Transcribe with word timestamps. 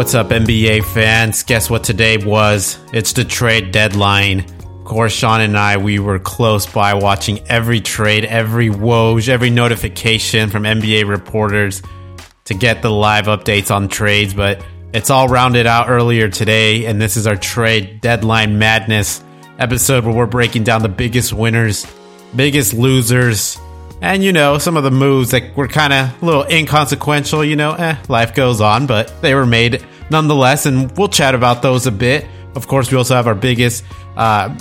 What's 0.00 0.14
up, 0.14 0.30
NBA 0.30 0.82
fans? 0.94 1.42
Guess 1.42 1.68
what 1.68 1.84
today 1.84 2.16
was? 2.16 2.78
It's 2.90 3.12
the 3.12 3.22
trade 3.22 3.70
deadline. 3.70 4.46
Of 4.62 4.84
course, 4.86 5.12
Sean 5.12 5.42
and 5.42 5.58
I, 5.58 5.76
we 5.76 5.98
were 5.98 6.18
close 6.18 6.64
by 6.64 6.94
watching 6.94 7.46
every 7.48 7.82
trade, 7.82 8.24
every 8.24 8.70
Woj, 8.70 9.28
every 9.28 9.50
notification 9.50 10.48
from 10.48 10.62
NBA 10.62 11.06
reporters 11.06 11.82
to 12.44 12.54
get 12.54 12.80
the 12.80 12.90
live 12.90 13.26
updates 13.26 13.70
on 13.70 13.88
trades, 13.88 14.32
but 14.32 14.64
it's 14.94 15.10
all 15.10 15.28
rounded 15.28 15.66
out 15.66 15.90
earlier 15.90 16.30
today, 16.30 16.86
and 16.86 16.98
this 16.98 17.18
is 17.18 17.26
our 17.26 17.36
trade 17.36 18.00
deadline 18.00 18.58
madness 18.58 19.22
episode 19.58 20.06
where 20.06 20.14
we're 20.14 20.24
breaking 20.24 20.64
down 20.64 20.80
the 20.80 20.88
biggest 20.88 21.34
winners, 21.34 21.86
biggest 22.34 22.72
losers, 22.72 23.60
and 24.02 24.24
you 24.24 24.32
know, 24.32 24.58
some 24.58 24.76
of 24.76 24.84
the 24.84 24.90
moves 24.90 25.30
that 25.30 25.56
were 25.56 25.68
kind 25.68 25.92
of 25.92 26.22
a 26.22 26.24
little 26.24 26.44
inconsequential, 26.44 27.44
you 27.44 27.56
know, 27.56 27.72
eh, 27.74 27.96
life 28.08 28.34
goes 28.34 28.60
on, 28.60 28.86
but 28.86 29.20
they 29.20 29.34
were 29.34 29.46
made 29.46 29.84
nonetheless, 30.10 30.66
and 30.66 30.96
we'll 30.96 31.08
chat 31.08 31.34
about 31.34 31.62
those 31.62 31.86
a 31.86 31.92
bit. 31.92 32.26
Of 32.54 32.66
course, 32.66 32.90
we 32.90 32.96
also 32.96 33.14
have 33.14 33.26
our 33.26 33.34
biggest, 33.34 33.84
uh, 34.16 34.56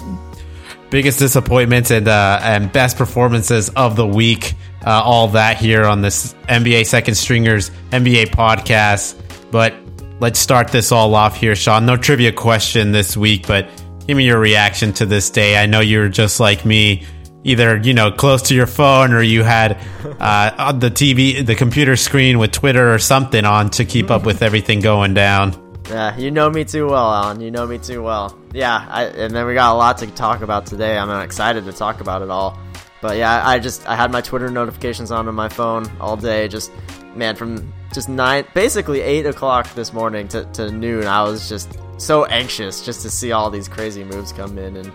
biggest 0.90 1.20
disappointments 1.20 1.92
and 1.92 2.08
uh, 2.08 2.40
and 2.42 2.72
best 2.72 2.98
performances 2.98 3.70
of 3.70 3.96
the 3.96 4.08
week. 4.08 4.56
Uh, 4.86 5.02
all 5.04 5.28
that 5.30 5.58
here 5.58 5.86
on 5.86 6.02
this 6.02 6.34
NBA 6.48 6.86
Second 6.86 7.16
Stringers 7.16 7.70
NBA 7.92 8.28
podcast. 8.28 9.22
But 9.52 9.74
let's 10.20 10.40
start 10.40 10.70
this 10.70 10.92
all 10.92 11.16
off 11.16 11.36
here, 11.36 11.56
Sean. 11.56 11.86
No 11.86 11.98
trivia 11.98 12.32
question 12.32 12.92
this 12.92 13.18
week, 13.18 13.48
but 13.48 13.70
give 14.08 14.16
me 14.16 14.26
your 14.26 14.40
reaction 14.40 14.94
to 14.94 15.06
this 15.06 15.30
day. 15.30 15.58
I 15.62 15.66
know 15.66 15.80
you're 15.82 16.10
just 16.10 16.40
like 16.40 16.66
me 16.66 17.06
either 17.44 17.78
you 17.78 17.94
know 17.94 18.12
close 18.12 18.44
to 18.44 18.56
your 18.56 18.68
phone 18.68 19.14
or 19.14 19.22
you 19.22 19.44
had 19.44 19.74
uh, 20.20 20.72
the 20.74 20.90
TV, 20.90 21.46
the 21.46 21.56
computer 21.56 21.96
screen 21.96 22.40
with 22.40 22.52
Twitter 22.52 22.94
or 22.94 23.00
something 23.00 23.46
on 23.46 23.70
to 23.72 23.86
keep 23.86 24.12
up 24.12 24.26
with 24.26 24.42
everything 24.42 24.80
going 24.80 25.14
down. 25.14 25.66
Yeah, 25.90 26.16
you 26.18 26.30
know 26.30 26.50
me 26.50 26.66
too 26.66 26.88
well, 26.88 27.12
Alan. 27.12 27.42
You 27.42 27.50
know 27.50 27.66
me 27.66 27.80
too 27.80 28.04
well. 28.04 28.38
Yeah, 28.54 28.86
I, 28.88 29.06
and 29.06 29.34
then 29.34 29.48
we 29.48 29.56
got 29.56 29.74
a 29.74 29.78
lot 29.78 29.98
to 30.00 30.08
talk 30.08 30.42
about 30.42 30.68
today. 30.68 30.98
I'm 30.98 31.10
excited 31.24 31.66
to 31.66 31.74
talk 31.74 32.00
about 32.00 32.22
it 32.22 32.30
all. 32.30 32.60
But 33.02 33.18
yeah, 33.18 33.48
I 33.48 33.60
just 33.60 33.88
I 33.88 33.96
had 33.96 34.12
my 34.12 34.22
Twitter 34.22 34.50
notifications 34.50 35.12
on 35.12 35.28
on 35.28 35.36
my 35.36 35.50
phone 35.50 35.90
all 36.00 36.18
day. 36.18 36.48
Just 36.48 36.72
man, 37.16 37.36
from 37.36 37.74
just 37.94 38.10
nine, 38.10 38.46
basically 38.54 39.02
eight 39.02 39.26
o'clock 39.26 39.74
this 39.74 39.94
morning 39.94 40.28
to, 40.30 40.46
to 40.54 40.72
noon, 40.72 41.08
I 41.08 41.24
was 41.24 41.50
just 41.50 41.80
so 41.98 42.26
anxious 42.26 42.86
just 42.86 43.02
to 43.02 43.10
see 43.10 43.32
all 43.32 43.50
these 43.50 43.68
crazy 43.68 44.04
moves 44.04 44.32
come 44.32 44.58
in. 44.58 44.78
And 44.78 44.92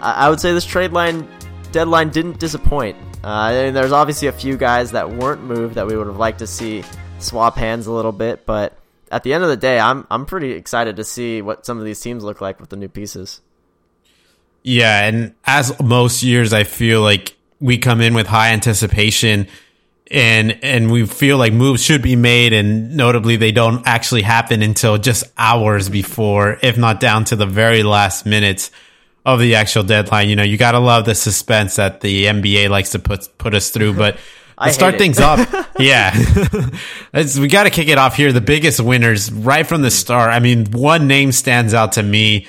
I, 0.00 0.26
I 0.26 0.30
would 0.30 0.40
say 0.40 0.52
this 0.52 0.64
trade 0.64 0.92
line 0.92 1.28
deadline 1.72 2.10
didn't 2.10 2.38
disappoint. 2.38 2.96
Uh, 3.24 3.50
and 3.52 3.76
there's 3.76 3.92
obviously 3.92 4.28
a 4.28 4.32
few 4.32 4.56
guys 4.56 4.92
that 4.92 5.10
weren't 5.10 5.42
moved 5.42 5.74
that 5.76 5.86
we 5.86 5.96
would 5.96 6.06
have 6.06 6.18
liked 6.18 6.40
to 6.40 6.46
see 6.46 6.84
swap 7.18 7.56
hands 7.56 7.86
a 7.86 7.92
little 7.92 8.12
bit, 8.12 8.46
but 8.46 8.76
at 9.10 9.22
the 9.22 9.34
end 9.34 9.44
of 9.44 9.50
the 9.50 9.56
day, 9.56 9.78
I'm 9.78 10.06
I'm 10.10 10.26
pretty 10.26 10.52
excited 10.52 10.96
to 10.96 11.04
see 11.04 11.42
what 11.42 11.66
some 11.66 11.78
of 11.78 11.84
these 11.84 12.00
teams 12.00 12.24
look 12.24 12.40
like 12.40 12.58
with 12.58 12.70
the 12.70 12.76
new 12.76 12.88
pieces. 12.88 13.40
Yeah, 14.62 15.06
and 15.06 15.34
as 15.44 15.80
most 15.82 16.22
years, 16.22 16.52
I 16.52 16.64
feel 16.64 17.02
like 17.02 17.36
we 17.60 17.78
come 17.78 18.00
in 18.00 18.14
with 18.14 18.26
high 18.26 18.52
anticipation 18.52 19.48
and 20.10 20.58
and 20.62 20.90
we 20.90 21.06
feel 21.06 21.38
like 21.38 21.52
moves 21.52 21.82
should 21.82 22.02
be 22.02 22.16
made 22.16 22.52
and 22.52 22.96
notably 22.96 23.36
they 23.36 23.52
don't 23.52 23.86
actually 23.86 24.22
happen 24.22 24.62
until 24.62 24.98
just 24.98 25.24
hours 25.38 25.88
before 25.88 26.58
if 26.60 26.76
not 26.76 27.00
down 27.00 27.24
to 27.24 27.36
the 27.36 27.46
very 27.46 27.82
last 27.82 28.26
minutes 28.26 28.70
of 29.24 29.40
the 29.40 29.54
actual 29.54 29.82
deadline. 29.82 30.28
You 30.28 30.36
know, 30.36 30.42
you 30.42 30.56
got 30.56 30.72
to 30.72 30.78
love 30.78 31.04
the 31.04 31.14
suspense 31.14 31.76
that 31.76 32.00
the 32.00 32.26
NBA 32.26 32.68
likes 32.68 32.90
to 32.90 32.98
put 32.98 33.28
put 33.38 33.54
us 33.54 33.70
through. 33.70 33.94
But 33.94 34.18
let's 34.58 34.74
start 34.74 34.98
things 34.98 35.18
up. 35.18 35.48
yeah, 35.78 36.14
we 37.14 37.48
got 37.48 37.64
to 37.64 37.70
kick 37.70 37.88
it 37.88 37.98
off 37.98 38.16
here. 38.16 38.32
The 38.32 38.40
biggest 38.40 38.80
winners 38.80 39.30
right 39.30 39.66
from 39.66 39.82
the 39.82 39.90
start. 39.90 40.30
I 40.30 40.40
mean, 40.40 40.66
one 40.72 41.06
name 41.06 41.32
stands 41.32 41.74
out 41.74 41.92
to 41.92 42.02
me. 42.02 42.46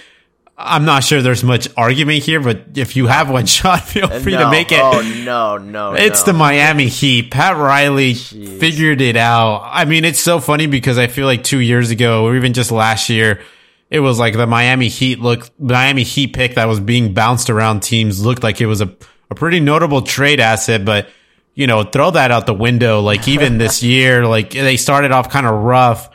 I'm 0.55 0.85
not 0.85 1.03
sure 1.03 1.21
there's 1.21 1.43
much 1.43 1.67
argument 1.75 2.23
here, 2.23 2.39
but 2.39 2.65
if 2.75 2.95
you 2.95 3.07
have 3.07 3.29
one 3.29 3.45
shot, 3.47 3.81
feel 3.81 4.05
uh, 4.05 4.19
free 4.19 4.33
no. 4.33 4.45
to 4.45 4.51
make 4.51 4.71
it. 4.71 4.79
Oh 4.81 5.01
no, 5.25 5.57
no, 5.57 5.93
it's 5.93 6.25
no. 6.25 6.31
the 6.31 6.37
Miami 6.37 6.87
Heat. 6.87 7.31
Pat 7.31 7.57
Riley 7.57 8.13
Jeez. 8.13 8.59
figured 8.59 9.01
it 9.01 9.17
out. 9.17 9.67
I 9.71 9.85
mean, 9.85 10.05
it's 10.05 10.19
so 10.19 10.39
funny 10.39 10.67
because 10.67 10.97
I 10.97 11.07
feel 11.07 11.25
like 11.25 11.43
two 11.43 11.57
years 11.57 11.89
ago, 11.89 12.23
or 12.23 12.35
even 12.35 12.53
just 12.53 12.71
last 12.71 13.09
year, 13.09 13.41
it 13.89 13.99
was 13.99 14.19
like 14.19 14.33
the 14.33 14.47
Miami 14.47 14.87
Heat 14.87 15.19
look 15.19 15.49
Miami 15.59 16.03
Heat 16.03 16.33
pick 16.33 16.55
that 16.55 16.65
was 16.65 16.79
being 16.79 17.13
bounced 17.13 17.49
around 17.49 17.81
teams 17.81 18.25
looked 18.25 18.43
like 18.43 18.59
it 18.61 18.65
was 18.65 18.81
a, 18.81 18.95
a 19.29 19.35
pretty 19.35 19.59
notable 19.59 20.01
trade 20.01 20.39
asset, 20.39 20.83
but 20.85 21.07
you 21.55 21.67
know, 21.67 21.83
throw 21.83 22.11
that 22.11 22.31
out 22.31 22.47
the 22.47 22.53
window. 22.53 23.01
Like 23.01 23.27
even 23.27 23.57
this 23.57 23.83
year, 23.83 24.25
like 24.25 24.51
they 24.51 24.77
started 24.77 25.11
off 25.11 25.29
kind 25.29 25.45
of 25.45 25.63
rough. 25.63 26.09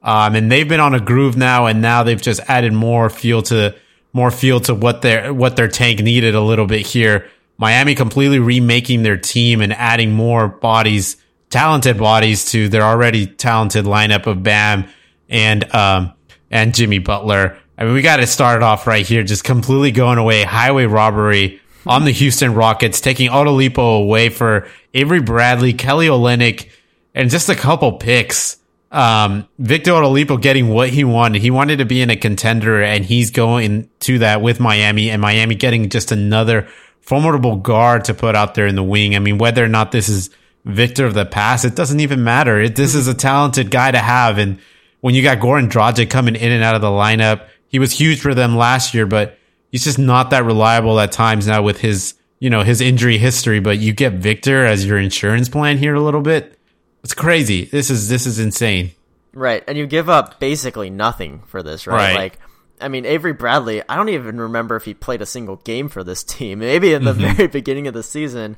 Um, 0.00 0.36
and 0.36 0.50
they've 0.50 0.68
been 0.68 0.80
on 0.80 0.94
a 0.94 1.00
groove 1.00 1.36
now, 1.36 1.66
and 1.66 1.82
now 1.82 2.04
they've 2.04 2.22
just 2.22 2.40
added 2.48 2.72
more 2.72 3.10
fuel 3.10 3.42
to 3.42 3.74
more 4.12 4.30
fuel 4.30 4.60
to 4.60 4.74
what 4.74 5.02
their 5.02 5.34
what 5.34 5.56
their 5.56 5.68
tank 5.68 6.00
needed 6.00 6.34
a 6.34 6.40
little 6.40 6.66
bit 6.66 6.86
here. 6.86 7.28
Miami 7.58 7.94
completely 7.94 8.38
remaking 8.38 9.02
their 9.02 9.16
team 9.16 9.60
and 9.60 9.72
adding 9.72 10.12
more 10.12 10.46
bodies, 10.48 11.16
talented 11.50 11.98
bodies 11.98 12.44
to 12.52 12.68
their 12.68 12.82
already 12.82 13.26
talented 13.26 13.84
lineup 13.84 14.26
of 14.26 14.42
Bam 14.44 14.88
and 15.28 15.74
um, 15.74 16.14
and 16.50 16.74
Jimmy 16.74 16.98
Butler. 16.98 17.58
I 17.76 17.84
mean, 17.84 17.94
we 17.94 18.02
got 18.02 18.16
to 18.16 18.26
start 18.26 18.62
off 18.62 18.86
right 18.86 19.06
here, 19.06 19.22
just 19.22 19.44
completely 19.44 19.92
going 19.92 20.18
away, 20.18 20.42
highway 20.42 20.86
robbery 20.86 21.60
on 21.86 22.04
the 22.04 22.10
Houston 22.10 22.54
Rockets, 22.54 23.00
taking 23.00 23.30
Oladipo 23.30 24.02
away 24.02 24.28
for 24.28 24.68
Avery 24.94 25.20
Bradley, 25.20 25.72
Kelly 25.72 26.08
Olynyk, 26.08 26.68
and 27.14 27.30
just 27.30 27.48
a 27.48 27.54
couple 27.54 27.92
picks. 27.92 28.56
Um, 28.90 29.46
Victor 29.58 29.92
Oladipo 29.92 30.40
getting 30.40 30.68
what 30.68 30.90
he 30.90 31.04
wanted. 31.04 31.42
He 31.42 31.50
wanted 31.50 31.78
to 31.78 31.84
be 31.84 32.00
in 32.00 32.10
a 32.10 32.16
contender, 32.16 32.82
and 32.82 33.04
he's 33.04 33.30
going 33.30 33.90
to 34.00 34.18
that 34.20 34.42
with 34.42 34.60
Miami, 34.60 35.10
and 35.10 35.22
Miami 35.22 35.54
getting 35.54 35.88
just 35.88 36.10
another 36.10 36.68
formidable 37.00 37.56
guard 37.56 38.04
to 38.06 38.14
put 38.14 38.34
out 38.34 38.54
there 38.54 38.66
in 38.66 38.74
the 38.74 38.82
wing. 38.82 39.14
I 39.14 39.18
mean, 39.18 39.38
whether 39.38 39.64
or 39.64 39.68
not 39.68 39.92
this 39.92 40.08
is 40.08 40.30
Victor 40.64 41.06
of 41.06 41.14
the 41.14 41.24
past, 41.24 41.64
it 41.64 41.74
doesn't 41.74 42.00
even 42.00 42.24
matter. 42.24 42.60
It, 42.60 42.76
this 42.76 42.94
is 42.94 43.08
a 43.08 43.14
talented 43.14 43.70
guy 43.70 43.90
to 43.90 43.98
have, 43.98 44.38
and 44.38 44.58
when 45.00 45.14
you 45.14 45.22
got 45.22 45.38
Goran 45.38 45.70
Dragic 45.70 46.10
coming 46.10 46.36
in 46.36 46.52
and 46.52 46.62
out 46.62 46.74
of 46.74 46.80
the 46.80 46.88
lineup. 46.88 47.48
He 47.68 47.78
was 47.78 47.92
huge 47.92 48.20
for 48.20 48.34
them 48.34 48.56
last 48.56 48.94
year, 48.94 49.06
but 49.06 49.38
he's 49.70 49.84
just 49.84 49.98
not 49.98 50.30
that 50.30 50.44
reliable 50.44 50.98
at 51.00 51.12
times 51.12 51.46
now 51.46 51.62
with 51.62 51.80
his, 51.80 52.14
you 52.38 52.50
know, 52.50 52.62
his 52.62 52.80
injury 52.80 53.18
history. 53.18 53.60
But 53.60 53.78
you 53.78 53.92
get 53.92 54.14
Victor 54.14 54.64
as 54.64 54.86
your 54.86 54.98
insurance 54.98 55.48
plan 55.48 55.78
here 55.78 55.94
a 55.94 56.00
little 56.00 56.22
bit. 56.22 56.58
It's 57.04 57.14
crazy. 57.14 57.66
This 57.66 57.90
is 57.90 58.08
this 58.08 58.26
is 58.26 58.38
insane. 58.38 58.92
Right, 59.34 59.62
and 59.68 59.76
you 59.76 59.86
give 59.86 60.08
up 60.08 60.40
basically 60.40 60.90
nothing 60.90 61.42
for 61.46 61.62
this, 61.62 61.86
right? 61.86 61.96
right. 61.96 62.14
Like, 62.14 62.38
I 62.80 62.88
mean, 62.88 63.04
Avery 63.04 63.34
Bradley. 63.34 63.82
I 63.88 63.96
don't 63.96 64.08
even 64.08 64.40
remember 64.40 64.74
if 64.74 64.84
he 64.84 64.94
played 64.94 65.22
a 65.22 65.26
single 65.26 65.56
game 65.56 65.88
for 65.88 66.02
this 66.02 66.24
team. 66.24 66.60
Maybe 66.60 66.94
in 66.94 67.04
the 67.04 67.12
mm-hmm. 67.12 67.36
very 67.36 67.48
beginning 67.48 67.86
of 67.86 67.94
the 67.94 68.02
season. 68.02 68.56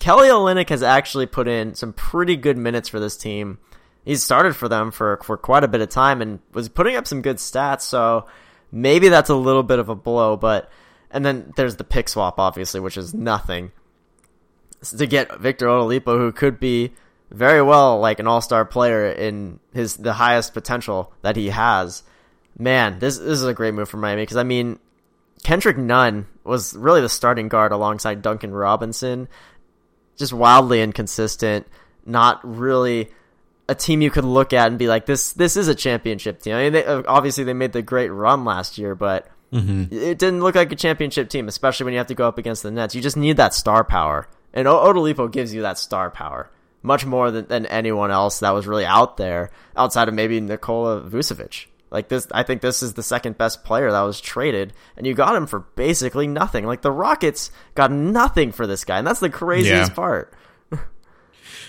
Kelly 0.00 0.28
Olynyk 0.28 0.68
has 0.68 0.82
actually 0.82 1.26
put 1.26 1.48
in 1.48 1.74
some 1.74 1.92
pretty 1.92 2.36
good 2.36 2.56
minutes 2.56 2.88
for 2.88 3.00
this 3.00 3.16
team 3.16 3.58
he's 4.08 4.24
started 4.24 4.56
for 4.56 4.68
them 4.70 4.90
for 4.90 5.20
for 5.22 5.36
quite 5.36 5.64
a 5.64 5.68
bit 5.68 5.82
of 5.82 5.90
time 5.90 6.22
and 6.22 6.40
was 6.52 6.70
putting 6.70 6.96
up 6.96 7.06
some 7.06 7.20
good 7.20 7.36
stats. 7.36 7.82
So 7.82 8.26
maybe 8.72 9.10
that's 9.10 9.28
a 9.28 9.34
little 9.34 9.62
bit 9.62 9.78
of 9.78 9.90
a 9.90 9.94
blow, 9.94 10.34
but 10.36 10.70
and 11.10 11.24
then 11.24 11.52
there's 11.56 11.76
the 11.76 11.84
pick 11.84 12.08
swap, 12.08 12.40
obviously, 12.40 12.80
which 12.80 12.96
is 12.96 13.12
nothing. 13.12 13.70
To 14.96 15.06
get 15.06 15.38
Victor 15.38 15.66
Oladipo, 15.66 16.16
who 16.16 16.32
could 16.32 16.58
be 16.58 16.92
very 17.30 17.60
well 17.60 18.00
like 18.00 18.18
an 18.18 18.26
all 18.26 18.40
star 18.40 18.64
player 18.64 19.10
in 19.10 19.60
his 19.74 19.96
the 19.96 20.14
highest 20.14 20.54
potential 20.54 21.12
that 21.20 21.36
he 21.36 21.50
has. 21.50 22.02
Man, 22.58 23.00
this 23.00 23.18
this 23.18 23.40
is 23.40 23.44
a 23.44 23.54
great 23.54 23.74
move 23.74 23.90
for 23.90 23.98
Miami 23.98 24.22
because 24.22 24.38
I 24.38 24.42
mean, 24.42 24.78
Kendrick 25.44 25.76
Nunn 25.76 26.26
was 26.44 26.74
really 26.74 27.02
the 27.02 27.10
starting 27.10 27.48
guard 27.48 27.72
alongside 27.72 28.22
Duncan 28.22 28.52
Robinson. 28.52 29.28
Just 30.16 30.32
wildly 30.32 30.80
inconsistent, 30.80 31.66
not 32.06 32.40
really 32.42 33.10
a 33.68 33.74
team 33.74 34.00
you 34.00 34.10
could 34.10 34.24
look 34.24 34.52
at 34.52 34.68
and 34.68 34.78
be 34.78 34.88
like, 34.88 35.06
this 35.06 35.32
this 35.32 35.56
is 35.56 35.68
a 35.68 35.74
championship 35.74 36.40
team. 36.40 36.54
I 36.54 36.62
mean, 36.64 36.72
they, 36.72 36.84
obviously 36.84 37.44
they 37.44 37.52
made 37.52 37.72
the 37.72 37.82
great 37.82 38.08
run 38.08 38.44
last 38.44 38.78
year, 38.78 38.94
but 38.94 39.28
mm-hmm. 39.52 39.92
it 39.92 40.18
didn't 40.18 40.40
look 40.40 40.54
like 40.54 40.72
a 40.72 40.76
championship 40.76 41.28
team, 41.28 41.48
especially 41.48 41.84
when 41.84 41.92
you 41.92 41.98
have 41.98 42.06
to 42.08 42.14
go 42.14 42.26
up 42.26 42.38
against 42.38 42.62
the 42.62 42.70
Nets. 42.70 42.94
You 42.94 43.02
just 43.02 43.16
need 43.16 43.36
that 43.36 43.54
star 43.54 43.84
power, 43.84 44.28
and 44.54 44.66
o- 44.66 44.92
Oladipo 44.92 45.30
gives 45.30 45.54
you 45.54 45.62
that 45.62 45.78
star 45.78 46.10
power 46.10 46.50
much 46.82 47.04
more 47.04 47.30
than, 47.30 47.46
than 47.46 47.66
anyone 47.66 48.10
else 48.10 48.40
that 48.40 48.50
was 48.50 48.66
really 48.66 48.84
out 48.84 49.16
there 49.16 49.50
outside 49.76 50.08
of 50.08 50.14
maybe 50.14 50.40
Nikola 50.40 51.00
Vucevic. 51.02 51.66
Like 51.90 52.08
this, 52.08 52.26
I 52.32 52.42
think 52.42 52.60
this 52.60 52.82
is 52.82 52.94
the 52.94 53.02
second 53.02 53.38
best 53.38 53.64
player 53.64 53.90
that 53.90 54.00
was 54.02 54.20
traded, 54.20 54.74
and 54.96 55.06
you 55.06 55.14
got 55.14 55.36
him 55.36 55.46
for 55.46 55.60
basically 55.60 56.26
nothing. 56.26 56.66
Like 56.66 56.82
the 56.82 56.92
Rockets 56.92 57.50
got 57.74 57.90
nothing 57.90 58.52
for 58.52 58.66
this 58.66 58.84
guy, 58.84 58.98
and 58.98 59.06
that's 59.06 59.20
the 59.20 59.30
craziest 59.30 59.90
yeah. 59.90 59.94
part. 59.94 60.34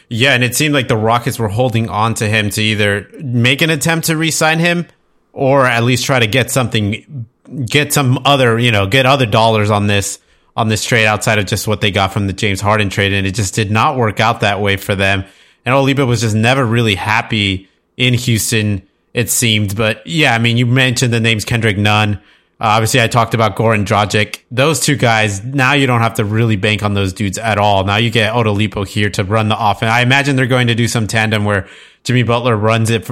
Yeah, 0.10 0.34
and 0.34 0.44
it 0.44 0.56
seemed 0.56 0.74
like 0.74 0.88
the 0.88 0.98
Rockets 0.98 1.38
were 1.38 1.50
holding 1.50 1.88
on 1.88 2.16
to 2.16 2.28
him 2.28 2.50
to 2.52 2.62
either 2.62 3.10
make 3.22 3.62
an 3.62 3.70
attempt 3.70 4.08
to 4.08 4.18
re-sign 4.18 4.60
him 4.60 4.88
or 5.34 5.66
at 5.66 5.84
least 5.84 6.06
try 6.06 6.20
to 6.20 6.28
get 6.28 6.50
something 6.50 7.28
get 7.66 7.94
some 7.94 8.20
other, 8.26 8.60
you 8.60 8.72
know, 8.72 8.88
get 8.88 9.06
other 9.06 9.26
dollars 9.26 9.70
on 9.72 9.88
this 9.88 10.20
on 10.56 10.68
this 10.68 10.84
trade 10.84 11.06
outside 11.06 11.40
of 11.40 11.46
just 11.46 11.68
what 11.68 11.80
they 11.80 11.92
got 11.92 12.12
from 12.12 12.28
the 12.28 12.34
James 12.34 12.60
Harden 12.60 12.90
trade 12.90 13.14
and 13.14 13.26
it 13.26 13.34
just 13.34 13.54
did 13.56 13.72
not 13.72 13.96
work 13.96 14.20
out 14.20 14.42
that 14.42 14.60
way 14.60 14.78
for 14.78 14.96
them. 14.96 15.24
And 15.66 15.74
Oladipo 15.74 16.08
was 16.08 16.22
just 16.22 16.36
never 16.36 16.66
really 16.66 16.96
happy 16.96 17.70
in 17.96 18.14
Houston 18.14 18.82
it 19.14 19.30
seemed. 19.30 19.76
But 19.76 20.06
yeah, 20.06 20.34
I 20.34 20.40
mean, 20.40 20.58
you 20.58 20.66
mentioned 20.66 21.14
the 21.14 21.20
names 21.20 21.46
Kendrick 21.46 21.78
Nunn. 21.78 22.22
Uh, 22.62 22.76
obviously, 22.76 23.02
I 23.02 23.08
talked 23.08 23.34
about 23.34 23.56
Goran 23.56 23.86
Dragic. 23.86 24.42
Those 24.52 24.82
two 24.82 24.98
guys, 24.98 25.44
now 25.46 25.74
you 25.74 25.88
don't 25.88 26.02
have 26.02 26.16
to 26.16 26.26
really 26.26 26.58
bank 26.58 26.84
on 26.84 26.94
those 26.94 27.14
dudes 27.14 27.38
at 27.38 27.58
all. 27.58 27.86
Now 27.86 27.96
you 27.96 28.10
get 28.10 28.34
Oladipo 28.34 28.86
here 28.86 29.10
to 29.12 29.24
run 29.24 29.48
the 29.48 29.56
offense. 29.58 29.90
I 29.90 30.02
imagine 30.02 30.36
they're 30.36 30.46
going 30.46 30.68
to 30.68 30.76
do 30.76 30.88
some 30.88 31.08
tandem 31.08 31.46
where 31.46 31.70
Jimmy 32.04 32.24
Butler 32.24 32.58
runs 32.58 32.90
it. 32.90 33.10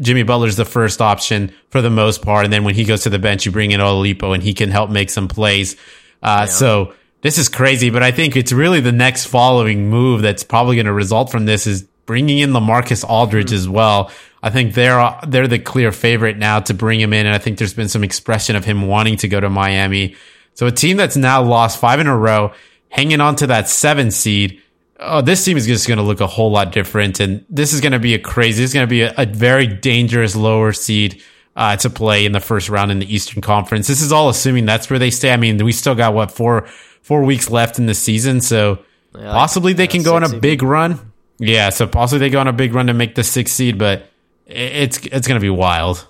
Jimmy 0.00 0.22
Butler's 0.22 0.54
the 0.54 0.64
first 0.64 1.00
option 1.00 1.52
for 1.70 1.82
the 1.82 1.90
most 1.90 2.22
part. 2.22 2.44
And 2.44 2.52
then 2.52 2.62
when 2.62 2.76
he 2.76 2.84
goes 2.84 3.02
to 3.02 3.10
the 3.10 3.18
bench, 3.18 3.44
you 3.44 3.50
bring 3.50 3.72
in 3.72 3.80
Oladipo 3.80 4.32
and 4.32 4.42
he 4.42 4.54
can 4.54 4.70
help 4.70 4.90
make 4.90 5.10
some 5.10 5.26
plays. 5.26 5.74
Uh, 6.22 6.42
yeah. 6.42 6.44
so 6.46 6.94
this 7.22 7.36
is 7.36 7.48
crazy, 7.48 7.90
but 7.90 8.02
I 8.02 8.12
think 8.12 8.36
it's 8.36 8.52
really 8.52 8.80
the 8.80 8.92
next 8.92 9.26
following 9.26 9.88
move 9.88 10.22
that's 10.22 10.44
probably 10.44 10.76
going 10.76 10.86
to 10.86 10.92
result 10.92 11.32
from 11.32 11.46
this 11.46 11.66
is 11.66 11.88
bringing 12.06 12.38
in 12.38 12.50
LaMarcus 12.50 13.08
Aldridge 13.08 13.48
mm-hmm. 13.48 13.56
as 13.56 13.68
well. 13.68 14.10
I 14.42 14.50
think 14.50 14.74
they're 14.74 15.18
they're 15.26 15.48
the 15.48 15.58
clear 15.58 15.90
favorite 15.90 16.36
now 16.36 16.60
to 16.60 16.74
bring 16.74 17.00
him 17.00 17.14
in, 17.14 17.24
and 17.24 17.34
I 17.34 17.38
think 17.38 17.56
there's 17.56 17.72
been 17.72 17.88
some 17.88 18.04
expression 18.04 18.56
of 18.56 18.64
him 18.64 18.86
wanting 18.86 19.16
to 19.18 19.28
go 19.28 19.40
to 19.40 19.48
Miami. 19.48 20.16
So 20.52 20.66
a 20.66 20.70
team 20.70 20.98
that's 20.98 21.16
now 21.16 21.42
lost 21.42 21.80
five 21.80 21.98
in 21.98 22.06
a 22.06 22.16
row, 22.16 22.52
hanging 22.90 23.22
on 23.22 23.36
to 23.36 23.46
that 23.48 23.68
seven 23.68 24.10
seed. 24.10 24.60
Oh, 25.00 25.22
this 25.22 25.44
team 25.44 25.56
is 25.56 25.66
just 25.66 25.88
going 25.88 25.96
to 25.96 26.04
look 26.04 26.20
a 26.20 26.26
whole 26.26 26.50
lot 26.50 26.72
different, 26.72 27.20
and 27.20 27.44
this 27.48 27.72
is 27.72 27.80
going 27.80 27.92
to 27.92 27.98
be 27.98 28.12
a 28.12 28.18
crazy. 28.18 28.62
This 28.62 28.70
is 28.70 28.74
going 28.74 28.86
to 28.86 28.90
be 28.90 29.02
a, 29.02 29.14
a, 29.16 29.26
very 29.26 29.66
dangerous 29.66 30.36
lower 30.36 30.72
seed 30.72 31.22
uh, 31.56 31.76
to 31.78 31.88
play 31.88 32.26
in 32.26 32.32
the 32.32 32.40
first 32.40 32.68
round 32.68 32.90
in 32.90 32.98
the 32.98 33.12
Eastern 33.12 33.40
Conference. 33.40 33.86
This 33.86 34.02
is 34.02 34.12
all 34.12 34.28
assuming 34.28 34.66
that's 34.66 34.90
where 34.90 34.98
they 34.98 35.10
stay. 35.10 35.32
I 35.32 35.38
mean, 35.38 35.62
we 35.64 35.72
still 35.72 35.94
got 35.94 36.12
what 36.12 36.30
four 36.30 36.68
four 37.00 37.24
weeks 37.24 37.50
left 37.50 37.78
in 37.78 37.86
the 37.86 37.94
season, 37.94 38.42
so 38.42 38.84
yeah, 39.14 39.32
possibly 39.32 39.72
they 39.72 39.86
can 39.86 40.02
go 40.02 40.16
on 40.16 40.22
a 40.22 40.38
big 40.38 40.62
run. 40.62 41.13
Yeah, 41.38 41.70
so 41.70 41.86
possibly 41.86 42.20
they 42.20 42.30
go 42.30 42.40
on 42.40 42.48
a 42.48 42.52
big 42.52 42.74
run 42.74 42.86
to 42.86 42.94
make 42.94 43.14
the 43.14 43.24
sixth 43.24 43.54
seed, 43.54 43.78
but 43.78 44.08
it's 44.46 44.98
it's 45.06 45.26
going 45.26 45.40
to 45.40 45.44
be 45.44 45.50
wild. 45.50 46.06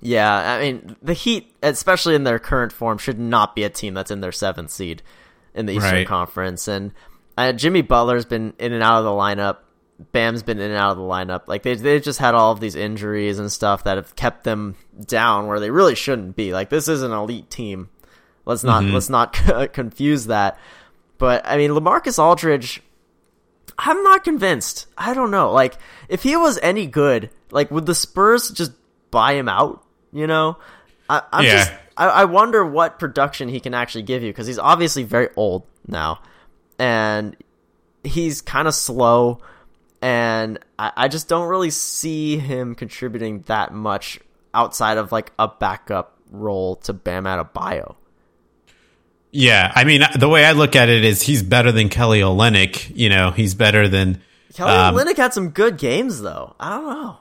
Yeah, 0.00 0.34
I 0.34 0.60
mean 0.60 0.96
the 1.02 1.14
Heat, 1.14 1.54
especially 1.62 2.14
in 2.14 2.24
their 2.24 2.38
current 2.38 2.72
form, 2.72 2.98
should 2.98 3.18
not 3.18 3.54
be 3.54 3.64
a 3.64 3.70
team 3.70 3.94
that's 3.94 4.10
in 4.10 4.20
their 4.20 4.32
seventh 4.32 4.70
seed 4.70 5.02
in 5.54 5.66
the 5.66 5.72
Eastern 5.72 5.92
right. 5.92 6.06
Conference. 6.06 6.68
And 6.68 6.92
uh, 7.36 7.52
Jimmy 7.52 7.82
Butler's 7.82 8.24
been 8.26 8.52
in 8.58 8.72
and 8.72 8.82
out 8.82 8.98
of 8.98 9.04
the 9.04 9.10
lineup. 9.10 9.58
Bam's 10.12 10.42
been 10.42 10.58
in 10.58 10.70
and 10.70 10.78
out 10.78 10.90
of 10.92 10.98
the 10.98 11.02
lineup. 11.02 11.48
Like 11.48 11.62
they 11.62 11.74
they've 11.74 12.02
just 12.02 12.18
had 12.18 12.34
all 12.34 12.52
of 12.52 12.60
these 12.60 12.74
injuries 12.74 13.38
and 13.38 13.50
stuff 13.50 13.84
that 13.84 13.96
have 13.96 14.14
kept 14.14 14.44
them 14.44 14.76
down 15.06 15.46
where 15.46 15.58
they 15.58 15.70
really 15.70 15.94
shouldn't 15.94 16.36
be. 16.36 16.52
Like 16.52 16.68
this 16.68 16.86
is 16.86 17.02
an 17.02 17.12
elite 17.12 17.48
team. 17.48 17.88
Let's 18.44 18.62
not 18.62 18.84
mm-hmm. 18.84 18.94
let's 18.94 19.08
not 19.08 19.32
confuse 19.72 20.26
that. 20.26 20.58
But 21.18 21.46
I 21.46 21.56
mean, 21.56 21.70
LaMarcus 21.70 22.18
Aldridge, 22.18 22.82
I'm 23.78 24.02
not 24.02 24.24
convinced. 24.24 24.86
I 24.96 25.14
don't 25.14 25.30
know. 25.30 25.52
Like 25.52 25.74
if 26.08 26.22
he 26.22 26.36
was 26.36 26.58
any 26.62 26.86
good, 26.86 27.30
like, 27.50 27.70
would 27.70 27.86
the 27.86 27.94
Spurs 27.94 28.50
just 28.50 28.72
buy 29.10 29.34
him 29.34 29.48
out? 29.48 29.84
You 30.12 30.26
know, 30.26 30.58
I, 31.08 31.22
am 31.32 31.44
yeah. 31.44 31.50
just 31.52 31.72
I, 31.96 32.08
I 32.08 32.24
wonder 32.24 32.64
what 32.64 32.98
production 32.98 33.48
he 33.48 33.60
can 33.60 33.74
actually 33.74 34.02
give 34.02 34.22
you 34.22 34.30
because 34.30 34.46
he's 34.46 34.58
obviously 34.58 35.02
very 35.02 35.28
old 35.36 35.64
now, 35.86 36.20
and 36.78 37.36
he's 38.02 38.40
kind 38.40 38.66
of 38.66 38.74
slow, 38.74 39.40
and 40.00 40.58
I, 40.78 40.92
I 40.96 41.08
just 41.08 41.28
don't 41.28 41.48
really 41.48 41.70
see 41.70 42.38
him 42.38 42.74
contributing 42.74 43.42
that 43.46 43.72
much 43.72 44.20
outside 44.54 44.96
of 44.96 45.12
like 45.12 45.32
a 45.38 45.48
backup 45.48 46.16
role 46.30 46.76
to 46.76 46.92
Bam 46.92 47.24
Adebayo. 47.24 47.96
Yeah, 49.36 49.70
I 49.74 49.84
mean, 49.84 50.02
the 50.18 50.30
way 50.30 50.46
I 50.46 50.52
look 50.52 50.76
at 50.76 50.88
it 50.88 51.04
is 51.04 51.20
he's 51.20 51.42
better 51.42 51.70
than 51.70 51.90
Kelly 51.90 52.20
Olynyk. 52.20 52.96
You 52.96 53.10
know, 53.10 53.32
he's 53.32 53.54
better 53.54 53.86
than 53.86 54.22
Kelly 54.54 54.72
um, 54.72 54.94
Olynyk 54.94 55.18
had 55.18 55.34
some 55.34 55.50
good 55.50 55.76
games 55.76 56.22
though. 56.22 56.56
I 56.58 56.70
don't 56.70 56.86
know. 56.86 57.16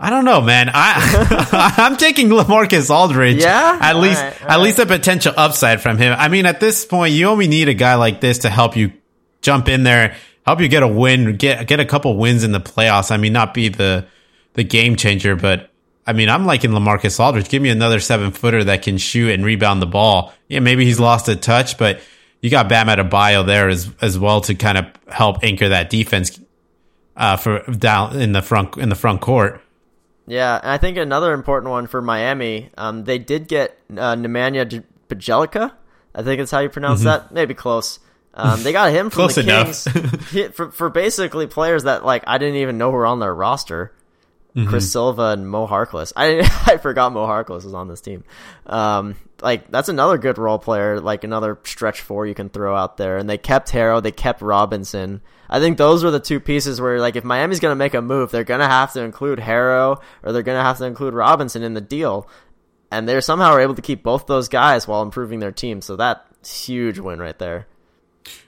I 0.00 0.10
don't 0.10 0.24
know, 0.24 0.40
man. 0.40 0.68
I 0.74 1.74
I'm 1.78 1.96
taking 1.96 2.28
LaMarcus 2.28 2.90
Aldridge. 2.90 3.40
Yeah, 3.40 3.78
at 3.80 3.96
least 3.96 4.20
right, 4.20 4.42
at 4.42 4.48
right. 4.48 4.60
least 4.60 4.80
a 4.80 4.86
potential 4.86 5.32
upside 5.36 5.80
from 5.80 5.96
him. 5.96 6.12
I 6.18 6.26
mean, 6.26 6.44
at 6.44 6.58
this 6.58 6.84
point, 6.84 7.14
you 7.14 7.26
only 7.26 7.46
need 7.46 7.68
a 7.68 7.74
guy 7.74 7.94
like 7.94 8.20
this 8.20 8.38
to 8.38 8.50
help 8.50 8.76
you 8.76 8.92
jump 9.42 9.68
in 9.68 9.84
there, 9.84 10.16
help 10.44 10.60
you 10.60 10.66
get 10.66 10.82
a 10.82 10.88
win, 10.88 11.36
get 11.36 11.68
get 11.68 11.78
a 11.78 11.84
couple 11.84 12.16
wins 12.16 12.42
in 12.42 12.50
the 12.50 12.60
playoffs. 12.60 13.12
I 13.12 13.16
mean, 13.16 13.32
not 13.32 13.54
be 13.54 13.68
the 13.68 14.08
the 14.54 14.64
game 14.64 14.96
changer, 14.96 15.36
but 15.36 15.70
I 16.06 16.12
mean, 16.12 16.28
I'm 16.28 16.46
liking 16.46 16.70
LaMarcus 16.70 17.20
Aldridge. 17.20 17.48
Give 17.48 17.62
me 17.62 17.68
another 17.68 18.00
seven 18.00 18.32
footer 18.32 18.64
that 18.64 18.82
can 18.82 18.98
shoot 18.98 19.30
and 19.30 19.44
rebound 19.44 19.80
the 19.80 19.86
ball. 19.86 20.32
Yeah, 20.48 20.60
maybe 20.60 20.84
he's 20.84 20.98
lost 20.98 21.28
a 21.28 21.36
touch, 21.36 21.78
but 21.78 22.00
you 22.40 22.50
got 22.50 22.68
Bam 22.68 22.88
Adebayo 22.88 23.46
there 23.46 23.68
as 23.68 23.90
as 24.00 24.18
well 24.18 24.40
to 24.42 24.54
kind 24.54 24.78
of 24.78 24.86
help 25.08 25.44
anchor 25.44 25.68
that 25.68 25.90
defense 25.90 26.40
uh, 27.16 27.36
for 27.36 27.60
down 27.70 28.20
in 28.20 28.32
the 28.32 28.42
front 28.42 28.76
in 28.76 28.88
the 28.88 28.96
front 28.96 29.20
court. 29.20 29.60
Yeah, 30.26 30.58
and 30.60 30.70
I 30.70 30.78
think 30.78 30.96
another 30.96 31.32
important 31.32 31.70
one 31.70 31.86
for 31.86 32.00
Miami, 32.00 32.70
um, 32.76 33.04
they 33.04 33.18
did 33.18 33.48
get 33.48 33.76
uh, 33.90 34.14
Nemanja 34.16 34.84
Bjelica. 35.08 35.72
I 36.14 36.22
think 36.22 36.38
that's 36.38 36.50
how 36.50 36.60
you 36.60 36.68
pronounce 36.68 37.00
mm-hmm. 37.00 37.08
that. 37.08 37.32
Maybe 37.32 37.54
close. 37.54 37.98
Um, 38.34 38.62
they 38.62 38.72
got 38.72 38.92
him 38.92 39.10
from 39.10 39.28
the 39.28 39.42
Kings 39.42 39.84
he, 40.30 40.48
for, 40.48 40.72
for 40.72 40.88
basically 40.88 41.46
players 41.46 41.84
that 41.84 42.04
like 42.04 42.24
I 42.26 42.38
didn't 42.38 42.56
even 42.56 42.78
know 42.78 42.90
were 42.90 43.06
on 43.06 43.20
their 43.20 43.34
roster. 43.34 43.92
Mm-hmm. 44.54 44.68
Chris 44.68 44.90
Silva 44.92 45.28
and 45.28 45.48
Mo 45.48 45.66
Harkless. 45.66 46.12
I 46.16 46.40
I 46.66 46.76
forgot 46.76 47.12
Mo 47.12 47.26
Harkless 47.26 47.64
was 47.64 47.74
on 47.74 47.88
this 47.88 48.00
team. 48.00 48.24
Um, 48.66 49.16
like 49.40 49.70
that's 49.70 49.88
another 49.88 50.18
good 50.18 50.38
role 50.38 50.58
player, 50.58 51.00
like 51.00 51.24
another 51.24 51.58
stretch 51.64 52.00
four 52.00 52.26
you 52.26 52.34
can 52.34 52.48
throw 52.48 52.76
out 52.76 52.96
there. 52.96 53.16
And 53.18 53.28
they 53.28 53.38
kept 53.38 53.70
Herro, 53.70 54.02
they 54.02 54.12
kept 54.12 54.42
Robinson. 54.42 55.22
I 55.48 55.60
think 55.60 55.76
those 55.76 56.04
were 56.04 56.10
the 56.10 56.20
two 56.20 56.40
pieces 56.40 56.80
where 56.80 57.00
like 57.00 57.16
if 57.16 57.24
Miami's 57.24 57.60
gonna 57.60 57.76
make 57.76 57.94
a 57.94 58.02
move, 58.02 58.30
they're 58.30 58.44
gonna 58.44 58.68
have 58.68 58.92
to 58.92 59.02
include 59.02 59.38
Herro 59.38 60.00
or 60.22 60.32
they're 60.32 60.42
gonna 60.42 60.62
have 60.62 60.78
to 60.78 60.84
include 60.84 61.14
Robinson 61.14 61.62
in 61.62 61.74
the 61.74 61.80
deal. 61.80 62.28
And 62.90 63.08
they're 63.08 63.22
somehow 63.22 63.56
able 63.56 63.74
to 63.74 63.82
keep 63.82 64.02
both 64.02 64.26
those 64.26 64.48
guys 64.48 64.86
while 64.86 65.02
improving 65.02 65.40
their 65.40 65.50
team. 65.50 65.80
So 65.80 65.96
that's 65.96 66.66
huge 66.66 66.98
win 66.98 67.20
right 67.20 67.38
there. 67.38 67.66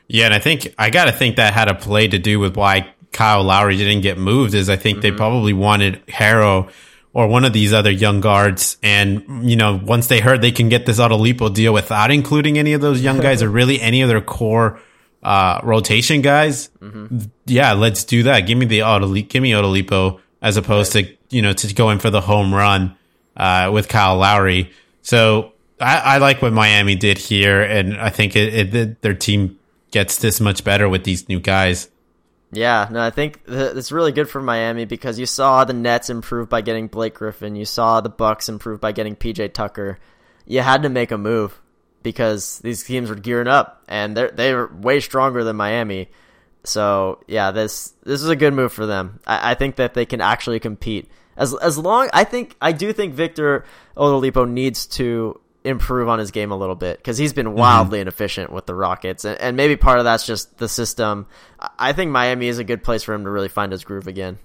Yeah, 0.07 0.27
and 0.27 0.35
I 0.35 0.39
think 0.39 0.75
I 0.79 0.91
got 0.91 1.07
to 1.07 1.13
think 1.13 1.37
that 1.37 1.55
had 1.55 1.69
a 1.69 1.75
play 1.75 2.09
to 2.09 2.19
do 2.19 2.39
with 2.39 2.57
why 2.57 2.93
Kyle 3.15 3.43
Lowry 3.43 3.77
didn't 3.77 4.03
get 4.03 4.19
moved 4.19 4.53
is 4.53 4.69
I 4.69 4.77
think 4.77 4.99
mm-hmm. 4.99 5.03
they 5.03 5.13
probably 5.13 5.55
wanted 5.55 6.05
Herro 6.07 6.71
or 7.15 7.29
one 7.29 7.45
of 7.45 7.53
these 7.53 7.73
other 7.73 7.91
young 7.91 8.21
guards. 8.21 8.77
And, 8.83 9.49
you 9.49 9.57
know, 9.57 9.81
once 9.83 10.09
they 10.09 10.21
heard 10.21 10.43
they 10.43 10.53
can 10.53 10.69
get 10.69 10.85
this 10.85 10.99
Oladipo 10.99 11.55
deal 11.55 11.73
without 11.73 12.11
including 12.11 12.59
any 12.59 12.73
of 12.73 12.81
those 12.81 13.01
young 13.01 13.21
guys 13.21 13.43
or 13.43 13.49
really 13.61 13.81
any 13.81 14.03
of 14.03 14.09
their 14.09 14.21
core 14.21 14.81
uh, 15.23 15.61
rotation 15.63 16.21
guys, 16.21 16.69
mm-hmm. 16.81 17.21
yeah, 17.47 17.73
let's 17.73 18.05
do 18.05 18.25
that. 18.25 18.41
Give 18.41 18.59
me 18.59 18.67
the 18.67 18.81
Oladipo, 18.81 19.29
give 19.29 19.43
me 19.43 19.53
Oladipo 19.53 20.21
as 20.43 20.57
opposed 20.57 20.95
right. 20.95 21.07
to, 21.31 21.37
you 21.37 21.41
know, 21.41 21.53
to 21.53 21.73
going 21.73 22.01
for 22.01 22.11
the 22.11 22.21
home 22.21 22.53
run 22.53 22.97
uh, 23.37 23.71
with 23.73 23.89
Kyle 23.89 24.17
Lowry. 24.17 24.73
So 25.03 25.53
I, 25.81 25.99
I, 25.99 26.19
like 26.19 26.43
what 26.43 26.53
Miami 26.53 26.97
did 26.97 27.19
here. 27.19 27.63
And 27.63 27.97
I 27.97 28.11
think 28.11 28.37
it, 28.37 28.75
it, 28.75 29.03
their 29.03 29.15
team 29.15 29.59
gets 29.91 30.19
this 30.19 30.41
much 30.41 30.65
better 30.65 30.89
with 30.89 31.05
these 31.05 31.29
new 31.29 31.39
guys. 31.41 31.89
Yeah, 32.55 32.89
no, 32.91 33.03
I 33.03 33.11
think 33.11 33.41
it's 33.47 33.93
really 33.93 34.13
good 34.13 34.29
for 34.29 34.41
Miami 34.41 34.85
because 34.85 35.19
you 35.19 35.27
saw 35.27 35.65
the 35.65 35.73
Nets 35.73 36.11
improve 36.11 36.49
by 36.49 36.61
getting 36.61 36.89
Blake 36.89 37.15
Griffin, 37.15 37.57
you 37.57 37.65
saw 37.65 38.01
the 38.01 38.09
Bucks 38.09 38.49
improve 38.49 38.81
by 38.81 38.93
getting 38.93 39.17
PJ 39.17 39.53
Tucker. 39.53 39.99
You 40.47 40.61
had 40.61 40.83
to 40.83 40.89
make 40.89 41.11
a 41.11 41.19
move 41.19 41.61
because 42.03 42.59
these 42.61 42.85
teams 42.85 43.09
were 43.09 43.17
gearing 43.17 43.49
up 43.49 43.83
and 43.89 44.17
they're 44.17 44.31
they're 44.31 44.67
way 44.67 45.01
stronger 45.01 45.43
than 45.43 45.57
Miami. 45.57 46.11
So 46.65 47.21
yeah, 47.27 47.51
this 47.51 47.95
this 48.05 48.23
is 48.23 48.29
a 48.29 48.37
good 48.37 48.55
move 48.55 48.73
for 48.73 48.87
them. 48.87 49.21
I, 49.27 49.53
I 49.53 49.55
think 49.55 49.77
that 49.77 49.95
they 49.95 50.07
can 50.07 50.21
actually 50.21 50.61
compete 50.61 51.11
as 51.37 51.55
as 51.55 51.77
long. 51.77 52.09
I 52.13 52.25
think 52.25 52.57
I 52.61 52.73
do 52.73 52.93
think 52.93 53.15
Victor 53.15 53.65
Oladipo 53.97 54.49
needs 54.49 54.87
to 54.89 55.41
improve 55.65 56.09
on 56.09 56.19
his 56.19 56.31
game 56.31 56.53
a 56.53 56.57
little 56.57 56.75
bit 56.75 56.99
because 56.99 57.17
he's 57.17 57.33
been 57.33 57.55
wildly 57.55 57.97
mm-hmm. 57.97 58.03
inefficient 58.03 58.53
with 58.53 58.67
the 58.67 58.75
Rockets, 58.75 59.25
and, 59.25 59.41
and, 59.41 59.57
maybe 59.57 59.77
part 59.77 59.99
of 59.99 60.05
that's 60.05 60.27
just 60.27 60.59
the 60.59 60.69
system. 60.69 61.27
I 61.79 61.93
think 61.93 62.11
Miami 62.11 62.49
is 62.49 62.59
a 62.59 62.65
good 62.65 62.85
place 62.85 63.03
for 63.03 63.15
him 63.15 63.25
to 63.25 63.31
really 63.31 63.49
find 63.49 63.73
his 63.73 63.83
groove 63.83 64.07
again. 64.07 64.39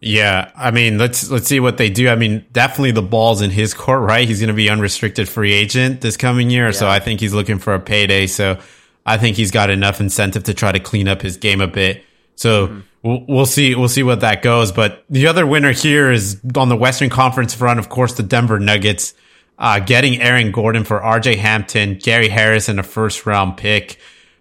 Yeah, 0.00 0.50
I 0.56 0.70
mean, 0.70 0.96
let's 0.96 1.30
let's 1.30 1.46
see 1.46 1.60
what 1.60 1.76
they 1.76 1.90
do. 1.90 2.08
I 2.08 2.16
mean, 2.16 2.46
definitely 2.52 2.92
the 2.92 3.02
ball's 3.02 3.42
in 3.42 3.50
his 3.50 3.74
court, 3.74 4.00
right? 4.00 4.26
He's 4.26 4.40
going 4.40 4.48
to 4.48 4.54
be 4.54 4.70
unrestricted 4.70 5.28
free 5.28 5.52
agent 5.52 6.00
this 6.00 6.16
coming 6.16 6.48
year, 6.48 6.66
yeah. 6.66 6.72
so 6.72 6.88
I 6.88 7.00
think 7.00 7.20
he's 7.20 7.34
looking 7.34 7.58
for 7.58 7.74
a 7.74 7.80
payday. 7.80 8.26
So 8.26 8.58
I 9.04 9.18
think 9.18 9.36
he's 9.36 9.50
got 9.50 9.68
enough 9.68 10.00
incentive 10.00 10.44
to 10.44 10.54
try 10.54 10.72
to 10.72 10.80
clean 10.80 11.06
up 11.06 11.20
his 11.20 11.36
game 11.36 11.60
a 11.60 11.66
bit. 11.66 12.02
So 12.36 12.68
mm-hmm. 12.68 12.80
we'll, 13.02 13.24
we'll 13.28 13.46
see 13.46 13.74
we'll 13.74 13.90
see 13.90 14.02
what 14.02 14.20
that 14.20 14.40
goes. 14.40 14.72
But 14.72 15.04
the 15.10 15.26
other 15.26 15.46
winner 15.46 15.72
here 15.72 16.10
is 16.10 16.40
on 16.56 16.70
the 16.70 16.76
Western 16.76 17.10
Conference 17.10 17.52
front, 17.52 17.78
of 17.78 17.90
course, 17.90 18.14
the 18.14 18.22
Denver 18.22 18.58
Nuggets 18.58 19.12
uh, 19.60 19.78
getting 19.78 20.20
Aaron 20.20 20.50
Gordon 20.50 20.84
for 20.84 20.98
RJ 20.98 21.36
Hampton, 21.36 21.96
Gary 21.96 22.28
Harris, 22.28 22.70
and 22.70 22.80
a 22.80 22.82
first 22.82 23.26
round 23.26 23.58
pick. 23.58 23.98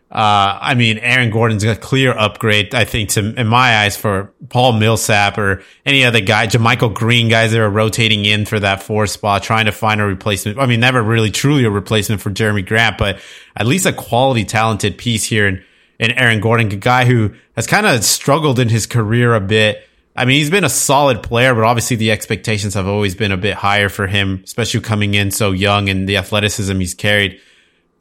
Uh, 0.10 0.58
I 0.60 0.74
mean, 0.74 0.98
Aaron 0.98 1.30
Gordon's 1.30 1.64
a 1.64 1.76
clear 1.76 2.18
upgrade, 2.18 2.74
I 2.74 2.86
think, 2.86 3.10
to 3.10 3.40
in 3.40 3.46
my 3.46 3.78
eyes 3.78 3.96
for 3.96 4.34
Paul 4.48 4.74
Millsap 4.74 5.38
or 5.38 5.62
any 5.86 6.04
other 6.04 6.22
guy, 6.22 6.48
JaMychal 6.48 6.96
Green 6.96 7.30
guys 7.30 7.52
that 7.52 7.60
are 7.60 7.70
rotating 7.70 8.26
in 8.26 8.46
for 8.46 8.60
that 8.60 8.82
four 8.82 9.06
spot, 9.06 9.44
trying 9.44 9.66
to 9.66 9.72
find 9.72 10.02
a 10.02 10.06
replacement. 10.06 10.58
I 10.58 10.66
mean, 10.66 10.80
never 10.80 11.04
really 11.04 11.30
truly 11.30 11.66
a 11.66 11.70
replacement 11.70 12.22
for 12.22 12.32
Jerami 12.32 12.66
Grant, 12.66 12.98
but 12.98 13.20
at 13.56 13.68
least 13.68 13.86
a 13.86 13.94
quality, 13.94 14.46
talented 14.46 14.98
piece 14.98 15.26
here 15.26 15.48
in, 15.48 15.64
in 16.00 16.12
Aaron 16.12 16.40
Gordon, 16.40 16.72
a 16.72 16.78
guy 16.78 17.06
who 17.06 17.36
has 17.56 17.68
kind 17.68 17.86
of 17.86 18.04
struggled 18.04 18.58
in 18.58 18.70
his 18.70 18.88
career 18.88 19.36
a 19.36 19.42
bit 19.42 19.86
I 20.20 20.26
mean, 20.26 20.36
he's 20.36 20.50
been 20.50 20.66
a 20.66 20.70
solid 20.70 21.24
player, 21.24 21.56
but 21.56 21.64
obviously 21.64 21.96
the 21.96 22.12
expectations 22.12 22.74
have 22.74 22.90
always 22.90 23.16
been 23.16 23.32
a 23.32 23.38
bit 23.38 23.54
higher 23.54 23.88
for 23.88 24.06
him, 24.06 24.42
especially 24.44 24.82
coming 24.82 25.14
in 25.14 25.32
so 25.32 25.54
young 25.54 25.88
and 25.88 26.10
the 26.10 26.18
athleticism 26.18 26.78
he's 26.78 26.94
carried. 26.94 27.40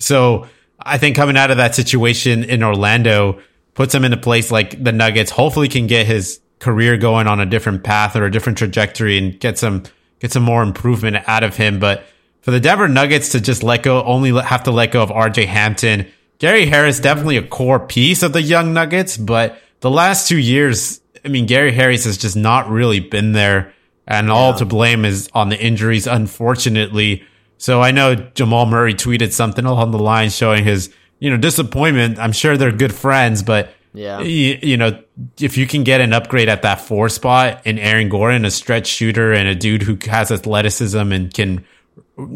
So 0.00 0.48
I 0.80 0.98
think 0.98 1.14
coming 1.14 1.36
out 1.36 1.52
of 1.52 1.58
that 1.58 1.76
situation 1.76 2.42
in 2.42 2.64
Orlando 2.64 3.40
puts 3.74 3.94
him 3.94 4.04
in 4.04 4.12
a 4.12 4.16
place 4.16 4.50
like 4.50 4.82
the 4.82 4.90
Nuggets, 4.90 5.30
hopefully 5.30 5.68
can 5.68 5.86
get 5.86 6.06
his 6.06 6.40
career 6.58 6.96
going 6.96 7.28
on 7.28 7.38
a 7.38 7.46
different 7.46 7.84
path 7.84 8.16
or 8.16 8.24
a 8.24 8.32
different 8.32 8.58
trajectory 8.58 9.16
and 9.16 9.38
get 9.38 9.56
some, 9.56 9.84
get 10.18 10.32
some 10.32 10.42
more 10.42 10.64
improvement 10.64 11.18
out 11.28 11.44
of 11.44 11.56
him. 11.56 11.78
But 11.78 12.04
for 12.40 12.50
the 12.50 12.58
Denver 12.58 12.88
Nuggets 12.88 13.28
to 13.28 13.40
just 13.40 13.62
let 13.62 13.84
go, 13.84 14.02
only 14.02 14.32
have 14.42 14.64
to 14.64 14.72
let 14.72 14.90
go 14.90 15.04
of 15.04 15.10
RJ 15.10 15.46
Hampton, 15.46 16.08
Gary 16.40 16.66
Harris, 16.66 16.98
definitely 16.98 17.36
a 17.36 17.46
core 17.46 17.78
piece 17.78 18.24
of 18.24 18.32
the 18.32 18.42
young 18.42 18.74
Nuggets, 18.74 19.16
but 19.16 19.62
the 19.80 19.90
last 19.90 20.26
two 20.26 20.38
years, 20.38 21.00
I 21.24 21.28
mean, 21.28 21.46
Gary 21.46 21.72
Harris 21.72 22.04
has 22.04 22.18
just 22.18 22.36
not 22.36 22.68
really 22.68 23.00
been 23.00 23.32
there 23.32 23.72
and 24.08 24.28
yeah. 24.28 24.32
all 24.32 24.54
to 24.54 24.64
blame 24.64 25.04
is 25.04 25.28
on 25.34 25.50
the 25.50 25.60
injuries, 25.60 26.06
unfortunately. 26.06 27.24
So 27.58 27.80
I 27.80 27.90
know 27.90 28.14
Jamal 28.14 28.66
Murray 28.66 28.94
tweeted 28.94 29.32
something 29.32 29.64
along 29.64 29.90
the 29.90 29.98
line 29.98 30.30
showing 30.30 30.64
his, 30.64 30.92
you 31.18 31.30
know, 31.30 31.36
disappointment. 31.36 32.18
I'm 32.18 32.32
sure 32.32 32.56
they're 32.56 32.72
good 32.72 32.94
friends, 32.94 33.42
but 33.42 33.74
yeah, 33.92 34.20
you, 34.20 34.58
you 34.62 34.76
know, 34.76 35.02
if 35.38 35.58
you 35.58 35.66
can 35.66 35.84
get 35.84 36.00
an 36.00 36.12
upgrade 36.12 36.48
at 36.48 36.62
that 36.62 36.80
four 36.80 37.08
spot 37.08 37.66
in 37.66 37.78
Aaron 37.78 38.08
Gordon, 38.08 38.44
a 38.44 38.50
stretch 38.50 38.86
shooter 38.86 39.32
and 39.32 39.48
a 39.48 39.54
dude 39.54 39.82
who 39.82 39.98
has 40.08 40.30
athleticism 40.30 41.12
and 41.12 41.32
can 41.32 41.64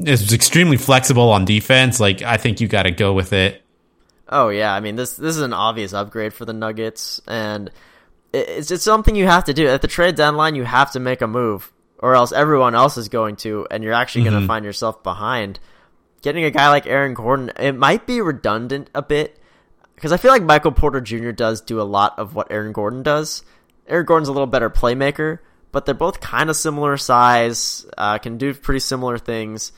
is 0.04 0.32
extremely 0.32 0.76
flexible 0.76 1.30
on 1.30 1.44
defense, 1.44 2.00
like 2.00 2.22
I 2.22 2.36
think 2.36 2.60
you 2.60 2.68
got 2.68 2.84
to 2.84 2.90
go 2.90 3.12
with 3.12 3.32
it. 3.32 3.62
Oh 4.28 4.48
yeah, 4.48 4.74
I 4.74 4.80
mean 4.80 4.96
this 4.96 5.16
this 5.16 5.36
is 5.36 5.42
an 5.42 5.52
obvious 5.52 5.92
upgrade 5.92 6.34
for 6.34 6.44
the 6.44 6.52
Nuggets, 6.52 7.20
and 7.26 7.70
it's 8.32 8.70
it's 8.70 8.84
something 8.84 9.14
you 9.14 9.26
have 9.26 9.44
to 9.44 9.54
do 9.54 9.66
at 9.68 9.82
the 9.82 9.88
trade 9.88 10.14
deadline. 10.14 10.54
You 10.54 10.64
have 10.64 10.92
to 10.92 11.00
make 11.00 11.20
a 11.20 11.26
move 11.26 11.72
or 11.98 12.16
else 12.16 12.32
everyone 12.32 12.74
else 12.74 12.96
is 12.96 13.08
going 13.08 13.36
to, 13.36 13.66
and 13.70 13.82
you're 13.82 13.92
actually 13.92 14.24
mm-hmm. 14.24 14.32
going 14.32 14.42
to 14.42 14.48
find 14.48 14.64
yourself 14.64 15.02
behind. 15.02 15.60
Getting 16.20 16.44
a 16.44 16.50
guy 16.50 16.68
like 16.68 16.86
Aaron 16.86 17.14
Gordon, 17.14 17.52
it 17.58 17.72
might 17.72 18.06
be 18.06 18.20
redundant 18.20 18.90
a 18.94 19.02
bit 19.02 19.38
because 19.94 20.12
I 20.12 20.16
feel 20.16 20.32
like 20.32 20.42
Michael 20.42 20.72
Porter 20.72 21.00
Jr. 21.00 21.30
does 21.30 21.60
do 21.60 21.80
a 21.80 21.84
lot 21.84 22.18
of 22.18 22.34
what 22.34 22.50
Aaron 22.50 22.72
Gordon 22.72 23.02
does. 23.02 23.44
Aaron 23.86 24.04
Gordon's 24.04 24.28
a 24.28 24.32
little 24.32 24.46
better 24.46 24.68
playmaker, 24.68 25.38
but 25.70 25.86
they're 25.86 25.94
both 25.94 26.20
kind 26.20 26.50
of 26.50 26.56
similar 26.56 26.96
size, 26.96 27.86
uh, 27.96 28.18
can 28.18 28.36
do 28.36 28.52
pretty 28.52 28.80
similar 28.80 29.16
things. 29.16 29.72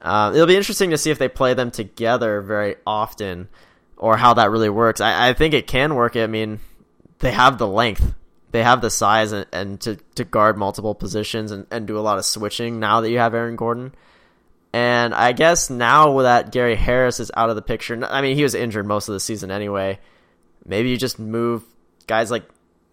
Uh, 0.00 0.32
it'll 0.34 0.46
be 0.46 0.56
interesting 0.56 0.90
to 0.90 0.98
see 0.98 1.10
if 1.10 1.18
they 1.18 1.28
play 1.28 1.54
them 1.54 1.70
together 1.70 2.42
very 2.42 2.76
often 2.86 3.48
or 3.96 4.16
how 4.16 4.34
that 4.34 4.50
really 4.50 4.68
works. 4.68 5.00
I, 5.00 5.30
I 5.30 5.32
think 5.32 5.54
it 5.54 5.66
can 5.66 5.94
work. 5.94 6.16
I 6.16 6.26
mean, 6.26 6.60
they 7.18 7.32
have 7.32 7.58
the 7.58 7.66
length 7.66 8.14
they 8.56 8.62
have 8.62 8.80
the 8.80 8.88
size 8.88 9.32
and, 9.32 9.46
and 9.52 9.80
to, 9.82 9.96
to 10.14 10.24
guard 10.24 10.56
multiple 10.56 10.94
positions 10.94 11.52
and, 11.52 11.66
and 11.70 11.86
do 11.86 11.98
a 11.98 12.00
lot 12.00 12.16
of 12.16 12.24
switching 12.24 12.80
now 12.80 13.02
that 13.02 13.10
you 13.10 13.18
have 13.18 13.34
Aaron 13.34 13.54
Gordon. 13.54 13.94
And 14.72 15.14
I 15.14 15.32
guess 15.32 15.68
now 15.68 16.22
that 16.22 16.52
Gary 16.52 16.74
Harris 16.74 17.20
is 17.20 17.30
out 17.36 17.50
of 17.50 17.56
the 17.56 17.62
picture, 17.62 18.02
I 18.04 18.22
mean, 18.22 18.34
he 18.34 18.42
was 18.42 18.54
injured 18.54 18.86
most 18.86 19.08
of 19.08 19.12
the 19.12 19.20
season 19.20 19.50
anyway. 19.50 19.98
Maybe 20.64 20.88
you 20.90 20.96
just 20.96 21.18
move 21.18 21.64
guys 22.06 22.30
like 22.30 22.44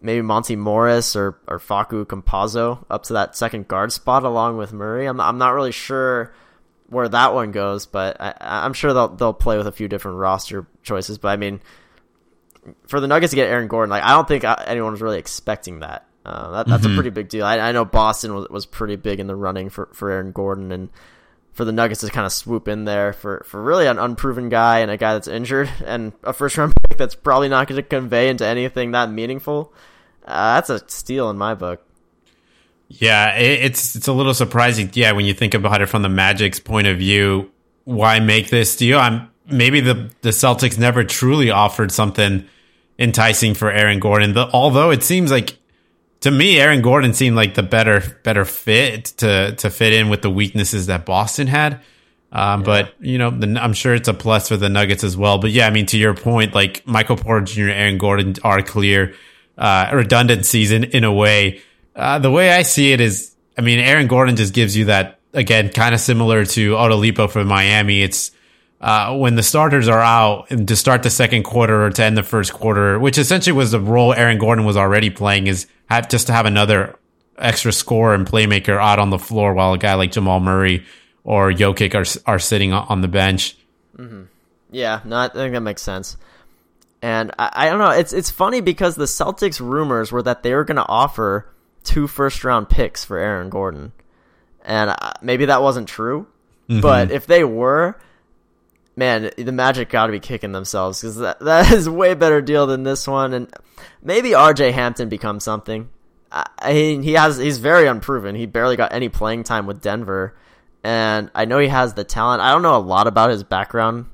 maybe 0.02 0.20
Monte 0.20 0.54
Morris 0.56 1.16
or, 1.16 1.38
or 1.48 1.58
Facu 1.58 2.04
Campazzo 2.04 2.84
up 2.90 3.04
to 3.04 3.14
that 3.14 3.34
second 3.34 3.66
guard 3.66 3.90
spot 3.90 4.24
along 4.24 4.58
with 4.58 4.72
Murray. 4.72 5.06
I'm, 5.06 5.18
I'm 5.20 5.38
not 5.38 5.54
really 5.54 5.72
sure 5.72 6.34
where 6.88 7.08
that 7.08 7.32
one 7.32 7.52
goes, 7.52 7.86
but 7.86 8.20
I, 8.20 8.34
I'm 8.38 8.74
sure 8.74 8.92
they'll, 8.92 9.08
they'll 9.08 9.32
play 9.32 9.56
with 9.56 9.66
a 9.66 9.72
few 9.72 9.88
different 9.88 10.18
roster 10.18 10.66
choices. 10.82 11.16
But 11.16 11.28
I 11.28 11.36
mean, 11.36 11.60
for 12.86 13.00
the 13.00 13.08
Nuggets 13.08 13.30
to 13.30 13.36
get 13.36 13.48
Aaron 13.48 13.68
Gordon, 13.68 13.90
like 13.90 14.02
I 14.02 14.10
don't 14.10 14.28
think 14.28 14.44
uh, 14.44 14.56
anyone 14.66 14.92
was 14.92 15.02
really 15.02 15.18
expecting 15.18 15.80
that. 15.80 16.06
Uh, 16.24 16.50
that 16.52 16.66
that's 16.66 16.84
mm-hmm. 16.84 16.92
a 16.92 16.96
pretty 16.96 17.10
big 17.10 17.28
deal. 17.28 17.44
I, 17.44 17.58
I, 17.58 17.72
know 17.72 17.84
Boston 17.84 18.34
was, 18.34 18.48
was 18.48 18.64
pretty 18.64 18.96
big 18.96 19.20
in 19.20 19.26
the 19.26 19.36
running 19.36 19.68
for, 19.68 19.90
for 19.92 20.10
Aaron 20.10 20.32
Gordon, 20.32 20.72
and 20.72 20.88
for 21.54 21.64
the 21.64 21.72
Nuggets 21.72 22.00
to 22.00 22.10
kind 22.10 22.26
of 22.26 22.32
swoop 22.32 22.66
in 22.66 22.84
there 22.84 23.12
for, 23.12 23.44
for 23.46 23.62
really 23.62 23.86
an 23.86 23.98
unproven 23.98 24.48
guy 24.48 24.80
and 24.80 24.90
a 24.90 24.96
guy 24.96 25.14
that's 25.14 25.28
injured 25.28 25.70
and 25.86 26.12
a 26.22 26.32
first 26.32 26.58
round 26.58 26.74
pick 26.88 26.98
that's 26.98 27.14
probably 27.14 27.48
not 27.48 27.68
going 27.68 27.76
to 27.76 27.82
convey 27.82 28.28
into 28.28 28.46
anything 28.46 28.90
that 28.90 29.10
meaningful. 29.10 29.72
Uh, 30.24 30.54
that's 30.54 30.70
a 30.70 30.88
steal 30.88 31.30
in 31.30 31.38
my 31.38 31.54
book. 31.54 31.82
Yeah, 32.88 33.36
it, 33.36 33.64
it's 33.64 33.96
it's 33.96 34.08
a 34.08 34.12
little 34.12 34.34
surprising. 34.34 34.90
Yeah, 34.92 35.12
when 35.12 35.24
you 35.24 35.34
think 35.34 35.54
about 35.54 35.80
it 35.80 35.86
from 35.86 36.02
the 36.02 36.08
Magic's 36.08 36.60
point 36.60 36.86
of 36.86 36.98
view, 36.98 37.50
why 37.84 38.20
make 38.20 38.50
this 38.50 38.76
deal? 38.76 38.98
I'm 38.98 39.30
maybe 39.46 39.80
the 39.80 40.10
the 40.22 40.30
Celtics 40.30 40.78
never 40.78 41.04
truly 41.04 41.50
offered 41.50 41.92
something 41.92 42.46
enticing 42.98 43.54
for 43.54 43.70
Aaron 43.70 44.00
Gordon. 44.00 44.34
The, 44.34 44.48
although 44.52 44.90
it 44.90 45.02
seems 45.02 45.30
like 45.30 45.58
to 46.20 46.30
me, 46.30 46.58
Aaron 46.58 46.80
Gordon 46.80 47.12
seemed 47.12 47.36
like 47.36 47.54
the 47.54 47.62
better 47.62 48.02
better 48.22 48.44
fit 48.44 49.06
to 49.18 49.54
to 49.56 49.70
fit 49.70 49.92
in 49.92 50.08
with 50.08 50.22
the 50.22 50.30
weaknesses 50.30 50.86
that 50.86 51.04
Boston 51.04 51.46
had. 51.46 51.80
Um, 52.32 52.60
yeah. 52.60 52.64
But 52.64 52.94
you 53.00 53.18
know, 53.18 53.30
the, 53.30 53.58
I'm 53.62 53.74
sure 53.74 53.94
it's 53.94 54.08
a 54.08 54.14
plus 54.14 54.48
for 54.48 54.56
the 54.56 54.68
Nuggets 54.68 55.04
as 55.04 55.16
well. 55.16 55.38
But 55.38 55.50
yeah, 55.50 55.66
I 55.66 55.70
mean, 55.70 55.86
to 55.86 55.98
your 55.98 56.14
point, 56.14 56.54
like 56.54 56.86
Michael 56.86 57.16
Porter 57.16 57.44
Jr., 57.44 57.70
Aaron 57.70 57.98
Gordon 57.98 58.34
are 58.42 58.62
clear 58.62 59.14
uh, 59.58 59.90
redundancies 59.92 60.72
in 60.72 60.84
in 60.84 61.04
a 61.04 61.12
way. 61.12 61.60
Uh, 61.94 62.18
the 62.18 62.30
way 62.30 62.50
I 62.50 62.62
see 62.62 62.92
it 62.92 63.00
is, 63.00 63.34
I 63.56 63.60
mean, 63.60 63.78
Aaron 63.78 64.08
Gordon 64.08 64.34
just 64.34 64.52
gives 64.52 64.76
you 64.76 64.86
that 64.86 65.20
again, 65.34 65.68
kind 65.68 65.94
of 65.94 66.00
similar 66.00 66.44
to 66.44 66.72
Oladipo 66.72 67.30
for 67.30 67.44
Miami. 67.44 68.02
It's 68.02 68.30
uh, 68.84 69.16
when 69.16 69.34
the 69.34 69.42
starters 69.42 69.88
are 69.88 70.02
out 70.02 70.46
to 70.50 70.76
start 70.76 71.02
the 71.02 71.08
second 71.08 71.42
quarter 71.42 71.86
or 71.86 71.90
to 71.90 72.04
end 72.04 72.18
the 72.18 72.22
first 72.22 72.52
quarter, 72.52 72.98
which 72.98 73.16
essentially 73.16 73.56
was 73.56 73.70
the 73.70 73.80
role 73.80 74.12
Aaron 74.12 74.36
Gordon 74.36 74.66
was 74.66 74.76
already 74.76 75.08
playing, 75.08 75.46
is 75.46 75.66
have, 75.88 76.10
just 76.10 76.26
to 76.26 76.34
have 76.34 76.44
another 76.44 76.94
extra 77.38 77.72
scorer 77.72 78.14
and 78.14 78.26
playmaker 78.26 78.76
out 78.76 78.98
on 78.98 79.08
the 79.08 79.18
floor 79.18 79.54
while 79.54 79.72
a 79.72 79.78
guy 79.78 79.94
like 79.94 80.12
Jamal 80.12 80.38
Murray 80.38 80.84
or 81.24 81.50
Jokic 81.50 81.94
are 81.94 82.30
are 82.30 82.38
sitting 82.38 82.74
on 82.74 83.00
the 83.00 83.08
bench. 83.08 83.56
Mm-hmm. 83.96 84.24
Yeah, 84.70 85.00
no, 85.06 85.16
I 85.16 85.28
think 85.28 85.54
that 85.54 85.60
makes 85.62 85.80
sense. 85.80 86.18
And 87.00 87.32
I, 87.38 87.52
I 87.54 87.70
don't 87.70 87.78
know, 87.78 87.88
it's 87.88 88.12
it's 88.12 88.30
funny 88.30 88.60
because 88.60 88.96
the 88.96 89.06
Celtics 89.06 89.60
rumors 89.60 90.12
were 90.12 90.22
that 90.24 90.42
they 90.42 90.54
were 90.54 90.64
going 90.64 90.76
to 90.76 90.86
offer 90.86 91.50
two 91.84 92.06
first 92.06 92.44
round 92.44 92.68
picks 92.68 93.02
for 93.02 93.16
Aaron 93.16 93.48
Gordon, 93.48 93.92
and 94.62 94.90
uh, 94.90 95.14
maybe 95.22 95.46
that 95.46 95.62
wasn't 95.62 95.88
true. 95.88 96.26
Mm-hmm. 96.68 96.82
But 96.82 97.10
if 97.10 97.26
they 97.26 97.44
were, 97.44 97.96
man, 98.96 99.30
the 99.36 99.52
Magic 99.52 99.88
got 99.88 100.06
to 100.06 100.12
be 100.12 100.20
kicking 100.20 100.52
themselves 100.52 101.00
because 101.00 101.16
that 101.16 101.40
that 101.44 101.72
is 101.72 101.88
way 101.88 102.14
better 102.14 102.40
deal 102.40 102.66
than 102.66 102.82
this 102.82 103.06
one, 103.06 103.32
and 103.32 103.52
maybe 104.02 104.34
R.J. 104.34 104.72
Hampton 104.72 105.08
becomes 105.08 105.44
something. 105.44 105.88
I 106.30 106.72
mean, 106.72 107.02
he 107.02 107.12
has 107.12 107.38
he's 107.38 107.58
very 107.58 107.86
unproven. 107.86 108.34
He 108.34 108.46
barely 108.46 108.76
got 108.76 108.92
any 108.92 109.08
playing 109.08 109.44
time 109.44 109.66
with 109.66 109.80
Denver, 109.80 110.36
and 110.82 111.30
I 111.34 111.44
know 111.44 111.58
he 111.58 111.68
has 111.68 111.94
the 111.94 112.02
talent. 112.02 112.42
I 112.42 112.50
don't 112.50 112.62
know 112.62 112.76
a 112.76 112.78
lot 112.78 113.06
about 113.06 113.30
his 113.30 113.44
background. 113.44 114.06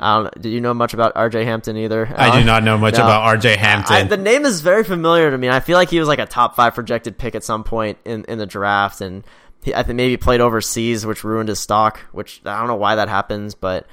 I 0.00 0.16
don't. 0.16 0.42
Do 0.42 0.48
you 0.48 0.60
know 0.60 0.74
much 0.74 0.94
about 0.94 1.12
R.J. 1.14 1.44
Hampton 1.44 1.76
either? 1.76 2.12
I 2.16 2.32
do 2.32 2.38
uh, 2.38 2.44
not 2.44 2.64
know 2.64 2.76
much 2.76 2.94
no. 2.94 3.04
about 3.04 3.22
R.J. 3.22 3.56
Hampton. 3.56 3.96
I, 3.96 4.02
the 4.02 4.16
name 4.16 4.44
is 4.46 4.62
very 4.62 4.82
familiar 4.82 5.30
to 5.30 5.38
me. 5.38 5.48
I 5.48 5.60
feel 5.60 5.76
like 5.76 5.90
he 5.90 6.00
was 6.00 6.08
like 6.08 6.18
a 6.18 6.26
top 6.26 6.56
five 6.56 6.74
projected 6.74 7.18
pick 7.18 7.34
at 7.34 7.44
some 7.44 7.62
point 7.62 7.98
in 8.04 8.24
in 8.24 8.38
the 8.38 8.46
draft, 8.46 9.00
and 9.00 9.22
he, 9.62 9.72
I 9.72 9.84
think 9.84 9.96
maybe 9.96 10.16
played 10.16 10.40
overseas, 10.40 11.06
which 11.06 11.22
ruined 11.22 11.50
his 11.50 11.60
stock. 11.60 12.00
Which 12.10 12.40
I 12.44 12.58
don't 12.58 12.66
know 12.66 12.76
why 12.76 12.96
that 12.96 13.08
happens, 13.08 13.54
but 13.54 13.86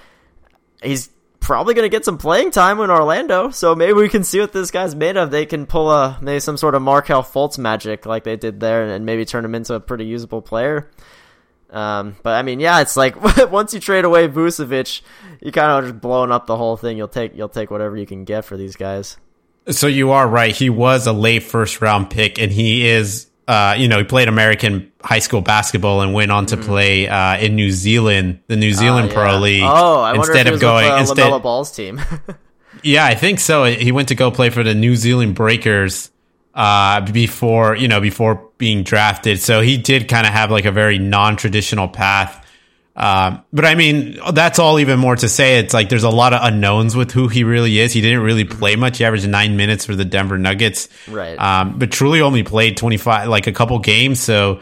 he's 0.82 1.10
probably 1.40 1.74
going 1.74 1.90
to 1.90 1.96
get 1.96 2.04
some 2.04 2.18
playing 2.18 2.52
time 2.52 2.80
in 2.80 2.90
Orlando. 2.90 3.52
So 3.52 3.74
maybe 3.76 3.94
we 3.94 4.10
can 4.10 4.24
see 4.24 4.40
what 4.40 4.52
this 4.52 4.72
guy's 4.72 4.96
made 4.96 5.18
of. 5.18 5.32
They 5.32 5.46
can 5.46 5.66
pull 5.66 5.90
a 5.90 6.18
maybe 6.22 6.40
some 6.40 6.58
sort 6.58 6.76
of 6.76 6.82
Markelle 6.82 7.24
Fultz 7.24 7.58
magic 7.58 8.06
like 8.06 8.24
they 8.24 8.36
did 8.36 8.60
there, 8.60 8.84
and 8.84 9.06
maybe 9.06 9.26
turn 9.26 9.46
him 9.46 9.56
into 9.56 9.74
a 9.74 9.80
pretty 9.80 10.06
usable 10.06 10.42
player. 10.42 10.90
Um, 11.70 12.16
but 12.24 12.34
I 12.34 12.44
mean, 12.44 12.60
yeah, 12.60 12.82
it's 12.82 12.96
like 12.96 13.16
once 13.52 13.74
you 13.74 13.80
trade 13.80 14.06
away 14.06 14.28
Vucevic, 14.28 15.02
you 15.42 15.52
kind 15.52 15.72
of 15.72 15.92
just 15.92 16.02
blowing 16.02 16.32
up 16.32 16.48
the 16.48 16.58
whole 16.58 16.78
thing. 16.78 16.98
You'll 16.98 17.08
take 17.08 17.36
you'll 17.36 17.50
take 17.50 17.72
whatever 17.72 17.98
you 17.98 18.06
can 18.06 18.24
get 18.26 18.46
for 18.46 18.58
these 18.58 18.76
guys. 18.76 19.18
So 19.70 19.88
you 19.88 20.12
are 20.12 20.28
right. 20.28 20.56
He 20.56 20.70
was 20.70 21.08
a 21.08 21.14
late 21.14 21.44
first 21.44 21.82
round 21.82 22.10
pick, 22.10 22.40
and 22.40 22.52
he 22.52 22.88
is 22.88 23.28
uh, 23.48 23.76
you 23.78 23.88
know, 23.88 23.98
he 23.98 24.04
played 24.04 24.28
American 24.28 24.92
high 25.02 25.20
school 25.20 25.42
basketball 25.42 26.02
and 26.02 26.14
went 26.14 26.32
on 26.32 26.46
to 26.48 26.58
mm. 26.58 26.64
play 26.64 27.08
uh, 27.08 27.38
in 27.38 27.56
New 27.56 27.72
Zealand, 27.72 28.40
the 28.48 28.58
New 28.58 28.74
Zealand 28.74 29.10
uh, 29.10 29.14
Pro 29.14 29.32
yeah. 29.32 29.40
League. 29.40 29.64
Oh, 29.64 30.02
I 30.02 30.16
instead 30.16 30.48
of 30.48 30.60
going 30.60 30.86
with, 30.86 30.94
uh, 30.94 30.98
instead 30.98 31.32
LaMelo 31.32 31.42
Ball's 31.42 31.72
team. 31.72 32.02
yeah, 32.84 33.06
I 33.06 33.16
think 33.16 33.40
so. 33.40 33.64
He 33.64 33.92
went 33.92 34.10
to 34.10 34.16
go 34.16 34.32
play 34.32 34.50
for 34.50 34.64
the 34.64 34.76
New 34.76 34.96
Zealand 34.98 35.36
Breakers 35.36 36.12
uh, 36.54 37.02
before 37.02 37.76
you 37.76 37.88
know 37.88 38.02
before 38.02 38.50
being 38.58 38.84
drafted. 38.84 39.40
So 39.40 39.62
he 39.62 39.78
did 39.78 40.10
kind 40.10 40.28
of 40.28 40.34
have 40.34 40.52
like 40.52 40.66
a 40.66 40.72
very 40.72 41.00
non 41.00 41.38
traditional 41.38 41.88
path. 41.88 42.46
Um, 42.98 43.44
but 43.54 43.64
I 43.64 43.76
mean, 43.76 44.20
that's 44.34 44.58
all 44.58 44.80
even 44.80 44.98
more 44.98 45.16
to 45.16 45.30
say. 45.30 45.60
It's 45.60 45.72
like 45.72 45.88
there's 45.90 46.04
a 46.04 46.10
lot 46.10 46.34
of 46.34 46.40
unknowns 46.42 46.96
with 46.96 47.12
who 47.12 47.28
he 47.28 47.44
really 47.44 47.78
is. 47.78 47.94
He 47.94 48.02
didn't 48.02 48.22
really 48.22 48.44
play 48.44 48.76
much. 48.76 48.98
He 48.98 49.06
averaged 49.06 49.30
nine 49.30 49.56
minutes 49.56 49.86
for 49.86 49.96
the 49.96 50.04
Denver 50.04 50.40
Nuggets. 50.40 50.90
Right. 51.08 51.38
Um, 51.38 51.78
but 51.78 51.92
truly 51.92 52.22
only 52.22 52.42
played 52.42 52.76
25, 52.76 53.30
like 53.30 53.46
a 53.46 53.52
couple 53.52 53.78
games. 53.78 54.20
So 54.20 54.62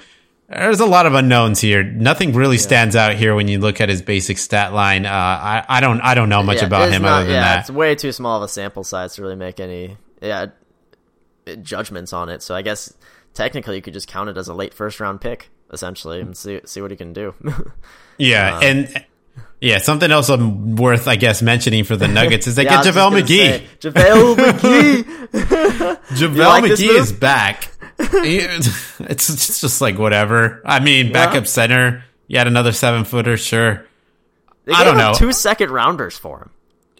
there's 0.50 0.82
a 0.82 0.86
lot 0.86 1.06
of 1.06 1.13
unknowns 1.13 1.62
here. 1.62 1.82
Nothing 1.82 2.34
really 2.34 2.58
yeah. 2.58 2.63
stands 2.63 2.98
out 2.98 3.15
here 3.15 3.36
when 3.36 3.48
you 3.48 3.60
look 3.60 3.80
at 3.80 3.88
his 3.88 4.01
basic 4.01 4.38
stat 4.38 4.74
line. 4.74 5.06
Uh, 5.06 5.10
I, 5.12 5.65
I 5.70 5.80
don't, 5.80 6.01
I 6.01 6.13
don't 6.13 6.27
know 6.27 6.44
much 6.44 6.58
yeah, 6.58 6.65
about 6.65 6.92
him 6.92 7.04
not, 7.04 7.12
other 7.12 7.25
than 7.27 7.36
yeah, 7.36 7.42
that. 7.42 7.60
It's 7.62 7.72
way 7.72 7.96
too 7.96 8.12
small 8.12 8.38
of 8.38 8.44
a 8.44 8.50
sample 8.50 8.84
size 8.84 9.15
to 9.15 9.22
really 9.22 9.38
make 9.38 9.62
any, 9.62 9.96
yeah, 10.22 10.48
judgments 11.62 12.12
on 12.12 12.27
it. 12.27 12.42
So 12.42 12.54
I 12.54 12.63
guess 12.63 12.94
technically 13.34 13.77
you 13.77 13.82
could 13.82 13.94
just 13.94 14.10
count 14.10 14.30
it 14.30 14.36
as 14.36 14.50
a 14.50 14.54
late 14.54 14.74
first 14.74 15.00
round 15.00 15.22
pick 15.22 15.50
essentially 15.72 16.22
and 16.22 16.36
see 16.36 16.60
see 16.65 16.82
what 16.82 16.92
he 16.92 16.98
can 16.98 17.13
do. 17.13 17.34
yeah, 18.17 18.57
uh, 18.57 18.62
and 18.62 19.05
yeah, 19.62 19.79
something 19.79 20.12
else 20.12 20.29
worth, 20.29 21.07
I 21.07 21.15
guess, 21.15 21.41
mentioning 21.41 21.86
for 21.86 21.95
the 21.95 22.07
Nuggets 22.10 22.48
is 22.48 22.55
they 22.55 22.65
yeah, 22.65 22.84
get 22.84 22.93
JaVale 22.93 23.22
McGee. 23.22 23.67
JaVale 23.79 24.36
McGee. 25.34 25.98
JaVale 26.10 26.38
like 26.38 26.63
McGee 26.65 27.00
is 27.00 27.12
back. 27.12 27.72
it's, 27.98 29.00
it's 29.00 29.62
just 29.62 29.81
like 29.81 29.98
whatever. 29.98 30.62
I 30.65 30.81
mean, 30.81 31.12
backup 31.12 31.36
yeah. 31.36 31.50
center. 31.50 32.03
You 32.27 32.38
had 32.38 32.48
another 32.48 32.74
seven 32.74 33.05
footer, 33.05 33.38
sure. 33.38 33.86
I 34.72 34.84
don't 34.84 34.98
know. 34.98 35.13
Two 35.13 35.31
second 35.31 35.72
rounders 35.72 36.17
for 36.17 36.39
him. 36.39 36.50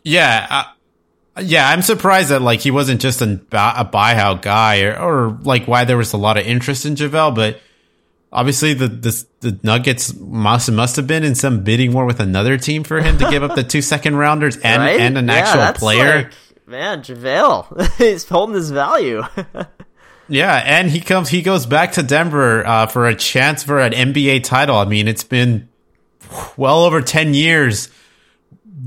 Yeah, 0.04 0.48
uh, 0.50 1.42
yeah. 1.42 1.68
I'm 1.68 1.82
surprised 1.82 2.30
that 2.30 2.42
like 2.42 2.62
he 2.62 2.70
wasn't 2.70 3.02
just 3.02 3.22
a, 3.22 3.34
a 3.52 3.86
buyout 3.86 4.44
guy, 4.44 4.84
or, 4.84 5.00
or 5.00 5.40
like 5.44 5.68
why 5.68 5.84
there 5.84 5.98
was 5.98 6.14
a 6.14 6.18
lot 6.18 6.38
of 6.38 6.46
interest 6.46 6.86
in 6.86 6.96
JaVale, 6.96 7.34
but 7.36 7.60
obviously 8.36 8.74
the, 8.74 8.88
the 8.88 9.26
the 9.40 9.60
Nuggets 9.64 10.14
must 10.14 10.70
must 10.72 10.98
have 10.98 11.08
been 11.08 11.24
in 11.24 11.34
some 11.34 11.64
bidding 11.64 11.94
war 11.94 12.06
with 12.06 12.20
another 12.20 12.58
team 12.58 12.84
for 12.84 13.02
him 13.02 13.18
to 13.18 13.30
give 13.32 13.42
up 13.42 13.56
the 13.56 13.64
two 13.64 13.82
second 13.82 14.18
rounders 14.18 14.58
and 14.58 14.82
right? 14.82 15.00
and 15.00 15.18
an 15.18 15.28
yeah, 15.28 15.34
actual 15.34 15.80
player. 15.80 16.16
Like, 16.16 16.34
man, 16.68 17.02
JaVale, 17.02 17.96
he's 17.98 18.28
holding 18.28 18.56
his 18.56 18.70
value. 18.70 19.24
yeah, 20.28 20.62
and 20.64 20.92
he 20.92 21.00
comes 21.00 21.30
he 21.30 21.42
goes 21.42 21.66
back 21.66 21.94
to 21.94 22.04
Denver 22.04 22.68
uh, 22.68 22.88
for 22.88 23.08
a 23.08 23.16
chance 23.16 23.64
for 23.64 23.80
an 23.80 23.94
NBA 23.94 24.44
title. 24.44 24.76
I 24.76 24.86
mean, 24.86 25.08
it's 25.08 25.24
been 25.24 25.70
well 26.58 26.84
over 26.84 27.02
ten 27.02 27.34
years. 27.34 27.90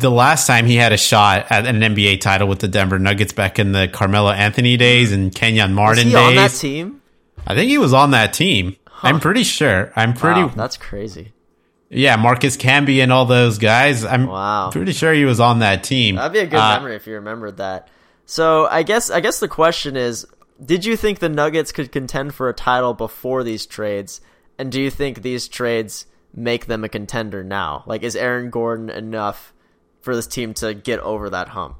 The 0.00 0.11
last 0.11 0.47
time 0.47 0.67
he 0.67 0.76
had 0.76 0.93
a 0.93 0.97
shot 0.97 1.50
at 1.50 1.67
an 1.67 1.81
NBA 1.81 2.21
title 2.21 2.47
with 2.47 2.61
the 2.61 2.69
Denver 2.69 3.00
Nuggets 3.00 3.33
back 3.33 3.59
in 3.59 3.73
the 3.73 3.88
Carmelo 3.88 4.31
Anthony 4.31 4.76
days 4.76 5.11
and 5.11 5.35
Kenyon 5.35 5.73
Martin 5.75 6.09
days. 6.09 6.14
on 6.14 6.35
that 6.37 6.52
team? 6.52 7.00
I 7.45 7.55
think 7.57 7.69
he 7.69 7.78
was 7.78 7.93
on 7.93 8.12
that 8.12 8.33
team. 8.33 8.76
Huh. 8.99 9.07
I'm 9.07 9.21
pretty 9.21 9.45
sure. 9.45 9.93
I'm 9.95 10.12
pretty. 10.12 10.40
Wow, 10.40 10.52
that's 10.57 10.76
crazy. 10.76 11.33
Yeah, 11.88 12.17
Marcus 12.17 12.57
Camby 12.57 13.00
and 13.00 13.12
all 13.12 13.26
those 13.26 13.59
guys. 13.59 14.05
I'm 14.05 14.26
wow. 14.26 14.71
pretty 14.73 14.90
sure 14.90 15.12
he 15.14 15.25
was 15.25 15.38
on 15.38 15.61
that 15.61 15.85
team. 15.85 16.17
That'd 16.17 16.33
be 16.33 16.40
a 16.40 16.47
good 16.49 16.59
uh, 16.59 16.81
memory 16.81 16.97
if 16.97 17.07
you 17.07 17.14
remembered 17.14 17.59
that. 17.59 17.90
So 18.26 18.67
I 18.67 18.83
guess 18.83 19.09
I 19.09 19.21
guess 19.21 19.38
the 19.38 19.47
question 19.47 19.97
is, 19.97 20.26
did 20.62 20.85
you 20.85 20.97
think 20.97 21.21
the 21.21 21.28
Nuggets 21.28 21.71
could 21.71 21.93
contend 21.93 22.35
for 22.35 22.49
a 22.49 22.52
title 22.52 22.93
before 22.93 23.45
these 23.45 23.67
trades? 23.67 24.21
And 24.59 24.73
do 24.73 24.83
you 24.83 24.90
think 24.90 25.23
these 25.23 25.47
trades 25.47 26.07
make 26.35 26.67
them 26.67 26.83
a 26.83 26.88
contender 26.88 27.45
now? 27.45 27.85
Like, 27.87 28.02
is 28.02 28.17
Aaron 28.17 28.50
Gordon 28.50 28.90
enough 28.90 29.55
for 30.00 30.17
this 30.17 30.26
team 30.26 30.55
to 30.55 30.75
get 30.75 30.99
over 30.99 31.31
that 31.31 31.50
hump? 31.50 31.76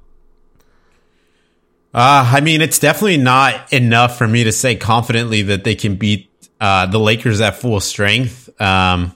Uh, 1.93 2.31
I 2.33 2.43
mean, 2.43 2.61
it's 2.61 2.79
definitely 2.79 3.17
not 3.17 3.73
enough 3.73 4.17
for 4.17 4.29
me 4.29 4.45
to 4.45 4.53
say 4.53 4.77
confidently 4.77 5.43
that 5.43 5.65
they 5.65 5.75
can 5.75 5.97
beat 5.97 6.28
uh, 6.61 6.87
the 6.87 6.99
Lakers 6.99 7.41
at 7.41 7.57
full 7.57 7.81
strength. 7.81 8.49
Um, 8.61 9.15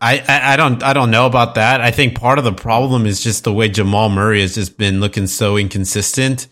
I, 0.00 0.18
I, 0.18 0.54
I 0.54 0.56
don't 0.56 0.82
I 0.82 0.92
don't 0.92 1.10
know 1.10 1.26
about 1.26 1.56
that. 1.56 1.80
I 1.80 1.90
think 1.90 2.14
part 2.14 2.38
of 2.38 2.44
the 2.44 2.52
problem 2.52 3.04
is 3.04 3.20
just 3.20 3.44
the 3.44 3.52
way 3.52 3.68
Jamal 3.68 4.08
Murray 4.08 4.40
has 4.40 4.54
just 4.54 4.78
been 4.78 5.00
looking 5.00 5.26
so 5.26 5.56
inconsistent. 5.56 6.46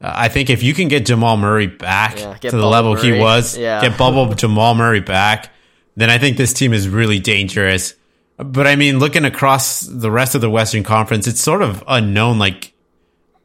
Uh, 0.00 0.12
I 0.14 0.28
think 0.28 0.50
if 0.50 0.62
you 0.62 0.74
can 0.74 0.88
get 0.88 1.06
Jamal 1.06 1.36
Murray 1.36 1.68
back 1.68 2.18
yeah, 2.18 2.34
to 2.34 2.56
the 2.56 2.66
level 2.66 2.94
Murray. 2.94 3.14
he 3.14 3.20
was, 3.20 3.56
yeah. 3.56 3.80
get 3.80 3.96
bubble 3.96 4.34
Jamal 4.34 4.74
Murray 4.74 5.00
back, 5.00 5.52
then 5.96 6.10
I 6.10 6.18
think 6.18 6.36
this 6.36 6.52
team 6.52 6.72
is 6.72 6.88
really 6.88 7.20
dangerous. 7.20 7.94
But 8.36 8.66
I 8.66 8.74
mean, 8.74 8.98
looking 8.98 9.24
across 9.24 9.80
the 9.80 10.10
rest 10.10 10.34
of 10.34 10.40
the 10.40 10.50
Western 10.50 10.82
Conference, 10.82 11.28
it's 11.28 11.40
sort 11.40 11.62
of 11.62 11.84
unknown. 11.86 12.38
Like, 12.38 12.72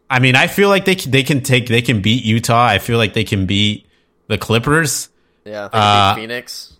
I 0.09 0.19
mean, 0.19 0.35
I 0.35 0.47
feel 0.47 0.69
like 0.69 0.85
they 0.85 0.95
they 0.95 1.21
can 1.21 1.41
take 1.41 1.67
they 1.67 1.83
can 1.83 2.01
beat 2.01 2.23
Utah. 2.23 2.65
I 2.65 2.79
feel 2.79 2.97
like 2.97 3.13
they 3.13 3.23
can 3.23 3.45
beat 3.45 3.85
the 4.27 4.39
Clippers. 4.39 5.09
Yeah, 5.47 5.69
uh, 5.71 6.15
Phoenix. 6.15 6.73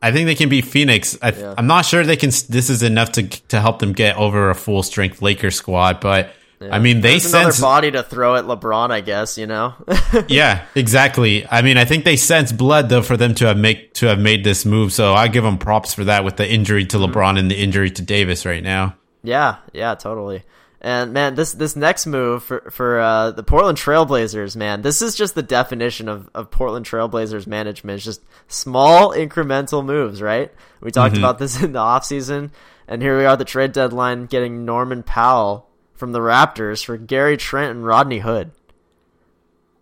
I 0.00 0.10
think 0.10 0.26
they 0.26 0.34
can 0.34 0.48
beat 0.48 0.64
Phoenix. 0.64 1.16
I, 1.22 1.30
yeah. 1.30 1.54
I'm 1.56 1.66
not 1.66 1.84
sure 1.84 2.04
they 2.04 2.16
can. 2.16 2.30
This 2.48 2.70
is 2.70 2.82
enough 2.82 3.12
to 3.12 3.22
to 3.48 3.60
help 3.60 3.78
them 3.78 3.92
get 3.92 4.16
over 4.16 4.50
a 4.50 4.54
full 4.54 4.82
strength 4.82 5.22
Lakers 5.22 5.56
squad, 5.56 6.00
but. 6.00 6.30
Yeah. 6.60 6.76
I 6.76 6.78
mean, 6.78 7.00
they 7.00 7.14
There's 7.14 7.24
sense 7.24 7.58
another 7.58 7.60
body 7.60 7.90
to 7.90 8.04
throw 8.04 8.36
at 8.36 8.44
LeBron. 8.44 8.92
I 8.92 9.00
guess 9.00 9.36
you 9.36 9.48
know. 9.48 9.74
yeah, 10.28 10.64
exactly. 10.76 11.44
I 11.50 11.60
mean, 11.60 11.76
I 11.76 11.84
think 11.84 12.04
they 12.04 12.14
sense 12.14 12.52
blood 12.52 12.88
though 12.88 13.02
for 13.02 13.16
them 13.16 13.34
to 13.34 13.46
have 13.46 13.56
make 13.56 13.94
to 13.94 14.06
have 14.06 14.20
made 14.20 14.44
this 14.44 14.64
move. 14.64 14.92
So 14.92 15.12
I 15.12 15.26
give 15.26 15.42
them 15.42 15.58
props 15.58 15.92
for 15.92 16.04
that 16.04 16.22
with 16.22 16.36
the 16.36 16.48
injury 16.48 16.86
to 16.86 16.98
mm-hmm. 16.98 17.12
LeBron 17.12 17.36
and 17.36 17.50
the 17.50 17.56
injury 17.56 17.90
to 17.90 18.02
Davis 18.02 18.46
right 18.46 18.62
now. 18.62 18.94
Yeah, 19.24 19.56
yeah, 19.72 19.96
totally. 19.96 20.44
And 20.84 21.12
man, 21.12 21.36
this 21.36 21.52
this 21.52 21.76
next 21.76 22.06
move 22.06 22.42
for 22.42 22.68
for 22.72 22.98
uh, 22.98 23.30
the 23.30 23.44
Portland 23.44 23.78
Trailblazers, 23.78 24.56
man, 24.56 24.82
this 24.82 25.00
is 25.00 25.14
just 25.14 25.36
the 25.36 25.42
definition 25.42 26.08
of, 26.08 26.28
of 26.34 26.50
Portland 26.50 26.84
Trailblazers 26.84 27.46
management. 27.46 27.98
It's 27.98 28.04
just 28.04 28.20
small 28.48 29.10
incremental 29.10 29.84
moves, 29.84 30.20
right? 30.20 30.52
We 30.80 30.90
talked 30.90 31.14
mm-hmm. 31.14 31.22
about 31.22 31.38
this 31.38 31.62
in 31.62 31.70
the 31.70 31.78
offseason, 31.78 32.50
and 32.88 33.00
here 33.00 33.16
we 33.16 33.24
are, 33.24 33.36
the 33.36 33.44
trade 33.44 33.70
deadline, 33.70 34.26
getting 34.26 34.64
Norman 34.64 35.04
Powell 35.04 35.68
from 35.94 36.10
the 36.10 36.18
Raptors 36.18 36.84
for 36.84 36.96
Gary 36.96 37.36
Trent 37.36 37.70
and 37.70 37.86
Rodney 37.86 38.18
Hood. 38.18 38.50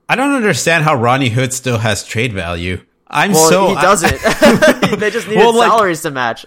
I 0.07 0.17
don't 0.17 0.35
understand 0.35 0.85
how 0.85 0.97
Rodney 0.97 1.31
Hood 1.31 1.55
still 1.55 1.79
has 1.79 2.05
trade 2.05 2.35
value. 2.35 2.85
I'm 3.07 3.33
well, 3.33 3.49
so 3.49 3.69
he 3.69 3.75
doesn't. 3.77 4.21
they 5.01 5.11
just 5.11 5.29
needed 5.29 5.41
well, 5.41 5.57
like, 5.57 5.71
salaries 5.71 6.03
to 6.03 6.11
match. 6.11 6.45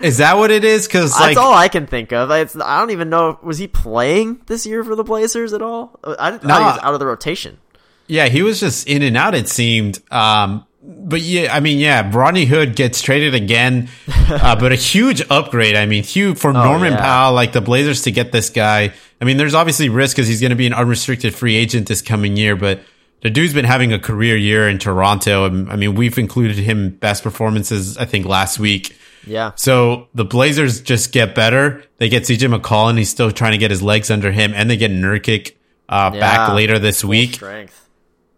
Is 0.00 0.18
that 0.18 0.36
what 0.36 0.50
it 0.50 0.64
is? 0.64 0.86
Because 0.86 1.12
like, 1.12 1.28
that's 1.28 1.38
all 1.38 1.54
I 1.54 1.68
can 1.68 1.86
think 1.86 2.12
of. 2.12 2.30
It's, 2.30 2.56
I 2.56 2.78
don't 2.78 2.90
even 2.90 3.08
know. 3.08 3.38
Was 3.42 3.58
he 3.58 3.66
playing 3.66 4.42
this 4.46 4.66
year 4.66 4.84
for 4.84 4.94
the 4.94 5.04
Blazers 5.04 5.52
at 5.52 5.62
all? 5.62 5.98
I 6.04 6.32
didn't 6.32 6.44
nah, 6.44 6.58
he 6.58 6.64
was 6.64 6.78
out 6.82 6.94
of 6.94 7.00
the 7.00 7.06
rotation. 7.06 7.58
Yeah, 8.06 8.28
he 8.28 8.42
was 8.42 8.60
just 8.60 8.86
in 8.86 9.02
and 9.02 9.16
out. 9.16 9.34
It 9.34 9.48
seemed. 9.48 10.00
Um, 10.12 10.66
but 10.82 11.20
yeah, 11.20 11.54
I 11.54 11.60
mean, 11.60 11.78
yeah, 11.78 12.08
Rodney 12.14 12.44
Hood 12.44 12.76
gets 12.76 13.02
traded 13.02 13.34
again, 13.34 13.88
uh, 14.08 14.54
but 14.56 14.70
a 14.70 14.76
huge 14.76 15.22
upgrade. 15.30 15.74
I 15.74 15.86
mean, 15.86 16.04
huge 16.04 16.38
for 16.38 16.50
oh, 16.50 16.52
Norman 16.52 16.92
yeah. 16.92 17.00
Powell, 17.00 17.32
like 17.32 17.52
the 17.52 17.60
Blazers 17.60 18.02
to 18.02 18.12
get 18.12 18.32
this 18.32 18.50
guy. 18.50 18.92
I 19.20 19.24
mean, 19.24 19.36
there's 19.36 19.54
obviously 19.54 19.88
risk 19.88 20.16
because 20.16 20.28
he's 20.28 20.40
going 20.40 20.50
to 20.50 20.56
be 20.56 20.66
an 20.66 20.74
unrestricted 20.74 21.34
free 21.34 21.56
agent 21.56 21.88
this 21.88 22.02
coming 22.02 22.36
year, 22.36 22.54
but 22.54 22.80
the 23.22 23.30
dude's 23.30 23.54
been 23.54 23.64
having 23.64 23.92
a 23.92 23.98
career 23.98 24.36
year 24.36 24.68
in 24.68 24.78
Toronto. 24.78 25.46
I 25.46 25.76
mean, 25.76 25.94
we've 25.94 26.16
included 26.18 26.58
him 26.58 26.90
best 26.90 27.24
performances, 27.24 27.96
I 27.96 28.04
think, 28.04 28.26
last 28.26 28.58
week. 28.58 28.96
Yeah. 29.26 29.52
So 29.56 30.08
the 30.14 30.24
Blazers 30.24 30.80
just 30.80 31.12
get 31.12 31.34
better. 31.34 31.84
They 31.98 32.08
get 32.08 32.22
CJ 32.22 32.56
McCollum. 32.56 32.96
He's 32.96 33.10
still 33.10 33.32
trying 33.32 33.52
to 33.52 33.58
get 33.58 33.70
his 33.70 33.82
legs 33.82 34.10
under 34.10 34.32
him, 34.32 34.54
and 34.54 34.70
they 34.70 34.76
get 34.76 34.90
Nurkic 34.90 35.54
uh, 35.88 36.12
yeah. 36.14 36.20
back 36.20 36.54
later 36.54 36.78
this 36.78 37.02
Full 37.02 37.10
week. 37.10 37.34
Strength. 37.34 37.82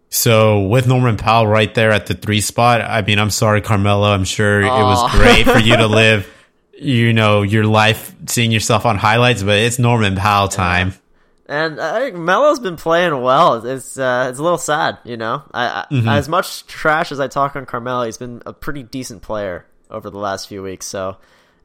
So 0.09 0.61
with 0.61 0.87
Norman 0.87 1.17
Powell 1.17 1.45
right 1.45 1.73
there 1.73 1.91
at 1.91 2.07
the 2.07 2.15
three 2.15 2.41
spot, 2.41 2.81
I 2.81 3.03
mean, 3.03 3.19
I'm 3.19 3.29
sorry, 3.29 3.61
Carmelo. 3.61 4.09
I'm 4.09 4.23
sure 4.23 4.61
Aww. 4.61 4.65
it 4.65 4.83
was 4.83 5.11
great 5.11 5.45
for 5.45 5.59
you 5.59 5.77
to 5.77 5.87
live, 5.87 6.27
you 6.73 7.13
know, 7.13 7.43
your 7.43 7.65
life 7.65 8.15
seeing 8.25 8.51
yourself 8.51 8.87
on 8.87 8.97
highlights, 8.97 9.43
but 9.43 9.57
it's 9.59 9.77
Norman 9.77 10.15
Powell 10.15 10.47
time. 10.47 10.89
Yeah. 10.89 10.95
And 11.49 11.81
I 11.81 11.99
think 11.99 12.15
Melo's 12.15 12.59
been 12.59 12.75
playing 12.75 13.21
well. 13.21 13.65
It's 13.65 13.97
uh, 13.97 14.27
it's 14.29 14.37
a 14.37 14.43
little 14.43 14.59
sad, 14.59 14.99
you 15.03 15.17
know. 15.17 15.41
I, 15.51 15.65
I 15.89 15.93
mm-hmm. 15.93 16.07
as 16.07 16.29
much 16.29 16.67
trash 16.67 17.11
as 17.11 17.19
I 17.19 17.27
talk 17.27 17.55
on 17.55 17.65
Carmelo, 17.65 18.05
he's 18.05 18.19
been 18.19 18.43
a 18.45 18.53
pretty 18.53 18.83
decent 18.83 19.23
player 19.23 19.65
over 19.89 20.09
the 20.09 20.19
last 20.19 20.47
few 20.47 20.61
weeks. 20.61 20.85
So 20.85 21.17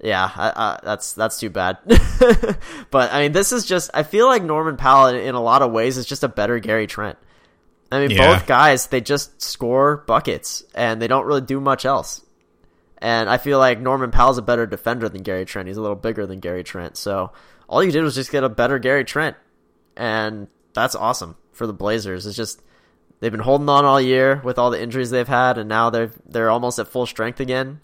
yeah, 0.03 0.31
I, 0.35 0.53
I, 0.55 0.81
that's 0.83 1.13
that's 1.13 1.39
too 1.39 1.51
bad. 1.51 1.79
but 2.91 3.13
I 3.13 3.23
mean, 3.23 3.33
this 3.33 3.53
is 3.53 3.65
just 3.65 3.91
I 3.95 4.03
feel 4.03 4.27
like 4.27 4.43
Norman 4.43 4.77
Powell 4.77 5.15
in, 5.15 5.35
a 5.35 5.41
lot 5.41 5.63
of 5.63 5.73
ways 5.73 5.97
is 5.97 6.07
just 6.07 6.25
a 6.25 6.29
better 6.29 6.59
Gary 6.59 6.87
Trent. 6.87 7.19
I 7.93 8.01
mean, 8.01 8.11
yeah. 8.11 8.35
both 8.35 8.47
guys 8.47 8.89
they 8.89 9.01
just 9.01 9.41
score 9.41 9.99
buckets 10.07 10.65
and 10.75 11.01
they 11.01 11.07
don't 11.07 11.27
really 11.27 11.41
do 11.41 11.61
much 11.61 11.85
else. 11.85 12.23
And 12.99 13.29
I 13.29 13.37
feel 13.37 13.59
like 13.59 13.81
Norman 13.81 14.11
Powell's 14.11 14.39
a 14.39 14.43
better 14.43 14.67
defender 14.67 15.09
than 15.09 15.23
Gary 15.23 15.45
Trent. 15.45 15.69
He's 15.69 15.77
a 15.77 15.83
little 15.83 15.97
bigger 15.97 16.27
than 16.27 16.41
Gary 16.41 16.65
Trent. 16.65 16.97
So 16.97 17.33
all 17.69 17.85
you 17.85 17.93
did 17.93 18.03
was 18.03 18.15
just 18.15 18.33
get 18.33 18.45
a 18.45 18.49
better 18.49 18.79
Gary 18.79 19.05
Trent, 19.05 19.37
and 19.97 20.49
that's 20.73 20.95
awesome 20.95 21.37
for 21.53 21.67
the 21.67 21.73
Blazers. 21.73 22.27
It's 22.27 22.37
just 22.37 22.63
they've 23.21 23.33
been 23.33 23.41
holding 23.41 23.69
on 23.69 23.85
all 23.85 24.01
year 24.01 24.41
with 24.45 24.59
all 24.59 24.71
the 24.71 24.83
injuries 24.83 25.11
they've 25.11 25.29
had, 25.29 25.57
and 25.57 25.69
now 25.69 25.91
they're 25.91 26.11
they're 26.27 26.51
almost 26.51 26.79
at 26.79 26.89
full 26.89 27.07
strength 27.07 27.41
again 27.41 27.81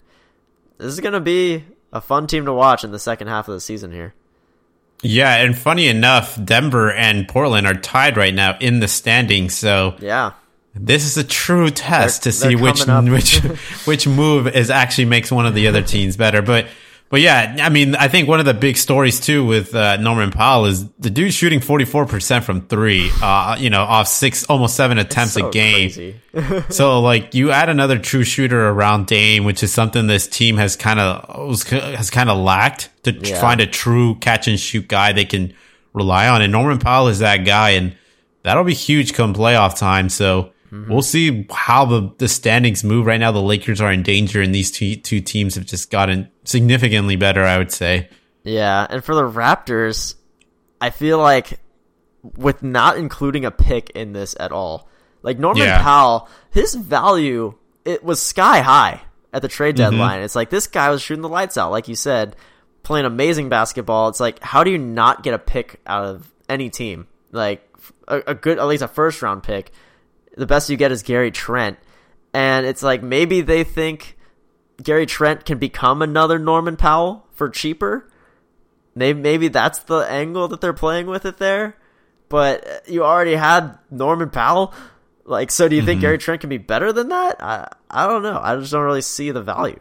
this 0.81 0.93
is 0.93 0.99
going 0.99 1.13
to 1.13 1.19
be 1.19 1.63
a 1.93 2.01
fun 2.01 2.27
team 2.27 2.45
to 2.45 2.53
watch 2.53 2.83
in 2.83 2.91
the 2.91 2.99
second 2.99 3.27
half 3.27 3.47
of 3.47 3.53
the 3.53 3.59
season 3.59 3.91
here. 3.91 4.13
Yeah, 5.03 5.35
and 5.35 5.57
funny 5.57 5.87
enough, 5.87 6.43
Denver 6.43 6.91
and 6.91 7.27
Portland 7.27 7.65
are 7.65 7.73
tied 7.73 8.17
right 8.17 8.33
now 8.33 8.57
in 8.59 8.79
the 8.79 8.87
standings. 8.87 9.55
So 9.55 9.95
yeah, 9.99 10.33
this 10.75 11.05
is 11.05 11.17
a 11.17 11.23
true 11.23 11.69
test 11.69 12.23
they're, 12.23 12.31
to 12.31 12.37
see 12.37 12.55
which 12.55 12.85
which 12.87 13.39
which 13.85 14.07
move 14.07 14.47
is 14.47 14.69
actually 14.69 15.05
makes 15.05 15.31
one 15.31 15.45
of 15.45 15.55
the 15.55 15.67
other 15.67 15.81
teams 15.81 16.17
better. 16.17 16.41
But 16.41 16.67
but 17.11 17.19
yeah, 17.19 17.57
I 17.59 17.67
mean, 17.67 17.93
I 17.95 18.07
think 18.07 18.29
one 18.29 18.39
of 18.39 18.45
the 18.45 18.53
big 18.53 18.77
stories 18.77 19.19
too 19.19 19.45
with 19.45 19.75
uh, 19.75 19.97
Norman 19.97 20.31
Powell 20.31 20.65
is 20.65 20.87
the 20.91 21.09
dude 21.09 21.33
shooting 21.33 21.59
44% 21.59 22.43
from 22.43 22.67
three, 22.67 23.11
uh, 23.21 23.57
you 23.59 23.69
know, 23.69 23.81
off 23.81 24.07
six, 24.07 24.45
almost 24.45 24.77
seven 24.77 24.97
attempts 24.97 25.33
so 25.33 25.49
a 25.49 25.51
game. 25.51 26.21
so 26.69 27.01
like 27.01 27.35
you 27.35 27.51
add 27.51 27.67
another 27.67 27.99
true 27.99 28.23
shooter 28.23 28.69
around 28.69 29.07
Dame, 29.07 29.43
which 29.43 29.61
is 29.61 29.73
something 29.73 30.07
this 30.07 30.25
team 30.25 30.55
has 30.55 30.77
kind 30.77 31.01
of, 31.01 31.61
has 31.69 32.09
kind 32.09 32.29
of 32.29 32.37
lacked 32.37 32.89
to 33.03 33.11
yeah. 33.11 33.41
find 33.41 33.59
a 33.59 33.67
true 33.67 34.15
catch 34.15 34.47
and 34.47 34.57
shoot 34.57 34.87
guy 34.87 35.11
they 35.11 35.25
can 35.25 35.53
rely 35.93 36.29
on. 36.29 36.41
And 36.41 36.53
Norman 36.53 36.79
Powell 36.79 37.09
is 37.09 37.19
that 37.19 37.45
guy 37.45 37.71
and 37.71 37.93
that'll 38.43 38.63
be 38.63 38.73
huge 38.73 39.13
come 39.13 39.33
playoff 39.33 39.77
time. 39.77 40.07
So 40.07 40.53
mm-hmm. 40.71 40.91
we'll 40.91 41.01
see 41.01 41.47
how 41.51 41.85
the, 41.85 42.13
the 42.17 42.27
standings 42.27 42.83
move. 42.83 43.05
Right 43.05 43.19
now, 43.19 43.31
the 43.31 43.41
Lakers 43.41 43.81
are 43.81 43.91
in 43.91 44.03
danger, 44.03 44.41
and 44.41 44.53
these 44.53 44.71
two, 44.71 44.95
two 44.95 45.21
teams 45.21 45.55
have 45.55 45.65
just 45.65 45.91
gotten 45.91 46.29
significantly 46.43 47.15
better, 47.15 47.43
I 47.43 47.57
would 47.57 47.71
say. 47.71 48.09
Yeah, 48.43 48.87
and 48.89 49.03
for 49.03 49.13
the 49.13 49.23
Raptors, 49.23 50.15
I 50.79 50.89
feel 50.89 51.19
like 51.19 51.59
with 52.35 52.63
not 52.63 52.97
including 52.97 53.45
a 53.45 53.51
pick 53.51 53.91
in 53.91 54.13
this 54.13 54.35
at 54.39 54.51
all, 54.51 54.87
like 55.21 55.37
Norman 55.37 55.63
yeah. 55.63 55.81
Powell, 55.81 56.27
his 56.49 56.75
value 56.75 57.55
it 57.85 58.03
was 58.03 58.21
sky 58.21 58.61
high 58.61 59.01
at 59.33 59.41
the 59.41 59.47
trade 59.47 59.75
mm-hmm. 59.75 59.91
deadline. 59.91 60.17
Mm-hmm. 60.17 60.25
It's 60.25 60.35
like 60.35 60.49
this 60.49 60.67
guy 60.67 60.89
was 60.89 61.01
shooting 61.01 61.21
the 61.21 61.29
lights 61.29 61.57
out, 61.57 61.71
like 61.71 61.87
you 61.87 61.95
said, 61.95 62.35
playing 62.83 63.05
amazing 63.05 63.49
basketball. 63.49 64.09
It's 64.09 64.19
like 64.19 64.39
how 64.39 64.63
do 64.63 64.71
you 64.71 64.77
not 64.77 65.23
get 65.23 65.33
a 65.33 65.39
pick 65.39 65.79
out 65.85 66.05
of 66.05 66.31
any 66.49 66.69
team? 66.69 67.07
Like 67.31 67.67
a, 68.07 68.21
a 68.27 68.35
good, 68.35 68.59
at 68.59 68.67
least 68.67 68.83
a 68.83 68.87
first 68.87 69.21
round 69.21 69.43
pick. 69.43 69.71
The 70.35 70.45
best 70.45 70.69
you 70.69 70.77
get 70.77 70.91
is 70.91 71.03
Gary 71.03 71.31
Trent, 71.31 71.77
and 72.33 72.65
it's 72.65 72.83
like 72.83 73.03
maybe 73.03 73.41
they 73.41 73.63
think 73.63 74.17
Gary 74.81 75.05
Trent 75.05 75.45
can 75.45 75.57
become 75.57 76.01
another 76.01 76.39
Norman 76.39 76.77
Powell 76.77 77.27
for 77.31 77.49
cheaper. 77.49 78.09
Maybe 78.95 79.19
maybe 79.19 79.47
that's 79.47 79.79
the 79.79 79.99
angle 79.99 80.47
that 80.49 80.61
they're 80.61 80.73
playing 80.73 81.07
with 81.07 81.25
it 81.25 81.37
there. 81.37 81.75
But 82.29 82.87
you 82.87 83.03
already 83.03 83.35
had 83.35 83.77
Norman 83.89 84.29
Powell. 84.29 84.73
Like, 85.25 85.51
so 85.51 85.67
do 85.67 85.75
you 85.75 85.81
mm-hmm. 85.81 85.87
think 85.87 86.01
Gary 86.01 86.17
Trent 86.17 86.41
can 86.41 86.49
be 86.49 86.57
better 86.57 86.93
than 86.93 87.09
that? 87.09 87.43
I 87.43 87.67
I 87.89 88.07
don't 88.07 88.23
know. 88.23 88.39
I 88.41 88.55
just 88.55 88.71
don't 88.71 88.83
really 88.83 89.01
see 89.01 89.31
the 89.31 89.41
value. 89.41 89.79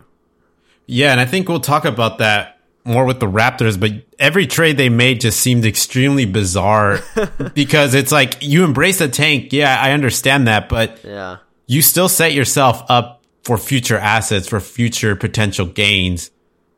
Yeah, 0.86 1.12
and 1.12 1.20
I 1.20 1.26
think 1.26 1.48
we'll 1.48 1.60
talk 1.60 1.84
about 1.84 2.18
that 2.18 2.59
more 2.84 3.04
with 3.04 3.20
the 3.20 3.26
Raptors, 3.26 3.78
but 3.78 3.92
every 4.18 4.46
trade 4.46 4.76
they 4.76 4.88
made 4.88 5.20
just 5.20 5.40
seemed 5.40 5.64
extremely 5.64 6.24
bizarre 6.24 7.00
because 7.54 7.94
it's 7.94 8.12
like 8.12 8.42
you 8.42 8.64
embrace 8.64 8.98
the 8.98 9.08
tank. 9.08 9.52
Yeah, 9.52 9.78
I 9.80 9.92
understand 9.92 10.48
that, 10.48 10.68
but 10.68 11.00
yeah, 11.04 11.38
you 11.66 11.82
still 11.82 12.08
set 12.08 12.32
yourself 12.32 12.82
up 12.88 13.22
for 13.42 13.58
future 13.58 13.98
assets, 13.98 14.48
for 14.48 14.60
future 14.60 15.16
potential 15.16 15.66
gains. 15.66 16.30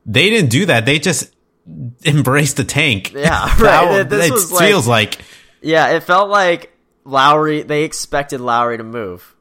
They 0.05 0.31
didn't 0.31 0.51
do 0.51 0.67
that. 0.67 0.87
They 0.87 0.99
just 0.99 1.33
embraced 2.05 2.57
the 2.57 2.65
tank. 2.65 3.13
Yeah, 3.13 3.45
right. 3.61 4.09
That, 4.09 4.21
it 4.21 4.59
feels 4.59 4.89
like, 4.89 5.19
like, 5.19 5.25
yeah, 5.61 5.89
it 5.91 6.03
felt 6.03 6.29
like 6.29 6.77
Lowry. 7.05 7.63
They 7.63 7.85
expected 7.85 8.41
Lowry 8.41 8.79
to 8.79 8.85
move, 8.85 9.35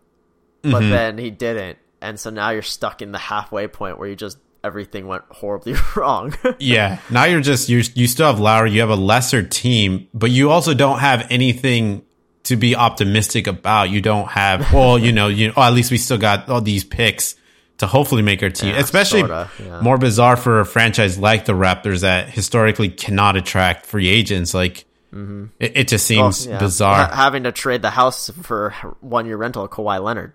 but 0.62 0.82
mm-hmm. 0.82 0.90
then 0.90 1.18
he 1.18 1.32
didn't, 1.32 1.80
and 2.02 2.20
so 2.20 2.30
now 2.30 2.52
you're 2.52 2.62
stuck 2.62 3.02
in 3.02 3.12
the 3.12 3.18
halfway 3.18 3.68
point 3.68 3.98
where 3.98 4.08
you 4.08 4.16
just 4.16 4.38
everything 4.64 5.08
went 5.08 5.24
horribly 5.30 5.76
wrong. 5.96 6.34
yeah. 6.60 7.00
Now 7.10 7.26
you're 7.26 7.42
just 7.42 7.70
you 7.70 7.84
you 7.96 8.08
still 8.08 8.28
have 8.28 8.40
Lowry, 8.40 8.72
you 8.72 8.82
have 8.82 8.90
a 8.90 8.96
lesser 8.96 9.44
team, 9.44 10.08
but 10.14 10.32
you 10.32 10.50
also 10.50 10.74
don't 10.74 11.00
have 11.00 11.28
anything 11.30 12.04
to 12.44 12.56
be 12.56 12.76
optimistic 12.76 13.48
about. 13.48 13.90
You 13.90 14.02
don't 14.02 14.28
have 14.30 14.72
well, 14.74 14.98
you 14.98 15.12
know, 15.12 15.28
you 15.28 15.54
oh, 15.56 15.62
at 15.62 15.74
least 15.74 15.92
we 15.92 15.98
still 15.98 16.18
got 16.18 16.50
all 16.50 16.62
these 16.62 16.84
picks 16.84 17.36
to 17.78 17.88
hopefully 17.88 18.22
make 18.22 18.44
our 18.44 18.50
team. 18.50 18.70
Yeah, 18.70 18.80
Especially 18.80 19.22
sorta, 19.22 19.50
yeah. 19.60 19.82
more 19.82 19.98
bizarre 19.98 20.38
for 20.38 20.60
a 20.60 20.66
franchise 20.66 21.18
like 21.18 21.46
the 21.46 21.54
Raptors 21.54 22.02
that 22.02 22.30
historically 22.30 22.90
cannot 22.90 23.38
attract 23.38 23.88
free 23.88 24.08
agents. 24.08 24.54
Like 24.54 24.86
mm-hmm. 25.12 25.46
it, 25.60 25.78
it, 25.78 25.88
just 25.88 26.06
seems 26.06 26.46
yeah. 26.46 26.60
bizarre 26.60 27.08
having 27.08 27.44
to 27.44 27.52
trade 27.52 27.82
the 27.82 27.90
house 27.90 28.30
for 28.44 28.70
one 29.00 29.26
year 29.26 29.38
rental 29.38 29.68
Kawhi 29.68 30.02
Leonard. 30.04 30.34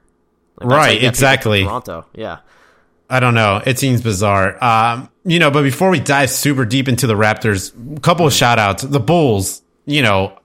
Like, 0.60 0.70
right, 0.70 1.04
exactly. 1.04 1.62
Toronto, 1.64 2.06
yeah. 2.14 2.38
I 3.08 3.20
don't 3.20 3.34
know. 3.34 3.62
It 3.64 3.78
seems 3.78 4.02
bizarre. 4.02 4.62
Um, 4.62 5.08
you 5.24 5.38
know, 5.38 5.50
but 5.50 5.62
before 5.62 5.90
we 5.90 6.00
dive 6.00 6.30
super 6.30 6.64
deep 6.64 6.88
into 6.88 7.06
the 7.06 7.14
Raptors, 7.14 7.96
a 7.96 8.00
couple 8.00 8.26
of 8.26 8.32
shout 8.32 8.58
outs. 8.58 8.82
The 8.82 9.00
Bulls, 9.00 9.62
you 9.84 10.02
know, 10.02 10.38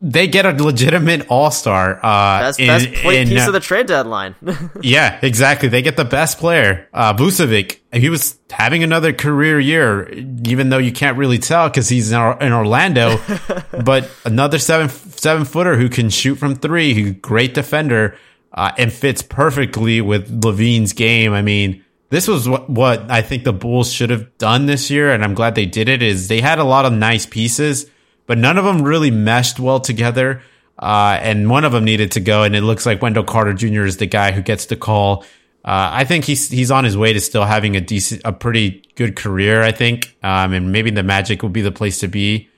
they 0.00 0.26
get 0.26 0.44
a 0.44 0.50
legitimate 0.50 1.26
all 1.28 1.50
star. 1.50 1.98
Uh, 2.04 2.40
best, 2.40 2.60
in, 2.60 2.66
best 2.66 2.86
in, 2.86 3.28
piece 3.28 3.44
uh, 3.44 3.46
of 3.46 3.52
the 3.54 3.60
trade 3.60 3.86
deadline. 3.86 4.34
yeah, 4.82 5.18
exactly. 5.22 5.68
They 5.68 5.82
get 5.82 5.96
the 5.96 6.04
best 6.04 6.38
player, 6.38 6.88
uh, 6.92 7.14
Vucevic. 7.14 7.78
He 7.92 8.08
was 8.08 8.38
having 8.50 8.82
another 8.82 9.12
career 9.12 9.58
year, 9.58 10.08
even 10.44 10.68
though 10.68 10.78
you 10.78 10.92
can't 10.92 11.16
really 11.16 11.38
tell 11.38 11.68
because 11.68 11.88
he's 11.88 12.12
in, 12.12 12.20
in 12.40 12.52
Orlando. 12.52 13.18
but 13.84 14.10
another 14.24 14.58
seven 14.58 14.88
seven 14.88 15.44
footer 15.44 15.76
who 15.76 15.88
can 15.88 16.10
shoot 16.10 16.36
from 16.36 16.56
three, 16.56 16.94
who 16.94 17.12
great 17.12 17.54
defender, 17.54 18.18
uh, 18.52 18.72
and 18.76 18.92
fits 18.92 19.22
perfectly 19.22 20.00
with 20.00 20.42
LaVine's 20.42 20.92
game. 20.92 21.32
I 21.32 21.42
mean 21.42 21.84
this 22.08 22.28
was 22.28 22.48
what, 22.48 22.70
what 22.70 23.10
I 23.10 23.22
think 23.22 23.44
the 23.44 23.52
Bulls 23.52 23.92
should 23.92 24.10
have 24.10 24.36
done 24.38 24.66
this 24.66 24.90
year, 24.90 25.12
and 25.12 25.24
I'm 25.24 25.34
glad 25.34 25.54
they 25.54 25.66
did 25.66 25.88
it. 25.88 26.02
Is 26.02 26.28
they 26.28 26.40
had 26.40 26.58
a 26.58 26.64
lot 26.64 26.84
of 26.84 26.92
nice 26.92 27.26
pieces, 27.26 27.90
but 28.26 28.38
none 28.38 28.58
of 28.58 28.64
them 28.64 28.82
really 28.82 29.10
meshed 29.10 29.58
well 29.58 29.80
together. 29.80 30.42
Uh, 30.78 31.18
and 31.22 31.48
one 31.48 31.64
of 31.64 31.72
them 31.72 31.84
needed 31.84 32.12
to 32.12 32.20
go, 32.20 32.42
and 32.42 32.54
it 32.54 32.60
looks 32.60 32.84
like 32.84 33.00
Wendell 33.00 33.24
Carter 33.24 33.54
Jr. 33.54 33.84
is 33.84 33.96
the 33.96 34.06
guy 34.06 34.32
who 34.32 34.42
gets 34.42 34.66
the 34.66 34.76
call. 34.76 35.24
Uh, 35.64 35.90
I 35.92 36.04
think 36.04 36.24
he's 36.24 36.48
he's 36.48 36.70
on 36.70 36.84
his 36.84 36.96
way 36.96 37.12
to 37.12 37.20
still 37.20 37.44
having 37.44 37.74
a 37.76 37.80
decent, 37.80 38.22
a 38.24 38.32
pretty 38.32 38.84
good 38.94 39.16
career. 39.16 39.62
I 39.62 39.72
think, 39.72 40.16
um, 40.22 40.52
and 40.52 40.70
maybe 40.70 40.90
the 40.90 41.02
Magic 41.02 41.42
will 41.42 41.50
be 41.50 41.62
the 41.62 41.72
place 41.72 41.98
to 42.00 42.08
be. 42.08 42.48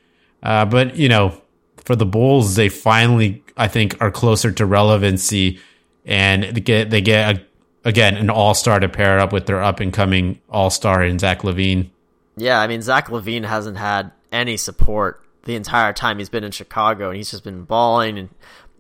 Uh, 0.43 0.67
but 0.67 0.97
you 0.97 1.09
know, 1.09 1.41
for 1.77 1.97
the 1.97 2.05
Bulls, 2.05 2.55
they 2.57 2.69
finally, 2.69 3.43
I 3.57 3.69
think, 3.69 3.97
are 4.03 4.11
closer 4.11 4.53
to 4.53 4.67
relevancy, 4.67 5.59
and 6.05 6.43
they 6.43 6.61
get 6.61 6.91
they 6.91 7.01
get 7.01 7.37
a 7.37 7.48
again 7.85 8.17
an 8.17 8.31
all 8.31 8.55
star 8.55 8.81
to 8.81 8.89
pair 8.89 9.19
up 9.19 9.33
with 9.33 9.47
their 9.47 9.63
up 9.63 9.81
and 9.81 9.93
coming 9.93 10.41
all 10.49 10.71
star 10.71 11.03
in 11.03 11.19
Zach 11.19 11.43
LaVine. 11.43 11.91
Yeah, 12.37 12.61
I 12.61 12.67
mean 12.67 12.83
Zach 12.83 13.09
LaVine 13.09 13.45
hasn't 13.45 13.77
had 13.77 14.13
any 14.31 14.57
support 14.57 15.25
the 15.45 15.55
entire 15.55 15.93
time 15.93 16.19
he's 16.19 16.29
been 16.29 16.45
in 16.45 16.53
Chicago, 16.53 17.09
and 17.09 17.17
he's 17.17 17.31
just 17.31 17.45
been 17.45 17.65
balling 17.65 18.19
and 18.19 18.29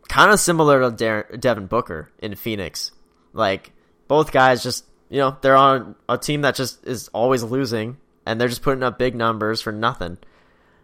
kind 0.08 0.30
of 0.30 0.40
similar 0.40 0.90
to 0.90 1.36
Devin 1.38 1.66
Booker 1.66 2.10
in 2.18 2.34
Phoenix. 2.34 2.92
Like 3.32 3.72
both 4.06 4.32
guys, 4.32 4.62
just 4.62 4.84
you 5.08 5.18
know, 5.18 5.36
they're 5.40 5.56
on 5.56 5.94
a 6.08 6.18
team 6.18 6.42
that 6.42 6.54
just 6.54 6.86
is 6.86 7.08
always 7.08 7.42
losing, 7.42 7.96
and 8.26 8.40
they're 8.40 8.48
just 8.48 8.62
putting 8.62 8.82
up 8.82 8.98
big 8.98 9.14
numbers 9.14 9.60
for 9.60 9.72
nothing. 9.72 10.18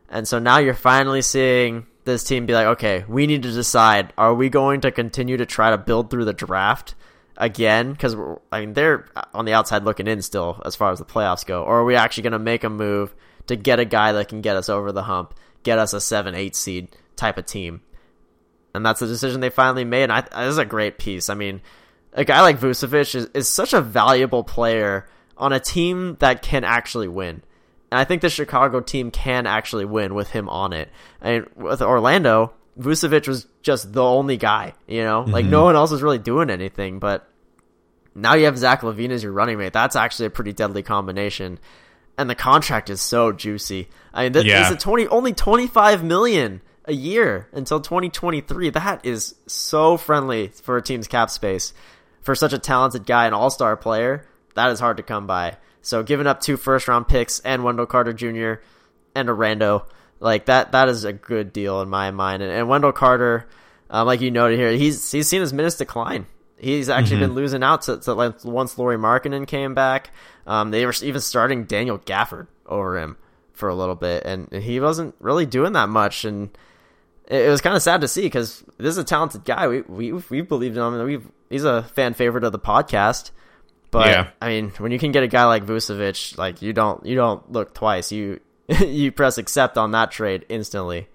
And 0.08 0.26
so 0.26 0.38
now 0.38 0.58
you're 0.58 0.74
finally 0.74 1.22
seeing 1.22 1.86
this 2.04 2.24
team 2.24 2.46
be 2.46 2.54
like, 2.54 2.66
okay, 2.66 3.04
we 3.08 3.26
need 3.26 3.42
to 3.42 3.52
decide: 3.52 4.12
are 4.16 4.34
we 4.34 4.48
going 4.48 4.80
to 4.82 4.90
continue 4.90 5.36
to 5.36 5.46
try 5.46 5.70
to 5.70 5.78
build 5.78 6.10
through 6.10 6.24
the 6.24 6.32
draft? 6.32 6.94
Again 7.36 7.92
because 7.92 8.16
I 8.52 8.60
mean 8.60 8.74
they're 8.74 9.06
on 9.32 9.44
the 9.44 9.54
outside 9.54 9.84
looking 9.84 10.06
in 10.06 10.22
still 10.22 10.60
as 10.64 10.76
far 10.76 10.92
as 10.92 10.98
the 10.98 11.04
playoffs 11.04 11.44
go, 11.44 11.62
or 11.62 11.80
are 11.80 11.84
we 11.84 11.96
actually 11.96 12.24
going 12.24 12.32
to 12.32 12.38
make 12.38 12.64
a 12.64 12.70
move 12.70 13.14
to 13.46 13.56
get 13.56 13.80
a 13.80 13.84
guy 13.84 14.12
that 14.12 14.28
can 14.28 14.40
get 14.40 14.56
us 14.56 14.68
over 14.68 14.92
the 14.92 15.02
hump, 15.02 15.34
get 15.62 15.78
us 15.78 15.92
a 15.92 16.00
seven 16.00 16.34
eight 16.34 16.56
seed 16.56 16.96
type 17.16 17.38
of 17.38 17.46
team? 17.46 17.80
And 18.74 18.84
that's 18.84 19.00
the 19.00 19.06
decision 19.06 19.40
they 19.40 19.50
finally 19.50 19.84
made. 19.84 20.04
And 20.04 20.12
I, 20.12 20.20
this 20.22 20.52
is 20.52 20.58
a 20.58 20.64
great 20.64 20.98
piece. 20.98 21.28
I 21.28 21.34
mean, 21.34 21.60
a 22.12 22.24
guy 22.24 22.40
like 22.40 22.58
Vucevic 22.58 23.14
is, 23.14 23.28
is 23.34 23.48
such 23.48 23.72
a 23.72 23.80
valuable 23.80 24.42
player 24.42 25.06
on 25.36 25.52
a 25.52 25.60
team 25.60 26.16
that 26.20 26.42
can 26.42 26.64
actually 26.64 27.08
win. 27.08 27.42
And 27.92 28.00
I 28.00 28.04
think 28.04 28.22
the 28.22 28.30
Chicago 28.30 28.80
team 28.80 29.12
can 29.12 29.46
actually 29.46 29.84
win 29.84 30.14
with 30.14 30.30
him 30.30 30.48
on 30.48 30.72
it. 30.72 30.90
And 31.20 31.46
with 31.54 31.82
Orlando, 31.82 32.52
Vucevic 32.78 33.28
was 33.28 33.46
just 33.62 33.92
the 33.92 34.02
only 34.02 34.36
guy, 34.36 34.74
you 34.86 35.02
know? 35.04 35.22
Mm-hmm. 35.22 35.32
Like 35.32 35.46
no 35.46 35.64
one 35.64 35.76
else 35.76 35.90
was 35.90 36.02
really 36.02 36.18
doing 36.18 36.50
anything, 36.50 36.98
but 36.98 37.28
now 38.14 38.34
you 38.34 38.44
have 38.46 38.58
Zach 38.58 38.82
LaVine 38.82 39.10
as 39.10 39.22
your 39.22 39.32
running 39.32 39.58
mate. 39.58 39.72
That's 39.72 39.96
actually 39.96 40.26
a 40.26 40.30
pretty 40.30 40.52
deadly 40.52 40.82
combination. 40.82 41.58
And 42.16 42.30
the 42.30 42.34
contract 42.34 42.90
is 42.90 43.00
so 43.00 43.32
juicy. 43.32 43.88
I 44.12 44.24
mean, 44.24 44.32
this 44.32 44.44
yeah. 44.44 44.66
is 44.66 44.70
a 44.70 44.76
20 44.76 45.08
only 45.08 45.32
25 45.32 46.04
million 46.04 46.60
a 46.84 46.92
year 46.92 47.48
until 47.52 47.80
2023. 47.80 48.70
That 48.70 49.04
is 49.04 49.34
so 49.46 49.96
friendly 49.96 50.48
for 50.48 50.76
a 50.76 50.82
team's 50.82 51.08
cap 51.08 51.30
space. 51.30 51.72
For 52.20 52.34
such 52.34 52.52
a 52.52 52.58
talented 52.58 53.04
guy, 53.04 53.26
an 53.26 53.34
all-star 53.34 53.76
player, 53.76 54.26
that 54.54 54.70
is 54.70 54.80
hard 54.80 54.96
to 54.96 55.02
come 55.02 55.26
by. 55.26 55.58
So 55.82 56.02
giving 56.02 56.26
up 56.26 56.40
two 56.40 56.56
first 56.56 56.88
round 56.88 57.08
picks 57.08 57.40
and 57.40 57.64
Wendell 57.64 57.86
Carter 57.86 58.12
Jr. 58.14 58.62
and 59.14 59.28
a 59.28 59.32
rando 59.32 59.84
like 60.24 60.46
that, 60.46 60.72
that 60.72 60.88
is 60.88 61.04
a 61.04 61.12
good 61.12 61.52
deal 61.52 61.82
in 61.82 61.88
my 61.90 62.10
mind. 62.10 62.42
And, 62.42 62.50
and 62.50 62.66
Wendell 62.66 62.92
Carter, 62.92 63.46
um, 63.90 64.06
like 64.06 64.22
you 64.22 64.30
noted 64.30 64.58
here, 64.58 64.72
he's 64.72 65.12
he's 65.12 65.28
seen 65.28 65.42
his 65.42 65.52
minutes 65.52 65.76
decline. 65.76 66.26
He's 66.56 66.88
actually 66.88 67.16
mm-hmm. 67.16 67.26
been 67.26 67.34
losing 67.34 67.62
out 67.62 67.82
to, 67.82 67.98
to 67.98 68.14
like 68.14 68.42
once 68.42 68.78
Lauri 68.78 68.96
Markkanen 68.96 69.46
came 69.46 69.74
back. 69.74 70.10
Um, 70.46 70.70
they 70.70 70.86
were 70.86 70.94
even 71.02 71.20
starting 71.20 71.64
Daniel 71.64 71.98
Gafford 71.98 72.46
over 72.64 72.98
him 72.98 73.18
for 73.52 73.68
a 73.68 73.74
little 73.74 73.94
bit, 73.94 74.24
and 74.24 74.50
he 74.50 74.80
wasn't 74.80 75.14
really 75.20 75.44
doing 75.44 75.74
that 75.74 75.90
much. 75.90 76.24
And 76.24 76.56
it, 77.26 77.42
it 77.42 77.48
was 77.50 77.60
kind 77.60 77.76
of 77.76 77.82
sad 77.82 78.00
to 78.00 78.08
see 78.08 78.22
because 78.22 78.64
this 78.78 78.92
is 78.92 78.98
a 78.98 79.04
talented 79.04 79.44
guy. 79.44 79.68
We 79.68 79.82
we 79.82 80.12
we 80.30 80.40
believed 80.40 80.78
in 80.78 80.82
him. 80.82 81.04
We 81.04 81.20
he's 81.50 81.64
a 81.64 81.82
fan 81.82 82.14
favorite 82.14 82.44
of 82.44 82.52
the 82.52 82.58
podcast. 82.58 83.30
But 83.90 84.06
yeah. 84.06 84.30
I 84.40 84.48
mean, 84.48 84.70
when 84.78 84.90
you 84.90 84.98
can 84.98 85.12
get 85.12 85.22
a 85.22 85.28
guy 85.28 85.44
like 85.44 85.66
Vucevic, 85.66 86.38
like 86.38 86.62
you 86.62 86.72
don't 86.72 87.04
you 87.04 87.14
don't 87.14 87.52
look 87.52 87.74
twice. 87.74 88.10
You 88.10 88.40
you 88.80 89.12
press 89.12 89.38
accept 89.38 89.76
on 89.76 89.92
that 89.92 90.10
trade 90.10 90.46
instantly. 90.48 91.08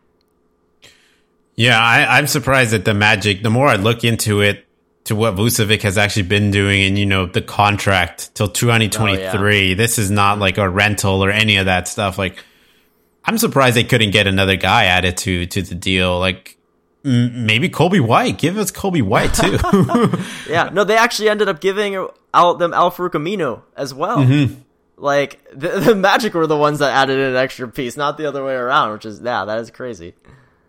Yeah, 1.56 1.78
I, 1.78 2.20
am 2.20 2.28
surprised 2.28 2.74
at 2.74 2.86
the 2.86 2.94
Magic. 2.94 3.44
The 3.44 3.50
more 3.50 3.68
I 3.68 3.76
look 3.76 4.06
into 4.06 4.40
it, 4.40 4.66
to 5.06 5.16
what 5.16 5.36
Vucevic 5.36 5.82
has 5.82 5.98
actually 5.98 6.24
been 6.24 6.52
doing, 6.52 6.84
and 6.84 6.98
you 6.98 7.06
know 7.06 7.26
the 7.26 7.42
contract 7.42 8.34
till 8.36 8.48
2023. 8.48 9.18
Oh, 9.18 9.50
yeah. 9.50 9.76
This 9.76 9.98
is 9.98 10.12
not 10.12 10.40
like 10.40 10.58
a 10.58 10.70
rental 10.70 11.24
or 11.24 11.32
any 11.32 11.58
of 11.58 11.66
that 11.66 11.88
stuff. 11.88 12.18
Like, 12.18 12.44
I'm 13.26 13.38
surprised 13.38 13.76
they 13.76 13.84
couldn't 13.84 14.12
get 14.12 14.28
another 14.28 14.56
guy 14.56 14.86
added 14.86 15.18
to 15.18 15.48
to 15.48 15.62
the 15.64 15.76
deal. 15.76 16.20
Like, 16.20 16.58
maybe 17.04 17.70
Coby 17.70 18.00
White. 18.00 18.38
Give 18.38 18.58
us 18.58 18.72
Coby 18.72 19.02
White 19.02 19.34
too. 19.34 19.58
yeah, 20.52 20.70
no, 20.72 20.84
they 20.84 20.96
actually 20.96 21.30
ended 21.30 21.50
up 21.50 21.60
giving 21.60 22.08
out 22.34 22.60
them 22.60 22.74
Al-Farouq 22.74 23.12
Aminu 23.12 23.64
as 23.76 23.94
well. 23.94 24.20
Mm-hmm. 24.20 24.62
Like 25.00 25.42
the, 25.54 25.70
the 25.80 25.96
Magic 25.96 26.34
were 26.34 26.48
the 26.48 26.58
ones 26.58 26.80
that 26.80 26.92
added 26.92 27.20
an 27.20 27.36
extra 27.36 27.68
piece, 27.68 27.98
not 27.98 28.18
the 28.18 28.28
other 28.28 28.44
way 28.44 28.54
around. 28.54 28.94
Which 28.94 29.06
is 29.06 29.22
yeah, 29.22 29.46
that 29.46 29.60
is 29.60 29.72
crazy. 29.72 30.14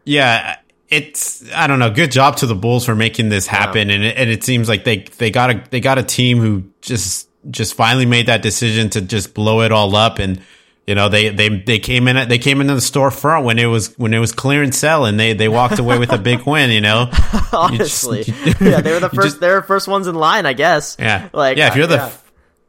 Yeah, 0.04 0.56
it's 0.88 1.50
I 1.52 1.66
don't 1.66 1.78
know. 1.78 1.90
Good 1.90 2.12
job 2.12 2.36
to 2.36 2.46
the 2.46 2.54
Bulls 2.54 2.86
for 2.86 2.94
making 2.94 3.28
this 3.28 3.46
happen, 3.46 3.88
yeah. 3.88 3.94
and 3.94 4.04
it, 4.04 4.16
and 4.16 4.30
it 4.30 4.44
seems 4.44 4.68
like 4.68 4.84
they 4.84 4.98
they 5.18 5.30
got 5.30 5.50
a 5.50 5.64
they 5.70 5.80
got 5.80 5.98
a 5.98 6.02
team 6.02 6.38
who 6.38 6.64
just 6.80 7.28
just 7.50 7.74
finally 7.74 8.06
made 8.06 8.26
that 8.26 8.42
decision 8.42 8.90
to 8.90 9.00
just 9.00 9.34
blow 9.34 9.62
it 9.62 9.72
all 9.72 9.96
up 9.96 10.18
and 10.18 10.42
you 10.86 10.94
know 10.94 11.08
they 11.08 11.30
they 11.30 11.48
they 11.48 11.78
came 11.78 12.06
in 12.08 12.28
they 12.28 12.38
came 12.38 12.60
into 12.60 12.74
the 12.74 12.80
storefront 12.80 13.44
when 13.44 13.58
it 13.58 13.66
was 13.66 13.96
when 13.98 14.12
it 14.12 14.18
was 14.18 14.32
clearance 14.32 14.76
sell 14.76 15.04
and 15.06 15.18
they 15.18 15.32
they 15.32 15.48
walked 15.48 15.78
away 15.78 15.98
with 15.98 16.12
a 16.12 16.18
big 16.18 16.42
win 16.46 16.70
you 16.70 16.80
know 16.80 17.10
honestly 17.52 18.24
just, 18.24 18.60
yeah 18.60 18.80
they 18.80 18.92
were 18.92 19.00
the 19.00 19.08
first 19.08 19.28
just, 19.28 19.40
they 19.40 19.48
were 19.48 19.62
first 19.62 19.88
ones 19.88 20.06
in 20.06 20.14
line 20.14 20.44
i 20.46 20.52
guess 20.52 20.96
yeah 20.98 21.28
like 21.32 21.56
yeah 21.56 21.68
if 21.68 21.76
you're 21.76 21.86
the 21.86 21.96
yeah. 21.96 22.12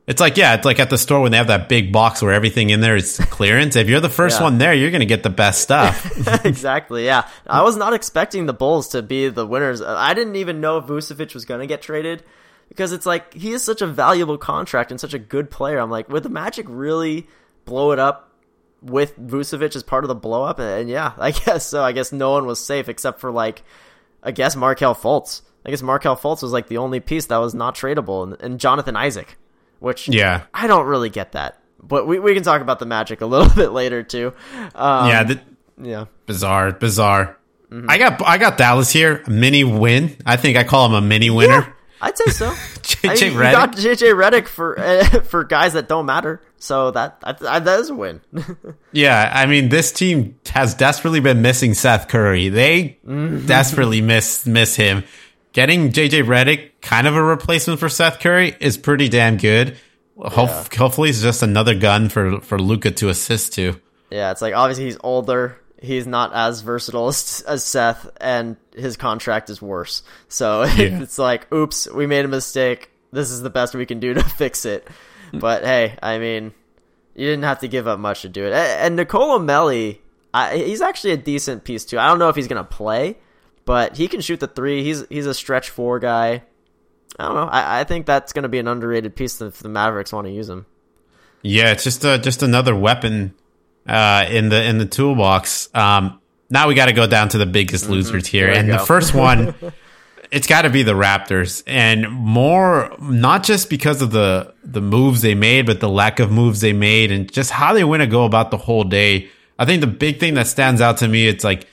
It's 0.07 0.19
like 0.19 0.35
yeah, 0.35 0.55
it's 0.55 0.65
like 0.65 0.79
at 0.79 0.89
the 0.89 0.97
store 0.97 1.21
when 1.21 1.31
they 1.31 1.37
have 1.37 1.47
that 1.47 1.69
big 1.69 1.91
box 1.91 2.21
where 2.21 2.33
everything 2.33 2.71
in 2.71 2.81
there 2.81 2.95
is 2.95 3.17
clearance. 3.29 3.75
if 3.75 3.87
you're 3.87 3.99
the 3.99 4.09
first 4.09 4.39
yeah. 4.39 4.43
one 4.43 4.57
there, 4.57 4.73
you're 4.73 4.91
gonna 4.91 5.05
get 5.05 5.23
the 5.23 5.29
best 5.29 5.61
stuff. 5.61 6.05
exactly. 6.45 7.05
Yeah, 7.05 7.27
I 7.45 7.61
was 7.61 7.77
not 7.77 7.93
expecting 7.93 8.45
the 8.45 8.53
Bulls 8.53 8.89
to 8.89 9.03
be 9.03 9.29
the 9.29 9.45
winners. 9.45 9.81
I 9.81 10.13
didn't 10.13 10.37
even 10.37 10.59
know 10.59 10.77
if 10.77 10.85
Vucevic 10.85 11.33
was 11.33 11.45
gonna 11.45 11.67
get 11.67 11.83
traded 11.83 12.23
because 12.67 12.93
it's 12.93 13.05
like 13.05 13.33
he 13.33 13.51
is 13.51 13.63
such 13.63 13.81
a 13.81 13.87
valuable 13.87 14.39
contract 14.39 14.89
and 14.89 14.99
such 14.99 15.13
a 15.13 15.19
good 15.19 15.51
player. 15.51 15.77
I'm 15.77 15.91
like, 15.91 16.09
would 16.09 16.23
the 16.23 16.29
Magic 16.29 16.65
really 16.67 17.27
blow 17.65 17.91
it 17.91 17.99
up 17.99 18.31
with 18.81 19.17
Vucevic 19.19 19.75
as 19.75 19.83
part 19.83 20.03
of 20.03 20.07
the 20.07 20.15
blow 20.15 20.43
up? 20.43 20.57
And, 20.57 20.81
and 20.81 20.89
yeah, 20.89 21.13
I 21.19 21.29
guess 21.29 21.67
so. 21.67 21.83
I 21.83 21.91
guess 21.91 22.11
no 22.11 22.31
one 22.31 22.47
was 22.47 22.63
safe 22.63 22.89
except 22.89 23.19
for 23.19 23.31
like, 23.31 23.61
I 24.23 24.31
guess 24.31 24.55
Markelle 24.55 24.95
Fultz. 24.95 25.43
I 25.63 25.69
guess 25.69 25.83
Markelle 25.83 26.17
Fultz 26.17 26.41
was 26.41 26.51
like 26.51 26.67
the 26.67 26.77
only 26.77 26.99
piece 26.99 27.27
that 27.27 27.37
was 27.37 27.53
not 27.53 27.75
tradable, 27.75 28.23
and, 28.23 28.41
and 28.41 28.59
Jonathan 28.59 28.95
Isaac 28.95 29.37
which 29.81 30.07
yeah, 30.07 30.43
I 30.53 30.67
don't 30.67 30.85
really 30.85 31.09
get 31.09 31.33
that. 31.33 31.57
But 31.83 32.07
we, 32.07 32.19
we 32.19 32.33
can 32.35 32.43
talk 32.43 32.61
about 32.61 32.79
the 32.79 32.85
Magic 32.85 33.19
a 33.21 33.25
little 33.33 33.53
bit 33.53 33.71
later 33.71 34.03
too. 34.03 34.33
Um, 34.73 35.09
yeah, 35.09 35.23
the, 35.23 35.41
yeah, 35.81 36.05
bizarre, 36.25 36.71
bizarre. 36.71 37.37
Mm-hmm. 37.69 37.89
I 37.89 37.97
got 37.97 38.21
I 38.21 38.37
got 38.37 38.57
Dallas 38.57 38.91
here, 38.91 39.23
a 39.25 39.29
mini 39.29 39.63
win. 39.63 40.15
I 40.25 40.37
think 40.37 40.55
I 40.55 40.63
call 40.63 40.85
him 40.85 40.93
a 40.93 41.01
mini 41.01 41.29
winner. 41.29 41.61
Yeah, 41.61 41.73
I'd 42.01 42.17
say 42.17 42.31
so. 42.31 42.49
JJ 42.81 43.09
I 43.09 43.29
mean, 43.29 43.37
Redick. 43.37 43.51
got 43.51 43.71
JJ 43.73 44.13
Redick 44.13 44.47
for 44.47 44.79
uh, 44.79 45.03
for 45.23 45.43
guys 45.43 45.73
that 45.73 45.89
don't 45.89 46.05
matter. 46.05 46.41
So 46.57 46.91
that 46.91 47.19
that 47.21 47.67
is 47.79 47.89
a 47.89 47.95
win. 47.95 48.21
yeah, 48.91 49.31
I 49.33 49.47
mean 49.47 49.69
this 49.69 49.91
team 49.91 50.37
has 50.51 50.75
desperately 50.75 51.21
been 51.21 51.41
missing 51.41 51.73
Seth 51.73 52.07
Curry. 52.07 52.49
They 52.49 52.99
mm-hmm. 53.07 53.47
desperately 53.47 54.01
miss 54.01 54.45
miss 54.45 54.75
him 54.75 55.05
getting 55.53 55.91
JJ 55.91 56.23
Redick, 56.23 56.71
kind 56.81 57.07
of 57.07 57.15
a 57.15 57.23
replacement 57.23 57.79
for 57.79 57.89
Seth 57.89 58.19
Curry, 58.19 58.55
is 58.59 58.77
pretty 58.77 59.09
damn 59.09 59.37
good. 59.37 59.77
Yeah. 60.17 60.29
hopefully, 60.77 61.09
it's 61.09 61.21
just 61.21 61.41
another 61.41 61.75
gun 61.75 62.09
for 62.09 62.41
for 62.41 62.59
Luka 62.59 62.91
to 62.91 63.09
assist 63.09 63.53
to. 63.53 63.79
Yeah, 64.11 64.31
it's 64.31 64.41
like 64.41 64.53
obviously 64.53 64.85
he's 64.85 64.97
older. 65.03 65.57
He's 65.81 66.05
not 66.05 66.31
as 66.33 66.61
versatile 66.61 67.07
as, 67.07 67.43
as 67.47 67.63
Seth, 67.63 68.07
and 68.19 68.55
his 68.75 68.97
contract 68.97 69.49
is 69.49 69.61
worse. 69.61 70.03
So 70.27 70.63
yeah. 70.77 71.01
it's 71.01 71.17
like, 71.17 71.51
oops, 71.51 71.89
we 71.89 72.05
made 72.05 72.25
a 72.25 72.27
mistake. 72.27 72.91
This 73.11 73.31
is 73.31 73.41
the 73.41 73.49
best 73.49 73.73
we 73.73 73.87
can 73.87 73.99
do 73.99 74.13
to 74.13 74.23
fix 74.37 74.65
it. 74.65 74.87
But 75.33 75.63
hey, 75.63 75.97
I 76.03 76.19
mean, 76.19 76.53
you 77.15 77.25
didn't 77.25 77.43
have 77.43 77.59
to 77.59 77.67
give 77.67 77.87
up 77.87 77.99
much 77.99 78.21
to 78.21 78.29
do 78.29 78.45
it. 78.45 78.53
And 78.53 78.95
Nicolo 78.95 79.39
Melli, 79.39 79.99
he's 80.53 80.81
actually 80.81 81.13
a 81.13 81.17
decent 81.17 81.63
piece 81.63 81.85
too. 81.85 81.97
I 81.97 82.07
don't 82.07 82.19
know 82.19 82.29
if 82.29 82.35
he's 82.35 82.47
gonna 82.47 82.63
play, 82.63 83.17
but 83.65 83.97
he 83.97 84.07
can 84.07 84.21
shoot 84.21 84.39
the 84.39 84.47
three. 84.47 84.83
He's 84.83 85.05
he's 85.09 85.25
a 85.25 85.33
stretch 85.33 85.69
four 85.69 85.99
guy. 85.99 86.43
I 87.19 87.25
don't 87.25 87.35
know. 87.35 87.47
I, 87.47 87.81
I 87.81 87.83
think 87.83 88.05
that's 88.05 88.33
going 88.33 88.43
to 88.43 88.49
be 88.49 88.59
an 88.59 88.67
underrated 88.67 89.15
piece 89.15 89.41
if 89.41 89.59
the 89.59 89.69
Mavericks 89.69 90.13
want 90.13 90.27
to 90.27 90.31
use 90.31 90.49
him. 90.49 90.65
Yeah, 91.41 91.71
it's 91.71 91.83
just 91.83 92.03
a, 92.03 92.17
just 92.17 92.43
another 92.43 92.75
weapon 92.75 93.33
uh, 93.87 94.25
in 94.29 94.49
the 94.49 94.63
in 94.63 94.77
the 94.77 94.85
toolbox. 94.85 95.69
Um, 95.73 96.19
now 96.49 96.67
we 96.67 96.75
got 96.75 96.87
to 96.87 96.93
go 96.93 97.07
down 97.07 97.29
to 97.29 97.37
the 97.37 97.45
biggest 97.45 97.85
mm-hmm. 97.85 97.93
losers 97.93 98.27
here, 98.27 98.49
and 98.49 98.67
go. 98.67 98.77
the 98.77 98.85
first 98.85 99.13
one, 99.15 99.55
it's 100.31 100.47
got 100.47 100.63
to 100.63 100.69
be 100.69 100.83
the 100.83 100.93
Raptors, 100.93 101.63
and 101.65 102.09
more 102.09 102.95
not 102.99 103.43
just 103.43 103.69
because 103.69 104.01
of 104.01 104.11
the 104.11 104.53
the 104.63 104.81
moves 104.81 105.21
they 105.21 105.35
made, 105.35 105.65
but 105.65 105.79
the 105.79 105.89
lack 105.89 106.19
of 106.19 106.31
moves 106.31 106.61
they 106.61 106.73
made, 106.73 107.11
and 107.11 107.31
just 107.31 107.51
how 107.51 107.73
they 107.73 107.83
went 107.83 108.01
to 108.01 108.07
go 108.07 108.25
about 108.25 108.51
the 108.51 108.57
whole 108.57 108.83
day. 108.83 109.29
I 109.57 109.65
think 109.65 109.81
the 109.81 109.87
big 109.87 110.19
thing 110.19 110.35
that 110.35 110.47
stands 110.47 110.81
out 110.81 110.97
to 110.97 111.07
me, 111.07 111.27
it's 111.27 111.43
like 111.43 111.67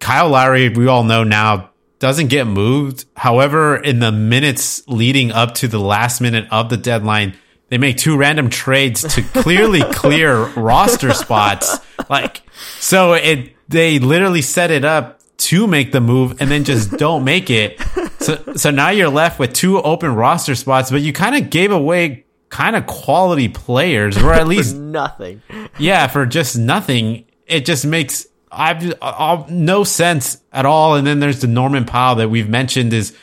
Kyle 0.00 0.30
Lowry, 0.30 0.68
we 0.68 0.86
all 0.86 1.04
know 1.04 1.24
now, 1.24 1.70
doesn't 1.98 2.28
get 2.28 2.46
moved. 2.46 3.04
However, 3.16 3.76
in 3.76 3.98
the 3.98 4.12
minutes 4.12 4.86
leading 4.88 5.32
up 5.32 5.54
to 5.56 5.68
the 5.68 5.80
last 5.80 6.20
minute 6.20 6.46
of 6.50 6.68
the 6.68 6.76
deadline, 6.76 7.36
they 7.68 7.78
make 7.78 7.96
two 7.96 8.16
random 8.16 8.50
trades 8.50 9.02
to 9.14 9.22
clearly 9.42 9.82
clear 9.92 10.46
roster 10.54 11.12
spots. 11.12 11.78
Like, 12.08 12.42
so 12.78 13.12
it, 13.14 13.54
they 13.68 13.98
literally 13.98 14.42
set 14.42 14.70
it 14.70 14.84
up 14.84 15.20
to 15.38 15.66
make 15.66 15.92
the 15.92 16.00
move 16.00 16.40
and 16.40 16.50
then 16.50 16.64
just 16.64 16.92
don't 16.92 17.24
make 17.24 17.50
it. 17.50 17.80
So, 18.20 18.54
so 18.56 18.70
now 18.70 18.90
you're 18.90 19.08
left 19.08 19.38
with 19.38 19.52
two 19.52 19.80
open 19.80 20.14
roster 20.14 20.54
spots, 20.54 20.90
but 20.90 21.00
you 21.00 21.12
kind 21.12 21.36
of 21.36 21.50
gave 21.50 21.70
away 21.70 22.24
kind 22.48 22.74
of 22.74 22.86
quality 22.86 23.48
players 23.48 24.16
or 24.16 24.32
at 24.32 24.46
least 24.48 24.74
nothing. 24.76 25.42
Yeah, 25.78 26.06
for 26.08 26.26
just 26.26 26.58
nothing. 26.58 27.26
It 27.46 27.64
just 27.64 27.84
makes 27.84 28.26
I've, 28.50 28.94
I've 29.02 29.50
no 29.50 29.84
sense 29.84 30.40
at 30.52 30.66
all. 30.66 30.94
And 30.94 31.06
then 31.06 31.20
there's 31.20 31.40
the 31.40 31.46
Norman 31.46 31.84
Powell 31.84 32.16
that 32.16 32.30
we've 32.30 32.48
mentioned 32.48 32.92
is, 32.92 33.14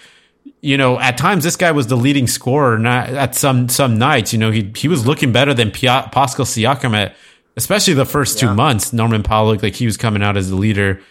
you 0.61 0.77
know, 0.77 0.99
at 0.99 1.17
times 1.17 1.43
this 1.43 1.55
guy 1.55 1.71
was 1.71 1.88
the 1.88 1.95
leading 1.95 2.27
scorer. 2.27 2.77
Not 2.77 3.09
at 3.09 3.35
some 3.35 3.69
some 3.69 3.97
nights, 3.97 4.33
you 4.33 4.39
know, 4.39 4.51
he 4.51 4.71
he 4.75 4.88
was 4.88 5.05
looking 5.05 5.31
better 5.31 5.53
than 5.53 5.71
Pia, 5.71 6.09
Pascal 6.11 6.45
Siakam 6.45 6.95
at, 6.95 7.15
especially 7.55 7.93
the 7.93 8.05
first 8.05 8.39
two 8.39 8.53
months. 8.53 8.93
Norman 8.93 9.23
Powell 9.23 9.47
looked 9.47 9.63
like 9.63 9.75
he 9.75 9.85
was 9.85 9.97
coming 9.97 10.23
out 10.23 10.38
as 10.38 10.49
the 10.49 10.55
leader. 10.55 11.01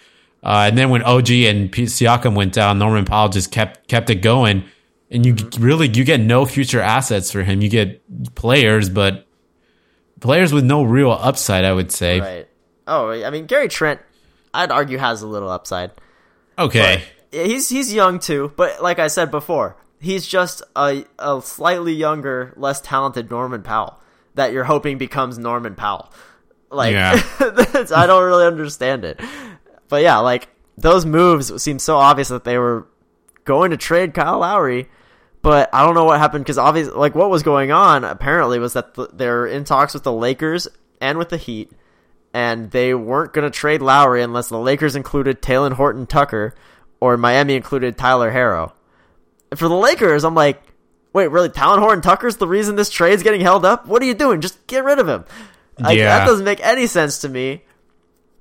Uh, 0.42 0.66
and 0.68 0.76
then 0.76 0.90
when 0.90 1.02
OG 1.02 1.30
and 1.30 1.72
P- 1.72 1.84
Siakam 1.84 2.34
went 2.34 2.52
down, 2.52 2.78
Norman 2.78 3.04
Powell 3.04 3.30
just 3.30 3.50
kept 3.50 3.88
kept 3.88 4.10
it 4.10 4.16
going. 4.16 4.64
And 5.10 5.24
you 5.24 5.34
mm-hmm. 5.34 5.62
really 5.62 5.88
you 5.88 6.04
get 6.04 6.20
no 6.20 6.44
future 6.46 6.80
assets 6.80 7.30
for 7.30 7.42
him. 7.42 7.62
You 7.62 7.70
get 7.70 8.34
players, 8.34 8.88
but 8.88 9.26
players 10.20 10.52
with 10.52 10.64
no 10.64 10.82
real 10.82 11.12
upside. 11.12 11.64
I 11.64 11.72
would 11.72 11.90
say. 11.90 12.20
Right. 12.20 12.48
Oh, 12.86 13.10
I 13.10 13.30
mean 13.30 13.46
Gary 13.46 13.68
Trent, 13.68 14.00
I'd 14.52 14.70
argue 14.70 14.98
has 14.98 15.22
a 15.22 15.26
little 15.26 15.48
upside. 15.50 15.90
Okay. 16.58 17.02
But 17.30 17.46
he's 17.46 17.68
he's 17.68 17.92
young 17.92 18.18
too, 18.18 18.52
but 18.56 18.82
like 18.82 18.98
I 18.98 19.08
said 19.08 19.30
before, 19.30 19.76
he's 20.00 20.26
just 20.26 20.62
a 20.76 21.04
a 21.18 21.40
slightly 21.42 21.92
younger, 21.92 22.52
less 22.56 22.80
talented 22.80 23.30
Norman 23.30 23.62
Powell 23.62 24.00
that 24.34 24.52
you're 24.52 24.64
hoping 24.64 24.98
becomes 24.98 25.38
Norman 25.38 25.74
Powell. 25.74 26.12
Like 26.70 26.92
yeah. 26.92 27.20
I 27.94 28.06
don't 28.06 28.24
really 28.24 28.46
understand 28.46 29.04
it. 29.04 29.20
But 29.88 30.02
yeah, 30.02 30.18
like 30.18 30.48
those 30.76 31.06
moves 31.06 31.62
seem 31.62 31.78
so 31.78 31.96
obvious 31.96 32.28
that 32.28 32.44
they 32.44 32.58
were 32.58 32.86
going 33.44 33.70
to 33.70 33.76
trade 33.76 34.14
Kyle 34.14 34.38
Lowry, 34.38 34.88
but 35.42 35.70
I 35.72 35.84
don't 35.84 35.94
know 35.94 36.04
what 36.04 36.18
happened 36.18 36.44
because 36.44 36.58
obviously, 36.58 36.94
like 36.94 37.14
what 37.14 37.30
was 37.30 37.42
going 37.42 37.70
on 37.70 38.04
apparently 38.04 38.58
was 38.58 38.72
that 38.72 38.94
they're 39.16 39.46
in 39.46 39.64
talks 39.64 39.94
with 39.94 40.02
the 40.02 40.12
Lakers 40.12 40.68
and 41.00 41.18
with 41.18 41.28
the 41.28 41.36
Heat 41.36 41.70
and 42.34 42.72
they 42.72 42.92
weren't 42.92 43.32
going 43.32 43.50
to 43.50 43.56
trade 43.56 43.80
Lowry 43.80 44.20
unless 44.20 44.48
the 44.48 44.58
Lakers 44.58 44.96
included 44.96 45.40
Talen 45.40 45.72
Horton 45.72 46.04
Tucker 46.04 46.52
or 47.00 47.16
Miami 47.16 47.54
included 47.54 47.96
Tyler 47.96 48.32
Herro. 48.32 48.72
And 49.52 49.58
for 49.58 49.68
the 49.68 49.76
Lakers, 49.76 50.24
I'm 50.24 50.34
like, 50.34 50.60
wait, 51.12 51.28
really? 51.28 51.48
Talen 51.48 51.78
Horton 51.78 52.02
Tucker's 52.02 52.36
the 52.36 52.48
reason 52.48 52.74
this 52.74 52.90
trade's 52.90 53.22
getting 53.22 53.40
held 53.40 53.64
up? 53.64 53.86
What 53.86 54.02
are 54.02 54.04
you 54.04 54.14
doing? 54.14 54.40
Just 54.40 54.66
get 54.66 54.82
rid 54.82 54.98
of 54.98 55.08
him. 55.08 55.24
Like, 55.78 55.96
yeah. 55.96 56.18
That 56.18 56.26
doesn't 56.26 56.44
make 56.44 56.60
any 56.60 56.88
sense 56.88 57.20
to 57.20 57.28
me. 57.28 57.62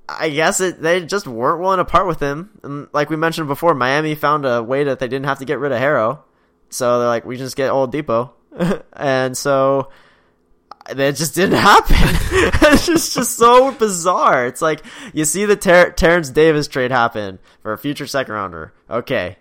I 0.08 0.28
guess 0.28 0.60
it, 0.60 0.82
they 0.82 1.06
just 1.06 1.28
weren't 1.28 1.60
willing 1.60 1.78
to 1.78 1.84
part 1.84 2.08
with 2.08 2.18
him. 2.18 2.50
And 2.64 2.88
like 2.92 3.10
we 3.10 3.16
mentioned 3.16 3.46
before, 3.46 3.74
Miami 3.74 4.16
found 4.16 4.44
a 4.44 4.60
way 4.60 4.84
that 4.84 4.98
they 4.98 5.06
didn't 5.06 5.26
have 5.26 5.38
to 5.38 5.44
get 5.44 5.60
rid 5.60 5.70
of 5.70 5.78
Herro. 5.78 6.18
So 6.68 6.98
they're 6.98 7.08
like, 7.08 7.24
we 7.24 7.36
just 7.36 7.56
get 7.56 7.70
Oladipo. 7.70 8.32
and 8.92 9.36
so 9.36 9.90
that 10.86 11.16
just 11.16 11.34
didn't 11.34 11.58
happen. 11.58 11.96
it's 12.72 12.86
just, 12.86 13.14
just 13.14 13.36
so 13.36 13.72
bizarre. 13.72 14.46
It's 14.46 14.62
like 14.62 14.82
you 15.12 15.24
see 15.24 15.44
the 15.44 15.56
Ter- 15.56 15.90
Terence 15.90 16.30
Davis 16.30 16.68
trade 16.68 16.90
happen 16.90 17.38
for 17.60 17.72
a 17.72 17.78
future 17.78 18.06
second 18.06 18.34
rounder. 18.34 18.72
Okay, 18.88 19.36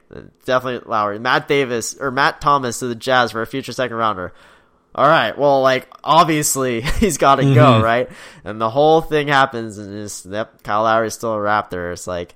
definitely 0.46 0.90
Lowry. 0.90 1.20
Matt 1.20 1.48
Davis 1.48 1.96
or 2.00 2.12
Matt 2.12 2.42
Thomas 2.42 2.80
to 2.80 2.88
the 2.88 2.96
Jazz 2.96 3.32
for 3.32 3.42
a 3.42 3.48
future 3.48 3.74
second 3.74 3.98
rounder. 3.98 4.34
All 4.96 5.08
right, 5.08 5.36
well, 5.38 5.62
like 5.62 5.88
obviously 6.04 6.82
he's 7.00 7.18
got 7.18 7.36
to 7.36 7.44
mm-hmm. 7.44 7.56
go, 7.56 7.82
right? 7.82 8.10
And 8.44 8.62
the 8.62 8.70
whole 8.70 9.02
thing 9.02 9.28
happens, 9.28 9.78
and 9.78 9.92
just 9.92 10.26
yep, 10.26 10.64
Kyle 10.64 10.84
Lowry 10.84 11.08
is 11.08 11.14
still 11.14 11.34
a 11.34 11.38
Raptor. 11.38 11.92
It's 11.92 12.08
like, 12.08 12.36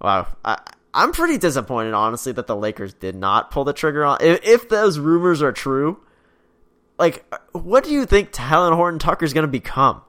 wow. 0.00 0.26
I, 0.44 0.60
I'm 0.96 1.10
pretty 1.10 1.38
disappointed, 1.38 1.92
honestly, 1.92 2.30
that 2.32 2.46
the 2.46 2.54
Lakers 2.54 2.94
did 2.94 3.16
not 3.16 3.50
pull 3.50 3.64
the 3.64 3.72
trigger 3.72 4.04
on. 4.04 4.18
If, 4.20 4.44
if 4.44 4.68
those 4.68 4.96
rumors 4.96 5.42
are 5.42 5.50
true, 5.50 5.98
like, 6.98 7.24
what 7.52 7.84
do 7.84 7.90
you 7.90 8.06
think 8.06 8.32
Talen 8.32 8.74
Horton 8.74 8.98
Tucker 8.98 9.24
is 9.24 9.32
going 9.32 9.42
to 9.42 9.48
become? 9.48 10.02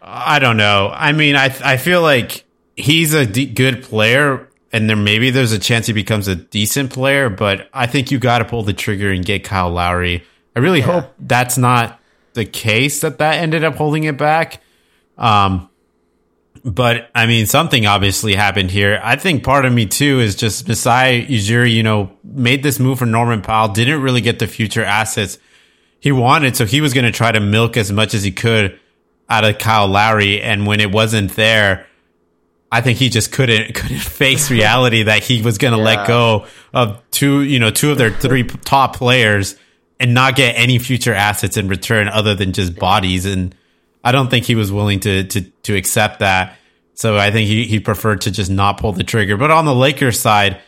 I 0.00 0.38
don't 0.38 0.56
know. 0.56 0.90
I 0.94 1.12
mean, 1.12 1.34
I 1.34 1.46
I 1.64 1.76
feel 1.76 2.00
like 2.00 2.44
he's 2.76 3.12
a 3.14 3.26
d- 3.26 3.46
good 3.46 3.82
player. 3.82 4.48
and 4.72 4.88
there 4.88 4.96
maybe 4.96 5.30
there's 5.30 5.52
a 5.52 5.58
chance 5.58 5.86
he 5.86 5.92
becomes 5.92 6.28
a 6.28 6.36
decent 6.36 6.92
player, 6.92 7.28
but 7.28 7.68
I 7.72 7.86
think 7.86 8.10
you 8.10 8.18
got 8.18 8.38
to 8.38 8.44
pull 8.44 8.62
the 8.62 8.72
trigger 8.72 9.10
and 9.10 9.24
get 9.24 9.42
Kyle 9.42 9.70
Lowry. 9.70 10.24
I 10.54 10.60
really 10.60 10.80
yeah. 10.80 11.00
hope 11.00 11.14
that's 11.18 11.58
not 11.58 12.00
the 12.34 12.44
case 12.44 13.00
that 13.00 13.18
that 13.18 13.36
ended 13.36 13.64
up 13.64 13.74
holding 13.76 14.04
it 14.04 14.16
back. 14.16 14.62
Um, 15.18 15.70
but 16.64 17.10
I 17.14 17.26
mean, 17.26 17.46
something 17.46 17.86
obviously 17.86 18.34
happened 18.34 18.70
here. 18.70 19.00
I 19.02 19.16
think 19.16 19.44
part 19.44 19.64
of 19.64 19.72
me 19.72 19.86
too 19.86 20.20
is 20.20 20.34
just 20.34 20.68
Masai 20.68 21.26
Ujiri, 21.26 21.72
you 21.72 21.82
know, 21.82 22.10
made 22.22 22.62
this 22.62 22.78
move 22.78 22.98
for 22.98 23.06
Norman 23.06 23.40
Powell, 23.40 23.68
didn't 23.68 24.02
really 24.02 24.20
get 24.20 24.38
the 24.38 24.46
future 24.46 24.84
assets 24.84 25.38
he 26.06 26.12
wanted, 26.12 26.54
so 26.54 26.64
he 26.64 26.80
was 26.80 26.94
going 26.94 27.04
to 27.04 27.10
try 27.10 27.32
to 27.32 27.40
milk 27.40 27.76
as 27.76 27.90
much 27.90 28.14
as 28.14 28.22
he 28.22 28.30
could 28.30 28.78
out 29.28 29.42
of 29.42 29.58
Kyle 29.58 29.88
Lowry. 29.88 30.40
And 30.40 30.64
when 30.64 30.78
it 30.78 30.92
wasn't 30.92 31.34
there, 31.34 31.88
I 32.70 32.80
think 32.80 32.98
he 32.98 33.08
just 33.08 33.32
couldn't 33.32 33.74
couldn't 33.74 33.98
face 33.98 34.48
reality 34.48 35.02
that 35.02 35.24
he 35.24 35.42
was 35.42 35.58
going 35.58 35.72
to 35.72 35.78
yeah. 35.78 35.96
let 35.96 36.06
go 36.06 36.46
of 36.72 37.02
two, 37.10 37.42
you 37.42 37.58
know, 37.58 37.72
two 37.72 37.90
of 37.90 37.98
their 37.98 38.10
three 38.10 38.44
top 38.44 38.94
players 38.94 39.56
and 39.98 40.14
not 40.14 40.36
get 40.36 40.52
any 40.52 40.78
future 40.78 41.12
assets 41.12 41.56
in 41.56 41.66
return 41.66 42.06
other 42.06 42.36
than 42.36 42.52
just 42.52 42.76
bodies. 42.76 43.26
And 43.26 43.52
I 44.04 44.12
don't 44.12 44.30
think 44.30 44.44
he 44.44 44.54
was 44.54 44.70
willing 44.70 45.00
to 45.00 45.24
to 45.24 45.40
to 45.64 45.74
accept 45.74 46.20
that. 46.20 46.56
So 46.94 47.16
I 47.16 47.32
think 47.32 47.48
he 47.48 47.64
he 47.64 47.80
preferred 47.80 48.20
to 48.20 48.30
just 48.30 48.48
not 48.48 48.78
pull 48.78 48.92
the 48.92 49.02
trigger. 49.02 49.36
But 49.36 49.50
on 49.50 49.64
the 49.64 49.74
Lakers 49.74 50.20
side, 50.20 50.60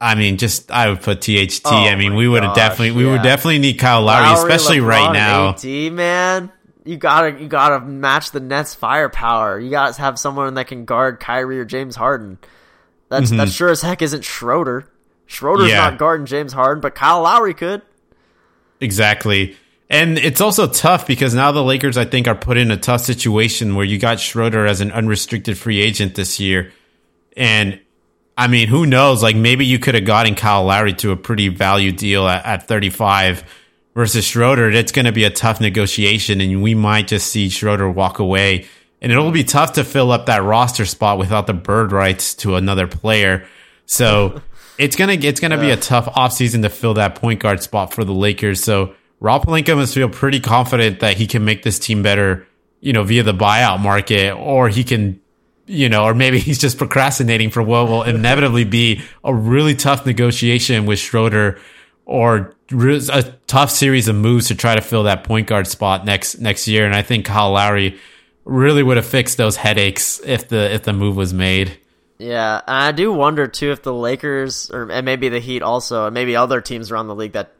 I 0.00 0.14
mean, 0.14 0.36
just 0.36 0.70
I 0.70 0.90
would 0.90 1.00
put 1.00 1.22
THT. 1.22 1.62
Oh 1.64 1.70
I 1.74 1.96
mean, 1.96 2.14
we 2.14 2.28
would 2.28 2.42
have 2.42 2.54
definitely 2.54 2.88
yeah. 2.88 2.96
we 2.96 3.06
would 3.06 3.22
definitely 3.22 3.58
need 3.58 3.74
Kyle 3.74 4.02
Lowry, 4.02 4.26
Lowry 4.26 4.38
especially 4.38 4.78
LeBron 4.78 4.88
right 4.88 5.12
now. 5.12 5.48
AD, 5.50 5.92
man 5.92 6.52
you 6.86 6.96
gotta 6.96 7.38
you 7.40 7.48
gotta 7.48 7.84
match 7.84 8.30
the 8.30 8.40
Nets 8.40 8.74
firepower. 8.74 9.58
You 9.58 9.70
gotta 9.70 10.00
have 10.00 10.18
someone 10.18 10.54
that 10.54 10.68
can 10.68 10.84
guard 10.84 11.20
Kyrie 11.20 11.58
or 11.58 11.64
James 11.64 11.96
Harden. 11.96 12.38
That's 13.08 13.28
mm-hmm. 13.28 13.38
that 13.38 13.50
sure 13.50 13.70
as 13.70 13.82
heck 13.82 14.02
isn't 14.02 14.24
Schroeder. 14.24 14.88
Schroeder's 15.26 15.70
yeah. 15.70 15.90
not 15.90 15.98
guarding 15.98 16.26
James 16.26 16.52
Harden, 16.52 16.80
but 16.80 16.94
Kyle 16.94 17.22
Lowry 17.22 17.54
could. 17.54 17.82
Exactly. 18.80 19.56
And 19.90 20.18
it's 20.18 20.40
also 20.40 20.66
tough 20.66 21.06
because 21.06 21.34
now 21.34 21.52
the 21.52 21.62
Lakers, 21.62 21.96
I 21.96 22.04
think, 22.04 22.26
are 22.26 22.34
put 22.34 22.56
in 22.56 22.70
a 22.70 22.76
tough 22.76 23.02
situation 23.02 23.74
where 23.74 23.84
you 23.84 23.98
got 23.98 24.18
Schroeder 24.18 24.66
as 24.66 24.80
an 24.80 24.90
unrestricted 24.92 25.58
free 25.58 25.80
agent 25.80 26.14
this 26.14 26.40
year. 26.40 26.72
And 27.36 27.80
I 28.36 28.48
mean, 28.48 28.68
who 28.68 28.86
knows? 28.86 29.22
Like 29.22 29.36
maybe 29.36 29.64
you 29.64 29.78
could 29.78 29.94
have 29.94 30.04
gotten 30.04 30.34
Kyle 30.34 30.64
Lowry 30.64 30.92
to 30.94 31.10
a 31.12 31.16
pretty 31.16 31.48
value 31.48 31.92
deal 31.92 32.26
at, 32.28 32.44
at 32.44 32.68
35 32.68 33.44
versus 33.96 34.26
Schroeder, 34.26 34.70
it's 34.70 34.92
going 34.92 35.06
to 35.06 35.12
be 35.12 35.24
a 35.24 35.30
tough 35.30 35.60
negotiation, 35.60 36.40
and 36.42 36.62
we 36.62 36.74
might 36.74 37.08
just 37.08 37.28
see 37.28 37.48
Schroeder 37.48 37.90
walk 37.90 38.20
away. 38.20 38.66
And 39.00 39.10
it'll 39.10 39.30
be 39.30 39.42
tough 39.42 39.72
to 39.72 39.84
fill 39.84 40.12
up 40.12 40.26
that 40.26 40.42
roster 40.42 40.84
spot 40.84 41.18
without 41.18 41.46
the 41.46 41.54
bird 41.54 41.92
rights 41.92 42.34
to 42.36 42.56
another 42.56 42.86
player. 42.86 43.46
So 43.86 44.42
it's 44.78 44.96
gonna 44.96 45.14
it's 45.14 45.40
gonna 45.40 45.56
yeah. 45.56 45.62
be 45.62 45.70
a 45.70 45.76
tough 45.76 46.06
offseason 46.06 46.62
to 46.62 46.68
fill 46.68 46.94
that 46.94 47.14
point 47.16 47.40
guard 47.40 47.62
spot 47.62 47.92
for 47.92 48.04
the 48.04 48.12
Lakers. 48.12 48.62
So 48.62 48.94
Rob 49.18 49.46
Pelinka 49.46 49.74
must 49.74 49.94
feel 49.94 50.08
pretty 50.08 50.40
confident 50.40 51.00
that 51.00 51.16
he 51.16 51.26
can 51.26 51.44
make 51.44 51.62
this 51.62 51.78
team 51.78 52.02
better, 52.02 52.46
you 52.80 52.92
know, 52.92 53.02
via 53.02 53.22
the 53.22 53.32
buyout 53.32 53.80
market, 53.80 54.32
or 54.32 54.68
he 54.68 54.84
can, 54.84 55.20
you 55.66 55.88
know, 55.88 56.04
or 56.04 56.14
maybe 56.14 56.38
he's 56.40 56.58
just 56.58 56.78
procrastinating 56.78 57.50
for 57.50 57.62
what 57.62 57.88
will 57.88 58.02
inevitably 58.02 58.64
be 58.64 59.02
a 59.24 59.34
really 59.34 59.74
tough 59.74 60.06
negotiation 60.06 60.86
with 60.86 60.98
Schroeder 60.98 61.58
or 62.04 62.54
a 62.70 63.22
tough 63.46 63.70
series 63.70 64.08
of 64.08 64.16
moves 64.16 64.48
to 64.48 64.54
try 64.54 64.74
to 64.74 64.80
fill 64.80 65.04
that 65.04 65.24
point 65.24 65.46
guard 65.46 65.66
spot 65.66 66.04
next 66.04 66.38
next 66.38 66.68
year. 66.68 66.86
And 66.86 66.94
I 66.94 67.02
think 67.02 67.26
Kyle 67.26 67.52
Lowry 67.52 67.98
really 68.44 68.82
would 68.82 68.96
have 68.96 69.06
fixed 69.06 69.36
those 69.36 69.56
headaches 69.56 70.20
if 70.24 70.48
the 70.48 70.72
if 70.72 70.84
the 70.84 70.92
move 70.92 71.16
was 71.16 71.34
made. 71.34 71.78
Yeah, 72.18 72.62
and 72.66 72.76
I 72.76 72.92
do 72.92 73.12
wonder 73.12 73.46
too 73.46 73.72
if 73.72 73.82
the 73.82 73.92
Lakers 73.92 74.70
or 74.70 74.90
and 74.90 75.04
maybe 75.04 75.28
the 75.28 75.40
Heat 75.40 75.62
also, 75.62 76.06
and 76.06 76.14
maybe 76.14 76.34
other 76.36 76.60
teams 76.60 76.90
around 76.90 77.08
the 77.08 77.14
league 77.14 77.32
that 77.32 77.52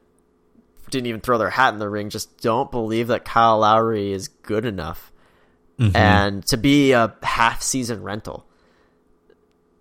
didn't 0.90 1.07
even 1.07 1.21
throw 1.21 1.37
their 1.37 1.51
hat 1.51 1.75
in 1.75 1.81
the 1.81 1.88
ring 1.88 2.11
just 2.11 2.40
don't 2.40 2.71
believe 2.71 3.09
that 3.09 3.25
Kyle 3.25 3.59
Lowry 3.59 4.12
is 4.12 4.29
good 4.29 4.64
enough 4.64 5.12
mm-hmm. 5.79 5.97
and 5.97 6.47
to 6.47 6.57
be 6.57 6.93
a 6.93 7.15
half 7.23 7.62
season 7.62 8.03
rental 8.03 8.47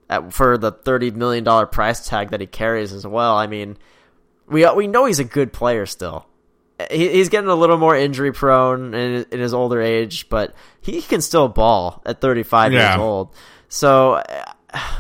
at, 0.10 0.34
for 0.34 0.58
the 0.58 0.72
thirty 0.72 1.12
million 1.12 1.44
dollar 1.44 1.66
price 1.66 2.08
tag 2.08 2.32
that 2.32 2.42
he 2.42 2.48
carries 2.48 2.94
as 2.94 3.06
well. 3.06 3.36
I 3.36 3.48
mean 3.48 3.78
we 4.48 4.70
we 4.72 4.88
know 4.88 5.06
he's 5.06 5.20
a 5.20 5.26
good 5.26 5.54
player 5.54 5.86
still. 5.86 6.28
He, 6.92 7.10
he's 7.10 7.30
getting 7.30 7.50
a 7.50 7.56
little 7.56 7.78
more 7.78 7.96
injury 7.96 8.34
prone 8.34 8.94
in, 8.94 9.26
in 9.32 9.40
his 9.40 9.54
older 9.54 9.82
age, 9.82 10.28
but 10.30 10.54
he 10.82 11.02
can 11.02 11.22
still 11.22 11.48
ball 11.48 12.02
at 12.06 12.20
35 12.20 12.74
yeah. 12.74 12.90
years 12.90 13.00
old. 13.00 13.34
So 13.70 14.22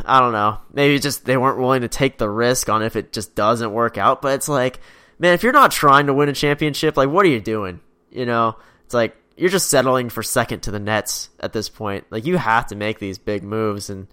I 0.06 0.20
don't 0.20 0.32
know. 0.32 0.60
Maybe 0.74 1.00
just 1.00 1.26
they 1.26 1.38
weren't 1.38 1.60
willing 1.60 1.82
to 1.82 1.88
take 1.88 2.18
the 2.18 2.30
risk 2.30 2.70
on 2.70 2.82
if 2.82 2.96
it 2.96 3.12
just 3.12 3.36
doesn't 3.36 3.72
work 3.72 3.98
out. 3.98 4.22
But 4.22 4.36
it's 4.36 4.48
like, 4.48 4.80
man, 5.20 5.34
if 5.34 5.44
you're 5.44 5.54
not 5.54 5.72
trying 5.72 6.08
to 6.08 6.14
win 6.14 6.30
a 6.30 6.34
championship, 6.34 6.98
like 6.98 7.10
what 7.10 7.26
are 7.26 7.30
you 7.30 7.42
doing? 7.42 7.82
You 8.10 8.26
know, 8.26 8.56
it's 8.86 8.94
like 8.94 9.16
you're 9.38 9.50
just 9.50 9.69
settling 9.69 10.10
for 10.10 10.24
second 10.24 10.62
to 10.62 10.71
the 10.71 10.80
Nets 10.80 11.30
at 11.39 11.54
this 11.54 11.69
point. 11.69 12.06
Like 12.10 12.26
you 12.26 12.38
have 12.38 12.67
to 12.67 12.76
make 12.76 13.00
these 13.00 13.17
big 13.17 13.43
moves, 13.43 13.89
and 13.89 14.08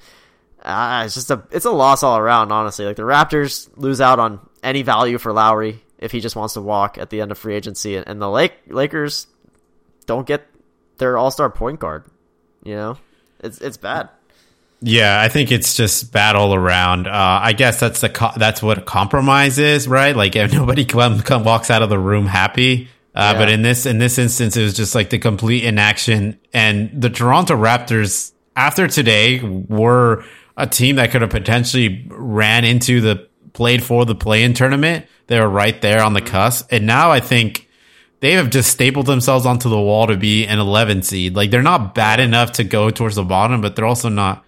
uh, 0.63 1.03
it's 1.07 1.15
just 1.15 1.31
a 1.31 1.43
it's 1.51 1.65
a 1.65 1.71
loss 1.71 2.03
all 2.03 2.19
around. 2.19 2.53
Honestly, 2.53 2.85
like 2.85 2.97
the 2.97 3.03
Raptors 3.03 3.69
lose 3.77 4.01
out 4.01 4.19
on 4.19 4.41
any 4.63 4.83
value 4.83 5.19
for 5.19 5.33
Lowry 5.33 5.83
if 5.99 6.13
he 6.13 6.21
just 6.21 6.37
wants 6.37 6.55
to 6.55 6.61
walk 6.61 6.99
at 6.99 7.11
the 7.11 7.21
end 7.21 7.31
of 7.31 7.39
free 7.39 7.55
agency, 7.55 7.97
and 7.97 8.21
the 8.21 8.31
Lake 8.31 8.55
Lakers 8.67 9.27
don't 10.07 10.27
get 10.27 10.47
their 10.99 11.17
All 11.17 11.31
Star 11.31 11.51
point 11.51 11.79
guard. 11.81 12.05
You 12.65 12.75
know, 12.75 12.99
it's 13.41 13.59
it's 13.61 13.77
bad. 13.77 14.09
Yeah, 14.85 15.21
I 15.21 15.29
think 15.29 15.53
it's 15.53 15.77
just 15.77 16.13
bad 16.13 16.35
all 16.35 16.55
around. 16.55 17.07
Uh, 17.07 17.13
I 17.41 17.53
guess 17.53 17.79
that's 17.79 18.01
the 18.01 18.09
co- 18.09 18.33
that's 18.37 18.61
what 18.61 18.79
a 18.79 18.83
compromise 18.83 19.61
is, 19.61 19.87
right? 19.87 20.15
Like 20.15 20.35
if 20.35 20.53
nobody 20.53 20.85
come, 20.85 21.21
come 21.21 21.45
walks 21.45 21.71
out 21.71 21.83
of 21.83 21.89
the 21.89 21.99
room 21.99 22.27
happy. 22.27 22.89
Uh, 23.15 23.33
yeah. 23.33 23.39
But 23.39 23.51
in 23.51 23.63
this 23.63 23.87
in 23.87 23.99
this 23.99 24.19
instance, 24.19 24.57
it 24.57 24.63
was 24.63 24.75
just 24.75 24.95
like 24.95 25.11
the 25.11 25.19
complete 25.19 25.65
inaction. 25.65 26.39
And 26.53 26.91
the 27.01 27.11
Toronto 27.11 27.55
Raptors, 27.55 28.33
after 28.57 28.89
today, 28.89 29.41
were 29.41 30.25
a 30.57 30.67
team 30.67 30.97
that 30.97 31.11
could 31.11 31.23
have 31.23 31.31
potentially 31.31 32.07
ran 32.09 32.65
into 32.65 33.01
the 33.01 33.29
played 33.53 33.83
for 33.83 34.05
the 34.05 34.15
play-in 34.15 34.55
tournament. 34.55 35.07
They 35.27 35.39
were 35.39 35.49
right 35.49 35.79
there 35.81 36.03
on 36.03 36.15
the 36.15 36.21
cusp, 36.23 36.73
and 36.73 36.87
now 36.87 37.11
I 37.11 37.21
think 37.21 37.69
they 38.21 38.33
have 38.33 38.51
just 38.51 38.71
stapled 38.71 39.07
themselves 39.07 39.47
onto 39.47 39.69
the 39.69 39.81
wall 39.81 40.07
to 40.07 40.17
be 40.17 40.47
an 40.47 40.59
11 40.59 41.03
seed. 41.03 41.35
Like 41.35 41.51
they're 41.51 41.61
not 41.61 41.95
bad 41.95 42.21
enough 42.21 42.53
to 42.53 42.65
go 42.65 42.89
towards 42.89 43.17
the 43.17 43.25
bottom, 43.25 43.61
but 43.61 43.77
they're 43.77 43.85
also 43.85 44.09
not. 44.09 44.45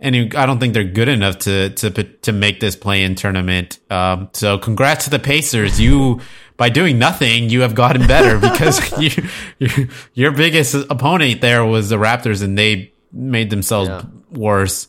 And 0.00 0.34
I 0.34 0.44
don't 0.44 0.58
think 0.58 0.74
they're 0.74 0.84
good 0.84 1.08
enough 1.08 1.38
to 1.40 1.70
to 1.70 1.90
to 1.90 2.32
make 2.32 2.60
this 2.60 2.76
play-in 2.76 3.14
tournament. 3.14 3.78
Um, 3.88 4.28
so 4.32 4.58
congrats 4.58 5.04
to 5.04 5.10
the 5.10 5.20
Pacers. 5.20 5.80
You 5.80 6.20
by 6.56 6.68
doing 6.68 6.98
nothing, 6.98 7.50
you 7.50 7.62
have 7.62 7.74
gotten 7.74 8.06
better 8.06 8.38
because 8.52 8.98
you, 8.98 9.28
you, 9.58 9.88
your 10.14 10.30
biggest 10.32 10.74
opponent 10.90 11.40
there 11.40 11.64
was 11.64 11.88
the 11.88 11.96
Raptors, 11.96 12.42
and 12.42 12.56
they 12.58 12.92
made 13.12 13.50
themselves 13.50 13.88
yeah. 13.88 14.04
worse. 14.30 14.88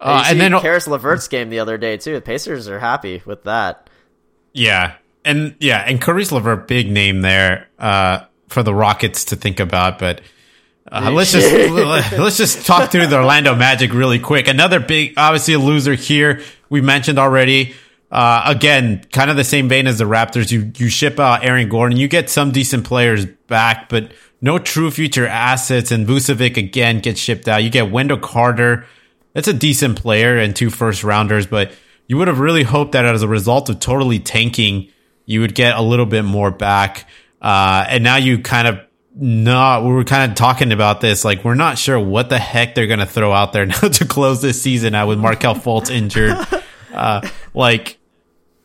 Uh, 0.00 0.24
and 0.28 0.40
then 0.40 0.52
Caris 0.60 0.86
LeVert's 0.86 1.26
game 1.26 1.50
the 1.50 1.58
other 1.58 1.76
day 1.76 1.96
too. 1.96 2.14
The 2.14 2.20
Pacers 2.20 2.68
are 2.68 2.78
happy 2.78 3.22
with 3.26 3.44
that. 3.44 3.90
Yeah, 4.52 4.94
and 5.24 5.56
yeah, 5.58 5.78
and 5.78 6.00
Caris 6.00 6.30
LeVert, 6.30 6.68
big 6.68 6.90
name 6.90 7.20
there 7.20 7.68
uh, 7.78 8.20
for 8.48 8.62
the 8.62 8.74
Rockets 8.74 9.26
to 9.26 9.36
think 9.36 9.58
about. 9.60 9.98
But 9.98 10.20
uh, 10.90 11.10
let's 11.10 11.32
just 11.32 11.52
let's 12.18 12.36
just 12.36 12.64
talk 12.64 12.90
through 12.90 13.08
the 13.08 13.16
Orlando 13.16 13.54
Magic 13.54 13.92
really 13.92 14.18
quick. 14.18 14.46
Another 14.46 14.80
big, 14.80 15.14
obviously 15.16 15.54
a 15.54 15.58
loser 15.58 15.94
here. 15.94 16.42
We 16.70 16.80
mentioned 16.80 17.18
already. 17.18 17.74
Uh, 18.10 18.42
again, 18.46 19.04
kind 19.12 19.30
of 19.30 19.36
the 19.36 19.44
same 19.44 19.68
vein 19.68 19.86
as 19.86 19.98
the 19.98 20.04
Raptors. 20.04 20.50
You 20.50 20.72
you 20.76 20.88
ship 20.88 21.20
out 21.20 21.44
Aaron 21.44 21.68
Gordon, 21.68 21.98
you 21.98 22.08
get 22.08 22.30
some 22.30 22.52
decent 22.52 22.84
players 22.84 23.26
back, 23.26 23.88
but 23.88 24.12
no 24.40 24.58
true 24.58 24.90
future 24.90 25.26
assets. 25.26 25.90
And 25.90 26.06
Vucevic 26.06 26.56
again 26.56 27.00
gets 27.00 27.20
shipped 27.20 27.48
out. 27.48 27.62
You 27.62 27.70
get 27.70 27.90
Wendell 27.90 28.18
Carter 28.18 28.86
that's 29.38 29.46
a 29.46 29.52
decent 29.52 30.00
player 30.00 30.36
and 30.36 30.54
two 30.54 30.68
first 30.68 31.04
rounders, 31.04 31.46
but 31.46 31.72
you 32.08 32.16
would 32.16 32.28
have 32.28 32.40
really 32.40 32.64
hoped 32.64 32.92
that 32.92 33.04
as 33.04 33.22
a 33.22 33.28
result 33.28 33.68
of 33.68 33.78
totally 33.78 34.18
tanking, 34.18 34.90
you 35.26 35.40
would 35.40 35.54
get 35.54 35.76
a 35.76 35.80
little 35.82 36.06
bit 36.06 36.22
more 36.24 36.50
back. 36.50 37.08
Uh, 37.40 37.84
and 37.88 38.02
now 38.02 38.16
you 38.16 38.40
kind 38.40 38.66
of 38.66 38.80
not, 39.14 39.84
we 39.84 39.92
were 39.92 40.02
kind 40.02 40.30
of 40.30 40.36
talking 40.36 40.72
about 40.72 41.00
this. 41.00 41.24
Like, 41.24 41.44
we're 41.44 41.54
not 41.54 41.78
sure 41.78 42.00
what 42.00 42.30
the 42.30 42.38
heck 42.38 42.74
they're 42.74 42.86
going 42.86 42.98
to 42.98 43.06
throw 43.06 43.32
out 43.32 43.52
there 43.52 43.66
now 43.66 43.78
to 43.78 44.04
close 44.06 44.42
this 44.42 44.60
season 44.60 44.94
out 44.94 45.06
with 45.06 45.18
Markelle 45.18 45.54
Fultz 45.54 45.90
injured. 45.90 46.36
Uh, 46.92 47.28
like, 47.54 47.97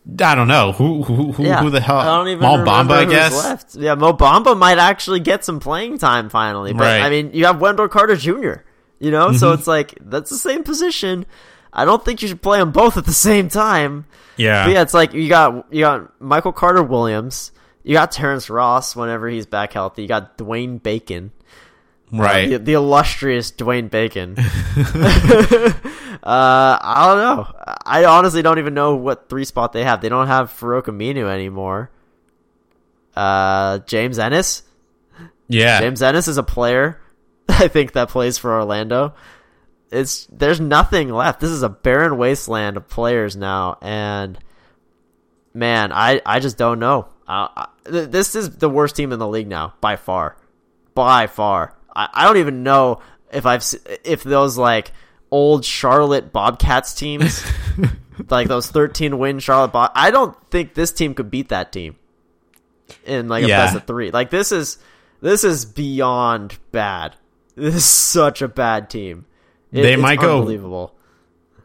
I 0.06 0.36
don't 0.36 0.50
know 0.50 0.74
who 0.74 1.02
who 1.04 1.32
who, 1.32 1.44
yeah, 1.44 1.62
who 1.62 1.70
the 1.70 1.80
hell. 1.80 1.98
I 1.98 2.06
don't 2.18 2.28
even 2.28 2.42
Mo 2.42 2.58
Bamba, 2.58 2.92
I 2.92 3.06
guess. 3.06 3.34
Left. 3.34 3.76
Yeah, 3.76 3.96
Mo 3.96 4.12
Bamba 4.14 4.58
might 4.58 4.78
actually 4.78 5.22
get 5.22 5.46
some 5.46 5.62
playing 5.62 5.98
time 5.98 6.30
finally. 6.30 6.74
But 6.74 6.84
right. 6.84 7.02
I 7.02 7.10
mean, 7.10 7.32
you 7.34 7.46
have 7.46 7.62
Wendell 7.62 7.88
Carter 7.88 8.18
Jr. 8.18 8.64
You 9.00 9.12
know, 9.12 9.28
mm-hmm. 9.28 9.38
so 9.38 9.54
it's 9.54 9.68
like 9.68 9.98
that's 10.02 10.30
the 10.30 10.38
same 10.38 10.64
position. 10.64 11.26
I 11.72 11.86
don't 11.86 12.04
think 12.04 12.22
you 12.22 12.28
should 12.28 12.42
play 12.42 12.60
them 12.60 12.72
both 12.72 12.98
at 12.98 13.06
the 13.06 13.14
same 13.14 13.48
time. 13.48 14.06
Yeah, 14.36 14.66
but 14.66 14.74
yeah. 14.74 14.82
It's 14.82 14.94
like 14.94 15.14
you 15.14 15.30
got 15.30 15.74
you 15.74 15.82
got 15.82 16.22
Michael 16.22 16.54
Carter 16.54 16.84
Williams, 16.84 17.52
you 17.84 17.94
got 17.94 18.12
Terrence 18.12 18.50
Ross 18.50 18.96
whenever 18.96 19.30
he's 19.30 19.46
back 19.46 19.74
healthy. 19.74 20.02
You 20.02 20.08
got 20.10 20.38
Dwayne 20.38 20.84
Bacon, 20.84 21.32
right? 22.22 22.50
The, 22.50 22.60
the, 22.60 22.74
illustrious 22.74 23.52
Dwayne 23.52 23.90
Bacon. 23.90 24.36
Uh, 26.24 26.80
I 26.82 27.08
don't 27.10 27.18
know. 27.18 27.54
I 27.86 28.06
honestly 28.06 28.42
don't 28.42 28.58
even 28.58 28.74
know 28.74 28.96
what 28.96 29.28
three 29.28 29.44
spot 29.44 29.74
they 29.74 29.84
have. 29.84 30.00
They 30.00 30.08
don't 30.08 30.28
have 30.28 30.52
Farouq 30.52 30.84
Aminu 30.84 31.30
anymore. 31.30 31.92
Uh, 33.14 33.80
James 33.80 34.18
Ennis. 34.18 34.64
Yeah, 35.50 35.82
James 35.82 36.02
Ennis 36.02 36.30
is 36.30 36.38
a 36.38 36.44
player. 36.44 37.02
I 37.50 37.68
think 37.68 37.92
that 37.92 38.08
plays 38.08 38.38
for 38.38 38.54
Orlando. 38.54 39.16
It's 39.92 40.26
there's 40.28 40.62
nothing 40.62 41.10
left. 41.10 41.42
This 41.42 41.50
is 41.50 41.62
a 41.62 41.68
barren 41.68 42.18
wasteland 42.18 42.78
of 42.78 42.88
players 42.88 43.36
now, 43.36 43.78
and 43.82 44.40
man, 45.54 45.92
I 45.92 46.22
I 46.26 46.40
just 46.40 46.58
don't 46.58 46.80
know. 46.80 47.10
Uh, 47.28 47.66
this 47.84 48.34
is 48.38 48.58
the 48.58 48.70
worst 48.70 48.96
team 48.96 49.12
in 49.12 49.20
the 49.20 49.28
league 49.28 49.50
now 49.50 49.74
by 49.82 49.98
far, 49.98 50.38
by 50.96 51.28
far. 51.28 51.76
I, 51.96 52.10
I 52.14 52.26
don't 52.26 52.38
even 52.38 52.64
know 52.64 53.02
if 53.32 53.46
I've 53.46 53.64
if 54.04 54.24
those 54.24 54.58
like 54.58 54.92
old 55.32 55.66
Charlotte 55.66 56.32
Bobcats 56.32 56.94
teams, 56.94 57.44
like 58.30 58.48
those 58.48 58.68
13 58.68 59.18
win 59.18 59.40
Charlotte 59.40 59.72
Bob, 59.72 59.92
I 59.96 60.12
don't 60.12 60.36
think 60.50 60.74
this 60.74 60.92
team 60.92 61.14
could 61.14 61.32
beat 61.32 61.50
that 61.50 61.72
team 61.72 61.96
in 63.06 63.28
like 63.28 63.44
a 63.44 63.48
yeah. 63.48 63.66
best 63.66 63.76
of 63.76 63.86
three. 63.86 64.12
Like 64.12 64.30
this 64.30 64.52
is 64.52 64.78
this 65.22 65.44
is 65.44 65.66
beyond 65.66 66.58
bad. 66.72 67.16
This 67.56 67.76
is 67.76 67.86
such 67.86 68.42
a 68.42 68.48
bad 68.48 68.90
team. 68.90 69.26
It, 69.72 69.82
they 69.82 69.96
might 69.96 70.20
go 70.20 70.40
unbelievable. 70.40 70.94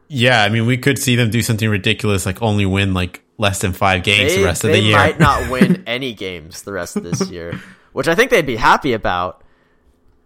Yeah, 0.08 0.42
I 0.42 0.48
mean, 0.48 0.64
we 0.64 0.78
could 0.78 0.98
see 0.98 1.16
them 1.16 1.30
do 1.30 1.42
something 1.42 1.68
ridiculous, 1.68 2.24
like 2.24 2.40
only 2.40 2.64
win 2.64 2.94
like 2.94 3.22
less 3.36 3.60
than 3.60 3.74
five 3.74 4.02
games 4.02 4.32
they, 4.32 4.40
the 4.40 4.44
rest 4.44 4.64
of 4.64 4.70
the 4.70 4.78
year. 4.78 4.96
They 4.96 4.98
might 4.98 5.20
not 5.20 5.50
win 5.50 5.84
any 5.86 6.14
games 6.14 6.62
the 6.62 6.72
rest 6.72 6.96
of 6.96 7.02
this 7.02 7.30
year, 7.30 7.60
which 7.92 8.08
I 8.08 8.14
think 8.14 8.30
they'd 8.30 8.46
be 8.46 8.56
happy 8.56 8.94
about. 8.94 9.44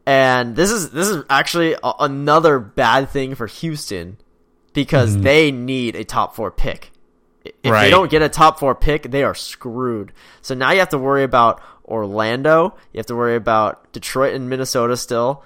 And 0.06 0.56
this 0.56 0.70
is 0.70 0.90
this 0.90 1.08
is 1.08 1.24
actually 1.30 1.74
a, 1.74 1.92
another 2.00 2.58
bad 2.58 3.10
thing 3.10 3.34
for 3.34 3.46
Houston 3.46 4.18
because 4.72 5.16
mm. 5.16 5.22
they 5.22 5.52
need 5.52 5.94
a 5.94 6.04
top 6.04 6.34
four 6.34 6.50
pick. 6.50 6.90
If 7.44 7.70
right. 7.70 7.84
they 7.84 7.90
don't 7.90 8.10
get 8.10 8.22
a 8.22 8.28
top 8.28 8.58
four 8.58 8.74
pick, 8.74 9.10
they 9.10 9.24
are 9.24 9.34
screwed. 9.34 10.12
So 10.42 10.54
now 10.54 10.70
you 10.70 10.78
have 10.78 10.90
to 10.90 10.98
worry 10.98 11.24
about 11.24 11.62
Orlando. 11.84 12.76
You 12.92 12.98
have 12.98 13.06
to 13.06 13.16
worry 13.16 13.36
about 13.36 13.92
Detroit 13.92 14.34
and 14.34 14.48
Minnesota 14.48 14.96
still, 14.96 15.44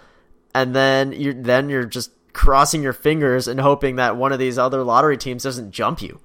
and 0.54 0.74
then 0.74 1.12
you 1.12 1.32
then 1.34 1.68
you're 1.68 1.84
just 1.84 2.10
crossing 2.32 2.82
your 2.82 2.92
fingers 2.92 3.48
and 3.48 3.58
hoping 3.58 3.96
that 3.96 4.16
one 4.16 4.32
of 4.32 4.38
these 4.38 4.58
other 4.58 4.82
lottery 4.82 5.16
teams 5.16 5.42
doesn't 5.42 5.70
jump 5.70 6.02
you, 6.02 6.20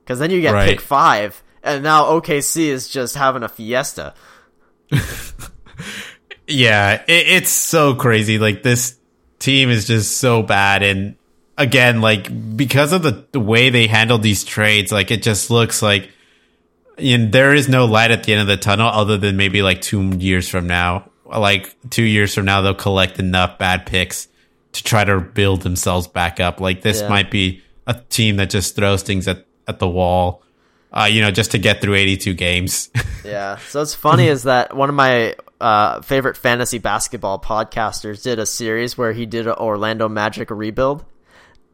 because 0.00 0.18
then 0.18 0.30
you 0.30 0.40
get 0.40 0.52
right. 0.52 0.68
pick 0.68 0.80
five, 0.80 1.42
and 1.62 1.82
now 1.82 2.04
OKC 2.04 2.66
is 2.66 2.88
just 2.88 3.14
having 3.14 3.42
a 3.42 3.48
fiesta. 3.48 4.14
Yeah, 6.48 7.02
it, 7.06 7.28
it's 7.28 7.50
so 7.50 7.94
crazy. 7.94 8.38
Like 8.38 8.62
this 8.62 8.96
team 9.38 9.70
is 9.70 9.86
just 9.86 10.16
so 10.16 10.42
bad, 10.42 10.82
and 10.82 11.16
again, 11.56 12.00
like 12.00 12.56
because 12.56 12.92
of 12.92 13.02
the, 13.02 13.26
the 13.32 13.40
way 13.40 13.70
they 13.70 13.86
handle 13.86 14.18
these 14.18 14.44
trades, 14.44 14.90
like 14.90 15.10
it 15.10 15.22
just 15.22 15.50
looks 15.50 15.82
like 15.82 16.10
you 16.96 17.18
know, 17.18 17.30
there 17.30 17.54
is 17.54 17.68
no 17.68 17.84
light 17.84 18.10
at 18.10 18.24
the 18.24 18.32
end 18.32 18.40
of 18.42 18.48
the 18.48 18.56
tunnel, 18.56 18.88
other 18.88 19.18
than 19.18 19.36
maybe 19.36 19.62
like 19.62 19.80
two 19.80 20.16
years 20.16 20.48
from 20.48 20.66
now. 20.66 21.10
Like 21.24 21.76
two 21.90 22.04
years 22.04 22.34
from 22.34 22.46
now, 22.46 22.62
they'll 22.62 22.74
collect 22.74 23.18
enough 23.18 23.58
bad 23.58 23.84
picks 23.84 24.28
to 24.72 24.82
try 24.82 25.04
to 25.04 25.20
build 25.20 25.60
themselves 25.60 26.08
back 26.08 26.40
up. 26.40 26.60
Like 26.60 26.80
this 26.80 27.02
yeah. 27.02 27.08
might 27.08 27.30
be 27.30 27.62
a 27.86 27.94
team 28.08 28.36
that 28.36 28.50
just 28.50 28.74
throws 28.74 29.02
things 29.02 29.28
at 29.28 29.46
at 29.66 29.78
the 29.78 29.88
wall 29.88 30.42
uh, 30.92 31.08
you 31.10 31.20
know, 31.20 31.30
just 31.30 31.52
to 31.52 31.58
get 31.58 31.80
through 31.80 31.94
82 31.94 32.34
games. 32.34 32.90
yeah. 33.24 33.56
So 33.68 33.82
it's 33.82 33.94
funny 33.94 34.28
is 34.28 34.44
that 34.44 34.74
one 34.74 34.88
of 34.88 34.94
my 34.94 35.34
uh, 35.60 36.00
favorite 36.02 36.36
fantasy 36.36 36.78
basketball 36.78 37.38
podcasters 37.40 38.22
did 38.22 38.38
a 38.38 38.46
series 38.46 38.96
where 38.96 39.12
he 39.12 39.26
did 39.26 39.46
an 39.46 39.54
Orlando 39.54 40.08
Magic 40.08 40.50
rebuild, 40.50 41.04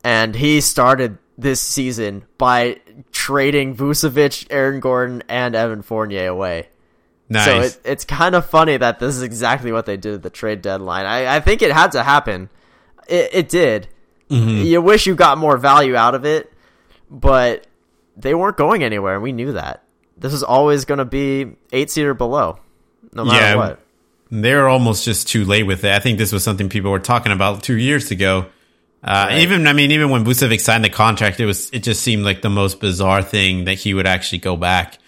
and 0.03 0.35
he 0.35 0.61
started 0.61 1.19
this 1.37 1.61
season 1.61 2.25
by 2.39 2.81
trading 3.13 3.77
Vucevic, 3.77 4.47
Aaron 4.51 4.81
Gordon, 4.81 5.23
and 5.29 5.55
Evan 5.55 5.83
Fournier 5.83 6.29
away. 6.29 6.69
Nice. 7.29 7.45
So 7.45 7.61
it, 7.61 7.81
it's 7.85 8.05
kind 8.05 8.35
of 8.35 8.47
funny 8.47 8.77
that 8.77 8.99
this 8.99 9.17
is 9.17 9.23
exactly 9.23 9.73
what 9.73 9.87
they 9.87 9.97
did 9.97 10.15
at 10.15 10.23
the 10.23 10.31
trade 10.31 10.63
deadline. 10.63 11.07
I, 11.07 11.37
I 11.37 11.41
think 11.41 11.63
it 11.63 11.73
had 11.73 11.93
to 11.93 12.03
happen. 12.03 12.51
It, 13.09 13.31
it 13.33 13.49
did. 13.49 13.89
Mm-hmm. 14.31 14.65
You 14.65 14.83
wish 14.83 15.07
you 15.07 15.15
got 15.15 15.39
more 15.39 15.57
value 15.57 15.97
out 15.97 16.15
of 16.15 16.25
it, 16.25 16.53
but 17.11 17.67
they 18.17 18.35
weren't 18.35 18.57
going 18.57 18.83
anywhere, 18.83 19.15
and 19.15 19.23
we 19.23 19.33
knew 19.33 19.53
that. 19.53 19.83
This 20.17 20.33
is 20.33 20.43
always 20.43 20.85
going 20.85 20.99
to 20.99 21.05
be 21.05 21.57
eight 21.73 21.91
seed 21.91 22.07
or 22.07 22.15
below, 22.15 22.59
no 23.15 23.25
matter 23.25 23.45
yeah, 23.45 23.55
what. 23.57 23.81
They're 24.31 24.69
almost 24.69 25.05
just 25.05 25.29
too 25.29 25.45
late 25.45 25.65
with 25.65 25.85
it. 25.85 25.93
I 25.93 26.01
think 26.01 26.19
this 26.19 26.33
was 26.33 26.43
something 26.43 26.69
people 26.69 26.91
were 26.91 26.99
talking 26.99 27.33
about 27.33 27.63
two 27.63 27.77
years 27.77 28.11
ago. 28.11 28.47
Uh, 29.03 29.27
right. 29.29 29.39
Even 29.43 29.67
I 29.67 29.73
mean, 29.73 29.93
even 29.93 30.11
when 30.11 30.25
Vucevic 30.25 30.61
signed 30.61 30.85
the 30.85 30.91
contract, 30.91 31.39
it 31.41 31.47
was 31.47 31.71
it 31.73 31.83
just 31.83 32.03
seemed 32.03 32.25
like 32.25 32.43
the 32.43 32.51
most 32.51 32.81
bizarre 32.81 33.23
thing 33.23 33.65
that 33.65 33.75
he 33.75 33.95
would 33.95 34.07
actually 34.07 34.39
go 34.39 34.57
back. 34.57 34.99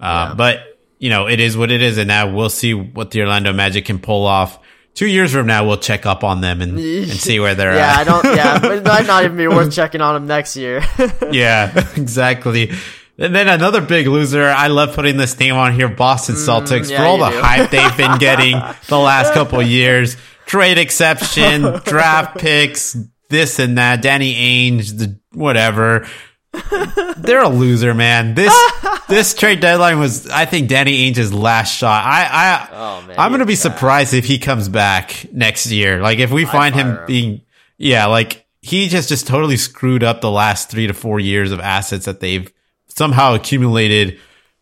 Uh, 0.00 0.28
yeah. 0.30 0.34
But 0.34 0.78
you 0.98 1.10
know, 1.10 1.28
it 1.28 1.38
is 1.38 1.56
what 1.56 1.70
it 1.70 1.82
is, 1.82 1.98
and 1.98 2.08
now 2.08 2.34
we'll 2.34 2.50
see 2.50 2.74
what 2.74 3.10
the 3.10 3.20
Orlando 3.20 3.52
Magic 3.52 3.84
can 3.84 3.98
pull 3.98 4.26
off 4.26 4.58
two 4.94 5.06
years 5.06 5.32
from 5.32 5.46
now, 5.46 5.66
we'll 5.66 5.78
check 5.78 6.06
up 6.06 6.24
on 6.24 6.40
them 6.40 6.60
and, 6.60 6.78
and 6.78 7.10
see 7.10 7.40
where 7.40 7.54
they're 7.54 7.74
yeah, 7.74 8.00
at. 8.00 8.06
Yeah, 8.06 8.14
I 8.14 8.22
don't. 8.22 8.36
Yeah, 8.36 8.72
it 8.72 8.84
might 8.84 9.06
not 9.06 9.24
even 9.24 9.36
be 9.36 9.48
worth 9.48 9.72
checking 9.72 10.00
on 10.00 10.14
them 10.14 10.26
next 10.26 10.56
year. 10.56 10.82
yeah, 11.30 11.90
exactly. 11.96 12.72
And 13.18 13.34
then 13.34 13.48
another 13.48 13.80
big 13.80 14.06
loser. 14.06 14.44
I 14.44 14.68
love 14.68 14.94
putting 14.94 15.16
this 15.16 15.38
name 15.38 15.54
on 15.54 15.74
here, 15.74 15.88
Boston 15.88 16.34
mm, 16.34 16.46
Celtics, 16.46 16.86
mm, 16.86 16.90
yeah, 16.90 16.98
for 16.98 17.04
all 17.04 17.18
the 17.18 17.30
do. 17.30 17.40
hype 17.40 17.70
they've 17.70 17.96
been 17.96 18.18
getting 18.18 18.52
the 18.88 18.98
last 18.98 19.34
couple 19.34 19.60
of 19.60 19.66
years. 19.66 20.16
Trade 20.46 20.78
exception, 20.78 21.62
draft 21.84 22.38
picks, 22.38 22.96
this 23.28 23.58
and 23.58 23.78
that. 23.78 24.02
Danny 24.02 24.34
Ainge, 24.34 24.96
the 24.98 25.18
whatever. 25.32 26.06
They're 27.16 27.42
a 27.42 27.48
loser, 27.48 27.94
man. 27.94 28.34
This 28.34 28.52
this 29.08 29.34
trade 29.34 29.60
deadline 29.60 29.98
was, 29.98 30.28
I 30.28 30.44
think, 30.44 30.68
Danny 30.68 31.10
Ainge's 31.10 31.32
last 31.32 31.74
shot. 31.74 32.04
I, 32.04 32.28
I, 32.30 32.68
oh, 32.72 33.06
man, 33.06 33.16
I'm 33.18 33.30
gonna 33.30 33.46
be 33.46 33.54
bad. 33.54 33.60
surprised 33.60 34.14
if 34.14 34.24
he 34.24 34.38
comes 34.38 34.68
back 34.68 35.26
next 35.32 35.70
year. 35.70 36.00
Like 36.02 36.18
if 36.18 36.30
we 36.30 36.44
find 36.44 36.74
him, 36.74 36.96
him 36.96 37.06
being, 37.06 37.40
yeah, 37.78 38.06
like 38.06 38.46
he 38.60 38.88
just 38.88 39.08
just 39.08 39.26
totally 39.26 39.56
screwed 39.56 40.02
up 40.02 40.20
the 40.20 40.30
last 40.30 40.70
three 40.70 40.86
to 40.86 40.94
four 40.94 41.18
years 41.18 41.52
of 41.52 41.60
assets 41.60 42.04
that 42.04 42.20
they've 42.20 42.52
somehow 42.96 43.34
accumulated. 43.34 44.18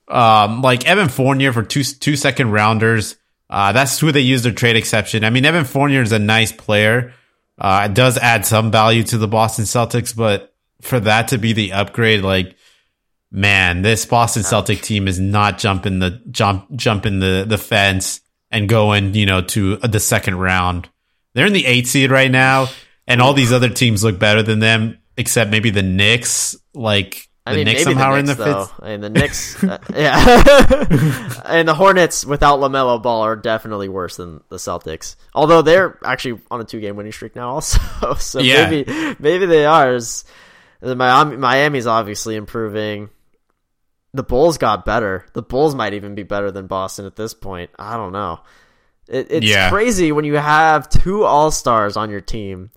Um, 0.09 0.61
like 0.63 0.87
Evan 0.87 1.09
Fournier 1.09 1.53
for 1.53 1.63
two 1.63 1.85
two 1.85 2.17
second 2.17 2.51
rounders. 2.51 3.17
Uh, 3.49 3.73
that's 3.73 3.99
who 3.99 4.13
they 4.13 4.21
use 4.21 4.43
their 4.43 4.53
trade 4.53 4.77
exception. 4.77 5.25
I 5.25 5.31
mean, 5.31 5.45
Evan 5.45 5.65
Fournier 5.65 6.03
is 6.03 6.13
a 6.13 6.19
nice 6.19 6.53
player. 6.53 7.13
Uh, 7.59 7.89
it 7.91 7.95
does 7.95 8.17
add 8.17 8.47
some 8.47 8.71
value 8.71 9.03
to 9.05 9.19
the 9.19 9.29
Boston 9.29 9.65
Celtics, 9.65 10.15
but 10.17 10.55
for 10.81 10.99
that 11.01 11.29
to 11.29 11.39
be 11.39 11.53
the 11.53 11.73
upgrade, 11.73 12.23
like 12.23 12.57
man, 13.31 13.83
this 13.83 14.07
Boston 14.07 14.43
Celtic 14.43 14.81
team 14.83 15.07
is 15.07 15.21
not 15.21 15.59
jumping 15.59 15.99
the 15.99 16.23
jump 16.31 16.75
jumping 16.75 17.21
the 17.21 17.45
the 17.47 17.59
fence 17.59 18.21
and 18.51 18.69
going, 18.69 19.15
you 19.15 19.27
know, 19.27 19.43
to 19.43 19.77
the 19.77 20.01
second 20.01 20.37
round. 20.37 20.89
They're 21.35 21.47
in 21.47 21.53
the 21.53 21.67
eight 21.67 21.87
seed 21.87 22.11
right 22.11 22.31
now, 22.31 22.69
and 23.07 23.23
all 23.23 23.35
these 23.35 23.53
other 23.53 23.69
teams 23.69 24.03
look 24.03 24.19
better 24.19 24.43
than 24.43 24.59
them, 24.59 24.99
except 25.17 25.51
maybe 25.51 25.71
the 25.71 25.83
Knicks. 25.83 26.57
Like 26.75 27.29
the 27.47 27.53
I 27.53 27.57
mean, 27.57 27.65
Knicks 27.65 27.85
somehow 27.85 28.15
the 28.15 28.23
Knicks, 28.23 28.39
are 28.39 28.45
in 28.45 28.55
the 28.55 28.65
fifth. 28.67 28.81
I 28.81 28.89
mean, 28.91 29.01
the 29.01 29.11
Knicks, 29.11 29.65
uh, 29.65 29.79
yeah, 29.95 31.43
and 31.47 31.67
the 31.67 31.75
Hornets 31.75 32.25
without 32.25 32.61
LaMelo 32.61 33.03
Ball 33.03 33.23
are 33.23 33.37
definitely 33.37 33.89
worse 33.89 34.17
than 34.17 34.43
the 34.51 34.57
Celtics. 34.57 35.17
Although 35.35 35.63
they're 35.63 35.99
actually 36.05 36.43
on 36.51 36.61
a 36.61 36.65
two 36.65 36.81
game 36.81 36.97
winning 36.97 37.13
streak 37.13 37.35
now, 37.35 37.51
also. 37.51 37.81
so 38.19 38.41
yeah. 38.41 38.69
maybe 38.69 39.17
maybe 39.19 39.47
they 39.47 39.65
are. 39.65 39.99
Miami, 40.83 41.37
Miami's 41.37 41.87
obviously 41.87 42.37
improving. 42.37 43.09
The 44.13 44.23
Bulls 44.23 44.59
got 44.59 44.85
better. 44.85 45.25
The 45.33 45.43
Bulls 45.43 45.75
might 45.75 45.95
even 45.95 46.15
be 46.15 46.25
better 46.25 46.51
than 46.51 46.67
Boston 46.67 47.07
at 47.07 47.17
this 47.17 47.33
point. 47.33 47.71
I 47.79 47.97
don't 47.97 48.13
know. 48.13 48.41
It, 49.09 49.29
it's 49.31 49.47
yeah. 49.47 49.71
crazy 49.71 50.13
when 50.13 50.25
you 50.25 50.37
have 50.37 50.91
two 50.91 51.25
All 51.25 51.51
Stars 51.51 51.97
on 51.97 52.11
your 52.11 52.21
team, 52.21 52.71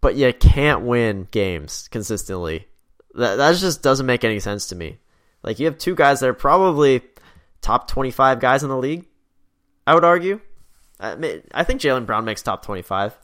but 0.00 0.16
you 0.16 0.32
can't 0.32 0.82
win 0.82 1.28
games 1.30 1.86
consistently. 1.88 2.66
That 3.14 3.36
that 3.36 3.56
just 3.56 3.82
doesn't 3.82 4.06
make 4.06 4.24
any 4.24 4.40
sense 4.40 4.68
to 4.68 4.76
me. 4.76 4.98
Like 5.42 5.58
you 5.58 5.66
have 5.66 5.78
two 5.78 5.94
guys 5.94 6.20
that 6.20 6.28
are 6.28 6.34
probably 6.34 7.02
top 7.60 7.88
twenty 7.88 8.10
five 8.10 8.40
guys 8.40 8.62
in 8.62 8.68
the 8.68 8.76
league. 8.76 9.06
I 9.86 9.94
would 9.94 10.04
argue. 10.04 10.40
I, 11.00 11.16
mean, 11.16 11.42
I 11.52 11.64
think 11.64 11.80
Jaylen 11.80 12.06
Brown 12.06 12.24
makes 12.24 12.42
top 12.42 12.64
twenty 12.64 12.82
five, 12.82 13.18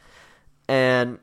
and 0.68 1.18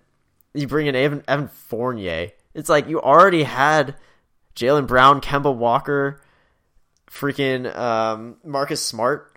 you 0.53 0.67
bring 0.67 0.87
in 0.87 0.95
Evan, 0.95 1.23
Evan 1.27 1.47
Fournier 1.47 2.31
it's 2.53 2.69
like 2.69 2.87
you 2.87 3.01
already 3.01 3.43
had 3.43 3.95
Jaylen 4.55 4.87
Brown, 4.87 5.21
Kemba 5.21 5.53
Walker, 5.55 6.21
freaking 7.09 7.73
um, 7.75 8.37
Marcus 8.43 8.85
Smart. 8.85 9.35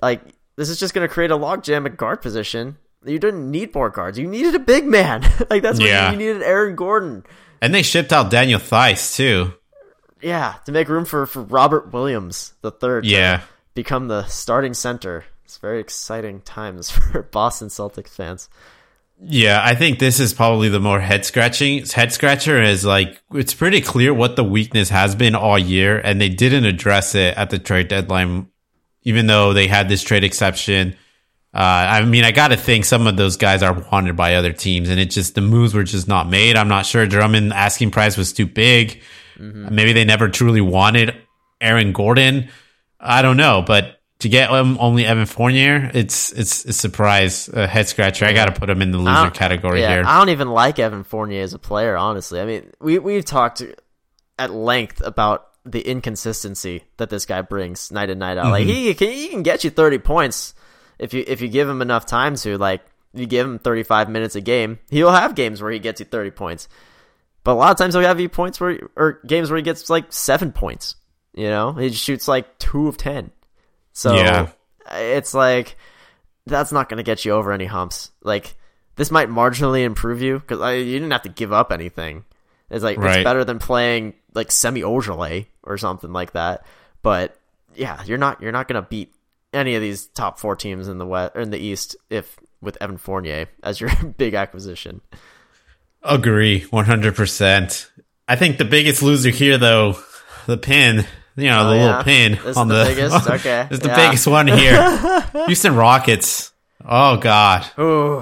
Like 0.00 0.22
this 0.56 0.68
is 0.68 0.80
just 0.80 0.94
going 0.94 1.06
to 1.06 1.12
create 1.12 1.30
a 1.30 1.36
logjam 1.36 1.86
at 1.86 1.96
guard 1.96 2.22
position. 2.22 2.78
You 3.04 3.18
didn't 3.18 3.50
need 3.50 3.74
more 3.74 3.90
guards. 3.90 4.18
You 4.18 4.26
needed 4.26 4.54
a 4.54 4.58
big 4.58 4.86
man. 4.86 5.22
like 5.50 5.62
that's 5.62 5.78
what 5.78 5.88
yeah. 5.88 6.10
you 6.10 6.16
needed. 6.16 6.42
Aaron 6.42 6.76
Gordon. 6.76 7.24
And 7.62 7.74
they 7.74 7.82
shipped 7.82 8.12
out 8.12 8.30
Daniel 8.30 8.60
Theis 8.60 9.16
too. 9.16 9.52
Yeah, 10.22 10.54
to 10.66 10.72
make 10.72 10.88
room 10.88 11.04
for, 11.04 11.26
for 11.26 11.42
Robert 11.42 11.92
Williams 11.92 12.54
the 12.60 12.70
third. 12.70 13.06
Yeah, 13.06 13.42
become 13.74 14.08
the 14.08 14.26
starting 14.26 14.74
center. 14.74 15.24
It's 15.44 15.58
very 15.58 15.80
exciting 15.80 16.42
times 16.42 16.90
for 17.12 17.22
Boston 17.22 17.68
Celtics 17.68 18.08
fans. 18.08 18.48
Yeah, 19.22 19.60
I 19.62 19.74
think 19.74 19.98
this 19.98 20.18
is 20.18 20.32
probably 20.32 20.70
the 20.70 20.80
more 20.80 20.98
head 20.98 21.26
scratching. 21.26 21.84
Head 21.86 22.12
scratcher 22.12 22.62
is 22.62 22.86
like 22.86 23.20
it's 23.32 23.52
pretty 23.52 23.82
clear 23.82 24.14
what 24.14 24.36
the 24.36 24.44
weakness 24.44 24.88
has 24.88 25.14
been 25.14 25.34
all 25.34 25.58
year, 25.58 25.98
and 25.98 26.20
they 26.20 26.30
didn't 26.30 26.64
address 26.64 27.14
it 27.14 27.36
at 27.36 27.50
the 27.50 27.58
trade 27.58 27.88
deadline, 27.88 28.48
even 29.02 29.26
though 29.26 29.52
they 29.52 29.66
had 29.66 29.88
this 29.88 30.02
trade 30.02 30.24
exception. 30.24 30.96
Uh, 31.52 31.58
I 31.58 32.04
mean, 32.04 32.24
I 32.24 32.30
got 32.30 32.48
to 32.48 32.56
think 32.56 32.84
some 32.84 33.08
of 33.08 33.16
those 33.16 33.36
guys 33.36 33.62
are 33.62 33.72
wanted 33.90 34.16
by 34.16 34.36
other 34.36 34.52
teams, 34.52 34.88
and 34.88 35.00
it 35.00 35.10
just 35.10 35.34
the 35.34 35.40
moves 35.40 35.74
were 35.74 35.82
just 35.82 36.06
not 36.06 36.28
made. 36.28 36.56
I'm 36.56 36.68
not 36.68 36.86
sure 36.86 37.06
Drummond 37.06 37.52
asking 37.52 37.90
price 37.90 38.16
was 38.16 38.32
too 38.32 38.46
big. 38.46 39.02
Mm-hmm. 39.36 39.74
Maybe 39.74 39.92
they 39.92 40.04
never 40.04 40.28
truly 40.28 40.60
wanted 40.60 41.16
Aaron 41.60 41.92
Gordon. 41.92 42.50
I 43.00 43.22
don't 43.22 43.36
know, 43.36 43.64
but 43.66 44.00
to 44.20 44.28
get 44.28 44.50
him 44.50 44.76
only 44.78 45.04
Evan 45.04 45.26
Fournier, 45.26 45.90
it's 45.92 46.30
it's 46.32 46.66
a 46.66 46.72
surprise, 46.72 47.48
a 47.48 47.66
head 47.66 47.88
scratcher. 47.88 48.26
I 48.26 48.32
got 48.32 48.46
to 48.46 48.52
put 48.52 48.70
him 48.70 48.80
in 48.80 48.92
the 48.92 48.98
loser 48.98 49.30
category 49.30 49.80
yeah, 49.80 49.94
here. 49.94 50.04
I 50.06 50.18
don't 50.18 50.28
even 50.28 50.50
like 50.50 50.78
Evan 50.78 51.02
Fournier 51.02 51.42
as 51.42 51.52
a 51.52 51.58
player, 51.58 51.96
honestly. 51.96 52.40
I 52.40 52.44
mean, 52.44 52.70
we 52.80 52.98
we've 53.00 53.24
talked 53.24 53.62
at 54.38 54.52
length 54.52 55.02
about 55.04 55.48
the 55.64 55.80
inconsistency 55.80 56.84
that 56.98 57.10
this 57.10 57.26
guy 57.26 57.42
brings 57.42 57.90
night 57.90 58.10
in 58.10 58.18
night 58.18 58.38
out. 58.38 58.44
Mm-hmm. 58.44 58.52
Like 58.52 58.66
he 58.66 58.94
can 58.94 59.10
he 59.10 59.28
can 59.28 59.42
get 59.42 59.64
you 59.64 59.70
thirty 59.70 59.98
points 59.98 60.54
if 61.00 61.14
you 61.14 61.24
if 61.26 61.40
you 61.40 61.48
give 61.48 61.68
him 61.68 61.82
enough 61.82 62.06
time 62.06 62.36
to. 62.36 62.58
Like 62.58 62.82
you 63.12 63.26
give 63.26 63.46
him 63.46 63.58
thirty 63.58 63.82
five 63.82 64.08
minutes 64.08 64.36
a 64.36 64.40
game, 64.40 64.78
he'll 64.90 65.10
have 65.10 65.34
games 65.34 65.60
where 65.60 65.72
he 65.72 65.80
gets 65.80 65.98
you 65.98 66.06
thirty 66.06 66.30
points. 66.30 66.68
But 67.42 67.52
a 67.52 67.54
lot 67.54 67.72
of 67.72 67.78
times 67.78 67.94
he'll 67.94 68.02
have 68.04 68.20
you 68.20 68.28
points 68.28 68.60
where 68.60 68.78
or 68.94 69.18
games 69.26 69.50
where 69.50 69.56
he 69.56 69.62
gets 69.62 69.90
like 69.90 70.12
seven 70.12 70.52
points. 70.52 70.94
You 71.34 71.48
know, 71.48 71.72
he 71.72 71.90
shoots 71.90 72.28
like 72.28 72.58
two 72.58 72.86
of 72.86 72.98
ten. 72.98 73.30
So 73.92 74.14
yeah. 74.14 74.50
it's 74.92 75.34
like 75.34 75.76
that's 76.46 76.70
not 76.70 76.88
going 76.88 76.98
to 76.98 77.02
get 77.02 77.24
you 77.24 77.32
over 77.32 77.50
any 77.52 77.64
humps. 77.64 78.10
Like 78.22 78.54
this 78.96 79.10
might 79.10 79.28
marginally 79.28 79.84
improve 79.84 80.20
you 80.20 80.38
because 80.38 80.60
uh, 80.60 80.68
you 80.68 80.92
didn't 80.92 81.12
have 81.12 81.22
to 81.22 81.30
give 81.30 81.52
up 81.52 81.72
anything. 81.72 82.24
It's 82.68 82.84
like 82.84 82.98
right. 82.98 83.16
it's 83.16 83.24
better 83.24 83.44
than 83.44 83.58
playing 83.58 84.14
like 84.34 84.52
Semi 84.52 84.82
Ojeleye 84.82 85.46
or 85.62 85.78
something 85.78 86.12
like 86.12 86.32
that. 86.32 86.66
But 87.02 87.36
yeah, 87.74 88.02
you're 88.04 88.18
not 88.18 88.42
you're 88.42 88.52
not 88.52 88.68
going 88.68 88.82
to 88.82 88.88
beat 88.88 89.14
any 89.52 89.74
of 89.74 89.82
these 89.82 90.06
top 90.06 90.38
four 90.38 90.56
teams 90.56 90.88
in 90.88 90.98
the 90.98 91.06
west 91.06 91.32
or 91.34 91.40
in 91.40 91.50
the 91.50 91.58
East 91.58 91.96
if 92.08 92.38
with 92.60 92.76
Evan 92.80 92.98
Fournier 92.98 93.48
as 93.62 93.80
your 93.80 93.90
big 94.16 94.34
acquisition. 94.34 95.00
Agree, 96.02 96.62
one 96.70 96.86
hundred 96.86 97.14
percent. 97.14 97.90
I 98.26 98.36
think 98.36 98.58
the 98.58 98.64
biggest 98.64 99.02
loser 99.02 99.30
here, 99.30 99.58
though, 99.58 99.98
the 100.46 100.56
pin 100.56 101.04
you 101.36 101.48
know, 101.48 101.70
the 101.70 101.76
oh, 101.76 101.84
little 101.86 102.02
pin 102.02 102.38
this 102.42 102.56
on 102.56 102.68
the, 102.68 102.84
the, 102.84 102.84
biggest. 102.84 103.26
Okay, 103.30 103.68
it's 103.70 103.82
the 103.82 103.88
yeah. 103.88 104.06
biggest 104.06 104.26
one 104.26 104.46
here. 104.46 105.20
Houston 105.46 105.74
Rockets. 105.74 106.52
Oh 106.84 107.16
God. 107.16 107.66
Ooh. 107.78 108.20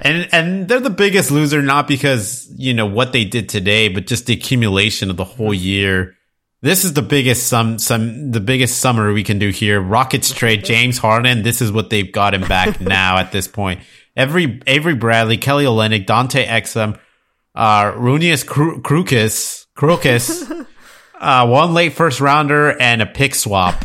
And 0.00 0.28
and 0.32 0.68
they're 0.68 0.80
the 0.80 0.90
biggest 0.90 1.30
loser 1.30 1.62
not 1.62 1.86
because 1.86 2.48
you 2.56 2.74
know 2.74 2.86
what 2.86 3.12
they 3.12 3.24
did 3.24 3.48
today, 3.48 3.88
but 3.88 4.06
just 4.06 4.26
the 4.26 4.34
accumulation 4.34 5.10
of 5.10 5.16
the 5.16 5.24
whole 5.24 5.54
year. 5.54 6.16
This 6.64 6.86
is 6.86 6.94
the 6.94 7.02
biggest 7.02 7.46
sum 7.46 7.78
some 7.78 8.30
the 8.30 8.40
biggest 8.40 8.80
summary 8.80 9.12
we 9.12 9.22
can 9.22 9.38
do 9.38 9.50
here. 9.50 9.78
Rockets 9.78 10.32
trade 10.32 10.64
James 10.64 10.96
Harden. 10.96 11.42
This 11.42 11.60
is 11.60 11.70
what 11.70 11.90
they've 11.90 12.10
got 12.10 12.32
him 12.32 12.40
back 12.40 12.80
now 12.80 13.18
at 13.18 13.32
this 13.32 13.46
point. 13.46 13.82
Every 14.16 14.62
Avery 14.66 14.94
Bradley, 14.94 15.36
Kelly 15.36 15.66
Olynyk, 15.66 16.06
Dante 16.06 16.46
Exum, 16.46 16.98
uh, 17.54 17.92
Rodions 17.92 18.46
Kurucs, 18.46 19.66
Kurucs, 19.76 20.66
uh, 21.20 21.46
one 21.46 21.74
late 21.74 21.92
first 21.92 22.22
rounder 22.22 22.70
and 22.80 23.02
a 23.02 23.06
pick 23.06 23.34
swap. 23.34 23.84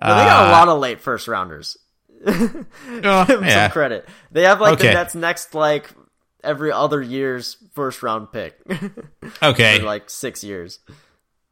well, 0.00 0.16
they 0.16 0.24
got 0.24 0.46
a 0.46 0.48
uh, 0.48 0.52
lot 0.52 0.68
of 0.68 0.78
late 0.78 1.02
first 1.02 1.28
rounders. 1.28 1.76
uh, 2.26 2.64
yeah. 3.02 3.66
some 3.66 3.70
credit. 3.70 4.08
They 4.32 4.44
have 4.44 4.62
like 4.62 4.78
okay. 4.78 4.86
the 4.86 4.94
Nets 4.94 5.14
next 5.14 5.54
like 5.54 5.90
every 6.42 6.72
other 6.72 7.02
year's 7.02 7.58
first 7.74 8.02
round 8.02 8.32
pick. 8.32 8.58
okay, 9.42 9.78
for 9.80 9.84
like 9.84 10.08
six 10.08 10.42
years. 10.42 10.78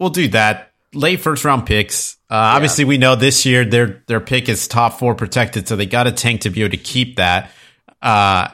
We'll 0.02 0.10
do 0.10 0.26
that. 0.28 0.72
Late 0.94 1.20
first 1.20 1.44
round 1.44 1.64
picks. 1.64 2.16
Uh, 2.28 2.34
yeah. 2.34 2.54
Obviously, 2.56 2.84
we 2.84 2.98
know 2.98 3.14
this 3.14 3.46
year 3.46 3.64
their 3.64 4.02
their 4.08 4.18
pick 4.18 4.48
is 4.48 4.66
top 4.66 4.98
four 4.98 5.14
protected, 5.14 5.68
so 5.68 5.76
they 5.76 5.86
got 5.86 6.08
a 6.08 6.12
tank 6.12 6.40
to 6.40 6.50
be 6.50 6.62
able 6.62 6.72
to 6.72 6.76
keep 6.76 7.16
that. 7.16 7.52
Uh, 8.02 8.48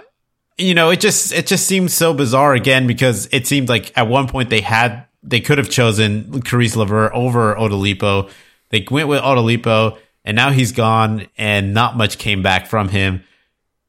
you 0.59 0.75
know, 0.75 0.91
it 0.91 1.01
just 1.01 1.33
it 1.33 1.47
just 1.47 1.67
seems 1.67 1.95
so 1.95 2.13
bizarre 2.13 2.53
again 2.53 2.87
because 2.87 3.31
it 3.33 3.47
seemed 3.47 3.71
like 3.71 3.97
at 3.97 4.09
one 4.09 4.29
point 4.29 4.51
they 4.51 4.61
had 4.61 5.07
they 5.23 5.41
could 5.41 5.57
have 5.57 5.71
chosen 5.71 6.43
Caris 6.43 6.77
LeVert 6.77 7.13
over 7.15 7.55
Oladipo. 7.55 8.31
They 8.69 8.87
went 8.91 9.09
with 9.09 9.23
Oladipo, 9.23 9.97
and 10.27 10.37
now 10.37 10.51
he's 10.51 10.73
gone, 10.73 11.29
and 11.39 11.73
not 11.73 11.97
much 11.97 12.19
came 12.19 12.43
back 12.43 12.67
from 12.67 12.91
him. 12.91 13.25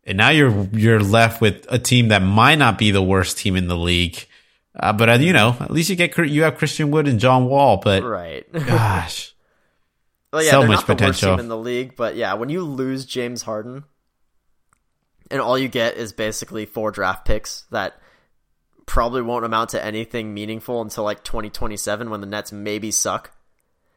And 0.05 0.17
now 0.17 0.29
you're 0.29 0.69
you're 0.71 1.03
left 1.03 1.41
with 1.41 1.65
a 1.67 1.77
team 1.77 2.07
that 2.07 2.21
might 2.21 2.55
not 2.55 2.77
be 2.77 2.91
the 2.91 3.03
worst 3.03 3.37
team 3.37 3.57
in 3.57 3.67
the 3.67 3.77
league. 3.77 4.25
Uh, 4.77 4.93
but 4.93 5.09
uh, 5.09 5.13
you 5.13 5.33
know, 5.33 5.55
at 5.59 5.71
least 5.71 5.89
you 5.89 5.95
get 5.95 6.17
you 6.17 6.43
have 6.43 6.57
Christian 6.57 6.91
Wood 6.91 7.07
and 7.07 7.19
John 7.19 7.45
Wall. 7.45 7.77
But 7.77 8.03
right, 8.03 8.51
gosh, 8.53 9.33
well, 10.31 10.43
yeah, 10.43 10.51
so 10.51 10.65
much 10.65 10.85
potential 10.85 11.39
in 11.39 11.47
the 11.47 11.57
league. 11.57 11.95
But 11.95 12.15
yeah, 12.15 12.33
when 12.35 12.49
you 12.49 12.63
lose 12.63 13.05
James 13.05 13.41
Harden, 13.41 13.83
and 15.31 15.41
all 15.41 15.57
you 15.57 15.67
get 15.67 15.97
is 15.97 16.13
basically 16.13 16.65
four 16.65 16.91
draft 16.91 17.25
picks 17.25 17.65
that 17.71 17.99
probably 18.85 19.21
won't 19.21 19.45
amount 19.45 19.69
to 19.71 19.83
anything 19.83 20.33
meaningful 20.33 20.81
until 20.81 21.03
like 21.03 21.23
2027 21.23 22.09
when 22.09 22.21
the 22.21 22.27
Nets 22.27 22.51
maybe 22.51 22.91
suck. 22.91 23.31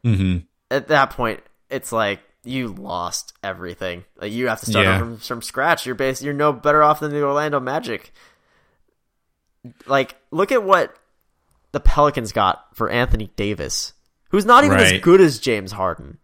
Mm-hmm. 0.05 0.45
At 0.69 0.87
that 0.89 1.09
point, 1.11 1.41
it's 1.69 1.91
like 1.91 2.19
you 2.43 2.67
lost 2.67 3.33
everything. 3.43 4.05
Like 4.17 4.31
you 4.31 4.47
have 4.47 4.59
to 4.61 4.65
start 4.65 4.85
yeah. 4.85 4.99
from, 4.99 5.17
from 5.17 5.41
scratch. 5.41 5.85
You're 5.85 5.95
base. 5.95 6.21
You're 6.21 6.33
no 6.33 6.53
better 6.53 6.83
off 6.83 6.99
than 6.99 7.11
the 7.11 7.23
Orlando 7.23 7.59
Magic. 7.59 8.13
Like, 9.85 10.15
look 10.31 10.51
at 10.51 10.63
what 10.63 10.95
the 11.71 11.79
Pelicans 11.79 12.31
got 12.31 12.75
for 12.75 12.89
Anthony 12.89 13.31
Davis, 13.35 13.93
who's 14.29 14.45
not 14.45 14.63
even 14.63 14.77
right. 14.77 14.95
as 14.95 15.01
good 15.01 15.21
as 15.21 15.39
James 15.39 15.71
Harden. 15.71 16.17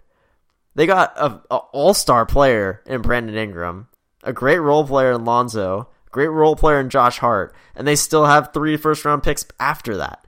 They 0.76 0.86
got 0.86 1.18
a, 1.18 1.42
a 1.52 1.58
all 1.58 1.94
star 1.94 2.26
player 2.26 2.82
in 2.86 3.02
Brandon 3.02 3.36
Ingram, 3.36 3.88
a 4.24 4.32
great 4.34 4.60
role 4.60 4.86
player 4.86 5.12
in 5.12 5.26
Lonzo, 5.26 5.90
great 6.12 6.28
role 6.28 6.56
player 6.56 6.80
in 6.80 6.90
Josh 6.90 7.18
Hart, 7.18 7.56
and 7.76 7.88
they 7.88 7.96
still 7.96 8.26
have 8.26 8.54
three 8.54 8.78
first 8.78 9.04
round 9.06 9.24
picks 9.24 9.46
after 9.60 9.98
that. 9.98 10.26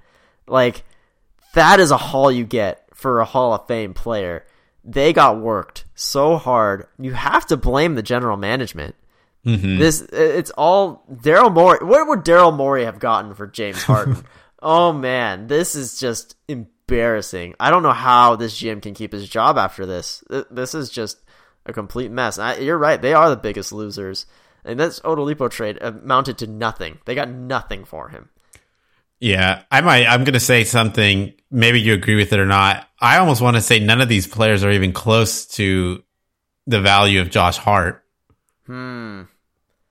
Like 0.48 0.84
that 1.54 1.80
is 1.80 1.92
a 1.92 1.98
haul 1.98 2.32
you 2.32 2.46
get 2.46 2.86
for 2.94 3.20
a 3.20 3.26
Hall 3.26 3.54
of 3.54 3.68
Fame 3.68 3.94
player. 3.94 4.46
They 4.84 5.14
got 5.14 5.40
worked 5.40 5.86
so 5.96 6.38
hard. 6.38 6.88
You 7.00 7.14
have 7.14 7.46
to 7.48 7.58
blame 7.58 7.96
the 7.96 8.04
general 8.04 8.38
management. 8.38 8.96
Mm-hmm. 9.46 9.80
This 9.80 10.02
it's 10.02 10.52
all 10.52 11.06
Daryl 11.12 11.52
Morey. 11.52 11.80
What 11.82 12.08
would 12.08 12.20
Daryl 12.20 12.56
Morey 12.56 12.86
have 12.86 13.00
gotten 13.00 13.34
for 13.34 13.48
James 13.48 13.82
Harden? 13.84 14.24
oh 14.62 14.94
man, 14.94 15.48
this 15.48 15.76
is 15.76 16.00
just 16.00 16.36
embarrassing. 16.48 17.56
I 17.60 17.72
don't 17.72 17.84
know 17.84 17.92
how 17.92 18.36
this 18.36 18.60
GM 18.62 18.82
can 18.82 18.94
keep 18.94 19.14
his 19.14 19.28
job 19.28 19.58
after 19.58 19.86
this. 19.86 20.24
This 20.52 20.76
is 20.76 20.90
just 20.90 21.22
a 21.66 21.74
complete 21.74 22.12
mess. 22.12 22.38
I, 22.38 22.58
you're 22.58 22.78
right; 22.78 23.02
they 23.02 23.14
are 23.14 23.30
the 23.30 23.36
biggest 23.36 23.72
losers. 23.72 24.26
And 24.64 24.80
this 24.80 25.00
Oladipo 25.00 25.50
trade 25.50 25.80
amounted 25.82 26.38
to 26.40 26.48
nothing. 26.48 27.00
They 27.06 27.16
got 27.16 27.30
nothing 27.30 27.84
for 27.84 28.10
him. 28.10 28.30
Yeah, 29.20 29.64
I 29.72 29.82
might. 29.82 30.08
I'm 30.08 30.24
going 30.24 30.34
to 30.34 30.40
say 30.40 30.64
something. 30.64 31.34
Maybe 31.52 31.80
you 31.80 31.94
agree 31.94 32.16
with 32.16 32.34
it 32.34 32.40
or 32.40 32.46
not. 32.46 32.88
I 33.00 33.18
almost 33.18 33.42
want 33.42 33.56
to 33.56 33.62
say 33.62 33.80
none 33.80 34.02
of 34.02 34.10
these 34.10 34.28
players 34.28 34.64
are 34.64 34.72
even 34.72 34.94
close 34.94 35.46
to 35.48 36.04
the 36.68 36.82
value 36.82 37.22
of 37.22 37.30
Josh 37.30 37.58
Hart. 37.58 38.01
Hmm. 38.72 39.24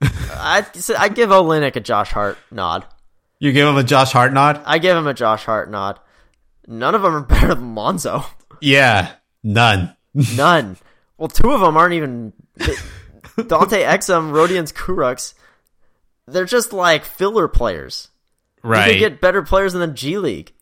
I 0.01 0.65
I 0.97 1.09
give 1.11 1.29
Olynyk 1.29 1.77
a 1.77 1.81
Josh 1.81 2.13
Hart 2.13 2.39
nod. 2.51 2.87
You 3.39 3.53
give 3.53 3.69
him 3.69 3.77
a 3.77 3.85
Josh 3.85 4.13
Hart 4.13 4.33
nod. 4.33 4.63
I 4.65 4.79
give 4.79 4.97
him 4.97 5.07
a 5.07 5.13
Josh 5.13 5.45
Hart 5.45 5.71
nod. 5.71 6.01
None 6.67 6.95
of 6.95 7.03
them 7.03 7.15
are 7.15 7.21
better 7.27 7.55
than 7.55 7.75
Lonzo. 7.75 8.25
Yeah, 8.63 9.13
none. 9.43 9.95
none. 10.35 10.79
Well, 11.19 11.29
two 11.29 11.51
of 11.51 11.61
them 11.61 11.77
aren't 11.77 11.93
even. 11.93 12.33
Dante 13.47 13.83
Exum, 13.83 14.33
Rodions 14.33 14.73
Kurucs, 14.73 15.35
they're 16.27 16.47
just 16.47 16.73
like 16.73 17.05
filler 17.05 17.49
players. 17.49 18.09
Right. 18.63 18.87
You 18.87 18.93
could 18.95 18.99
get 18.99 19.21
better 19.21 19.43
players 19.43 19.75
in 19.75 19.81
the 19.81 19.89
G 19.89 20.17
League. 20.17 20.53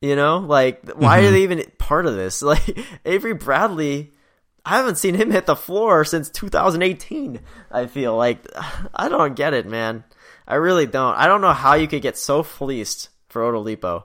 You 0.00 0.16
know, 0.16 0.38
like 0.38 0.82
why 0.96 1.18
mm-hmm. 1.18 1.28
are 1.28 1.30
they 1.30 1.42
even 1.44 1.62
part 1.78 2.06
of 2.06 2.16
this? 2.16 2.42
Like 2.42 2.76
Avery 3.04 3.34
Bradley, 3.34 4.12
I 4.68 4.76
haven't 4.76 4.98
seen 4.98 5.14
him 5.14 5.30
hit 5.30 5.46
the 5.46 5.56
floor 5.56 6.04
since 6.04 6.28
2018. 6.30 7.40
I 7.70 7.86
feel 7.86 8.16
like 8.16 8.46
I 8.94 9.08
don't 9.08 9.34
get 9.34 9.54
it, 9.54 9.66
man. 9.66 10.04
I 10.46 10.56
really 10.56 10.86
don't. 10.86 11.14
I 11.14 11.26
don't 11.26 11.40
know 11.40 11.52
how 11.52 11.74
you 11.74 11.88
could 11.88 12.02
get 12.02 12.16
so 12.16 12.42
fleeced 12.42 13.08
for 13.28 13.42
Oladipo. 13.42 14.04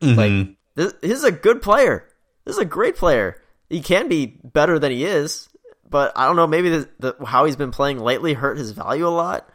Mm-hmm. 0.00 0.16
Like 0.16 0.56
this, 0.74 0.94
is 1.02 1.24
a 1.24 1.32
good 1.32 1.62
player. 1.62 2.08
This 2.44 2.56
is 2.56 2.62
a 2.62 2.66
great 2.66 2.96
player. 2.96 3.40
He 3.68 3.80
can 3.80 4.08
be 4.08 4.38
better 4.44 4.78
than 4.78 4.92
he 4.92 5.04
is 5.04 5.48
but 5.88 6.12
I 6.16 6.26
don't 6.26 6.36
know. 6.36 6.46
Maybe 6.46 6.70
the, 6.70 6.88
the, 6.98 7.24
how 7.24 7.44
he's 7.44 7.56
been 7.56 7.70
playing 7.70 7.98
lately 7.98 8.34
hurt 8.34 8.58
his 8.58 8.72
value 8.72 9.06
a 9.06 9.10
lot. 9.10 9.48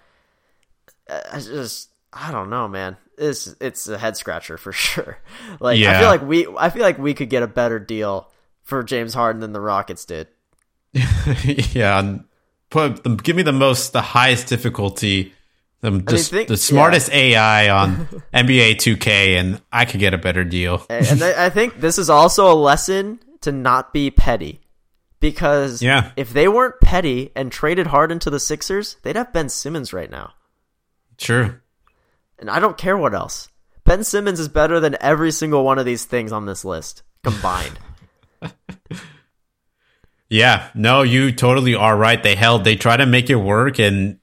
I 1.09 1.39
just 1.39 1.89
I 2.13 2.31
don't 2.31 2.49
know, 2.49 2.67
man. 2.67 2.97
It's 3.17 3.53
it's 3.59 3.87
a 3.87 3.97
head 3.97 4.17
scratcher 4.17 4.57
for 4.57 4.71
sure. 4.71 5.17
Like 5.59 5.79
yeah. 5.79 5.97
I 5.97 5.99
feel 5.99 6.07
like 6.07 6.21
we 6.21 6.47
I 6.57 6.69
feel 6.69 6.83
like 6.83 6.97
we 6.97 7.13
could 7.13 7.29
get 7.29 7.43
a 7.43 7.47
better 7.47 7.79
deal 7.79 8.30
for 8.71 8.83
James 8.83 9.13
Harden 9.13 9.41
than 9.41 9.51
the 9.51 9.59
Rockets 9.59 10.05
did. 10.05 10.29
yeah, 11.73 12.19
put 12.69 13.21
give 13.21 13.35
me 13.35 13.43
the 13.43 13.51
most 13.51 13.91
the 13.91 14.01
highest 14.01 14.47
difficulty 14.47 15.33
just 15.83 15.83
I 15.83 15.89
mean, 15.89 16.05
think, 16.05 16.47
the 16.47 16.57
smartest 16.57 17.09
yeah. 17.09 17.17
AI 17.17 17.69
on 17.69 18.05
NBA 18.33 18.75
2K, 18.75 19.39
and 19.39 19.61
I 19.71 19.85
could 19.85 19.99
get 19.99 20.13
a 20.13 20.17
better 20.17 20.45
deal. 20.45 20.85
and 20.89 21.21
I 21.21 21.49
think 21.49 21.81
this 21.81 21.97
is 21.97 22.09
also 22.09 22.49
a 22.51 22.53
lesson 22.53 23.19
to 23.41 23.51
not 23.51 23.91
be 23.91 24.11
petty. 24.11 24.61
Because 25.19 25.83
yeah. 25.83 26.11
if 26.15 26.33
they 26.33 26.47
weren't 26.47 26.81
petty 26.81 27.31
and 27.35 27.51
traded 27.51 27.87
Harden 27.87 28.19
to 28.19 28.31
the 28.31 28.39
Sixers, 28.39 28.97
they'd 29.03 29.15
have 29.15 29.33
Ben 29.33 29.49
Simmons 29.49 29.93
right 29.93 30.09
now. 30.09 30.33
True. 31.17 31.59
And 32.39 32.49
I 32.49 32.59
don't 32.59 32.77
care 32.77 32.97
what 32.97 33.13
else. 33.13 33.49
Ben 33.83 34.03
Simmons 34.03 34.39
is 34.39 34.47
better 34.47 34.79
than 34.79 34.97
every 34.99 35.31
single 35.31 35.63
one 35.63 35.77
of 35.77 35.85
these 35.85 36.05
things 36.05 36.31
on 36.31 36.47
this 36.47 36.65
list 36.65 37.03
combined. 37.23 37.77
yeah, 40.29 40.69
no, 40.73 41.01
you 41.03 41.31
totally 41.31 41.75
are 41.75 41.95
right. 41.95 42.21
They 42.21 42.35
held, 42.35 42.63
they 42.63 42.75
tried 42.75 42.97
to 42.97 43.05
make 43.05 43.29
it 43.29 43.35
work, 43.35 43.79
and 43.79 44.19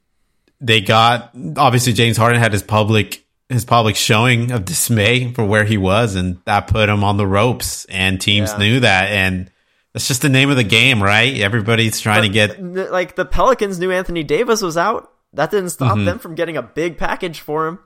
they 0.61 0.81
got 0.81 1.31
obviously 1.57 1.93
James 1.93 2.17
Harden 2.17 2.41
had 2.41 2.53
his 2.53 2.63
public 2.63 3.25
his 3.49 3.65
public 3.65 3.97
showing 3.97 4.51
of 4.51 4.65
dismay 4.67 5.33
for 5.33 5.45
where 5.45 5.65
he 5.65 5.79
was, 5.79 6.15
and 6.15 6.39
that 6.45 6.67
put 6.67 6.89
him 6.89 7.05
on 7.05 7.17
the 7.17 7.27
ropes. 7.27 7.85
And 7.87 8.21
teams 8.21 8.51
yeah. 8.53 8.59
knew 8.59 8.81
that, 8.81 9.11
and 9.11 9.51
that's 9.93 10.09
just 10.09 10.23
the 10.23 10.29
name 10.29 10.51
of 10.51 10.57
the 10.57 10.65
game, 10.65 11.03
right? 11.03 11.37
Everybody's 11.39 12.01
trying 12.01 12.23
but, 12.23 12.27
to 12.27 12.33
get 12.33 12.91
like 12.93 13.17
the 13.17 13.25
Pelicans 13.25 13.79
knew 13.79 13.91
Anthony 13.91 14.23
Davis 14.23 14.63
was 14.63 14.77
out. 14.77 15.13
That 15.35 15.51
didn't 15.51 15.71
stop 15.71 15.97
mm-hmm. 15.97 16.05
them 16.07 16.19
from 16.19 16.35
getting 16.35 16.57
a 16.57 16.63
big 16.63 16.97
package 16.97 17.41
for 17.41 17.67
him. 17.67 17.79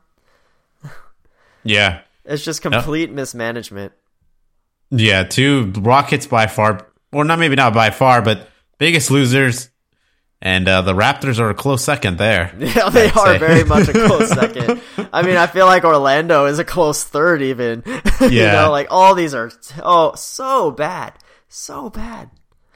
Yeah. 1.64 2.01
It's 2.24 2.45
just 2.45 2.62
complete 2.62 3.09
yep. 3.09 3.16
mismanagement. 3.16 3.93
Yeah, 4.95 5.24
two 5.24 5.72
Rockets 5.78 6.26
by 6.26 6.47
far, 6.47 6.86
or 7.12 7.24
not 7.24 7.38
maybe 7.38 7.57
not 7.57 7.72
by 7.72 7.90
far, 7.90 8.20
but 8.20 8.47
biggest 8.78 9.11
losers. 9.11 9.70
And 10.45 10.68
uh, 10.68 10.82
the 10.82 10.93
Raptors 10.93 11.38
are 11.38 11.51
a 11.51 11.55
close 11.55 11.84
second 11.84 12.18
there. 12.18 12.53
Yeah, 12.59 12.90
they 12.90 13.07
I'd 13.07 13.16
are 13.16 13.26
say. 13.34 13.38
very 13.38 13.64
much 13.64 13.88
a 13.88 13.93
close 13.93 14.28
second. 14.34 14.82
I 15.12 15.22
mean, 15.22 15.36
I 15.36 15.47
feel 15.47 15.66
like 15.66 15.84
Orlando 15.84 16.47
is 16.47 16.59
a 16.59 16.64
close 16.64 17.03
third, 17.05 17.43
even. 17.43 17.82
Yeah. 18.22 18.28
you 18.28 18.53
know, 18.53 18.70
like 18.70 18.86
all 18.90 19.16
these 19.16 19.34
are 19.34 19.51
oh 19.82 20.14
so 20.14 20.70
bad, 20.70 21.14
so 21.49 21.90
bad. 21.90 22.30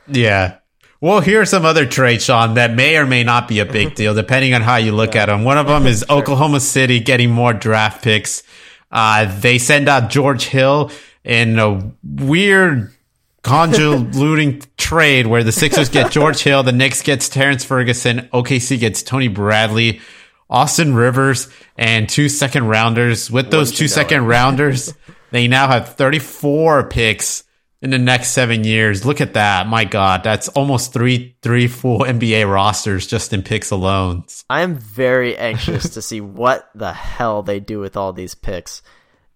Yeah. 0.09 0.59
Well, 1.01 1.21
here 1.21 1.43
are 1.43 1.47
some 1.47 1.65
other 1.65 1.87
trades, 1.87 2.25
Sean, 2.25 2.55
that 2.55 2.75
may 2.75 2.97
or 2.97 3.07
may 3.07 3.23
not 3.23 3.47
be 3.47 3.61
a 3.61 3.65
big 3.65 3.95
deal, 3.95 4.13
depending 4.13 4.55
on 4.55 4.63
how 4.63 4.75
you 4.77 4.91
look 4.91 5.15
yeah. 5.15 5.23
at 5.23 5.27
them. 5.27 5.45
One 5.45 5.57
of 5.57 5.69
them 5.69 5.87
is 5.87 6.05
sure. 6.09 6.19
Oklahoma 6.19 6.59
City 6.59 6.99
getting 6.99 7.31
more 7.31 7.53
draft 7.53 8.03
picks. 8.03 8.43
Uh, 8.91 9.27
they 9.41 9.59
send 9.59 9.89
out 9.89 10.11
George 10.11 10.47
Hill 10.47 10.91
in 11.27 11.59
a 11.59 11.93
weird 12.05 12.95
convoluting 13.43 14.65
trade 14.77 15.27
where 15.27 15.45
the 15.45 15.53
Sixers 15.53 15.89
get 15.89 16.13
George 16.13 16.41
Hill, 16.41 16.63
the 16.63 16.73
Knicks 16.73 17.03
gets 17.03 17.29
Terrance 17.29 17.65
Ferguson, 17.65 18.29
OKC 18.33 18.79
gets 18.79 19.03
Tony 19.03 19.29
Bradley, 19.29 20.01
Austin 20.49 20.95
Rivers, 20.95 21.49
and 21.77 22.09
two 22.09 22.29
second 22.29 22.69
rounders. 22.69 23.31
With 23.31 23.51
those 23.51 23.73
two 23.73 23.89
second 23.89 24.27
rounders, 24.27 24.95
they 25.33 25.49
now 25.49 25.67
have 25.67 25.95
34 25.97 26.89
picks 26.89 27.43
in 27.83 27.91
the 27.91 27.99
next 27.99 28.29
seven 28.29 28.63
years. 28.63 29.05
Look 29.05 29.21
at 29.21 29.35
that. 29.35 29.67
My 29.67 29.85
God, 29.85 30.23
that's 30.23 30.49
almost 30.49 30.93
three, 30.93 31.37
three 31.43 31.67
full 31.67 32.01
NBA 32.01 32.51
rosters 32.51 33.07
just 33.07 33.33
in 33.33 33.43
picks 33.43 33.73
alone. 33.73 34.25
I'm 34.49 34.77
very 34.77 35.37
anxious 35.37 35.91
to 35.91 36.03
see 36.03 36.21
what 36.21 36.71
the 36.75 36.93
hell 36.93 37.43
they 37.43 37.59
do 37.59 37.81
with 37.81 37.97
all 37.97 38.13
these 38.13 38.37
picks. 38.37 38.83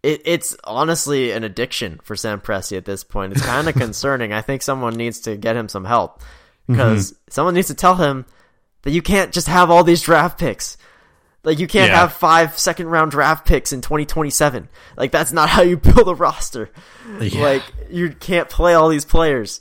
It, 0.03 0.23
it's 0.25 0.57
honestly 0.65 1.33
an 1.33 1.45
addiction 1.45 2.01
for 2.03 2.17
Sam 2.17 2.41
Presti 2.41 2.77
at 2.77 2.85
this 2.85 3.05
point. 3.05 3.33
It's 3.33 3.45
kind 3.45 3.69
of 3.69 3.75
concerning. 3.77 4.33
I 4.33 4.41
think 4.41 4.63
someone 4.63 4.95
needs 4.95 5.21
to 5.21 5.37
get 5.37 5.57
him 5.57 5.69
some 5.69 5.85
help 5.85 6.23
because 6.67 7.13
mm-hmm. 7.13 7.31
someone 7.31 7.55
needs 7.55 7.69
to 7.69 7.75
tell 7.75 7.97
him 7.97 8.25
that 8.83 8.93
you 8.93 9.03
can't 9.03 9.33
just 9.33 9.47
have 9.47 9.71
all 9.71 9.85
these 9.85 10.03
draft 10.03 10.39
picks. 10.39 10.77
Like 11.43 11.59
you 11.59 11.67
can't 11.67 11.91
yeah. 11.91 12.01
have 12.01 12.13
five 12.13 12.59
second 12.59 12.89
round 12.89 13.11
draft 13.11 13.47
picks 13.47 13.73
in 13.73 13.81
2027. 13.81 14.69
Like 14.97 15.11
that's 15.11 15.33
not 15.33 15.49
how 15.49 15.63
you 15.63 15.77
build 15.79 16.09
a 16.09 16.15
roster. 16.15 16.71
Yeah. 17.19 17.43
Like 17.43 17.63
you 17.91 18.11
can't 18.11 18.49
play 18.49 18.75
all 18.75 18.89
these 18.89 19.05
players. 19.05 19.61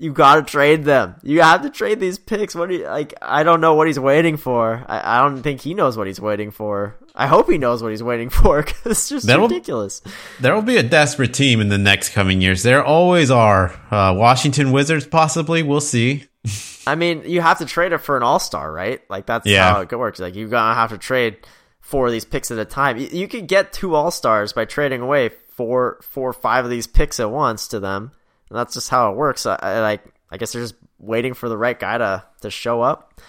You 0.00 0.14
got 0.14 0.36
to 0.36 0.42
trade 0.42 0.84
them. 0.84 1.16
You 1.22 1.42
have 1.42 1.60
to 1.62 1.68
trade 1.70 2.00
these 2.00 2.18
picks. 2.18 2.54
What 2.54 2.70
do 2.70 2.76
you 2.76 2.84
like? 2.84 3.12
I 3.20 3.42
don't 3.42 3.60
know 3.60 3.74
what 3.74 3.86
he's 3.86 3.98
waiting 3.98 4.38
for. 4.38 4.82
I, 4.88 5.18
I 5.18 5.22
don't 5.22 5.42
think 5.42 5.60
he 5.60 5.74
knows 5.74 5.98
what 5.98 6.06
he's 6.06 6.20
waiting 6.20 6.50
for. 6.50 6.96
I 7.14 7.26
hope 7.26 7.50
he 7.50 7.58
knows 7.58 7.82
what 7.82 7.90
he's 7.90 8.02
waiting 8.02 8.30
for 8.30 8.62
because 8.62 8.86
it's 8.86 9.08
just 9.10 9.26
That'll, 9.26 9.46
ridiculous. 9.46 10.00
There 10.40 10.54
will 10.54 10.62
be 10.62 10.78
a 10.78 10.82
desperate 10.82 11.34
team 11.34 11.60
in 11.60 11.68
the 11.68 11.76
next 11.76 12.10
coming 12.10 12.40
years. 12.40 12.62
There 12.62 12.82
always 12.82 13.30
are. 13.30 13.78
Uh, 13.90 14.14
Washington 14.16 14.72
Wizards, 14.72 15.06
possibly. 15.06 15.62
We'll 15.62 15.82
see. 15.82 16.24
I 16.86 16.94
mean, 16.94 17.24
you 17.26 17.42
have 17.42 17.58
to 17.58 17.66
trade 17.66 17.92
it 17.92 17.98
for 17.98 18.16
an 18.16 18.22
all 18.22 18.38
star, 18.38 18.72
right? 18.72 19.02
Like 19.10 19.26
that's 19.26 19.46
yeah. 19.46 19.74
how 19.74 19.80
it 19.82 19.92
works. 19.92 20.18
Like 20.18 20.34
you're 20.34 20.48
gonna 20.48 20.74
have 20.74 20.90
to 20.90 20.98
trade 20.98 21.46
four 21.80 22.06
of 22.06 22.12
these 22.12 22.24
picks 22.24 22.50
at 22.50 22.58
a 22.58 22.64
time. 22.64 22.96
You, 22.96 23.08
you 23.12 23.28
could 23.28 23.48
get 23.48 23.74
two 23.74 23.94
all 23.94 24.10
stars 24.10 24.54
by 24.54 24.64
trading 24.64 25.02
away 25.02 25.28
four, 25.50 26.00
four, 26.02 26.32
five 26.32 26.64
of 26.64 26.70
these 26.70 26.86
picks 26.86 27.20
at 27.20 27.30
once 27.30 27.68
to 27.68 27.80
them. 27.80 28.12
And 28.50 28.58
that's 28.58 28.74
just 28.74 28.90
how 28.90 29.10
it 29.10 29.16
works. 29.16 29.46
I, 29.46 29.56
I 29.60 29.80
like. 29.80 30.04
I 30.30 30.36
guess 30.36 30.52
they're 30.52 30.62
just 30.62 30.74
waiting 30.98 31.34
for 31.34 31.48
the 31.48 31.56
right 31.56 31.78
guy 31.78 31.98
to 31.98 32.24
to 32.42 32.50
show 32.50 32.82
up. 32.82 33.20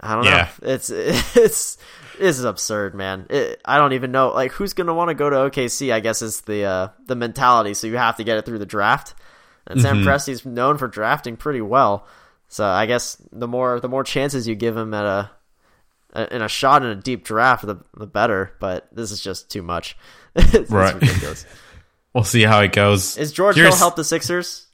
I 0.00 0.14
don't 0.14 0.24
yeah. 0.24 0.48
know. 0.60 0.68
It's 0.68 0.90
it's 1.36 1.78
this 2.18 2.38
is 2.38 2.44
absurd, 2.44 2.94
man. 2.94 3.26
It, 3.30 3.60
I 3.64 3.78
don't 3.78 3.92
even 3.92 4.12
know 4.12 4.30
like 4.30 4.52
who's 4.52 4.74
gonna 4.74 4.94
want 4.94 5.08
to 5.08 5.14
go 5.14 5.30
to 5.30 5.36
OKC. 5.36 5.92
I 5.92 6.00
guess 6.00 6.22
is 6.22 6.42
the 6.42 6.64
uh, 6.64 6.88
the 7.06 7.16
mentality. 7.16 7.74
So 7.74 7.86
you 7.86 7.96
have 7.96 8.16
to 8.16 8.24
get 8.24 8.38
it 8.38 8.44
through 8.44 8.58
the 8.58 8.66
draft. 8.66 9.14
And 9.66 9.80
Sam 9.80 9.98
mm-hmm. 9.98 10.08
Presti's 10.08 10.44
known 10.44 10.76
for 10.76 10.88
drafting 10.88 11.36
pretty 11.36 11.60
well. 11.60 12.06
So 12.48 12.66
I 12.66 12.86
guess 12.86 13.16
the 13.30 13.48
more 13.48 13.80
the 13.80 13.88
more 13.88 14.04
chances 14.04 14.48
you 14.48 14.54
give 14.54 14.76
him 14.76 14.92
at 14.92 15.04
a, 15.04 15.30
a 16.12 16.36
in 16.36 16.42
a 16.42 16.48
shot 16.48 16.82
in 16.82 16.90
a 16.90 16.96
deep 16.96 17.24
draft, 17.24 17.64
the 17.64 17.76
the 17.96 18.06
better. 18.06 18.52
But 18.60 18.88
this 18.92 19.10
is 19.10 19.20
just 19.20 19.50
too 19.50 19.62
much. 19.62 19.96
it's, 20.34 20.70
right. 20.70 20.94
ridiculous. 20.94 21.46
we'll 22.14 22.24
see 22.24 22.42
how 22.42 22.60
it 22.60 22.72
goes. 22.72 23.16
Is 23.16 23.32
George 23.32 23.56
Here's... 23.56 23.68
Hill 23.70 23.78
help 23.78 23.96
the 23.96 24.04
Sixers? 24.04 24.66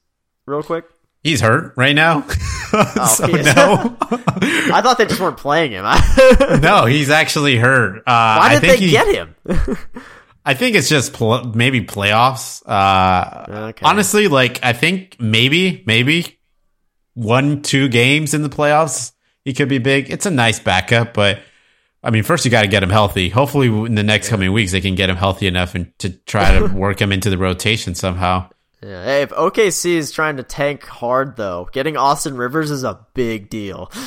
Real 0.46 0.62
quick. 0.62 0.84
He's 1.22 1.40
hurt 1.40 1.74
right 1.76 1.94
now. 1.94 2.24
oh, 2.72 3.06
so 3.18 3.26
no. 3.26 3.96
I 4.00 4.80
thought 4.82 4.96
they 4.98 5.06
just 5.06 5.20
weren't 5.20 5.36
playing 5.36 5.72
him. 5.72 5.84
no, 6.60 6.86
he's 6.86 7.10
actually 7.10 7.56
hurt. 7.56 7.98
Uh, 7.98 8.02
Why 8.06 8.58
did 8.58 8.62
they 8.62 8.76
he, 8.76 8.90
get 8.90 9.14
him? 9.14 9.34
I 10.44 10.54
think 10.54 10.76
it's 10.76 10.88
just 10.88 11.12
pl- 11.12 11.52
maybe 11.52 11.84
playoffs. 11.84 12.62
Uh, 12.64 13.68
okay. 13.70 13.84
Honestly, 13.84 14.28
like 14.28 14.64
I 14.64 14.72
think 14.72 15.16
maybe 15.18 15.82
maybe 15.86 16.38
one, 17.14 17.62
two 17.62 17.88
games 17.88 18.32
in 18.32 18.42
the 18.42 18.48
playoffs, 18.48 19.12
he 19.44 19.52
could 19.52 19.68
be 19.68 19.78
big. 19.78 20.10
It's 20.10 20.24
a 20.24 20.30
nice 20.30 20.60
backup, 20.60 21.14
but 21.14 21.40
I 22.02 22.10
mean, 22.10 22.22
first 22.22 22.44
you 22.44 22.50
got 22.50 22.62
to 22.62 22.68
get 22.68 22.82
him 22.82 22.90
healthy. 22.90 23.28
Hopefully, 23.28 23.66
in 23.68 23.94
the 23.94 24.02
next 24.02 24.28
coming 24.28 24.52
weeks, 24.52 24.72
they 24.72 24.80
can 24.80 24.94
get 24.94 25.10
him 25.10 25.16
healthy 25.16 25.46
enough 25.46 25.74
and 25.74 25.92
to 25.98 26.10
try 26.10 26.58
to 26.58 26.66
work 26.74 27.00
him 27.00 27.12
into 27.12 27.30
the 27.30 27.38
rotation 27.38 27.94
somehow. 27.94 28.48
Yeah. 28.82 29.04
Hey, 29.04 29.22
if 29.22 29.30
OKC 29.30 29.96
is 29.96 30.12
trying 30.12 30.36
to 30.36 30.44
tank 30.44 30.84
hard, 30.84 31.36
though, 31.36 31.68
getting 31.72 31.96
Austin 31.96 32.36
Rivers 32.36 32.70
is 32.70 32.84
a 32.84 33.04
big 33.14 33.50
deal. 33.50 33.90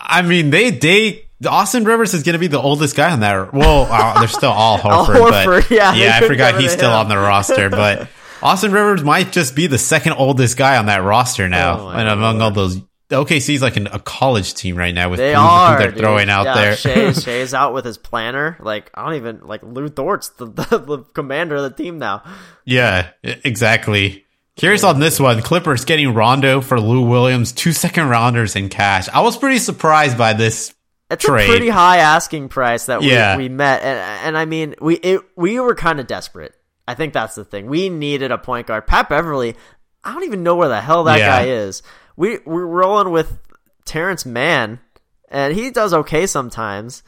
I 0.00 0.22
mean, 0.22 0.50
they 0.50 0.70
they 0.70 1.28
Austin 1.46 1.84
Rivers 1.84 2.14
is 2.14 2.22
going 2.22 2.34
to 2.34 2.38
be 2.38 2.46
the 2.46 2.60
oldest 2.60 2.96
guy 2.96 3.12
on 3.12 3.20
that. 3.20 3.52
Well, 3.52 3.86
uh, 3.90 4.18
they're 4.20 4.28
still 4.28 4.50
all 4.50 4.78
Horford, 4.78 5.30
Horford 5.30 5.68
but 5.68 5.70
yeah, 5.70 5.94
yeah 5.94 6.18
I 6.22 6.26
forgot 6.26 6.60
he's 6.60 6.72
still 6.72 6.90
him. 6.90 6.98
on 6.98 7.08
the 7.08 7.16
roster. 7.16 7.70
But 7.70 8.08
Austin 8.42 8.72
Rivers 8.72 9.02
might 9.02 9.32
just 9.32 9.54
be 9.54 9.66
the 9.66 9.78
second 9.78 10.14
oldest 10.14 10.56
guy 10.56 10.76
on 10.76 10.86
that 10.86 11.02
roster 11.02 11.48
now, 11.48 11.80
oh 11.80 11.88
and 11.90 12.08
among 12.08 12.40
all 12.40 12.50
those. 12.50 12.80
OKC 13.16 13.54
is 13.54 13.62
like 13.62 13.76
an, 13.76 13.86
a 13.86 13.98
college 13.98 14.52
team 14.54 14.76
right 14.76 14.94
now 14.94 15.08
with 15.08 15.18
they 15.18 15.32
who, 15.32 15.40
are, 15.40 15.78
they're 15.78 15.90
dude. 15.90 16.00
throwing 16.00 16.28
out 16.28 16.44
yeah, 16.44 16.54
there. 16.54 16.76
Shai, 16.76 17.12
Shai's 17.20 17.54
out 17.54 17.72
with 17.72 17.84
his 17.84 17.96
planner. 17.96 18.58
Like 18.60 18.90
I 18.94 19.04
don't 19.04 19.14
even 19.14 19.40
like 19.46 19.62
Lu 19.62 19.88
Dort's 19.88 20.28
the, 20.30 20.46
the, 20.46 20.78
the 20.78 20.98
commander 21.14 21.56
of 21.56 21.62
the 21.62 21.70
team 21.70 21.98
now. 21.98 22.22
Yeah, 22.64 23.10
exactly. 23.22 24.26
Curious 24.56 24.84
on 24.84 25.00
this 25.00 25.18
one. 25.20 25.40
Clippers 25.40 25.84
getting 25.84 26.12
Rondo 26.12 26.60
for 26.60 26.80
Lou 26.80 27.06
Williams, 27.06 27.52
two 27.52 27.72
second 27.72 28.08
rounders 28.08 28.56
in 28.56 28.68
cash. 28.68 29.08
I 29.08 29.20
was 29.20 29.38
pretty 29.38 29.58
surprised 29.58 30.18
by 30.18 30.32
this. 30.32 30.74
It's 31.10 31.24
trade. 31.24 31.48
a 31.48 31.50
pretty 31.50 31.68
high 31.70 31.98
asking 31.98 32.50
price 32.50 32.86
that 32.86 33.00
we, 33.00 33.10
yeah. 33.10 33.36
we 33.36 33.48
met, 33.48 33.82
and, 33.82 34.26
and 34.26 34.36
I 34.36 34.44
mean 34.44 34.74
we 34.80 34.96
it, 34.96 35.22
we 35.36 35.58
were 35.60 35.74
kind 35.74 36.00
of 36.00 36.06
desperate. 36.06 36.54
I 36.86 36.94
think 36.94 37.14
that's 37.14 37.34
the 37.34 37.44
thing. 37.44 37.68
We 37.68 37.88
needed 37.88 38.32
a 38.32 38.38
point 38.38 38.66
guard. 38.66 38.86
Pat 38.86 39.08
Beverley, 39.08 39.56
I 40.04 40.12
don't 40.12 40.24
even 40.24 40.42
know 40.42 40.56
where 40.56 40.68
the 40.68 40.80
hell 40.80 41.04
that 41.04 41.18
yeah. 41.18 41.28
guy 41.28 41.48
is. 41.48 41.82
We 42.18 42.38
we're 42.44 42.66
rolling 42.66 43.12
with 43.12 43.38
Terance 43.84 44.26
Mann, 44.26 44.80
and 45.28 45.54
he 45.54 45.70
does 45.70 45.94
okay 45.94 46.26
sometimes, 46.26 47.04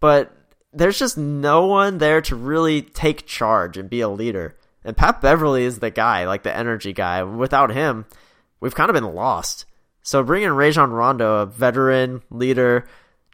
but 0.00 0.34
there's 0.72 0.98
just 0.98 1.18
no 1.18 1.66
one 1.66 1.98
there 1.98 2.22
to 2.22 2.34
really 2.34 2.80
take 2.80 3.26
charge 3.26 3.76
and 3.76 3.90
be 3.90 4.00
a 4.00 4.08
leader. 4.08 4.56
And 4.82 4.96
Pat 4.96 5.20
Beverley 5.20 5.64
is 5.64 5.80
the 5.80 5.90
guy, 5.90 6.26
like 6.26 6.44
the 6.44 6.56
energy 6.56 6.94
guy. 6.94 7.22
Without 7.22 7.72
him, 7.72 8.06
we've 8.58 8.74
kind 8.74 8.88
of 8.88 8.94
been 8.94 9.14
lost. 9.14 9.66
So 10.02 10.22
bringing 10.22 10.48
Rajon 10.48 10.92
Rondo, 10.92 11.42
a 11.42 11.46
veteran 11.46 12.22
leader, 12.30 12.86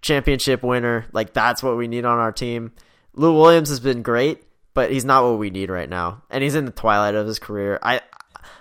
championship 0.03 0.65
winner, 0.65 1.07
like 1.13 1.33
that's 1.33 1.63
what 1.63 1.77
we 1.77 1.87
need 1.87 2.05
on 2.05 2.19
our 2.19 2.33
team. 2.33 2.73
Lou 3.15 3.37
Williams 3.37 3.69
has 3.69 3.79
been 3.79 4.03
great, 4.03 4.43
but 4.75 4.91
he's 4.91 5.05
not 5.05 5.23
what 5.23 5.39
we 5.39 5.51
need 5.51 5.71
right 5.71 5.89
now. 5.89 6.25
And 6.29 6.43
he's 6.43 6.57
in 6.57 6.65
the 6.65 6.73
twilight 6.73 7.15
of 7.15 7.29
his 7.29 7.39
career. 7.39 7.79
I 7.81 8.01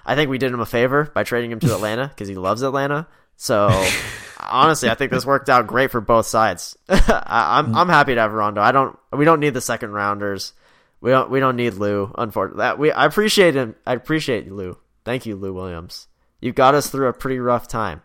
I 0.09 0.15
think 0.15 0.31
we 0.31 0.39
did 0.39 0.51
him 0.51 0.59
a 0.59 0.65
favor 0.65 1.03
by 1.13 1.23
trading 1.23 1.51
him 1.51 1.59
to 1.59 1.75
Atlanta 1.75 2.07
because 2.07 2.27
he 2.27 2.33
loves 2.33 2.63
Atlanta. 2.63 3.07
So 3.35 3.69
honestly, 4.39 4.89
I 4.89 4.95
think 4.95 5.11
this 5.11 5.23
worked 5.23 5.49
out 5.49 5.67
great 5.67 5.91
for 5.91 6.01
both 6.01 6.25
sides. 6.25 6.75
I, 6.89 7.59
I'm 7.59 7.67
mm. 7.67 7.75
I'm 7.75 7.89
happy 7.89 8.15
to 8.15 8.21
have 8.21 8.33
Rondo. 8.33 8.59
I 8.59 8.71
don't. 8.71 8.97
We 9.15 9.23
don't 9.23 9.39
need 9.39 9.53
the 9.53 9.61
second 9.61 9.91
rounders. 9.91 10.53
We 10.99 11.11
don't. 11.11 11.29
We 11.29 11.39
don't 11.39 11.55
need 11.55 11.75
Lou. 11.75 12.11
Unfortunately, 12.17 12.63
that 12.63 12.79
we. 12.79 12.91
I 12.91 13.05
appreciate 13.05 13.53
him. 13.53 13.75
I 13.85 13.93
appreciate 13.93 14.51
Lou. 14.51 14.79
Thank 15.05 15.27
you, 15.27 15.35
Lou 15.35 15.53
Williams. 15.53 16.07
You've 16.41 16.55
got 16.55 16.73
us 16.73 16.89
through 16.89 17.09
a 17.09 17.13
pretty 17.13 17.37
rough 17.37 17.67
time. 17.67 18.01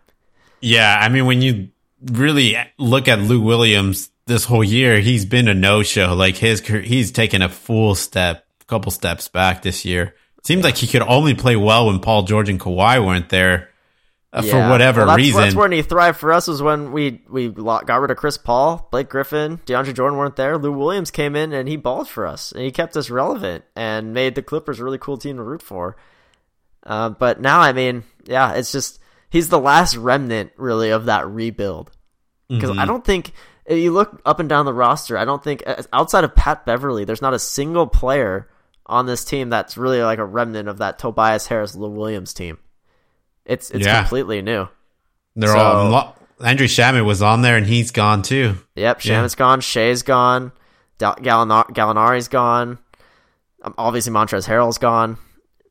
Yeah, 0.61 0.99
I 1.01 1.09
mean, 1.09 1.25
when 1.25 1.41
you 1.41 1.71
really 2.03 2.55
look 2.77 3.09
at 3.09 3.19
Lou 3.19 3.41
Williams 3.41 4.11
this 4.27 4.45
whole 4.45 4.65
year, 4.65 5.01
he's 5.01 5.25
been 5.25 5.49
a 5.49 5.55
no 5.55 5.83
show. 5.83 6.15
Like 6.15 6.37
his, 6.37 6.61
he's 6.61 7.13
taken 7.13 7.41
a 7.41 7.49
full 7.49 7.95
step, 7.95 8.47
couple 8.67 8.93
steps 8.93 9.29
back 9.29 9.63
this 9.63 9.87
year. 9.87 10.15
Seems 10.45 10.63
like 10.63 10.77
he 10.77 10.87
could 10.87 11.03
only 11.03 11.35
play 11.35 11.57
well 11.57 11.87
when 11.87 12.01
Paul 12.01 12.25
George 12.25 12.49
and 12.49 12.61
Kawhi 12.61 13.05
weren't 13.05 13.31
there. 13.31 13.71
Uh, 14.33 14.43
yeah. 14.45 14.51
For 14.51 14.71
whatever 14.71 15.01
well, 15.01 15.09
that's, 15.09 15.17
reason, 15.17 15.41
that's 15.41 15.55
when 15.55 15.71
he 15.71 15.83
thrived 15.83 16.19
for 16.19 16.33
us. 16.33 16.49
Was 16.49 16.61
when 16.61 16.91
we 16.91 17.23
we 17.31 17.49
got 17.49 18.01
rid 18.01 18.11
of 18.11 18.17
Chris 18.17 18.37
Paul, 18.37 18.89
Blake 18.91 19.09
Griffin, 19.09 19.59
DeAndre 19.65 19.95
Jordan 19.95 20.19
weren't 20.19 20.35
there. 20.35 20.59
Lou 20.59 20.73
Williams 20.73 21.13
came 21.13 21.37
in 21.37 21.53
and 21.53 21.69
he 21.69 21.77
balled 21.77 22.09
for 22.09 22.27
us, 22.27 22.51
and 22.51 22.63
he 22.63 22.73
kept 22.73 22.97
us 22.97 23.11
relevant 23.11 23.65
and 23.77 24.13
made 24.13 24.35
the 24.35 24.43
Clippers 24.43 24.81
a 24.81 24.85
really 24.85 24.99
cool 24.99 25.17
team 25.17 25.37
to 25.37 25.43
root 25.43 25.63
for. 25.63 25.97
Uh, 26.83 27.11
but 27.11 27.41
now, 27.41 27.61
I 27.61 27.73
mean, 27.73 28.03
yeah, 28.25 28.55
it's 28.55 28.73
just 28.73 28.99
he's 29.31 29.51
the 29.51 29.59
last 29.59 29.97
remnant 29.97 30.51
really 30.57 30.91
of 30.91 31.05
that 31.05 31.29
rebuild 31.29 31.93
because 32.49 32.71
mm-hmm. 32.71 32.81
I 32.81 32.87
don't 32.87 33.05
think 33.05 33.33
you 33.69 33.93
look 33.93 34.21
up 34.27 34.41
and 34.41 34.49
down 34.49 34.67
the 34.67 34.75
roster. 34.75 35.17
I 35.17 35.25
don't 35.25 35.45
think 35.45 35.63
outside 35.93 36.25
of 36.25 36.35
Pat 36.35 36.67
Beverley, 36.67 37.05
there's 37.05 37.23
not 37.23 37.35
a 37.35 37.39
single 37.39 37.87
player 37.87 38.51
on 38.87 39.07
this 39.07 39.25
team 39.25 39.51
that's 39.51 39.77
really 39.77 40.03
like 40.03 40.19
a 40.19 40.25
remnant 40.25 40.69
of 40.69 40.79
that 40.79 40.99
Tobias 40.99 41.47
Harris 41.47 41.75
Lou 41.75 41.91
Williams 41.91 42.35
team. 42.35 42.59
It's 43.45 43.71
it's 43.71 43.87
yeah. 43.87 44.01
completely 44.01 44.43
new. 44.43 44.69
They're 45.37 45.51
so, 45.51 45.59
all 45.59 46.17
Landry 46.39 46.67
Shamet 46.67 47.05
was 47.05 47.23
on 47.23 47.43
there 47.43 47.57
and 47.57 47.67
he's 47.67 47.91
gone 47.91 48.23
too. 48.23 48.57
Yep, 48.75 49.01
Shamet's 49.01 49.35
yeah. 49.35 49.39
gone. 49.39 49.61
Shai's 49.61 50.03
gone. 50.03 50.53
Gallinar- 50.99 51.71
Gallinari's 51.71 52.29
gone. 52.29 52.79
Um, 53.63 53.75
obviously, 53.79 54.13
Montrezl 54.13 54.49
Harrell's 54.49 54.79
gone. 54.79 55.19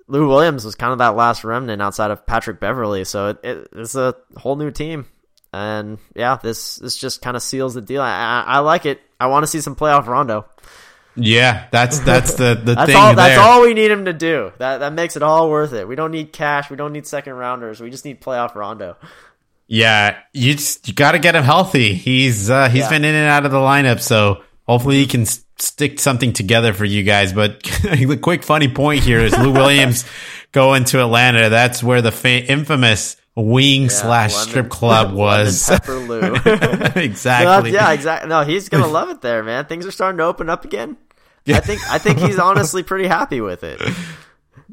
Lou 0.07 0.28
Williams 0.28 0.66
was 0.66 0.76
kind 0.76 0.91
of 0.91 0.99
that 0.99 1.16
last 1.16 1.43
remnant 1.43 1.82
outside 1.82 2.11
of 2.11 2.26
Patrick 2.26 2.59
Beverley, 2.59 3.05
so 3.05 3.30
it, 3.30 3.39
it, 3.43 3.68
it's 3.74 3.95
a 3.95 4.16
whole 4.36 4.55
new 4.55 4.70
team. 4.70 5.05
And 5.53 5.99
yeah, 6.16 6.38
this 6.41 6.78
this 6.78 6.97
just 6.97 7.22
kind 7.22 7.38
of 7.38 7.43
seals 7.43 7.76
the 7.76 7.82
deal. 7.82 8.01
I, 8.01 8.09
I, 8.09 8.43
I 8.47 8.59
like 8.59 8.86
it. 8.86 8.99
I 9.20 9.28
want 9.28 9.43
to 9.43 9.47
see 9.47 9.61
some 9.61 9.76
playoff 9.76 10.07
Rondo. 10.07 10.45
Yeah, 11.16 11.68
that's 11.72 11.99
that's 11.99 12.34
the 12.36 12.55
the 12.64 12.76
that's 12.76 12.88
thing. 12.88 12.95
All, 12.95 13.16
that's 13.16 13.38
all 13.38 13.61
we 13.61 13.74
need 13.74 13.91
him 13.91 14.05
to 14.05 14.14
do. 14.14 14.51
That 14.57 14.80
that 14.80 14.93
makes 14.93 15.16
it 15.16 15.24
all 15.24 15.49
worth 15.49 15.74
it. 15.74 15.88
We 15.88 15.95
don't 15.95 16.11
need 16.11 16.34
cash. 16.34 16.70
We 16.70 16.76
don't 16.76 16.93
need 16.93 17.05
second 17.05 17.34
rounders. 17.34 17.80
We 17.80 17.89
just 17.89 18.05
need 18.05 18.22
playoff 18.22 18.55
Rondo. 18.55 18.97
Yeah, 19.68 20.18
you 20.34 20.53
just 20.53 20.88
you 20.88 20.93
got 20.93 21.14
to 21.14 21.20
get 21.20 21.36
him 21.36 21.43
healthy. 21.43 21.93
He's 21.93 22.49
uh, 22.49 22.70
he's 22.70 22.82
yeah. 22.82 22.89
been 22.89 23.05
in 23.05 23.16
and 23.16 23.30
out 23.30 23.45
of 23.45 23.51
the 23.51 23.57
lineup, 23.57 24.01
so 24.01 24.43
hopefully 24.68 24.97
he 24.97 25.05
can 25.05 25.26
stick 25.26 25.99
something 25.99 26.34
together 26.34 26.74
for 26.74 26.86
you 26.86 27.03
guys. 27.03 27.34
But 27.34 27.64
the 27.84 28.20
quick 28.22 28.43
funny 28.43 28.68
point 28.68 29.03
here 29.03 29.20
is 29.20 29.38
Lou 29.38 29.51
Williams 29.53 30.05
going 30.51 30.86
to 30.86 31.01
Atlanta. 31.01 31.49
That's 31.49 31.84
where 31.84 32.01
the 32.01 32.11
fa- 32.11 32.43
infamous 32.45 33.16
wing 33.42 33.84
yeah, 33.84 33.88
slash 33.90 34.34
strip 34.34 34.70
club 34.70 35.14
was. 35.14 35.70
Exactly. 36.96 37.72
yeah, 37.72 37.92
exactly. 37.92 38.30
No, 38.30 38.44
he's 38.44 38.70
gonna 38.70 38.88
love 38.88 39.10
it 39.10 39.22
there, 39.22 39.44
man. 39.44 39.66
Things 39.66 39.86
are 39.86 39.92
starting 39.92 40.18
to 40.18 40.26
open 40.26 40.50
up 40.50 40.66
again. 40.66 40.98
I 41.48 41.60
think 41.60 41.82
I 41.90 41.98
think 41.98 42.20
he's 42.20 42.40
honestly 42.40 42.84
pretty 42.84 43.08
happy 43.08 43.42
with 43.42 43.64
it. 43.64 43.82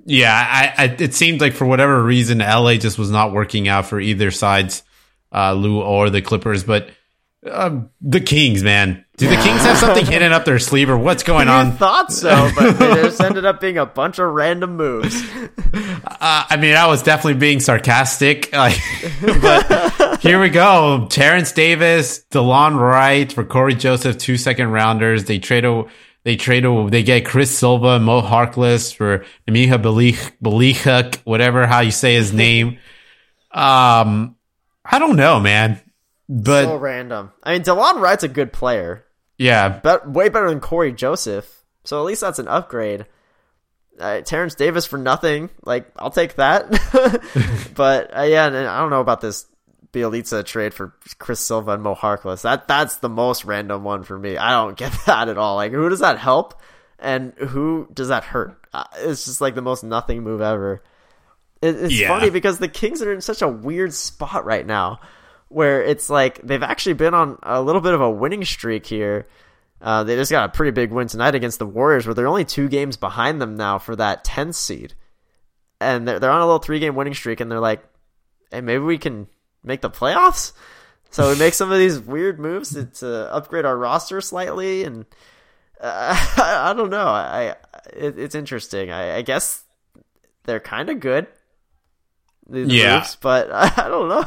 Yeah, 0.05 0.33
I, 0.33 0.85
I, 0.85 0.97
it 0.99 1.15
seemed 1.15 1.41
like 1.41 1.55
for 1.55 1.67
whatever 1.67 2.03
reason, 2.03 2.39
LA 2.39 2.75
just 2.75 2.99
was 2.99 3.11
not 3.11 3.33
working 3.33 3.69
out 3.69 3.87
for 3.87 4.01
either 4.01 4.31
sides, 4.31 4.83
uh, 5.33 5.53
Lou 5.53 5.81
or 5.81 6.11
the 6.11 6.23
Clippers. 6.23 6.65
But 6.65 6.91
uh, 7.45 7.81
the 8.01 8.21
Kings, 8.21 8.63
man, 8.63 9.05
do 9.21 9.29
the 9.29 9.37
Kings 9.37 9.61
have 9.65 9.77
something 9.77 10.07
hidden 10.11 10.33
up 10.33 10.47
their 10.47 10.59
sleeve, 10.59 10.89
or 10.89 10.97
what's 10.97 11.23
going 11.23 11.47
you 11.47 11.53
on? 11.53 11.73
Thought 11.73 12.11
so, 12.11 12.51
but 12.57 12.81
it 12.81 12.95
just 13.05 13.21
ended 13.21 13.45
up 13.45 13.61
being 13.61 13.77
a 13.77 13.85
bunch 13.85 14.19
of 14.19 14.33
random 14.33 14.79
moves. 14.79 15.23
Uh, 15.75 16.45
I 16.49 16.57
mean, 16.59 16.75
I 16.75 16.87
was 16.87 17.03
definitely 17.03 17.39
being 17.39 17.61
sarcastic, 17.61 18.51
but 18.53 20.21
here 20.23 20.41
we 20.41 20.49
go: 20.49 21.07
Terrence 21.11 21.53
Davis, 21.53 22.25
Delon 22.31 22.81
Wright 22.81 23.31
for 23.31 23.45
Cory 23.45 23.75
Joseph, 23.75 24.17
two 24.17 24.39
second 24.39 24.71
rounders. 24.71 25.25
They 25.25 25.39
trade 25.39 25.67
a 25.67 25.85
they 26.23 26.37
trade 26.37 26.65
a, 26.65 26.89
they 26.89 27.03
get 27.03 27.27
Chris 27.27 27.55
Silva, 27.57 28.01
Mo 28.01 28.23
Harkless 28.23 28.95
for 28.95 29.27
Miha 29.47 29.83
Belichuk, 30.43 31.17
whatever 31.25 31.67
how 31.67 31.81
you 31.81 31.91
say 31.91 32.15
his 32.15 32.33
name. 32.33 32.79
Um, 33.51 34.37
I 34.83 34.99
don't 34.99 35.17
know, 35.17 35.41
man. 35.41 35.79
But 36.27 36.65
so 36.65 36.77
random. 36.77 37.33
I 37.43 37.53
mean, 37.53 37.65
Delon 37.65 38.01
Wright's 38.01 38.25
a 38.25 38.29
good 38.29 38.51
player. 38.51 39.05
Yeah, 39.41 39.81
but 39.83 40.07
way 40.07 40.29
better 40.29 40.51
than 40.51 40.61
Cory 40.61 40.93
Joseph. 40.93 41.65
So 41.85 41.99
at 41.99 42.05
least 42.05 42.21
that's 42.21 42.39
an 42.39 42.47
upgrade. 42.47 43.07
Uh, 43.99 44.21
Terrence 44.21 44.55
Davis 44.55 44.85
for 44.85 44.99
nothing. 44.99 45.49
Like 45.65 45.91
I'll 45.97 46.11
take 46.11 46.35
that. 46.35 46.69
but 47.75 48.15
uh, 48.15 48.23
yeah, 48.25 48.49
and 48.49 48.57
I 48.57 48.81
don't 48.81 48.91
know 48.91 49.01
about 49.01 49.23
this 49.23 49.47
Bjelica 49.95 50.45
trade 50.45 50.75
for 50.75 50.95
Chris 51.19 51.41
Silva 51.41 51.73
and 51.73 51.83
Mo 51.83 51.95
Harkless. 51.95 52.43
That 52.43 52.69
that's 52.69 52.99
the 52.99 53.09
most 53.09 53.47
random 53.47 53.83
one 53.83 54.03
for 54.03 54.19
me. 54.19 54.37
I 54.37 54.51
don't 54.51 54.77
get 54.77 54.93
that 55.07 55.31
at 55.31 55.39
all. 55.39 55.57
Like 55.57 55.73
who 55.73 55.89
does 55.89 56.01
that 56.01 56.19
help, 56.19 56.61
and 56.99 57.33
who 57.39 57.89
does 57.95 58.09
that 58.09 58.25
hurt? 58.25 58.61
Uh, 58.75 58.85
it's 58.99 59.25
just 59.25 59.41
like 59.41 59.55
the 59.55 59.63
most 59.63 59.83
nothing 59.83 60.23
move 60.23 60.43
ever. 60.43 60.83
It, 61.63 61.77
it's 61.77 61.99
yeah. 61.99 62.09
funny 62.09 62.29
because 62.29 62.59
the 62.59 62.69
Kings 62.69 63.01
are 63.01 63.11
in 63.11 63.23
such 63.23 63.41
a 63.41 63.49
weird 63.49 63.95
spot 63.95 64.45
right 64.45 64.67
now 64.67 65.01
where 65.51 65.83
it's 65.83 66.09
like 66.09 66.41
they've 66.43 66.63
actually 66.63 66.93
been 66.93 67.13
on 67.13 67.37
a 67.43 67.61
little 67.61 67.81
bit 67.81 67.93
of 67.93 68.01
a 68.01 68.11
winning 68.11 68.45
streak 68.45 68.87
here. 68.87 69.27
Uh, 69.83 70.05
they 70.05 70.15
just 70.15 70.31
got 70.31 70.49
a 70.49 70.53
pretty 70.53 70.71
big 70.71 70.93
win 70.93 71.09
tonight 71.09 71.35
against 71.35 71.59
the 71.59 71.67
Warriors, 71.67 72.07
where 72.07 72.15
they're 72.15 72.29
only 72.29 72.45
two 72.45 72.69
games 72.69 72.97
behind 72.97 73.43
them 73.43 73.57
now 73.57 73.79
for 73.79 73.97
that 73.97 74.25
10th 74.25 74.55
seed. 74.55 74.95
And 75.81 76.07
they're, 76.07 76.21
they're 76.21 76.31
on 76.31 76.41
a 76.41 76.47
little 76.47 76.61
three 76.61 76.79
game 76.79 76.95
winning 76.95 77.15
streak, 77.15 77.41
and 77.41 77.51
they're 77.51 77.59
like, 77.59 77.83
hey, 78.53 78.61
maybe 78.61 78.85
we 78.85 78.97
can 78.97 79.27
make 79.65 79.81
the 79.81 79.91
playoffs? 79.91 80.53
So 81.11 81.33
we 81.33 81.39
make 81.39 81.55
some 81.55 81.73
of 81.73 81.79
these 81.79 81.99
weird 81.99 82.39
moves 82.39 82.73
to, 82.75 82.85
to 82.85 83.35
upgrade 83.35 83.65
our 83.65 83.77
roster 83.77 84.21
slightly, 84.21 84.85
and 84.85 85.05
uh, 85.81 86.15
I, 86.37 86.71
I, 86.71 86.75
don't 86.75 86.91
know. 86.91 87.09
I, 87.09 87.57
it, 87.93 88.19
it's 88.21 88.37
interesting. 88.37 88.93
I, 88.93 89.17
I 89.17 89.23
guess 89.23 89.65
they're 90.45 90.61
kind 90.61 90.91
of 90.91 91.01
good 91.01 91.27
yeah, 92.51 92.99
moves, 92.99 93.17
but 93.17 93.51
I 93.53 93.89
don't 93.89 94.09
know. 94.09 94.25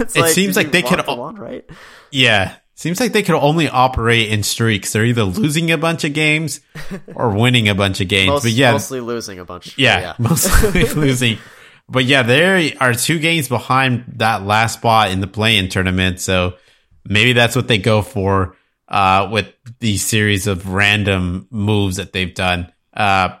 It's 0.00 0.16
it 0.16 0.20
like, 0.20 0.32
seems 0.32 0.56
like 0.56 0.72
they 0.72 0.82
could, 0.82 1.00
on, 1.00 1.36
right? 1.36 1.68
Yeah, 2.10 2.54
seems 2.74 3.00
like 3.00 3.12
they 3.12 3.22
could 3.22 3.36
only 3.36 3.68
operate 3.68 4.30
in 4.30 4.42
streaks. 4.42 4.92
They're 4.92 5.04
either 5.04 5.24
losing 5.24 5.70
a 5.70 5.78
bunch 5.78 6.04
of 6.04 6.12
games 6.12 6.60
or 7.14 7.30
winning 7.30 7.68
a 7.68 7.74
bunch 7.74 8.00
of 8.00 8.08
games. 8.08 8.28
Most, 8.28 8.42
but 8.42 8.52
yeah, 8.52 8.72
mostly 8.72 9.00
losing 9.00 9.38
a 9.38 9.44
bunch. 9.44 9.78
Yeah, 9.78 10.00
yeah. 10.00 10.14
mostly 10.18 10.84
losing. 10.94 11.38
But 11.88 12.04
yeah, 12.04 12.22
there 12.22 12.72
are 12.80 12.94
two 12.94 13.18
games 13.18 13.48
behind 13.48 14.14
that 14.16 14.42
last 14.42 14.74
spot 14.74 15.10
in 15.10 15.20
the 15.20 15.26
play-in 15.26 15.68
tournament. 15.68 16.20
So 16.20 16.54
maybe 17.04 17.32
that's 17.32 17.54
what 17.54 17.68
they 17.68 17.78
go 17.78 18.02
for 18.02 18.56
uh, 18.88 19.28
with 19.30 19.52
these 19.78 20.04
series 20.04 20.46
of 20.46 20.68
random 20.68 21.46
moves 21.50 21.96
that 21.96 22.12
they've 22.12 22.34
done. 22.34 22.72
Uh, 22.94 23.36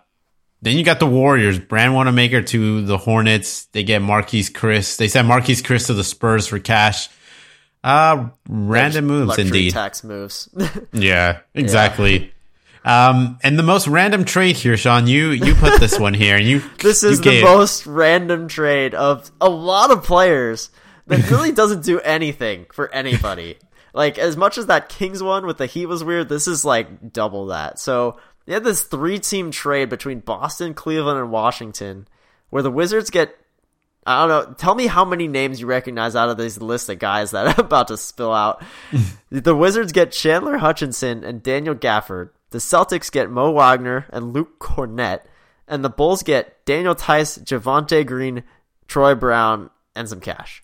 then 0.62 0.76
you 0.76 0.84
got 0.84 1.00
the 1.00 1.06
Warriors, 1.06 1.58
Brad 1.58 1.92
Wanamaker 1.92 2.40
to 2.42 2.82
the 2.82 2.96
Hornets. 2.96 3.66
They 3.66 3.82
get 3.82 4.00
Marquese 4.00 4.52
Chriss. 4.52 4.96
They 4.96 5.08
send 5.08 5.28
Marquese 5.28 5.62
Chriss 5.62 5.88
to 5.88 5.94
the 5.94 6.04
Spurs 6.04 6.46
for 6.46 6.60
cash. 6.60 7.08
Uh, 7.82 8.28
random 8.48 9.06
moves 9.06 9.38
indeed. 9.38 9.72
Tax 9.72 10.04
moves. 10.04 10.48
yeah, 10.92 11.40
exactly. 11.52 12.32
Yeah. 12.84 13.08
Um, 13.08 13.38
and 13.42 13.58
the 13.58 13.64
most 13.64 13.88
random 13.88 14.24
trade 14.24 14.56
here, 14.56 14.76
Sean, 14.76 15.08
you, 15.08 15.30
you 15.30 15.54
put 15.54 15.80
this 15.80 15.98
one 15.98 16.14
here 16.14 16.36
and 16.36 16.46
you, 16.46 16.60
this 16.78 17.02
is 17.02 17.18
you 17.18 17.24
the 17.24 17.30
gave. 17.30 17.44
most 17.44 17.86
random 17.86 18.46
trade 18.48 18.94
of 18.94 19.30
a 19.40 19.48
lot 19.48 19.90
of 19.90 20.04
players 20.04 20.70
that 21.08 21.28
really 21.30 21.52
doesn't 21.52 21.84
do 21.84 22.00
anything 22.00 22.66
for 22.72 22.92
anybody. 22.92 23.56
like 23.94 24.18
as 24.18 24.36
much 24.36 24.58
as 24.58 24.66
that 24.66 24.88
Kings 24.88 25.22
one 25.22 25.46
with 25.46 25.58
the 25.58 25.66
Heat 25.66 25.86
was 25.86 26.04
weird, 26.04 26.28
this 26.28 26.46
is 26.46 26.64
like 26.64 27.12
double 27.12 27.46
that. 27.46 27.78
So 27.80 28.18
they 28.46 28.54
had 28.54 28.64
this 28.64 28.82
three 28.82 29.18
team 29.18 29.50
trade 29.50 29.88
between 29.88 30.20
Boston, 30.20 30.74
Cleveland, 30.74 31.18
and 31.18 31.30
Washington 31.30 32.06
where 32.52 32.62
the 32.62 32.70
Wizards 32.70 33.10
get 33.10 33.34
I 34.04 34.26
don't 34.26 34.28
know. 34.48 34.54
Tell 34.54 34.74
me 34.74 34.88
how 34.88 35.04
many 35.04 35.28
names 35.28 35.60
you 35.60 35.66
recognize 35.66 36.16
out 36.16 36.28
of 36.28 36.36
this 36.36 36.58
list 36.60 36.88
of 36.88 36.98
guys 36.98 37.30
that 37.30 37.46
I'm 37.46 37.64
about 37.64 37.88
to 37.88 37.96
spill 37.96 38.32
out. 38.32 38.62
the 39.30 39.54
Wizards 39.54 39.92
get 39.92 40.12
Chandler 40.12 40.58
Hutchison 40.58 41.22
and 41.24 41.42
Daniel 41.42 41.74
Gafford. 41.74 42.30
The 42.50 42.58
Celtics 42.58 43.10
get 43.12 43.30
Mo 43.30 43.52
Wagner 43.52 44.06
and 44.10 44.32
Luke 44.32 44.58
Kornet. 44.58 45.20
And 45.68 45.84
the 45.84 45.88
Bulls 45.88 46.24
get 46.24 46.64
Daniel 46.66 46.94
Theis, 46.94 47.38
Javonte 47.38 48.04
Green, 48.04 48.42
Troy 48.88 49.14
Brown, 49.14 49.70
and 49.94 50.08
some 50.08 50.20
cash. 50.20 50.62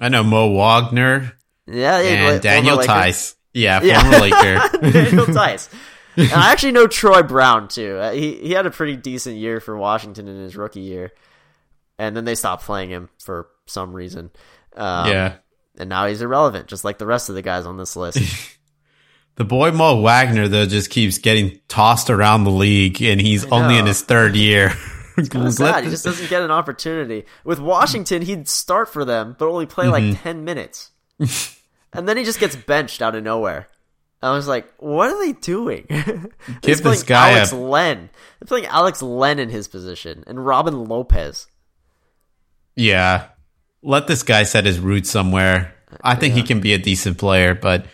I 0.00 0.08
know 0.08 0.24
Mo 0.24 0.52
Wagner. 0.52 1.32
Yeah, 1.66 2.00
yeah 2.00 2.32
and 2.32 2.42
Daniel 2.42 2.78
Theis. 2.78 3.36
Yeah, 3.54 3.78
former 3.78 4.16
yeah. 4.16 4.20
Laker. 4.20 4.90
Daniel 4.90 5.24
and 5.24 5.68
I 6.16 6.52
actually 6.52 6.72
know 6.72 6.86
Troy 6.86 7.22
Brown 7.22 7.68
too. 7.68 7.98
Uh, 7.98 8.12
he 8.12 8.34
he 8.36 8.52
had 8.52 8.66
a 8.66 8.70
pretty 8.70 8.96
decent 8.96 9.36
year 9.36 9.60
for 9.60 9.76
Washington 9.76 10.28
in 10.28 10.36
his 10.36 10.56
rookie 10.56 10.80
year, 10.80 11.12
and 11.98 12.16
then 12.16 12.24
they 12.24 12.34
stopped 12.34 12.64
playing 12.64 12.90
him 12.90 13.08
for 13.22 13.48
some 13.66 13.92
reason. 13.92 14.30
Um, 14.74 15.10
yeah, 15.10 15.34
and 15.78 15.88
now 15.88 16.06
he's 16.06 16.22
irrelevant, 16.22 16.68
just 16.68 16.84
like 16.84 16.98
the 16.98 17.06
rest 17.06 17.28
of 17.28 17.34
the 17.34 17.42
guys 17.42 17.66
on 17.66 17.76
this 17.76 17.96
list. 17.96 18.18
the 19.36 19.44
boy 19.44 19.72
Mo 19.72 20.00
Wagner 20.00 20.48
though 20.48 20.66
just 20.66 20.90
keeps 20.90 21.18
getting 21.18 21.60
tossed 21.68 22.08
around 22.08 22.44
the 22.44 22.50
league, 22.50 23.02
and 23.02 23.20
he's 23.20 23.44
only 23.52 23.76
in 23.76 23.86
his 23.86 24.02
third 24.02 24.36
year. 24.36 24.72
sad. 25.50 25.84
He 25.84 25.90
just 25.90 26.04
doesn't 26.04 26.28
get 26.28 26.42
an 26.42 26.50
opportunity. 26.50 27.24
With 27.44 27.58
Washington, 27.58 28.22
he'd 28.22 28.48
start 28.48 28.88
for 28.88 29.04
them, 29.04 29.36
but 29.38 29.48
only 29.48 29.66
play 29.66 29.86
mm-hmm. 29.86 30.10
like 30.10 30.22
ten 30.22 30.44
minutes, 30.44 30.92
and 31.92 32.08
then 32.08 32.16
he 32.16 32.24
just 32.24 32.40
gets 32.40 32.56
benched 32.56 33.02
out 33.02 33.14
of 33.14 33.22
nowhere. 33.22 33.68
I 34.26 34.32
was 34.32 34.48
like, 34.48 34.72
what 34.78 35.10
are 35.10 35.24
they 35.24 35.32
doing? 35.32 35.86
Give 36.62 36.82
this 36.82 37.02
guy 37.02 37.32
Alex 37.32 37.52
a... 37.52 37.56
Len. 37.56 38.10
They're 38.40 38.46
playing 38.46 38.66
Alex 38.66 39.02
Len 39.02 39.38
in 39.38 39.48
his 39.48 39.68
position 39.68 40.24
and 40.26 40.44
Robin 40.44 40.84
Lopez. 40.84 41.46
Yeah. 42.74 43.28
Let 43.82 44.06
this 44.06 44.22
guy 44.22 44.42
set 44.42 44.64
his 44.64 44.80
roots 44.80 45.10
somewhere. 45.10 45.74
I 46.02 46.14
think 46.14 46.34
yeah. 46.34 46.42
he 46.42 46.46
can 46.46 46.60
be 46.60 46.74
a 46.74 46.78
decent 46.78 47.18
player, 47.18 47.54
but 47.54 47.86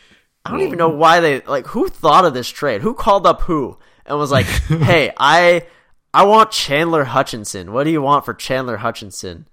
I 0.45 0.51
don't 0.51 0.63
even 0.63 0.79
know 0.79 0.89
why 0.89 1.21
they 1.21 1.41
like 1.43 1.67
who 1.69 1.89
thought 1.89 2.25
of 2.25 2.35
this 2.35 2.49
trade? 2.49 2.83
Who 2.83 2.95
called 2.95 3.27
up 3.27 3.43
who 3.43 3.79
and 4.07 4.19
was 4.19 4.33
like, 4.33 4.47
"Hey, 4.69 5.13
I 5.17 5.67
I 6.13 6.25
want 6.25 6.51
Chandler 6.51 7.05
Hutchison. 7.05 7.73
What 7.73 7.85
do 7.85 7.91
you 7.91 8.03
want 8.03 8.25
for 8.25 8.35
Chandler 8.35 8.79
Hutchison?" 8.79 9.47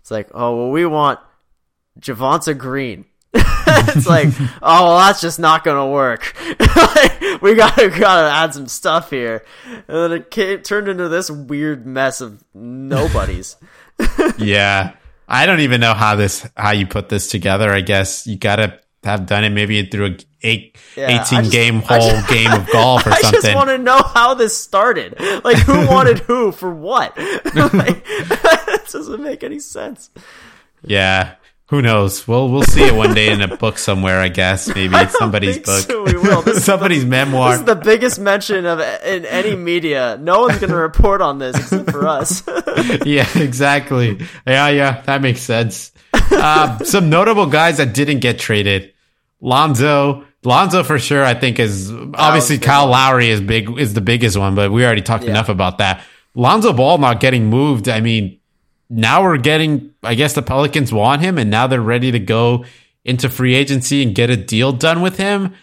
It's 0.00 0.10
like, 0.10 0.28
"Oh, 0.34 0.56
well 0.56 0.70
we 0.70 0.86
want 0.86 1.20
Javonte 2.00 2.56
Green." 2.56 3.04
it's 3.96 4.06
like, 4.06 4.28
oh, 4.62 4.84
well, 4.84 4.98
that's 4.98 5.20
just 5.20 5.38
not 5.38 5.64
gonna 5.64 5.90
work. 5.90 6.36
we 7.42 7.54
gotta 7.54 7.90
gotta 7.90 8.32
add 8.32 8.54
some 8.54 8.68
stuff 8.68 9.10
here, 9.10 9.44
and 9.66 9.84
then 9.86 10.12
it 10.12 10.30
came, 10.30 10.62
turned 10.62 10.88
into 10.88 11.08
this 11.08 11.30
weird 11.30 11.86
mess 11.86 12.20
of 12.20 12.44
nobodies. 12.54 13.56
yeah, 14.38 14.94
I 15.28 15.46
don't 15.46 15.60
even 15.60 15.80
know 15.80 15.94
how 15.94 16.14
this 16.14 16.48
how 16.56 16.70
you 16.70 16.86
put 16.86 17.08
this 17.08 17.28
together. 17.28 17.70
I 17.70 17.80
guess 17.80 18.26
you 18.26 18.36
gotta 18.36 18.80
have 19.02 19.26
done 19.26 19.44
it 19.44 19.50
maybe 19.50 19.84
through 19.86 20.06
a 20.06 20.16
eight, 20.42 20.76
yeah, 20.96 21.22
18 21.24 21.40
just, 21.40 21.52
game 21.52 21.80
whole 21.80 21.98
just, 21.98 22.28
game 22.28 22.52
of 22.52 22.70
golf 22.70 23.06
or 23.06 23.10
I 23.10 23.20
something. 23.20 23.38
I 23.38 23.42
just 23.42 23.54
want 23.54 23.70
to 23.70 23.78
know 23.78 24.00
how 24.02 24.34
this 24.34 24.56
started. 24.56 25.18
Like, 25.42 25.56
who 25.58 25.86
wanted 25.88 26.20
who 26.20 26.52
for 26.52 26.72
what? 26.72 27.16
like, 27.16 28.04
that 28.04 28.86
doesn't 28.90 29.22
make 29.22 29.42
any 29.42 29.58
sense. 29.58 30.10
Yeah. 30.82 31.34
Who 31.68 31.80
knows? 31.80 32.28
We'll 32.28 32.50
we'll 32.50 32.62
see 32.62 32.82
it 32.84 32.94
one 32.94 33.14
day 33.14 33.32
in 33.32 33.40
a 33.40 33.56
book 33.56 33.78
somewhere. 33.78 34.20
I 34.20 34.28
guess 34.28 34.68
maybe 34.68 34.94
it's 34.96 35.16
somebody's 35.16 35.58
book. 35.58 35.80
So 35.80 36.02
we 36.02 36.12
will. 36.12 36.42
somebody's 36.60 37.04
the, 37.04 37.08
memoir. 37.08 37.52
This 37.52 37.60
is 37.60 37.66
the 37.66 37.76
biggest 37.76 38.20
mention 38.20 38.66
of 38.66 38.80
in 38.80 39.24
any 39.24 39.56
media. 39.56 40.18
No 40.20 40.42
one's 40.42 40.58
going 40.58 40.70
to 40.70 40.76
report 40.76 41.22
on 41.22 41.38
this 41.38 41.56
except 41.56 41.90
for 41.90 42.06
us. 42.06 42.42
yeah, 43.06 43.26
exactly. 43.36 44.20
Yeah, 44.46 44.68
yeah, 44.68 45.00
that 45.02 45.22
makes 45.22 45.40
sense. 45.40 45.92
Uh, 46.12 46.78
some 46.84 47.08
notable 47.08 47.46
guys 47.46 47.78
that 47.78 47.94
didn't 47.94 48.20
get 48.20 48.38
traded: 48.38 48.92
Lonzo. 49.40 50.24
Lonzo 50.44 50.82
for 50.82 50.98
sure. 50.98 51.24
I 51.24 51.32
think 51.32 51.58
is 51.58 51.90
obviously 51.90 52.58
Kyle 52.58 52.88
Lowry 52.88 53.30
is 53.30 53.40
big 53.40 53.78
is 53.78 53.94
the 53.94 54.02
biggest 54.02 54.36
one, 54.36 54.54
but 54.54 54.70
we 54.70 54.84
already 54.84 55.00
talked 55.00 55.24
yeah. 55.24 55.30
enough 55.30 55.48
about 55.48 55.78
that. 55.78 56.04
Lonzo 56.34 56.74
Ball 56.74 56.98
not 56.98 57.20
getting 57.20 57.46
moved. 57.46 57.88
I 57.88 58.00
mean, 58.00 58.38
now 58.94 59.22
we're 59.22 59.38
getting, 59.38 59.92
I 60.02 60.14
guess 60.14 60.34
the 60.34 60.42
Pelicans 60.42 60.92
want 60.92 61.20
him 61.20 61.36
and 61.36 61.50
now 61.50 61.66
they're 61.66 61.80
ready 61.80 62.12
to 62.12 62.18
go 62.18 62.64
into 63.04 63.28
free 63.28 63.54
agency 63.54 64.02
and 64.02 64.14
get 64.14 64.30
a 64.30 64.36
deal 64.36 64.72
done 64.72 65.02
with 65.02 65.16
him. 65.16 65.54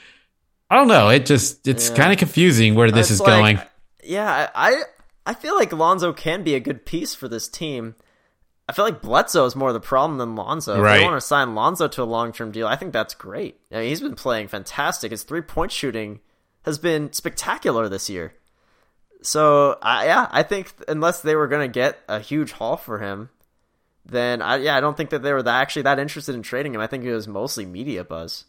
I 0.69 0.75
don't 0.75 0.87
know. 0.87 1.09
It 1.09 1.25
just, 1.25 1.67
it's 1.67 1.89
yeah. 1.89 1.95
kind 1.95 2.11
of 2.11 2.19
confusing 2.19 2.75
where 2.75 2.91
this 2.91 3.07
it's 3.07 3.13
is 3.15 3.19
like, 3.21 3.29
going. 3.29 3.61
Yeah. 4.03 4.49
I, 4.53 4.83
I 5.25 5.33
feel 5.33 5.55
like 5.55 5.71
Lonzo 5.71 6.13
can 6.13 6.43
be 6.43 6.55
a 6.55 6.59
good 6.59 6.85
piece 6.85 7.15
for 7.15 7.27
this 7.27 7.47
team. 7.47 7.95
I 8.67 8.73
feel 8.73 8.85
like 8.85 9.01
Bledsoe 9.01 9.45
is 9.45 9.55
more 9.55 9.69
of 9.69 9.73
the 9.73 9.79
problem 9.79 10.17
than 10.17 10.35
Lonzo. 10.35 10.79
Right. 10.79 10.95
If 10.95 11.01
they 11.01 11.05
want 11.05 11.21
to 11.21 11.27
sign 11.27 11.55
Lonzo 11.55 11.87
to 11.87 12.03
a 12.03 12.05
long 12.05 12.31
term 12.31 12.51
deal, 12.51 12.67
I 12.67 12.75
think 12.75 12.93
that's 12.93 13.13
great. 13.13 13.59
I 13.71 13.79
mean, 13.79 13.89
he's 13.89 14.01
been 14.01 14.15
playing 14.15 14.47
fantastic. 14.47 15.11
His 15.11 15.23
three 15.23 15.41
point 15.41 15.71
shooting 15.71 16.19
has 16.63 16.77
been 16.77 17.11
spectacular 17.11 17.89
this 17.89 18.09
year. 18.09 18.33
So 19.21 19.77
uh, 19.81 20.01
yeah, 20.05 20.27
I 20.31 20.43
think 20.43 20.73
unless 20.87 21.21
they 21.21 21.35
were 21.35 21.47
going 21.47 21.69
to 21.69 21.73
get 21.73 21.99
a 22.07 22.19
huge 22.19 22.51
haul 22.51 22.77
for 22.77 22.99
him, 22.99 23.29
then 24.05 24.41
I, 24.41 24.57
yeah, 24.57 24.75
I 24.75 24.81
don't 24.81 24.97
think 24.97 25.11
that 25.11 25.21
they 25.21 25.33
were 25.33 25.43
that, 25.43 25.61
actually 25.61 25.83
that 25.83 25.99
interested 25.99 26.35
in 26.35 26.41
trading 26.41 26.73
him. 26.73 26.81
I 26.81 26.87
think 26.87 27.03
it 27.03 27.13
was 27.13 27.27
mostly 27.27 27.65
media 27.65 28.03
buzz. 28.03 28.45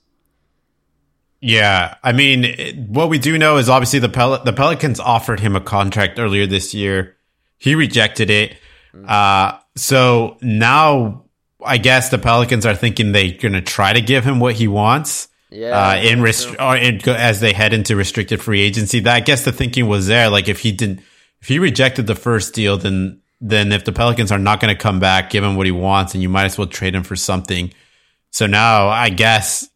Yeah, 1.41 1.97
I 2.03 2.13
mean, 2.13 2.87
what 2.89 3.09
we 3.09 3.19
do 3.19 3.37
know 3.37 3.57
is 3.57 3.69
obviously 3.69 3.99
the 3.99 4.09
Pel- 4.09 4.45
the 4.45 4.53
Pelicans 4.53 5.01
offered 5.01 5.41
him 5.41 5.57
a 5.57 5.61
contract 5.61 6.19
earlier 6.19 6.47
this 6.47 6.73
year. 6.73 7.17
He 7.59 7.75
rejected 7.75 8.31
it. 8.31 8.57
Mm-hmm. 8.95 9.07
Uh, 9.09 9.59
so 9.75 10.37
now 10.41 11.25
I 11.65 11.79
guess 11.79 12.11
the 12.11 12.19
Pelicans 12.19 12.65
are 12.65 12.75
thinking 12.77 13.13
they're 13.13 13.37
going 13.39 13.55
to 13.55 13.61
try 13.61 13.93
to 13.93 14.01
give 14.01 14.25
him 14.25 14.41
what 14.41 14.55
he 14.55 14.69
wants. 14.69 15.29
Yeah, 15.53 15.79
uh, 15.79 15.97
in 15.97 16.23
rest- 16.23 16.55
or 16.59 16.77
in, 16.77 17.01
as 17.09 17.41
they 17.41 17.53
head 17.53 17.73
into 17.73 17.95
restricted 17.95 18.41
free 18.41 18.63
agency. 18.63 19.01
That 19.01 19.15
I 19.15 19.21
guess 19.21 19.45
the 19.45 19.53
thinking 19.53 19.87
was 19.87 20.07
there. 20.07 20.31
Like 20.31 20.49
if 20.49 20.61
he 20.61 20.73
didn't, 20.73 21.01
if 21.41 21.49
he 21.49 21.59
rejected 21.59 22.07
the 22.07 22.15
first 22.15 22.55
deal, 22.55 22.79
then 22.79 23.21
then 23.41 23.73
if 23.73 23.85
the 23.85 23.93
Pelicans 23.93 24.33
are 24.33 24.39
not 24.39 24.61
going 24.61 24.75
to 24.75 24.81
come 24.81 25.01
back, 25.01 25.31
give 25.31 25.45
him 25.45 25.57
what 25.57 25.67
he 25.67 25.73
wants, 25.73 26.15
and 26.15 26.23
you 26.23 26.29
might 26.29 26.45
as 26.47 26.57
well 26.57 26.67
trade 26.67 26.95
him 26.95 27.03
for 27.03 27.17
something. 27.17 27.73
So 28.31 28.47
now 28.47 28.89
I 28.89 29.11
guess 29.11 29.69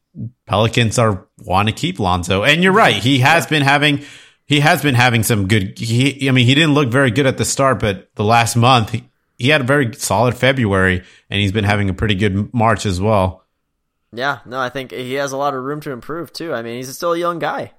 Pelicans 0.47 0.99
are 0.99 1.27
want 1.39 1.69
to 1.69 1.75
keep 1.75 1.99
Lonzo, 1.99 2.43
and 2.43 2.63
you're 2.63 2.73
right. 2.73 2.95
He 2.95 3.19
has 3.19 3.47
been 3.47 3.63
having 3.63 4.05
he 4.47 4.61
has 4.61 4.83
been 4.83 4.95
having 4.95 5.23
some 5.25 5.49
good. 5.49 5.79
He, 5.79 6.29
I 6.29 6.33
mean, 6.33 6.47
he 6.47 6.55
didn't 6.55 6.75
look 6.75 6.89
very 6.89 7.11
good 7.11 7.27
at 7.27 7.37
the 7.37 7.45
start, 7.45 7.81
but 7.81 8.09
the 8.15 8.25
last 8.25 8.57
month 8.57 8.91
he, 8.91 9.05
he 9.39 9.49
had 9.49 9.61
a 9.61 9.65
very 9.65 9.93
solid 9.95 10.37
February, 10.37 11.03
and 11.29 11.41
he's 11.41 11.53
been 11.53 11.65
having 11.65 11.91
a 11.91 11.95
pretty 11.95 12.15
good 12.15 12.55
March 12.55 12.87
as 12.87 13.01
well. 13.01 13.45
Yeah, 14.17 14.41
no, 14.47 14.59
I 14.59 14.69
think 14.69 14.93
he 14.93 15.15
has 15.15 15.33
a 15.33 15.37
lot 15.37 15.55
of 15.55 15.63
room 15.63 15.81
to 15.83 15.91
improve 15.91 16.33
too. 16.33 16.53
I 16.53 16.63
mean, 16.63 16.77
he's 16.77 16.95
still 16.95 17.13
a 17.13 17.19
young 17.19 17.39
guy. 17.39 17.73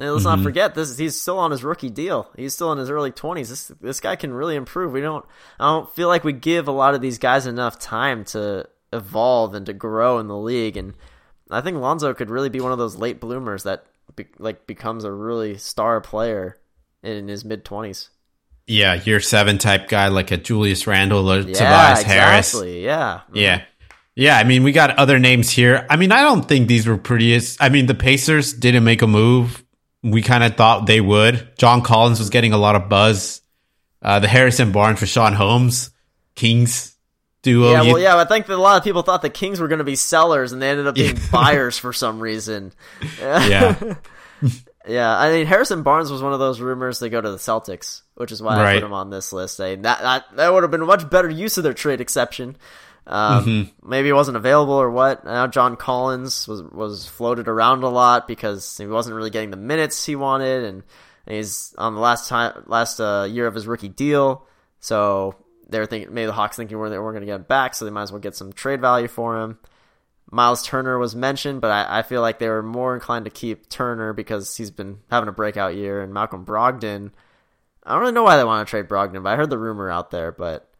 And 0.00 0.10
let's 0.10 0.24
mm-hmm. 0.24 0.40
not 0.40 0.42
forget 0.42 0.74
this 0.74 0.98
he's 0.98 1.20
still 1.20 1.38
on 1.38 1.52
his 1.52 1.62
rookie 1.62 1.90
deal. 1.90 2.28
He's 2.36 2.54
still 2.54 2.72
in 2.72 2.78
his 2.78 2.90
early 2.90 3.12
20s. 3.12 3.48
This 3.48 3.68
this 3.80 4.00
guy 4.00 4.16
can 4.16 4.32
really 4.32 4.56
improve. 4.56 4.92
We 4.92 5.00
don't 5.00 5.24
I 5.60 5.66
don't 5.66 5.94
feel 5.94 6.08
like 6.08 6.24
we 6.24 6.32
give 6.32 6.66
a 6.66 6.72
lot 6.72 6.94
of 6.94 7.00
these 7.00 7.18
guys 7.18 7.46
enough 7.46 7.78
time 7.78 8.24
to 8.26 8.68
evolve 8.92 9.54
and 9.54 9.66
to 9.66 9.72
grow 9.72 10.18
in 10.18 10.26
the 10.26 10.36
league 10.36 10.76
and 10.76 10.94
I 11.52 11.60
think 11.60 11.76
Lonzo 11.76 12.14
could 12.14 12.30
really 12.30 12.48
be 12.48 12.60
one 12.60 12.72
of 12.72 12.78
those 12.78 12.96
late 12.96 13.20
bloomers 13.20 13.64
that 13.64 13.84
be, 14.16 14.26
like 14.38 14.66
becomes 14.66 15.04
a 15.04 15.12
really 15.12 15.58
star 15.58 16.00
player 16.00 16.58
in 17.02 17.28
his 17.28 17.44
mid 17.44 17.64
20s. 17.64 18.08
Yeah, 18.66 18.94
year 18.94 19.20
7 19.20 19.58
type 19.58 19.88
guy 19.88 20.08
like 20.08 20.30
a 20.30 20.36
Julius 20.36 20.86
Randle 20.86 21.30
or 21.30 21.40
yeah, 21.40 21.52
Tobias 21.52 22.00
exactly. 22.00 22.14
Harris. 22.14 22.54
Yeah. 22.82 23.20
Mm-hmm. 23.28 23.36
Yeah. 23.36 23.62
Yeah, 24.14 24.36
I 24.36 24.44
mean, 24.44 24.62
we 24.62 24.72
got 24.72 24.98
other 24.98 25.18
names 25.18 25.50
here. 25.50 25.86
I 25.88 25.96
mean, 25.96 26.12
I 26.12 26.22
don't 26.22 26.46
think 26.46 26.68
these 26.68 26.86
were 26.86 26.98
prettiest. 26.98 27.62
I 27.62 27.70
mean, 27.70 27.86
the 27.86 27.94
Pacers 27.94 28.52
didn't 28.52 28.84
make 28.84 29.02
a 29.02 29.06
move. 29.06 29.64
We 30.02 30.20
kind 30.20 30.44
of 30.44 30.56
thought 30.56 30.86
they 30.86 31.00
would. 31.00 31.56
John 31.56 31.82
Collins 31.82 32.18
was 32.18 32.28
getting 32.28 32.52
a 32.52 32.58
lot 32.58 32.76
of 32.76 32.88
buzz. 32.88 33.40
Uh, 34.02 34.18
the 34.18 34.28
Harrison 34.28 34.72
Barnes 34.72 34.98
for 34.98 35.06
Sean 35.06 35.32
Holmes, 35.32 35.90
Kings 36.34 36.96
duo. 37.42 37.72
Yeah, 37.72 37.82
well, 37.82 37.98
yeah, 37.98 38.16
I 38.16 38.24
think 38.24 38.46
that 38.46 38.54
a 38.54 38.56
lot 38.56 38.76
of 38.76 38.84
people 38.84 39.02
thought 39.02 39.22
the 39.22 39.30
Kings 39.30 39.60
were 39.60 39.68
going 39.68 39.78
to 39.78 39.84
be 39.84 39.96
sellers, 39.96 40.52
and 40.52 40.60
they 40.60 40.70
ended 40.70 40.86
up 40.86 40.94
being 40.94 41.18
buyers 41.32 41.78
for 41.78 41.92
some 41.92 42.20
reason. 42.20 42.72
Yeah. 43.20 43.94
yeah, 44.88 45.16
I 45.16 45.32
mean, 45.32 45.46
Harrison 45.46 45.82
Barnes 45.82 46.10
was 46.10 46.20
one 46.20 46.32
of 46.32 46.38
those 46.40 46.60
rumors 46.60 46.98
to 46.98 47.08
go 47.08 47.20
to 47.20 47.30
the 47.30 47.36
Celtics, 47.36 48.02
which 48.14 48.32
is 48.32 48.42
why 48.42 48.56
right. 48.56 48.76
I 48.76 48.80
put 48.80 48.86
him 48.86 48.92
on 48.92 49.10
this 49.10 49.32
list. 49.32 49.56
Saying 49.56 49.82
that 49.82 50.00
that, 50.00 50.36
that 50.36 50.52
would 50.52 50.64
have 50.64 50.70
been 50.70 50.82
a 50.82 50.86
much 50.86 51.08
better 51.08 51.30
use 51.30 51.56
of 51.58 51.64
their 51.64 51.74
trade 51.74 52.00
exception. 52.00 52.56
Um, 53.06 53.44
mm-hmm. 53.44 53.88
Maybe 53.88 54.08
it 54.08 54.14
wasn't 54.14 54.36
available 54.36 54.74
or 54.74 54.90
what. 54.90 55.24
Now 55.24 55.46
John 55.46 55.76
Collins 55.76 56.46
was 56.46 56.62
was 56.62 57.06
floated 57.06 57.48
around 57.48 57.82
a 57.82 57.88
lot 57.88 58.28
because 58.28 58.76
he 58.76 58.86
wasn't 58.86 59.16
really 59.16 59.30
getting 59.30 59.50
the 59.50 59.56
minutes 59.56 60.04
he 60.04 60.16
wanted, 60.16 60.64
and, 60.64 60.82
and 61.26 61.36
he's 61.36 61.74
on 61.78 61.94
the 61.94 62.00
last 62.00 62.28
time 62.28 62.64
last 62.66 63.00
uh, 63.00 63.26
year 63.28 63.46
of 63.46 63.54
his 63.54 63.66
rookie 63.66 63.88
deal. 63.88 64.46
So 64.78 65.36
they 65.68 65.78
were 65.78 65.86
thinking 65.86 66.14
maybe 66.14 66.26
the 66.26 66.32
Hawks 66.32 66.56
thinking 66.56 66.78
we're, 66.78 66.90
we're 67.02 67.12
going 67.12 67.22
to 67.22 67.26
get 67.26 67.36
him 67.36 67.42
back, 67.42 67.74
so 67.74 67.84
they 67.84 67.90
might 67.90 68.02
as 68.02 68.12
well 68.12 68.20
get 68.20 68.36
some 68.36 68.52
trade 68.52 68.80
value 68.80 69.08
for 69.08 69.40
him. 69.40 69.58
Miles 70.30 70.62
Turner 70.64 70.98
was 70.98 71.14
mentioned, 71.14 71.60
but 71.60 71.70
I, 71.70 71.98
I, 71.98 72.02
feel 72.02 72.22
like 72.22 72.38
they 72.38 72.48
were 72.48 72.62
more 72.62 72.94
inclined 72.94 73.26
to 73.26 73.30
keep 73.30 73.68
Turner 73.68 74.14
because 74.14 74.56
he's 74.56 74.70
been 74.70 75.00
having 75.10 75.28
a 75.28 75.32
breakout 75.32 75.74
year, 75.74 76.00
and 76.00 76.14
Malcolm 76.14 76.46
Brogdon. 76.46 77.10
I 77.84 77.92
don't 77.92 78.00
really 78.00 78.12
know 78.12 78.22
why 78.22 78.36
they 78.36 78.44
want 78.44 78.66
to 78.66 78.70
trade 78.70 78.88
Brogdon, 78.88 79.24
but 79.24 79.30
I 79.30 79.36
heard 79.36 79.50
the 79.50 79.58
rumor 79.58 79.90
out 79.90 80.10
there. 80.10 80.32
But 80.32 80.70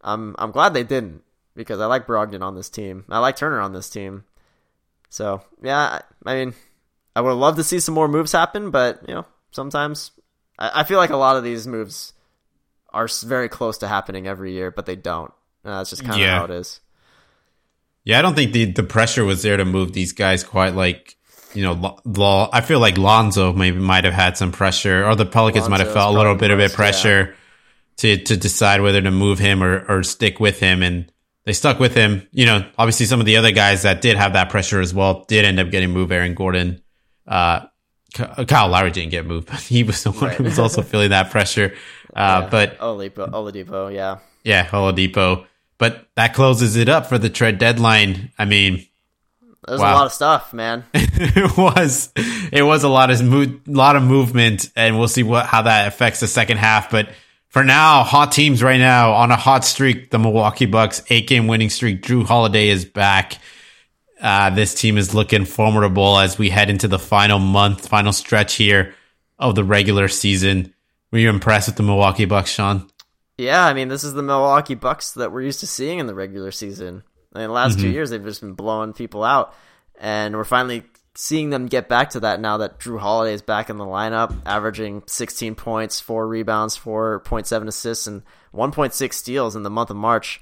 I'm 0.00 0.34
I'm 0.38 0.50
glad 0.50 0.74
they 0.74 0.82
didn't 0.82 1.22
because 1.58 1.80
I 1.80 1.86
like 1.86 2.06
Brogdon 2.06 2.40
on 2.40 2.54
this 2.54 2.70
team. 2.70 3.04
I 3.10 3.18
like 3.18 3.36
Turner 3.36 3.60
on 3.60 3.72
this 3.72 3.90
team. 3.90 4.24
So 5.10 5.42
yeah, 5.60 6.00
I 6.24 6.34
mean, 6.34 6.54
I 7.14 7.20
would 7.20 7.32
love 7.32 7.56
to 7.56 7.64
see 7.64 7.80
some 7.80 7.94
more 7.94 8.08
moves 8.08 8.32
happen, 8.32 8.70
but 8.70 9.00
you 9.06 9.14
know, 9.14 9.26
sometimes 9.50 10.12
I, 10.58 10.80
I 10.80 10.84
feel 10.84 10.98
like 10.98 11.10
a 11.10 11.16
lot 11.16 11.36
of 11.36 11.42
these 11.44 11.66
moves 11.66 12.14
are 12.90 13.08
very 13.24 13.48
close 13.48 13.78
to 13.78 13.88
happening 13.88 14.26
every 14.26 14.52
year, 14.52 14.70
but 14.70 14.86
they 14.86 14.96
don't. 14.96 15.32
Uh, 15.64 15.78
that's 15.78 15.90
just 15.90 16.02
kind 16.02 16.14
of 16.14 16.20
yeah. 16.20 16.38
how 16.38 16.44
it 16.44 16.52
is. 16.52 16.80
Yeah, 18.04 18.20
I 18.20 18.22
don't 18.22 18.34
think 18.34 18.52
the 18.52 18.66
the 18.66 18.84
pressure 18.84 19.24
was 19.24 19.42
there 19.42 19.56
to 19.56 19.64
move 19.64 19.92
these 19.92 20.12
guys 20.12 20.44
quite 20.44 20.74
like 20.74 21.16
you 21.54 21.64
know. 21.64 21.98
Law. 22.04 22.48
I 22.52 22.60
feel 22.60 22.78
like 22.78 22.96
Lonzo 22.96 23.52
maybe 23.52 23.80
might 23.80 24.04
have 24.04 24.14
had 24.14 24.36
some 24.36 24.52
pressure, 24.52 25.04
or 25.04 25.16
the 25.16 25.26
Pelicans 25.26 25.62
Lonzo's 25.62 25.70
might 25.70 25.80
have 25.80 25.92
felt 25.92 26.14
a 26.14 26.16
little 26.16 26.36
bit 26.36 26.52
of 26.52 26.60
it 26.60 26.72
pressure 26.72 27.30
yeah. 27.30 28.16
to 28.16 28.24
to 28.24 28.36
decide 28.36 28.80
whether 28.80 29.02
to 29.02 29.10
move 29.10 29.40
him 29.40 29.62
or 29.62 29.84
or 29.88 30.02
stick 30.04 30.38
with 30.38 30.60
him 30.60 30.84
and 30.84 31.10
they 31.48 31.54
stuck 31.54 31.80
with 31.80 31.94
him. 31.94 32.28
You 32.30 32.44
know, 32.44 32.66
obviously 32.76 33.06
some 33.06 33.20
of 33.20 33.26
the 33.26 33.38
other 33.38 33.52
guys 33.52 33.82
that 33.82 34.02
did 34.02 34.18
have 34.18 34.34
that 34.34 34.50
pressure 34.50 34.82
as 34.82 34.92
well 34.92 35.24
did 35.28 35.46
end 35.46 35.58
up 35.58 35.70
getting 35.70 35.90
moved. 35.90 36.12
Aaron 36.12 36.34
Gordon, 36.34 36.82
uh, 37.26 37.66
Kyle 38.12 38.68
Lowry 38.68 38.90
didn't 38.90 39.12
get 39.12 39.24
moved, 39.24 39.48
but 39.48 39.60
he 39.60 39.82
was 39.82 40.02
the 40.02 40.12
one 40.12 40.24
right. 40.24 40.36
who 40.36 40.44
was 40.44 40.58
also 40.58 40.82
feeling 40.82 41.08
that 41.08 41.30
pressure. 41.30 41.74
Uh, 42.14 42.42
yeah. 42.42 42.48
but 42.50 42.78
Oladipo, 42.80 43.30
Oladipo, 43.30 43.94
yeah, 43.94 44.18
yeah, 44.44 44.66
Oladipo. 44.66 45.46
But 45.78 46.06
that 46.16 46.34
closes 46.34 46.76
it 46.76 46.90
up 46.90 47.06
for 47.06 47.16
the 47.16 47.30
trade 47.30 47.58
deadline. 47.58 48.30
I 48.38 48.44
mean, 48.44 48.86
there's 49.66 49.80
wow. 49.80 49.94
a 49.94 49.96
lot 49.96 50.06
of 50.06 50.12
stuff, 50.12 50.52
man. 50.52 50.84
it 50.92 51.56
was, 51.56 52.12
it 52.52 52.62
was 52.62 52.82
a 52.82 52.88
lot 52.90 53.10
of 53.10 53.22
mo- 53.22 53.60
lot 53.66 53.96
of 53.96 54.02
movement, 54.02 54.70
and 54.76 54.98
we'll 54.98 55.08
see 55.08 55.22
what 55.22 55.46
how 55.46 55.62
that 55.62 55.88
affects 55.88 56.20
the 56.20 56.26
second 56.26 56.58
half. 56.58 56.90
But 56.90 57.08
for 57.48 57.64
now, 57.64 58.04
hot 58.04 58.32
teams 58.32 58.62
right 58.62 58.78
now 58.78 59.12
on 59.12 59.30
a 59.30 59.36
hot 59.36 59.64
streak. 59.64 60.10
The 60.10 60.18
Milwaukee 60.18 60.66
Bucks 60.66 61.02
eight 61.08 61.26
game 61.26 61.46
winning 61.46 61.70
streak. 61.70 62.02
Jrue 62.02 62.24
Holiday 62.24 62.68
is 62.68 62.84
back. 62.84 63.38
Uh, 64.20 64.50
this 64.50 64.74
team 64.74 64.98
is 64.98 65.14
looking 65.14 65.44
formidable 65.44 66.18
as 66.18 66.38
we 66.38 66.50
head 66.50 66.70
into 66.70 66.88
the 66.88 66.98
final 66.98 67.38
month, 67.38 67.88
final 67.88 68.12
stretch 68.12 68.54
here 68.54 68.94
of 69.38 69.54
the 69.54 69.64
regular 69.64 70.08
season. 70.08 70.74
Were 71.12 71.18
you 71.18 71.30
impressed 71.30 71.68
with 71.68 71.76
the 71.76 71.82
Milwaukee 71.82 72.24
Bucks, 72.24 72.50
Sean? 72.50 72.90
Yeah, 73.38 73.64
I 73.64 73.72
mean, 73.72 73.88
this 73.88 74.02
is 74.02 74.14
the 74.14 74.22
Milwaukee 74.22 74.74
Bucks 74.74 75.12
that 75.12 75.30
we're 75.30 75.42
used 75.42 75.60
to 75.60 75.66
seeing 75.66 76.00
in 76.00 76.06
the 76.06 76.14
regular 76.14 76.50
season. 76.50 77.04
I 77.32 77.38
mean, 77.38 77.48
the 77.48 77.54
last 77.54 77.74
mm-hmm. 77.74 77.82
two 77.82 77.90
years, 77.90 78.10
they've 78.10 78.24
just 78.24 78.40
been 78.40 78.54
blowing 78.54 78.92
people 78.92 79.22
out. 79.22 79.54
And 80.00 80.36
we're 80.36 80.44
finally 80.44 80.82
seeing 81.20 81.50
them 81.50 81.66
get 81.66 81.88
back 81.88 82.10
to 82.10 82.20
that 82.20 82.40
now 82.40 82.58
that 82.58 82.78
Jrue 82.78 83.00
Holiday 83.00 83.34
is 83.34 83.42
back 83.42 83.70
in 83.70 83.76
the 83.76 83.84
lineup, 83.84 84.40
averaging 84.46 85.02
16 85.06 85.56
points, 85.56 85.98
4 85.98 86.28
rebounds, 86.28 86.78
4.7 86.78 87.66
assists, 87.66 88.06
and 88.06 88.22
1.6 88.54 89.12
steals 89.12 89.56
in 89.56 89.64
the 89.64 89.68
month 89.68 89.90
of 89.90 89.96
March. 89.96 90.40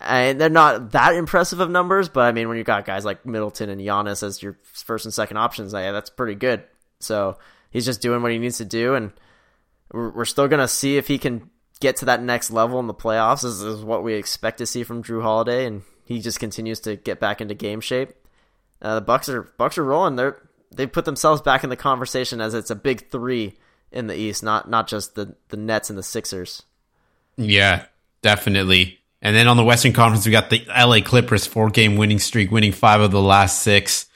And 0.00 0.40
they're 0.40 0.48
not 0.48 0.92
that 0.92 1.14
impressive 1.14 1.60
of 1.60 1.68
numbers, 1.68 2.08
but 2.08 2.22
I 2.22 2.32
mean, 2.32 2.48
when 2.48 2.56
you've 2.56 2.66
got 2.66 2.86
guys 2.86 3.04
like 3.04 3.26
Middleton 3.26 3.68
and 3.68 3.78
Giannis 3.78 4.22
as 4.22 4.42
your 4.42 4.58
first 4.62 5.04
and 5.04 5.12
second 5.12 5.36
options, 5.36 5.74
yeah, 5.74 5.92
that's 5.92 6.08
pretty 6.08 6.36
good. 6.36 6.64
So 7.00 7.36
he's 7.68 7.84
just 7.84 8.00
doing 8.00 8.22
what 8.22 8.32
he 8.32 8.38
needs 8.38 8.56
to 8.56 8.64
do, 8.64 8.94
and 8.94 9.12
we're, 9.92 10.24
still 10.24 10.48
gonna 10.48 10.68
see 10.68 10.96
if 10.96 11.06
he 11.06 11.18
can 11.18 11.50
get 11.80 11.96
to 11.96 12.06
that 12.06 12.22
next 12.22 12.50
level 12.50 12.80
in 12.80 12.86
the 12.86 12.94
playoffs. 12.94 13.44
Is 13.44 13.84
what 13.84 14.02
we 14.02 14.14
expect 14.14 14.56
to 14.56 14.66
see 14.66 14.84
from 14.84 15.02
Jrue 15.02 15.20
Holiday, 15.20 15.66
and 15.66 15.82
he 16.06 16.22
just 16.22 16.40
continues 16.40 16.80
to 16.80 16.96
get 16.96 17.20
back 17.20 17.42
into 17.42 17.54
game 17.54 17.82
shape. 17.82 18.14
Uh, 18.80 18.96
the 18.96 19.00
Bucks 19.00 19.28
are 19.28 19.42
Bucks 19.42 19.78
are 19.78 19.84
rolling. 19.84 20.16
They're 20.16 20.40
they 20.74 20.86
put 20.86 21.04
themselves 21.04 21.42
back 21.42 21.64
in 21.64 21.70
the 21.70 21.76
conversation 21.76 22.40
as 22.40 22.54
it's 22.54 22.70
a 22.70 22.76
big 22.76 23.10
three 23.10 23.56
in 23.90 24.06
the 24.06 24.16
East, 24.16 24.42
not 24.42 24.68
not 24.68 24.88
just 24.88 25.14
the 25.14 25.34
the 25.48 25.56
Nets 25.56 25.90
and 25.90 25.98
the 25.98 26.02
Sixers. 26.02 26.62
Yeah, 27.36 27.86
definitely. 28.22 29.00
And 29.22 29.34
then 29.34 29.48
on 29.48 29.56
the 29.56 29.64
Western 29.64 29.92
Conference, 29.92 30.26
we 30.26 30.32
got 30.32 30.50
the 30.50 30.64
LA 30.68 31.00
Clippers 31.00 31.46
four 31.46 31.70
game 31.70 31.96
winning 31.96 32.18
streak, 32.18 32.50
winning 32.50 32.72
five 32.72 33.00
of 33.00 33.10
the 33.10 33.22
last 33.22 33.62
six. 33.62 34.06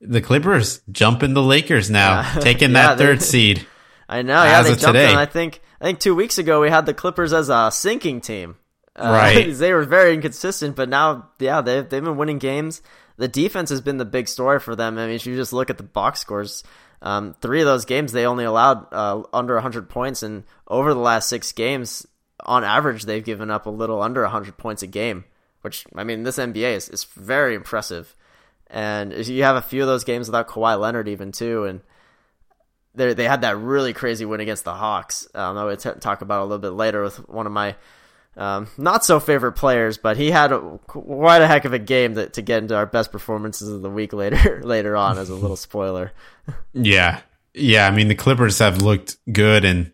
The 0.00 0.20
Clippers 0.20 0.80
jumping 0.90 1.32
the 1.32 1.42
Lakers 1.42 1.88
now, 1.88 2.20
yeah. 2.20 2.34
taking 2.40 2.70
yeah, 2.70 2.88
that 2.88 2.98
third 2.98 3.20
they, 3.20 3.24
seed. 3.24 3.66
I 4.08 4.22
know. 4.22 4.42
Yeah, 4.42 4.62
they 4.62 4.70
jumped 4.70 4.84
today. 4.84 5.06
Them. 5.06 5.18
I 5.18 5.26
think 5.26 5.60
I 5.80 5.84
think 5.84 6.00
two 6.00 6.14
weeks 6.14 6.38
ago 6.38 6.60
we 6.60 6.70
had 6.70 6.86
the 6.86 6.94
Clippers 6.94 7.32
as 7.32 7.48
a 7.48 7.70
sinking 7.70 8.20
team. 8.20 8.56
Uh, 8.94 9.10
right. 9.10 9.52
they 9.54 9.72
were 9.72 9.84
very 9.84 10.14
inconsistent, 10.14 10.76
but 10.76 10.88
now, 10.88 11.30
yeah, 11.38 11.60
they've 11.60 11.88
they've 11.88 12.04
been 12.04 12.16
winning 12.16 12.38
games. 12.38 12.82
The 13.22 13.28
defense 13.28 13.70
has 13.70 13.80
been 13.80 13.98
the 13.98 14.04
big 14.04 14.26
story 14.26 14.58
for 14.58 14.74
them. 14.74 14.98
I 14.98 15.06
mean, 15.06 15.14
if 15.14 15.26
you 15.26 15.36
just 15.36 15.52
look 15.52 15.70
at 15.70 15.76
the 15.76 15.84
box 15.84 16.18
scores, 16.18 16.64
um, 17.02 17.36
three 17.40 17.60
of 17.60 17.66
those 17.66 17.84
games 17.84 18.10
they 18.10 18.26
only 18.26 18.42
allowed 18.42 18.92
uh, 18.92 19.22
under 19.32 19.54
100 19.54 19.88
points, 19.88 20.24
and 20.24 20.42
over 20.66 20.92
the 20.92 20.98
last 20.98 21.28
six 21.28 21.52
games, 21.52 22.04
on 22.40 22.64
average, 22.64 23.04
they've 23.04 23.22
given 23.22 23.48
up 23.48 23.66
a 23.66 23.70
little 23.70 24.02
under 24.02 24.22
100 24.22 24.56
points 24.56 24.82
a 24.82 24.88
game, 24.88 25.24
which, 25.60 25.86
I 25.94 26.02
mean, 26.02 26.24
this 26.24 26.36
NBA 26.36 26.74
is, 26.74 26.88
is 26.88 27.04
very 27.04 27.54
impressive. 27.54 28.16
And 28.66 29.12
you 29.12 29.44
have 29.44 29.54
a 29.54 29.62
few 29.62 29.82
of 29.82 29.86
those 29.86 30.02
games 30.02 30.26
without 30.26 30.48
Kawhi 30.48 30.76
Leonard, 30.80 31.06
even, 31.06 31.30
too. 31.30 31.62
And 31.66 31.80
they 32.96 33.14
they 33.14 33.28
had 33.28 33.42
that 33.42 33.56
really 33.56 33.92
crazy 33.92 34.24
win 34.24 34.40
against 34.40 34.64
the 34.64 34.74
Hawks. 34.74 35.28
Um, 35.32 35.56
I 35.56 35.62
will 35.62 35.76
t- 35.76 35.90
talk 36.00 36.22
about 36.22 36.40
a 36.40 36.46
little 36.46 36.58
bit 36.58 36.70
later 36.70 37.04
with 37.04 37.28
one 37.28 37.46
of 37.46 37.52
my 37.52 37.76
um, 38.36 38.68
not 38.78 39.04
so 39.04 39.20
favorite 39.20 39.52
players, 39.52 39.98
but 39.98 40.16
he 40.16 40.30
had 40.30 40.52
a, 40.52 40.78
quite 40.86 41.42
a 41.42 41.46
heck 41.46 41.64
of 41.64 41.72
a 41.72 41.78
game 41.78 42.14
to, 42.14 42.28
to 42.30 42.42
get 42.42 42.62
into 42.62 42.74
our 42.74 42.86
best 42.86 43.12
performances 43.12 43.68
of 43.68 43.82
the 43.82 43.90
week 43.90 44.12
later 44.12 44.60
later 44.64 44.96
on 44.96 45.18
as 45.18 45.28
a 45.28 45.34
little 45.34 45.56
spoiler. 45.56 46.12
yeah, 46.72 47.20
yeah. 47.52 47.86
I 47.86 47.90
mean, 47.90 48.08
the 48.08 48.14
Clippers 48.14 48.58
have 48.58 48.80
looked 48.80 49.16
good 49.30 49.64
and 49.64 49.92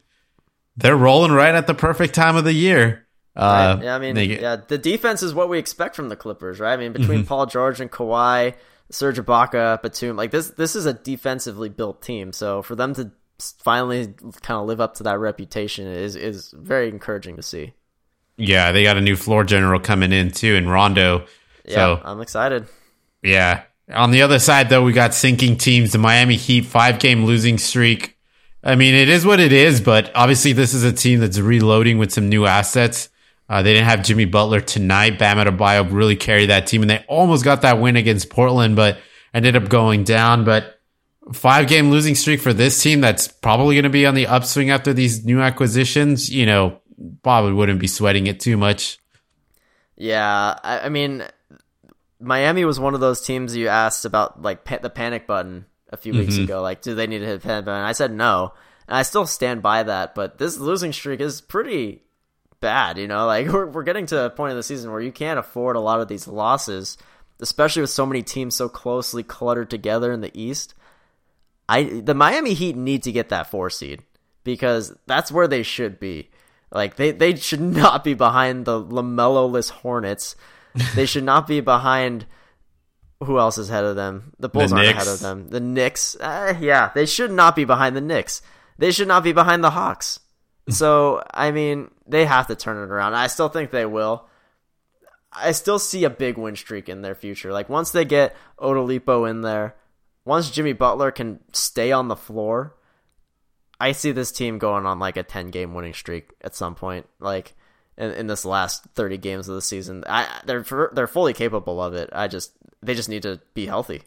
they're 0.77 0.97
rolling 0.97 1.33
right 1.33 1.55
at 1.55 1.67
the 1.67 1.75
perfect 1.75 2.15
time 2.15 2.37
of 2.37 2.45
the 2.45 2.53
year. 2.53 3.07
Uh, 3.35 3.77
right. 3.77 3.85
Yeah, 3.85 3.95
I 3.95 3.99
mean, 3.99 4.15
they, 4.15 4.41
yeah, 4.41 4.57
the 4.57 4.79
defense 4.79 5.23
is 5.23 5.33
what 5.35 5.49
we 5.49 5.59
expect 5.59 5.95
from 5.95 6.09
the 6.09 6.17
Clippers, 6.17 6.59
right? 6.59 6.73
I 6.73 6.77
mean, 6.77 6.93
between 6.93 7.21
mm-hmm. 7.21 7.29
Paul 7.29 7.47
George 7.47 7.81
and 7.81 7.91
Kawhi, 7.91 8.55
Serge 8.91 9.19
Ibaka, 9.19 9.81
Batum, 9.81 10.17
like 10.17 10.31
this, 10.31 10.51
this 10.51 10.75
is 10.75 10.87
a 10.87 10.93
defensively 10.93 11.69
built 11.69 12.03
team. 12.03 12.33
So 12.33 12.63
for 12.63 12.75
them 12.75 12.95
to 12.95 13.13
finally 13.39 14.15
kind 14.43 14.61
of 14.61 14.67
live 14.67 14.81
up 14.81 14.95
to 14.95 15.05
that 15.05 15.19
reputation 15.19 15.87
is 15.87 16.17
is 16.17 16.53
very 16.57 16.89
encouraging 16.89 17.37
to 17.37 17.43
see. 17.43 17.73
Yeah, 18.39 18.73
they 18.73 18.85
got 18.85 18.97
a 18.97 19.01
new 19.01 19.17
floor 19.17 19.45
general 19.45 19.81
coming 19.81 20.13
in 20.13 20.31
too, 20.31 20.55
in 20.55 20.69
Rondo. 20.69 21.27
Yeah, 21.65 21.75
so, 21.75 22.01
I'm 22.05 22.21
excited. 22.21 22.67
Yeah. 23.23 23.65
On 23.93 24.11
the 24.11 24.23
other 24.23 24.39
side, 24.39 24.69
though, 24.69 24.83
we 24.83 24.93
got 24.93 25.13
sinking 25.13 25.57
teams. 25.57 25.93
The 25.93 25.99
Miami 25.99 26.37
Heat 26.37 26.67
five 26.67 26.99
game 26.99 27.25
losing 27.25 27.59
streak. 27.59 28.17
I 28.63 28.75
mean, 28.75 28.95
it 28.95 29.09
is 29.09 29.25
what 29.25 29.41
it 29.41 29.53
is, 29.53 29.81
but 29.81 30.11
obviously, 30.15 30.53
this 30.53 30.75
is 30.75 30.85
a 30.85 30.93
team 30.93 31.21
that's 31.21 31.39
reloading 31.39 31.99
with 31.99 32.13
some 32.13 32.29
new 32.29 32.47
assets. 32.47 33.09
Uh, 33.49 33.63
they 33.63 33.73
didn't 33.73 33.89
have 33.89 34.05
Jimmy 34.05 34.27
Butler 34.27 34.61
tonight. 34.61 35.19
Bam 35.19 35.39
Adebayo 35.39 35.91
really 35.91 36.17
carried 36.17 36.51
that 36.51 36.67
team, 36.67 36.83
and 36.83 36.91
they 36.91 37.05
almost 37.09 37.45
got 37.45 37.63
that 37.63 37.81
win 37.81 37.97
against 37.97 38.29
Portland, 38.31 38.77
but 38.77 38.99
ended 39.33 39.57
up 39.57 39.69
going 39.69 40.05
down. 40.05 40.45
But 40.45 40.81
five 41.33 41.67
game 41.67 41.91
losing 41.91 42.15
streak 42.15 42.41
for 42.41 42.53
this 42.53 42.83
team 42.83 43.01
that's 43.01 43.29
probably 43.29 43.75
going 43.75 43.85
to 43.85 43.91
be 43.91 44.07
on 44.07 44.15
the 44.15 44.27
upswing 44.27 44.71
after 44.71 44.93
these 44.93 45.25
new 45.25 45.41
acquisitions. 45.41 46.31
You 46.31 46.45
know, 46.45 46.81
probably 47.23 47.53
wouldn't 47.53 47.81
be 47.81 47.87
sweating 47.87 48.27
it 48.27 48.41
too 48.41 48.57
much. 48.57 48.99
Yeah, 49.97 50.59
I, 50.63 50.81
I 50.81 50.89
mean, 50.89 51.25
Miami 52.21 52.65
was 52.65 52.81
one 52.81 52.95
of 52.95 53.01
those 53.01 53.21
teams 53.21 53.57
you 53.57 53.69
asked 53.69 54.05
about, 54.05 54.43
like 54.43 54.65
pa- 54.65 54.79
the 54.79 54.91
panic 54.91 55.27
button 55.27 55.67
a 55.91 55.97
few 55.97 56.13
weeks 56.13 56.35
mm-hmm. 56.35 56.45
ago. 56.45 56.63
Like, 56.63 56.83
do 56.83 56.95
they 56.95 57.07
need 57.07 57.21
to 57.21 57.27
hit 57.27 57.43
panic 57.43 57.65
button? 57.65 57.85
I 57.85 57.93
said 57.93 58.13
no, 58.13 58.53
and 58.87 58.97
I 58.97 59.03
still 59.03 59.27
stand 59.27 59.63
by 59.63 59.83
that. 59.83 60.15
But 60.15 60.39
this 60.39 60.59
losing 60.59 60.93
streak 60.93 61.21
is 61.21 61.41
pretty 61.41 62.03
bad. 62.61 62.99
You 62.99 63.09
know, 63.09 63.27
like 63.27 63.49
we're 63.53 63.67
we're 63.67 63.83
getting 63.83 64.07
to 64.07 64.27
a 64.27 64.31
point 64.31 64.53
in 64.53 64.57
the 64.57 64.63
season 64.63 64.91
where 64.91 65.01
you 65.01 65.13
can't 65.13 65.39
afford 65.39 65.77
a 65.77 65.81
lot 65.81 66.01
of 66.01 66.09
these 66.09 66.29
losses, 66.29 66.99
especially 67.41 67.83
with 67.83 67.91
so 67.91 68.07
many 68.07 68.23
teams 68.23 68.57
so 68.57 68.69
closely 68.69 69.23
cluttered 69.23 69.71
together 69.71 70.13
in 70.13 70.21
the 70.21 70.37
East. 70.39 70.75
I 71.69 71.85
the 71.85 72.15
Miami 72.15 72.55
Heat 72.55 72.77
need 72.77 73.03
to 73.05 73.13
get 73.13 73.29
that 73.29 73.51
four 73.51 73.71
seed 73.71 74.03
because 74.45 74.95
that's 75.07 75.31
where 75.33 75.49
they 75.49 75.63
should 75.63 76.01
be. 76.01 76.31
Like 76.71 76.97
they, 76.97 77.13
they 77.13 77.37
should 77.37 77.61
not 77.61 78.05
be 78.05 78.15
behind 78.15 78.65
the 78.65 78.83
LaMelo-less 78.83 79.71
Hornets. 79.71 80.37
they 80.95 81.07
should 81.07 81.25
not 81.25 81.47
be 81.47 81.61
behind 81.61 82.27
who 83.25 83.39
else 83.39 83.59
is 83.59 83.71
ahead 83.71 83.85
of 83.85 83.97
them? 83.97 84.33
The 84.39 84.49
Bulls 84.49 84.71
the 84.71 84.77
aren't 84.77 84.91
ahead 84.91 85.09
of 85.09 85.21
them. 85.21 85.49
The 85.49 85.61
Knicks, 85.61 86.17
uh, 86.17 86.55
yeah, 86.61 86.91
they 86.95 87.07
should 87.07 87.33
not 87.33 87.57
be 87.57 87.65
behind 87.65 87.97
the 87.97 88.01
Knicks. 88.01 88.43
They 88.79 88.93
should 88.93 89.09
not 89.09 89.25
be 89.25 89.33
behind 89.33 89.65
the 89.65 89.71
Hawks. 89.71 90.21
so 90.69 91.23
I 91.33 91.51
mean, 91.51 91.91
they 92.07 92.27
have 92.27 92.47
to 92.47 92.55
turn 92.55 92.77
it 92.77 92.93
around. 92.93 93.15
I 93.15 93.27
still 93.27 93.49
think 93.49 93.71
they 93.71 93.87
will. 93.87 94.27
I 95.33 95.53
still 95.53 95.79
see 95.79 96.05
a 96.05 96.11
big 96.11 96.39
win 96.39 96.57
streak 96.57 96.89
in 96.89 97.03
their 97.03 97.15
future. 97.15 97.53
Like 97.53 97.69
once 97.69 97.91
they 97.91 98.05
get 98.05 98.37
Oladipo 98.59 99.29
in 99.29 99.43
there, 99.43 99.75
once 100.25 100.51
Jimmy 100.51 100.73
Butler 100.73 101.11
can 101.11 101.41
stay 101.53 101.93
on 101.93 102.09
the 102.09 102.17
floor, 102.17 102.75
I 103.81 103.93
see 103.93 104.13
this 104.13 104.33
team 104.33 104.59
going 104.59 104.87
on 104.87 104.99
like 104.99 105.17
a 105.17 105.23
10 105.23 105.51
game 105.51 105.75
winning 105.75 105.95
streak 105.95 106.31
at 106.43 106.55
some 106.55 106.75
point, 106.75 107.07
like 107.21 107.55
in, 107.97 108.11
in 108.13 108.27
this 108.27 108.45
last 108.45 108.85
30 108.95 109.19
games 109.19 109.49
of 109.49 109.55
the 109.55 109.63
season. 109.63 110.05
I 110.07 110.41
they're 110.45 110.65
they're 110.93 111.07
fully 111.07 111.33
capable 111.33 111.83
of 111.83 111.95
it. 111.95 112.11
I 112.13 112.29
just 112.29 112.53
they 112.83 112.95
just 112.95 113.09
need 113.09 113.23
to 113.23 113.41
be 113.55 113.67
healthy. 113.67 114.03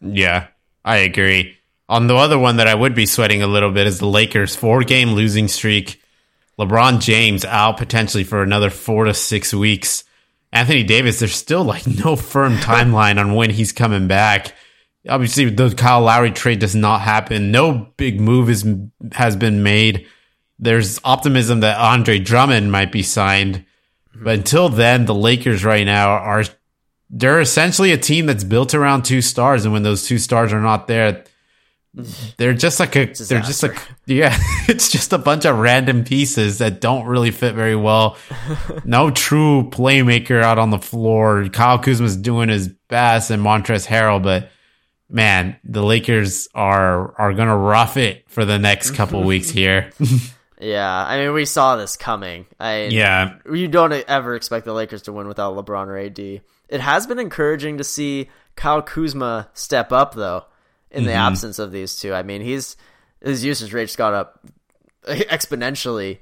Yeah, 0.00 0.48
I 0.84 0.98
agree. 0.98 1.56
On 1.88 2.06
the 2.06 2.16
other 2.16 2.38
one 2.38 2.56
that 2.56 2.68
I 2.68 2.74
would 2.74 2.94
be 2.94 3.06
sweating 3.06 3.42
a 3.42 3.46
little 3.46 3.70
bit 3.70 3.86
is 3.86 3.98
the 3.98 4.06
Lakers 4.06 4.54
four 4.56 4.82
game 4.82 5.12
losing 5.12 5.48
streak. 5.48 6.00
LeBron 6.58 7.00
James 7.00 7.44
out 7.44 7.78
potentially 7.78 8.24
for 8.24 8.42
another 8.42 8.68
4 8.68 9.04
to 9.06 9.14
6 9.14 9.54
weeks. 9.54 10.04
Anthony 10.52 10.84
Davis, 10.84 11.18
there's 11.18 11.34
still 11.34 11.64
like 11.64 11.86
no 11.86 12.14
firm 12.14 12.56
timeline 12.58 13.18
on 13.18 13.34
when 13.34 13.50
he's 13.50 13.72
coming 13.72 14.06
back 14.06 14.54
obviously 15.08 15.48
the 15.50 15.74
Kyle 15.74 16.00
Lowry 16.00 16.30
trade 16.30 16.58
does 16.58 16.74
not 16.74 17.00
happen. 17.00 17.50
No 17.50 17.92
big 17.96 18.20
move 18.20 18.50
is 18.50 18.66
has 19.12 19.36
been 19.36 19.62
made. 19.62 20.06
There's 20.58 21.00
optimism 21.04 21.60
that 21.60 21.78
Andre 21.78 22.18
Drummond 22.18 22.70
might 22.70 22.92
be 22.92 23.02
signed, 23.02 23.64
but 24.14 24.34
until 24.34 24.68
then, 24.68 25.06
the 25.06 25.14
Lakers 25.14 25.64
right 25.64 25.84
now 25.84 26.10
are 26.10 26.44
they're 27.10 27.40
essentially 27.40 27.92
a 27.92 27.98
team 27.98 28.26
that's 28.26 28.44
built 28.44 28.74
around 28.74 29.04
two 29.04 29.22
stars, 29.22 29.64
and 29.64 29.72
when 29.72 29.82
those 29.82 30.06
two 30.06 30.18
stars 30.18 30.52
are 30.52 30.60
not 30.60 30.86
there, 30.86 31.24
they're 32.38 32.54
just 32.54 32.80
like 32.80 32.96
a 32.96 33.06
Disaster. 33.06 33.34
they're 33.34 33.42
just 33.42 33.62
like 33.62 33.76
yeah 34.06 34.34
it's 34.68 34.90
just 34.90 35.12
a 35.12 35.18
bunch 35.18 35.44
of 35.44 35.58
random 35.58 36.04
pieces 36.04 36.58
that 36.58 36.80
don't 36.80 37.04
really 37.04 37.30
fit 37.30 37.54
very 37.54 37.76
well 37.76 38.16
no 38.86 39.10
true 39.10 39.68
playmaker 39.70 40.42
out 40.42 40.58
on 40.58 40.70
the 40.70 40.78
floor 40.78 41.46
kyle 41.52 41.78
kuzma's 41.78 42.16
doing 42.16 42.48
his 42.48 42.68
best 42.88 43.30
and 43.30 43.42
montrezl 43.42 43.86
harrell 43.86 44.22
but 44.22 44.48
man 45.12 45.56
the 45.64 45.82
lakers 45.82 46.48
are 46.54 47.14
are 47.20 47.32
gonna 47.32 47.56
rough 47.56 47.96
it 47.96 48.28
for 48.28 48.44
the 48.44 48.58
next 48.58 48.92
couple 48.92 49.22
weeks 49.24 49.50
here 49.50 49.90
Yeah, 50.62 51.06
I 51.08 51.18
mean, 51.18 51.32
we 51.32 51.44
saw 51.44 51.74
this 51.76 51.96
coming. 51.96 52.46
I 52.60 52.84
yeah 52.84 53.34
you 53.52 53.66
don't 53.66 53.92
ever 53.92 54.36
expect 54.36 54.64
the 54.64 54.72
Lakers 54.72 55.02
to 55.02 55.12
win 55.12 55.26
without 55.26 55.56
LeBron 55.56 55.88
or 55.88 55.98
AD. 55.98 56.18
It 56.18 56.80
has 56.80 57.06
been 57.06 57.18
encouraging 57.18 57.78
to 57.78 57.84
see 57.84 58.30
Kyle 58.54 58.80
Kuzma 58.80 59.48
step 59.54 59.90
up 59.90 60.14
though 60.14 60.44
in 60.90 61.04
the 61.04 61.10
mm-hmm. 61.10 61.18
absence 61.18 61.58
of 61.58 61.72
these 61.72 61.98
two. 61.98 62.14
I 62.14 62.22
mean, 62.22 62.42
he's 62.42 62.76
his 63.20 63.44
usage 63.44 63.72
rate's 63.72 63.96
got 63.96 64.14
up 64.14 64.46
exponentially, 65.06 66.18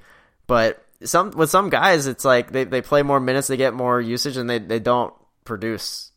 but 0.47 0.83
some 1.03 1.31
with 1.31 1.49
some 1.49 1.69
guys 1.69 2.07
it's 2.07 2.25
like 2.25 2.51
they, 2.51 2.63
they 2.63 2.81
play 2.81 3.03
more 3.03 3.19
minutes, 3.19 3.47
they 3.47 3.57
get 3.57 3.73
more 3.73 4.01
usage 4.01 4.37
and 4.37 4.49
they, 4.49 4.59
they 4.59 4.79
don't 4.79 5.13
produce 5.45 6.10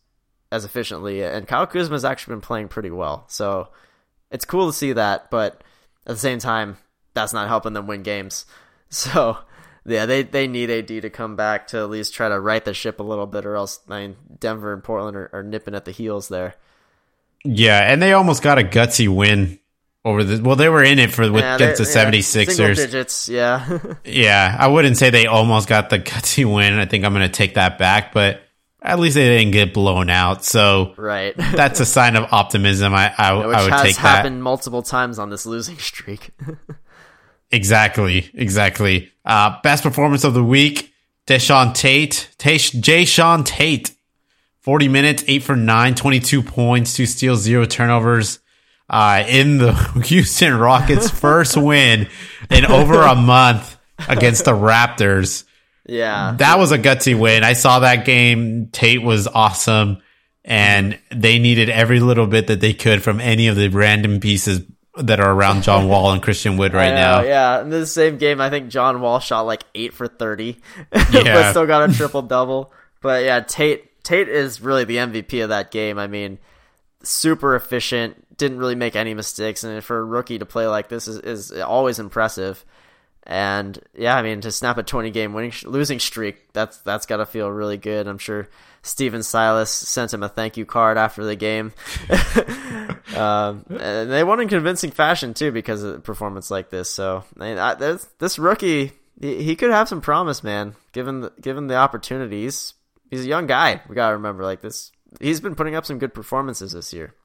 as 0.51 0.65
efficiently 0.65 1.23
and 1.23 1.47
Kyle 1.47 1.67
Kuzma's 1.67 2.05
actually 2.05 2.35
been 2.35 2.41
playing 2.41 2.67
pretty 2.67 2.91
well. 2.91 3.25
So 3.27 3.69
it's 4.31 4.45
cool 4.45 4.67
to 4.67 4.73
see 4.73 4.93
that, 4.93 5.29
but 5.31 5.61
at 6.07 6.13
the 6.13 6.17
same 6.19 6.39
time 6.39 6.77
that's 7.13 7.33
not 7.33 7.47
helping 7.47 7.73
them 7.73 7.87
win 7.87 8.03
games. 8.03 8.45
So 8.89 9.37
yeah, 9.85 10.05
they 10.05 10.21
they 10.23 10.47
need 10.47 10.69
AD 10.69 10.87
to 10.87 11.09
come 11.09 11.35
back 11.35 11.67
to 11.67 11.79
at 11.79 11.89
least 11.89 12.13
try 12.13 12.29
to 12.29 12.39
right 12.39 12.63
the 12.63 12.73
ship 12.73 12.99
a 12.99 13.03
little 13.03 13.25
bit, 13.25 13.45
or 13.45 13.55
else 13.55 13.79
I 13.89 14.01
mean 14.07 14.15
Denver 14.39 14.71
and 14.73 14.83
Portland 14.83 15.17
are, 15.17 15.29
are 15.33 15.43
nipping 15.43 15.75
at 15.75 15.85
the 15.85 15.91
heels 15.91 16.27
there. 16.29 16.55
yeah 17.43 17.91
and 17.91 18.01
they 18.01 18.13
almost 18.13 18.41
got 18.43 18.57
a 18.59 18.63
gutsy 18.63 19.07
win 19.13 19.59
over 20.05 20.23
the 20.23 20.41
well 20.41 20.55
they 20.55 20.69
were 20.69 20.83
in 20.83 20.99
it 20.99 21.11
for 21.11 21.29
with 21.31 21.41
Yeah, 21.43 21.55
against 21.55 21.83
the 21.83 21.89
yeah, 21.99 22.05
76ers 22.11 22.45
single 22.55 22.75
digits, 22.75 23.27
yeah. 23.29 23.79
Yeah, 24.05 24.55
I 24.57 24.67
wouldn't 24.67 24.97
say 24.97 25.09
they 25.09 25.25
almost 25.25 25.67
got 25.67 25.89
the 25.89 25.99
gutsy 25.99 26.45
win. 26.45 26.73
I 26.75 26.85
think 26.85 27.03
I'm 27.03 27.13
going 27.13 27.27
to 27.27 27.29
take 27.33 27.55
that 27.55 27.77
back, 27.79 28.13
but 28.13 28.41
at 28.85 28.99
least 28.99 29.15
they 29.15 29.37
didn't 29.37 29.51
get 29.51 29.73
blown 29.73 30.09
out. 30.09 30.45
So 30.45 30.93
right. 30.97 31.35
that's 31.37 31.79
a 31.79 31.85
sign 31.85 32.15
of 32.15 32.31
optimism. 32.31 32.93
I 32.93 33.13
I, 33.17 33.33
Which 33.33 33.57
I 33.57 33.63
would 33.63 33.73
has 33.73 33.81
take 33.81 33.95
happened 33.95 34.43
multiple 34.43 34.83
times 34.83 35.19
on 35.19 35.29
this 35.29 35.45
losing 35.45 35.77
streak. 35.77 36.31
Exactly, 37.51 38.29
exactly. 38.33 39.11
Uh, 39.23 39.61
best 39.61 39.83
performance 39.83 40.23
of 40.23 40.33
the 40.33 40.43
week: 40.43 40.91
Deshaun 41.25 41.73
Tate, 41.73 42.29
Tate 42.37 42.59
Jae'Sean 42.59 43.45
Tate. 43.45 43.91
40 44.59 44.87
minutes, 44.87 45.23
8 45.27 45.43
for 45.43 45.55
9, 45.55 45.93
22 45.93 46.41
points, 46.41 46.95
2 46.95 47.05
steals, 47.05 47.41
0 47.41 47.65
turnovers. 47.65 48.39
Uh, 48.89 49.23
in 49.27 49.59
the 49.59 49.73
Houston 50.05 50.55
Rockets' 50.57 51.09
first 51.09 51.55
win 51.55 52.09
in 52.49 52.65
over 52.65 53.03
a 53.03 53.15
month 53.15 53.77
against 54.09 54.45
the 54.45 54.51
Raptors. 54.51 55.44
Yeah. 55.85 56.35
That 56.37 56.57
was 56.57 56.71
a 56.71 56.79
gutsy 56.79 57.17
win. 57.17 57.43
I 57.43 57.53
saw 57.53 57.79
that 57.79 58.05
game. 58.05 58.69
Tate 58.71 59.01
was 59.01 59.27
awesome, 59.27 60.01
and 60.43 60.99
they 61.11 61.39
needed 61.39 61.69
every 61.69 61.99
little 61.99 62.27
bit 62.27 62.47
that 62.47 62.59
they 62.59 62.73
could 62.73 63.03
from 63.03 63.19
any 63.19 63.47
of 63.47 63.55
the 63.55 63.69
random 63.69 64.19
pieces 64.19 64.61
that 64.97 65.19
are 65.19 65.31
around 65.31 65.63
John 65.63 65.87
Wall 65.89 66.11
and 66.11 66.21
Christian 66.21 66.57
Wood 66.57 66.73
right 66.73 66.89
know, 66.89 66.95
now. 66.95 67.21
Yeah, 67.21 67.61
in 67.61 67.69
the 67.69 67.85
same 67.85 68.17
game, 68.17 68.39
I 68.41 68.49
think 68.49 68.69
John 68.69 69.01
Wall 69.01 69.19
shot 69.19 69.41
like 69.41 69.63
eight 69.75 69.93
for 69.93 70.07
thirty, 70.07 70.57
Yeah. 70.93 71.23
but 71.23 71.51
still 71.51 71.67
got 71.67 71.89
a 71.89 71.93
triple 71.97 72.21
double. 72.21 72.71
But 73.01 73.23
yeah, 73.23 73.41
Tate 73.41 74.03
Tate 74.03 74.29
is 74.29 74.61
really 74.61 74.83
the 74.83 74.97
MVP 74.97 75.43
of 75.43 75.49
that 75.49 75.71
game. 75.71 75.97
I 75.97 76.07
mean, 76.07 76.39
super 77.03 77.55
efficient, 77.55 78.37
didn't 78.37 78.59
really 78.59 78.75
make 78.75 78.95
any 78.95 79.13
mistakes, 79.13 79.63
and 79.63 79.83
for 79.83 79.99
a 79.99 80.03
rookie 80.03 80.39
to 80.39 80.45
play 80.45 80.67
like 80.67 80.89
this 80.89 81.07
is, 81.07 81.19
is 81.19 81.51
always 81.61 81.99
impressive. 81.99 82.63
And 83.25 83.79
yeah, 83.97 84.15
I 84.15 84.21
mean, 84.21 84.41
to 84.41 84.51
snap 84.51 84.77
a 84.77 84.83
twenty 84.83 85.09
game 85.09 85.33
winning 85.33 85.53
losing 85.63 85.99
streak, 85.99 86.53
that's 86.53 86.77
that's 86.79 87.05
got 87.05 87.17
to 87.17 87.25
feel 87.25 87.49
really 87.49 87.77
good. 87.77 88.07
I'm 88.07 88.19
sure 88.19 88.47
Stephen 88.85 89.23
Silas 89.23 89.71
sent 89.71 90.13
him 90.13 90.21
a 90.21 90.29
thank 90.29 90.57
you 90.57 90.65
card 90.65 90.99
after 90.99 91.25
the 91.25 91.35
game. 91.35 91.73
um, 93.15 93.65
and 93.69 94.11
they 94.11 94.23
won 94.23 94.39
in 94.41 94.47
convincing 94.47 94.91
fashion 94.91 95.33
too 95.33 95.51
because 95.51 95.81
of 95.81 95.95
a 95.95 95.99
performance 95.99 96.51
like 96.51 96.69
this. 96.69 96.87
So 96.87 97.23
I 97.39 97.43
mean, 97.43 97.57
I, 97.57 97.73
this, 97.73 98.07
this 98.19 98.37
rookie, 98.37 98.91
he, 99.19 99.41
he 99.43 99.55
could 99.55 99.71
have 99.71 99.89
some 99.89 100.01
promise, 100.01 100.43
man. 100.43 100.75
Given 100.91 101.21
the, 101.21 101.33
given 101.41 101.65
the 101.65 101.75
opportunities, 101.75 102.75
he's 103.09 103.25
a 103.25 103.27
young 103.27 103.47
guy. 103.47 103.81
We 103.89 103.95
gotta 103.95 104.17
remember, 104.17 104.43
like 104.43 104.61
this, 104.61 104.91
he's 105.19 105.41
been 105.41 105.55
putting 105.55 105.73
up 105.73 105.87
some 105.87 105.97
good 105.97 106.13
performances 106.13 106.73
this 106.73 106.93
year. 106.93 107.15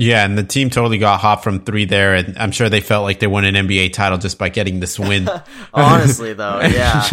Yeah, 0.00 0.24
and 0.24 0.38
the 0.38 0.44
team 0.44 0.70
totally 0.70 0.98
got 0.98 1.18
hot 1.18 1.42
from 1.42 1.64
three 1.64 1.84
there, 1.84 2.14
and 2.14 2.38
I'm 2.38 2.52
sure 2.52 2.68
they 2.68 2.80
felt 2.80 3.02
like 3.02 3.18
they 3.18 3.26
won 3.26 3.44
an 3.44 3.56
NBA 3.56 3.92
title 3.92 4.16
just 4.16 4.38
by 4.38 4.48
getting 4.48 4.78
this 4.78 4.96
win. 4.96 5.28
Honestly, 5.74 6.34
though, 6.34 6.60
yeah, 6.62 7.04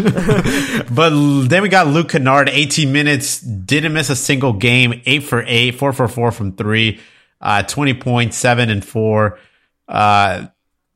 but 0.92 1.10
then 1.48 1.64
we 1.64 1.70
got 1.70 1.88
Luke 1.88 2.10
Kennard, 2.10 2.48
18 2.50 2.92
minutes, 2.92 3.40
didn't 3.42 3.94
miss 3.94 4.12
a 4.12 4.16
single 4.16 4.54
game, 4.54 5.02
eight 5.08 5.24
for 5.24 5.44
eight, 5.48 5.72
four 5.72 5.94
for 5.94 6.08
four 6.08 6.32
from 6.32 6.56
three, 6.56 7.00
uh, 7.42 7.64
20 7.64 7.96
points, 7.96 8.38
seven 8.38 8.70
and 8.70 8.86
four. 8.86 9.40
Uh, 9.88 10.46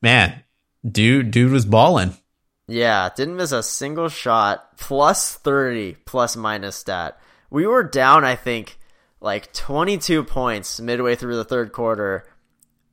man, 0.00 0.42
dude, 0.88 1.30
dude 1.32 1.50
was 1.50 1.64
balling. 1.64 2.14
yeah, 2.68 3.08
didn't 3.16 3.36
miss 3.36 3.50
a 3.52 3.62
single 3.64 4.08
shot. 4.08 4.76
Plus 4.78 5.34
thirty, 5.36 5.96
plus 6.04 6.36
minus 6.36 6.76
stat. 6.76 7.18
We 7.50 7.66
were 7.66 7.82
down, 7.82 8.24
I 8.24 8.36
think, 8.36 8.78
like 9.20 9.52
22 9.52 10.24
points 10.24 10.80
midway 10.80 11.14
through 11.14 11.36
the 11.36 11.44
third 11.44 11.72
quarter. 11.72 12.26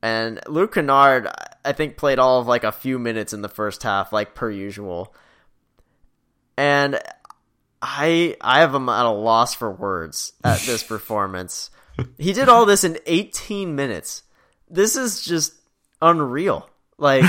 And 0.02 0.40
Luke 0.46 0.74
Kennard, 0.74 1.28
I 1.64 1.72
think, 1.72 1.96
played 1.96 2.18
all 2.18 2.40
of 2.40 2.46
like 2.46 2.64
a 2.64 2.72
few 2.72 2.98
minutes 2.98 3.32
in 3.32 3.42
the 3.42 3.48
first 3.48 3.82
half, 3.82 4.12
like 4.12 4.34
per 4.34 4.50
usual. 4.50 5.14
And 6.56 7.00
I 7.80 8.36
I 8.40 8.60
have 8.60 8.74
him 8.74 8.88
at 8.88 9.06
a 9.06 9.10
loss 9.10 9.54
for 9.54 9.70
words 9.70 10.32
at 10.44 10.60
this 10.60 10.82
performance. 10.84 11.70
He 12.16 12.32
did 12.32 12.48
all 12.48 12.66
this 12.66 12.84
in 12.84 12.98
18 13.06 13.74
minutes. 13.74 14.22
This 14.68 14.96
is 14.96 15.22
just 15.22 15.54
unreal. 16.00 16.68
Like 16.96 17.24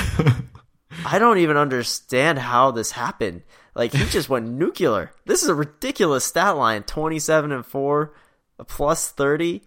I 1.06 1.18
don't 1.18 1.38
even 1.38 1.56
understand 1.56 2.38
how 2.38 2.70
this 2.70 2.92
happened. 2.92 3.42
Like 3.74 3.92
he 3.92 4.04
just 4.06 4.28
went 4.28 4.48
nuclear. 4.48 5.12
This 5.26 5.42
is 5.42 5.48
a 5.48 5.54
ridiculous 5.54 6.24
stat 6.24 6.56
line: 6.56 6.82
twenty-seven 6.82 7.52
and 7.52 7.64
four, 7.64 8.14
a 8.60 8.64
plus 8.64 9.10
thirty, 9.10 9.62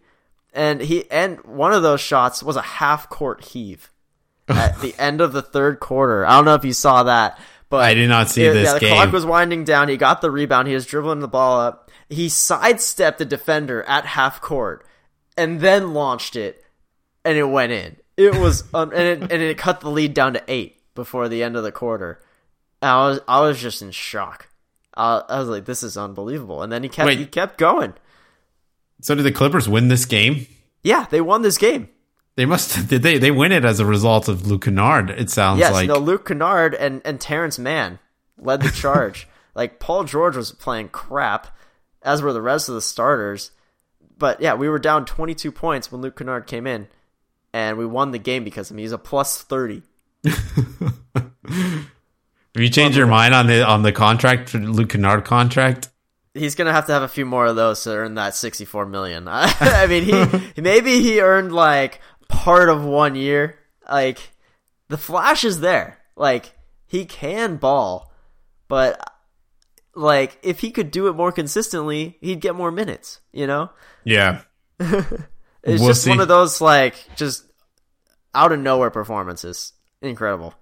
and 0.54 0.80
he 0.80 1.10
and 1.12 1.44
one 1.44 1.74
of 1.74 1.82
those 1.82 2.00
shots 2.00 2.44
was 2.44 2.56
a 2.56 2.62
half-court 2.62 3.44
heave 3.44 3.92
at 4.48 4.80
the 4.82 4.96
end 4.98 5.20
of 5.20 5.34
the 5.34 5.42
third 5.42 5.80
quarter. 5.80 6.26
I 6.26 6.36
don't 6.36 6.46
know 6.46 6.54
if 6.54 6.64
you 6.64 6.74
saw 6.74 7.04
that, 7.04 7.40
but 7.70 7.82
I 7.82 7.96
did 7.96 8.08
not 8.08 8.30
see 8.30 8.46
yeah, 8.46 8.54
this 8.54 8.68
yeah, 8.68 8.74
the 8.76 8.80
game. 8.80 8.94
clock 8.94 9.12
was 9.12 9.26
winding 9.26 9.64
down. 9.64 9.90
He 9.90 9.98
got 9.98 10.22
the 10.22 10.32
rebound. 10.32 10.68
He 10.68 10.76
was 10.76 10.86
dribbling 10.86 11.20
the 11.20 11.28
ball 11.28 11.60
up. 11.60 11.90
He 12.08 12.30
sidestepped 12.30 13.18
the 13.18 13.26
defender 13.26 13.82
at 13.84 14.06
half 14.06 14.42
court, 14.42 14.86
and 15.36 15.60
then 15.60 15.94
launched 15.94 16.36
it, 16.36 16.64
and 17.26 17.36
it 17.36 17.46
went 17.46 17.72
in. 17.72 17.98
It 18.16 18.36
was 18.36 18.64
um, 18.74 18.92
and 18.92 19.24
it, 19.24 19.32
and 19.32 19.42
it 19.42 19.58
cut 19.58 19.82
the 19.82 19.90
lead 19.90 20.14
down 20.14 20.34
to 20.34 20.44
eight 20.48 20.80
before 20.94 21.28
the 21.28 21.42
end 21.42 21.56
of 21.56 21.64
the 21.64 21.72
quarter. 21.72 22.22
And 22.82 22.92
I 22.92 23.08
was 23.08 23.20
I 23.28 23.42
was 23.42 23.60
just 23.60 23.82
in 23.82 23.90
shock. 23.90 24.50
I, 24.96 25.24
I 25.28 25.40
was 25.40 25.50
like, 25.50 25.66
"This 25.66 25.82
is 25.82 25.98
unbelievable." 25.98 26.62
And 26.62 26.72
then 26.72 26.84
he 26.84 26.90
kept 26.90 27.08
Wait. 27.08 27.18
he 27.18 27.26
kept 27.26 27.58
going. 27.58 27.96
So 29.04 29.16
did 29.16 29.24
the 29.24 29.34
Clippers 29.34 29.68
win 29.68 29.90
this 29.90 30.06
game? 30.06 30.48
Yeah, 30.82 31.08
they 31.10 31.20
won 31.20 31.42
this 31.42 31.58
game. 31.58 31.90
They 32.36 32.46
must 32.46 32.88
did 32.90 33.04
they 33.04 33.18
they 33.18 33.32
win 33.32 33.52
it 33.52 33.66
as 33.66 33.82
a 33.82 33.86
result 33.86 34.30
of 34.30 34.48
Luke 34.48 34.64
Kennard. 34.64 35.10
It 35.10 35.30
sounds 35.30 35.60
Yes, 35.60 35.74
like 35.74 35.90
no, 35.90 35.98
Luke 35.98 36.26
Kennard 36.26 36.74
and, 36.74 37.02
and 37.04 37.20
Terance 37.20 37.60
Mann 37.60 38.00
led 38.38 38.62
the 38.62 38.72
charge. 38.72 39.28
like 39.56 39.80
Paul 39.80 40.06
George 40.06 40.38
was 40.38 40.54
playing 40.54 40.90
crap, 40.90 41.48
as 42.02 42.22
were 42.22 42.34
the 42.34 42.42
rest 42.42 42.70
of 42.70 42.76
the 42.76 42.82
starters. 42.82 43.52
But 44.18 44.40
yeah, 44.40 44.54
we 44.54 44.70
were 44.70 44.80
down 44.80 45.06
22 45.06 45.52
points 45.52 45.92
when 45.92 46.02
Luke 46.02 46.18
Kennard 46.18 46.48
came 46.48 46.66
in, 46.66 46.88
and 47.52 47.78
we 47.78 47.86
won 47.86 48.12
the 48.12 48.20
game 48.20 48.46
because 48.46 48.72
of 48.72 48.76
him. 48.76 48.80
He's 48.80 48.94
a 48.94 48.98
plus 48.98 49.42
30. 49.42 49.82
Have 50.26 51.90
you 52.56 52.70
changed 52.70 52.98
your 52.98 53.08
mind 53.08 53.34
on 53.34 53.48
the 53.48 53.68
on 53.68 53.82
the 53.82 53.92
contract 53.92 54.50
for 54.50 54.60
Luke 54.60 54.92
Kennard 54.92 55.26
contract? 55.26 55.90
He's 56.34 56.56
gonna 56.56 56.74
have 56.74 56.88
to 56.88 56.94
have 56.94 57.04
a 57.04 57.08
few 57.08 57.26
more 57.26 57.46
of 57.46 57.56
those 57.56 57.84
to 57.84 57.92
earn 57.92 58.16
that 58.16 58.36
64 58.36 58.86
million. 58.88 59.28
I 59.30 59.86
mean, 59.90 60.04
he 60.56 60.62
maybe 60.62 61.00
he 61.02 61.22
earned 61.22 61.52
like 61.54 62.00
part 62.28 62.70
of 62.70 62.84
one 62.84 63.16
year. 63.16 63.60
Like 63.90 64.32
the 64.90 64.98
flash 64.98 65.44
is 65.44 65.60
there. 65.60 66.00
Like 66.16 66.54
he 66.88 67.06
can 67.06 67.58
ball, 67.58 68.12
but 68.68 69.00
like 69.96 70.40
if 70.42 70.60
he 70.60 70.72
could 70.72 70.90
do 70.90 71.08
it 71.08 71.14
more 71.16 71.32
consistently, 71.32 72.18
he'd 72.22 72.40
get 72.42 72.56
more 72.56 72.72
minutes. 72.72 73.20
You 73.32 73.46
know, 73.48 73.70
Yeah. 74.04 74.42
it's 74.80 75.02
We'll 75.64 75.88
just 75.90 76.04
see. 76.04 76.10
one 76.10 76.20
of 76.20 76.28
those 76.28 76.62
like 76.62 76.96
just 77.16 77.46
out 78.34 78.52
of 78.52 78.60
nowhere 78.60 78.90
performances. 78.90 79.74
Incredible. 80.02 80.54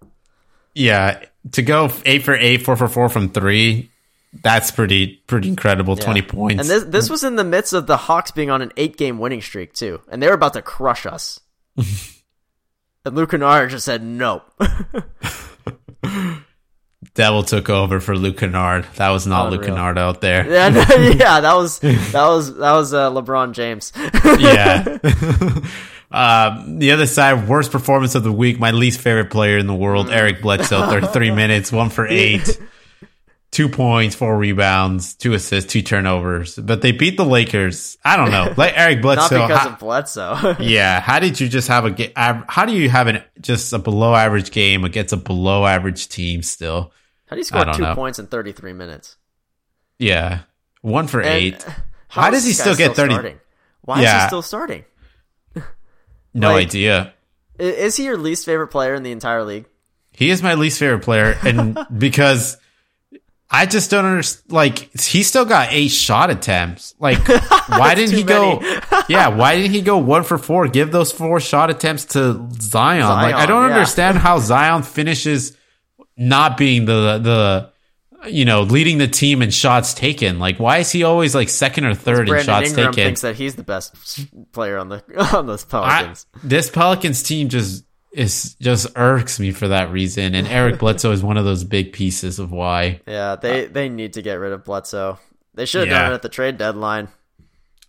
Yeah. 0.76 1.23
To 1.53 1.61
go 1.61 1.89
eight 2.06 2.23
for 2.23 2.35
eight, 2.35 2.64
four 2.64 2.76
for 2.76 2.88
four 2.88 3.07
from 3.10 3.30
three, 3.30 3.91
that's 4.34 4.72
pretty 4.72 5.22
pretty 5.28 5.49
incredible. 5.49 5.95
Yeah. 5.98 6.03
Twenty 6.03 6.22
points. 6.22 6.62
And 6.62 6.70
this 6.70 6.84
this 6.86 7.10
was 7.10 7.24
in 7.24 7.36
the 7.36 7.44
midst 7.44 7.74
of 7.74 7.88
the 7.88 7.98
Hawks 7.98 8.32
being 8.32 8.49
on 8.49 8.62
an 8.62 8.72
eight 8.78 8.98
game 8.98 9.20
winning 9.20 9.41
streak 9.41 9.74
too, 9.74 10.02
and 10.10 10.22
they 10.22 10.28
were 10.28 10.34
about 10.34 10.53
to 10.53 10.62
crush 10.62 11.06
us. 11.06 11.40
And 13.03 13.16
Luke 13.16 13.32
Kennard 13.32 13.72
just 13.72 13.86
said 13.86 14.03
nope. 14.03 14.44
Devil 17.16 17.41
took 17.41 17.68
over 17.68 17.99
for 17.99 18.16
Luke 18.16 18.38
Kennard. 18.38 18.86
That 18.98 19.10
was 19.10 19.26
not 19.26 19.48
Unreal. 19.48 19.60
Luke 19.60 19.70
Kennard 19.70 19.98
out 19.98 20.22
there. 20.22 20.48
Yeah, 20.48 20.68
yeah, 20.99 21.40
that 21.40 21.56
was 21.56 21.80
that 21.80 22.14
was 22.14 22.56
that 22.58 22.74
was 22.74 22.94
uh, 22.94 23.10
LeBron 23.10 23.53
James. 23.53 23.91
yeah. 24.40 24.99
Uh, 26.12 26.64
the 26.68 26.91
other 26.91 27.08
side, 27.08 27.48
worst 27.48 27.72
performance 27.72 28.16
of 28.16 28.24
the 28.24 28.32
week. 28.32 28.60
My 28.60 28.72
least 28.72 28.99
favorite 28.99 29.32
player 29.32 29.58
in 29.58 29.66
the 29.66 29.74
world, 29.74 30.10
Eric 30.10 30.41
Bledsoe, 30.41 30.86
33 30.86 31.32
minutes, 31.32 31.72
one 31.72 31.90
for 31.90 32.06
eight 32.06 32.60
two 33.52 33.68
points, 33.69 34.15
four 34.15 34.38
rebounds, 34.38 35.14
two 35.14 35.34
assists, 35.34 35.72
two 35.72 35.82
turnovers. 35.82 36.56
But 36.56 36.82
they 36.82 36.91
beat 36.91 37.18
the 37.18 37.26
Lakers. 37.26 37.98
I 38.03 38.18
don't 38.18 38.32
know. 38.32 38.53
Like 38.57 38.73
Eric 38.76 39.02
Bledsoe. 39.02 39.38
Not 39.38 39.48
because 39.48 39.61
how, 39.61 39.69
of 39.69 39.80
Bledsoe. 39.80 40.56
yeah. 40.60 40.99
How 41.02 41.19
did 41.19 41.40
you 41.40 41.48
just 41.48 41.68
have 41.68 41.86
a 41.86 42.44
How 42.48 42.65
do 42.65 42.73
you 42.73 42.90
have 42.90 43.07
an 43.07 43.23
just 43.40 43.72
a 43.73 43.80
below 43.80 44.15
average 44.15 44.52
game 44.52 44.84
against 44.84 45.14
a 45.14 45.18
below 45.18 45.65
average 45.65 46.07
team 46.10 46.41
still? 46.41 46.91
How 47.28 47.36
do 47.36 47.40
you 47.40 47.44
score 47.44 47.65
two 47.65 47.82
know. 47.82 47.95
points 47.95 48.19
in 48.19 48.28
33 48.28 48.73
minutes? 48.73 49.18
Yeah. 49.99 50.41
One 50.82 51.07
for 51.07 51.22
and 51.22 51.30
eight. 51.30 51.64
How, 52.10 52.23
how 52.23 52.30
does 52.32 52.44
he 52.44 52.52
still 52.52 52.76
get 52.76 52.94
30? 52.94 53.14
Starting? 53.14 53.40
Why 53.84 54.02
yeah. 54.02 54.18
is 54.18 54.23
he 54.23 54.28
still 54.28 54.41
starting? 54.41 54.84
no 56.34 56.52
like, 56.52 56.68
idea. 56.68 57.14
Is 57.57 57.95
he 57.95 58.03
your 58.03 58.18
least 58.18 58.45
favorite 58.45 58.68
player 58.68 58.95
in 58.95 59.03
the 59.03 59.14
entire 59.14 59.45
league? 59.45 59.64
He 60.11 60.30
is 60.30 60.44
my 60.44 60.56
least 60.56 60.78
favorite 60.78 61.03
player. 61.03 61.38
And 61.41 61.80
because 61.98 62.57
I 63.53 63.65
just 63.65 63.91
don't 63.91 64.06
understand. 64.06 64.53
Like, 64.53 64.98
he 64.98 65.23
still 65.23 65.44
got 65.44 65.68
eight 65.72 65.90
shot 65.90 66.30
attempts. 66.30 66.95
Like, 66.99 67.28
why 67.68 67.95
didn't 67.95 68.15
he 68.15 68.23
go? 68.23 68.61
yeah, 69.10 69.28
why 69.28 69.57
didn't 69.57 69.72
he 69.72 69.82
go 69.82 69.98
one 69.98 70.23
for 70.23 70.38
four? 70.38 70.69
Give 70.69 70.90
those 70.90 71.11
four 71.11 71.41
shot 71.41 71.69
attempts 71.69 72.06
to 72.06 72.48
Zion. 72.53 73.02
Zion 73.02 73.02
like, 73.02 73.36
I 73.36 73.45
don't 73.45 73.68
yeah. 73.68 73.76
understand 73.76 74.18
how 74.18 74.40
Zion 74.40 74.84
finishes 74.84 75.57
not 76.15 76.56
being 76.56 76.86
the 76.86 77.18
the 77.18 78.30
you 78.30 78.45
know 78.45 78.61
leading 78.61 78.99
the 78.99 79.07
team 79.07 79.41
in 79.41 79.49
shots 79.49 79.94
taken. 79.94 80.40
Like, 80.40 80.57
why 80.57 80.78
is 80.78 80.90
he 80.90 81.03
always 81.03 81.36
like 81.36 81.49
second 81.49 81.84
or 81.84 81.94
third 81.94 82.30
in 82.30 82.44
shots 82.44 82.69
Ingram 82.69 82.94
taken? 82.94 83.03
Thinks 83.03 83.22
that 83.22 83.36
he's 83.36 83.56
the 83.56 83.64
best 83.64 83.94
player 84.53 84.78
on 84.78 84.88
the 84.88 85.03
on 85.36 85.45
those 85.45 85.65
Pelicans. 85.65 86.26
I, 86.34 86.40
this 86.41 86.69
Pelicans 86.69 87.22
team 87.22 87.49
just 87.49 87.84
is 88.12 88.56
just 88.56 88.88
irks 88.96 89.40
me 89.40 89.52
for 89.52 89.70
that 89.70 89.92
reason. 89.92 90.36
And 90.36 90.48
Eric 90.48 90.80
Bledsoe 90.80 91.12
is 91.12 91.24
one 91.24 91.38
of 91.38 91.46
those 91.46 91.64
big 91.64 91.94
pieces 91.94 92.40
of 92.40 92.52
why. 92.52 93.02
Yeah, 93.08 93.36
they 93.36 93.68
they 93.68 93.90
need 93.90 94.14
to 94.14 94.22
get 94.22 94.36
rid 94.36 94.52
of 94.52 94.64
Bledsoe. 94.64 95.20
They 95.54 95.66
should 95.66 95.82
have 95.82 95.90
yeah. 95.90 96.04
done 96.04 96.12
it 96.12 96.16
at 96.16 96.22
the 96.22 96.30
trade 96.30 96.58
deadline. 96.58 97.10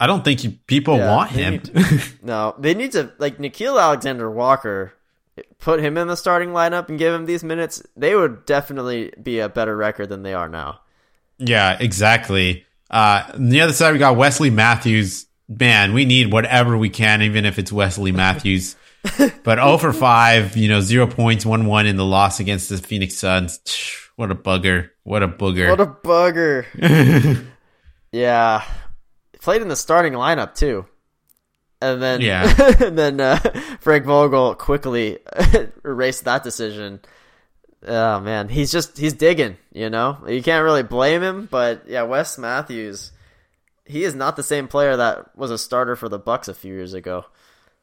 I 0.01 0.07
don't 0.07 0.24
think 0.24 0.66
people 0.66 0.97
yeah, 0.97 1.15
want 1.15 1.31
him. 1.31 1.61
To, 1.61 2.01
no, 2.23 2.55
they 2.59 2.74
need 2.74 2.93
to 2.93 3.12
like 3.19 3.39
Nickeil 3.39 3.81
Alexander 3.81 4.31
Walker. 4.31 4.94
Put 5.59 5.81
him 5.81 5.97
in 5.97 6.09
the 6.09 6.16
starting 6.16 6.51
lineup 6.51 6.89
and 6.89 6.99
give 6.99 7.15
him 7.15 7.24
these 7.24 7.43
minutes. 7.43 7.82
They 7.97 8.15
would 8.15 8.44
definitely 8.44 9.12
be 9.23 9.39
a 9.39 9.49
better 9.49 9.74
record 9.74 10.09
than 10.09 10.23
they 10.23 10.35
are 10.35 10.49
now. 10.49 10.81
Yeah, 11.39 11.78
exactly. 11.81 12.66
Uh, 12.90 13.31
on 13.32 13.49
the 13.49 13.62
other 13.62 13.73
side, 13.73 13.93
we 13.93 13.99
got 13.99 14.16
Wesley 14.16 14.51
Matthews. 14.51 15.27
Man, 15.49 15.94
we 15.94 16.05
need 16.05 16.32
whatever 16.32 16.77
we 16.77 16.90
can, 16.90 17.23
even 17.23 17.47
if 17.47 17.59
it's 17.59 17.73
Wesley 17.73 18.12
Matthews. 18.12 18.77
but 19.43 19.59
0 19.59 19.79
for 19.79 19.93
5, 19.93 20.57
you 20.57 20.69
know, 20.69 20.81
zero 20.81 21.07
points, 21.07 21.45
1 21.45 21.66
1 21.66 21.87
in 21.87 21.97
the 21.97 22.05
loss 22.05 22.41
against 22.41 22.69
the 22.69 22.79
Phoenix 22.79 23.16
Suns. 23.16 23.61
What 24.15 24.31
a 24.31 24.35
bugger. 24.35 24.91
What 25.05 25.23
a 25.23 25.27
booger. 25.27 25.70
What 25.70 25.81
a 25.81 25.87
bugger. 25.87 27.47
yeah. 28.12 28.62
Played 29.41 29.62
in 29.62 29.69
the 29.69 29.74
starting 29.74 30.12
lineup, 30.12 30.55
too. 30.55 30.85
And 31.81 32.01
then, 32.01 32.20
yeah. 32.20 32.74
and 32.81 32.97
then 32.97 33.19
uh, 33.20 33.39
Frank 33.81 34.05
Vogel 34.05 34.55
quickly 34.55 35.19
erased 35.83 36.24
that 36.24 36.45
decision. 36.45 37.01
Oh 37.85 38.20
man, 38.20 38.49
he's 38.49 38.70
just 38.70 38.97
he's 38.97 39.15
digging, 39.15 39.57
you 39.73 39.91
know. 39.91 40.19
You 40.29 40.43
can't 40.43 40.62
really 40.62 40.85
blame 40.85 41.23
him, 41.23 41.49
but 41.51 41.89
yeah, 41.89 42.03
Wes 42.03 42.39
Matthews, 42.39 43.11
he 43.85 44.05
is 44.05 44.15
not 44.15 44.37
the 44.37 44.45
same 44.45 44.69
player 44.69 44.97
that 44.97 45.37
was 45.37 45.51
a 45.51 45.59
starter 45.59 45.97
for 45.97 46.09
the 46.09 46.19
Bucks 46.19 46.47
a 46.47 46.55
few 46.55 46.73
years 46.73 46.95
ago. 46.95 47.24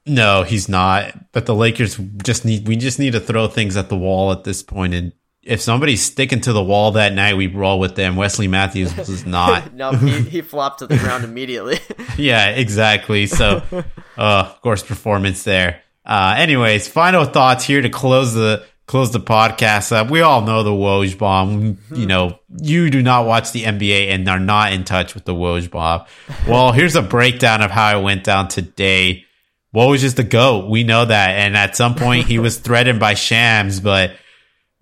No, 0.10 0.44
he's 0.44 0.68
not. 0.68 1.32
But 1.32 1.46
the 1.46 1.56
Lakers 1.56 1.98
just 2.24 2.46
need 2.46 2.68
we 2.68 2.76
just 2.76 3.00
need 3.00 3.14
to 3.14 3.20
throw 3.20 3.48
things 3.48 3.78
at 3.78 3.90
the 3.90 3.98
wall 3.98 4.32
at 4.32 4.44
this 4.44 4.64
point. 4.64 4.94
And 4.94 5.14
if 5.44 5.62
somebody's 5.62 6.04
sticking 6.04 6.42
to 6.42 6.54
the 6.54 6.64
wall 6.64 6.92
that 6.94 7.14
night, 7.14 7.38
we 7.38 7.48
roll 7.48 7.80
with 7.80 7.96
them. 7.96 8.16
Wesley 8.16 8.48
Matthews 8.48 8.96
was 8.98 9.26
not. 9.26 9.74
no, 9.74 9.92
he, 9.92 10.22
he 10.22 10.42
flopped 10.42 10.80
to 10.80 10.88
the 10.88 10.98
ground 10.98 11.24
immediately. 11.24 11.80
yeah, 12.18 12.50
exactly. 12.50 13.28
So, 13.28 13.62
uh, 13.72 13.84
of 14.18 14.62
course, 14.62 14.84
performance 14.84 15.44
there. 15.44 15.82
Uh, 16.06 16.36
anyways, 16.38 16.88
final 16.88 17.26
thoughts 17.26 17.66
here 17.66 17.82
to 17.82 17.90
close 17.90 18.34
the 18.34 18.66
close 18.88 19.12
the 19.12 19.20
podcast 19.20 19.92
up. 19.92 20.10
We 20.10 20.22
all 20.22 20.42
know 20.42 20.64
the 20.64 20.72
Woj 20.72 21.20
bomb. 21.20 21.78
You 21.94 22.08
know, 22.08 22.40
you 22.60 22.90
do 22.90 23.04
not 23.04 23.28
watch 23.28 23.52
the 23.52 23.64
NBA 23.64 24.10
and 24.10 24.28
are 24.28 24.40
not 24.40 24.74
in 24.74 24.84
touch 24.84 25.14
with 25.14 25.26
the 25.26 25.36
Woj 25.36 25.70
bomb. 25.70 26.06
Well, 26.48 26.72
here's 26.72 26.96
a 26.96 27.04
breakdown 27.04 27.62
of 27.62 27.70
how 27.70 28.00
it 28.00 28.02
went 28.02 28.24
down 28.24 28.48
today. 28.48 29.26
Woj 29.74 30.04
is 30.04 30.16
the 30.16 30.24
GOAT. 30.24 30.70
We 30.70 30.84
know 30.84 31.06
that. 31.06 31.30
And 31.32 31.56
at 31.56 31.76
some 31.76 31.96
point 31.96 32.28
he 32.28 32.40
was 32.40 32.58
threatened 32.60 33.00
by 33.00 33.14
Shams, 33.14 33.80
but 33.80 34.16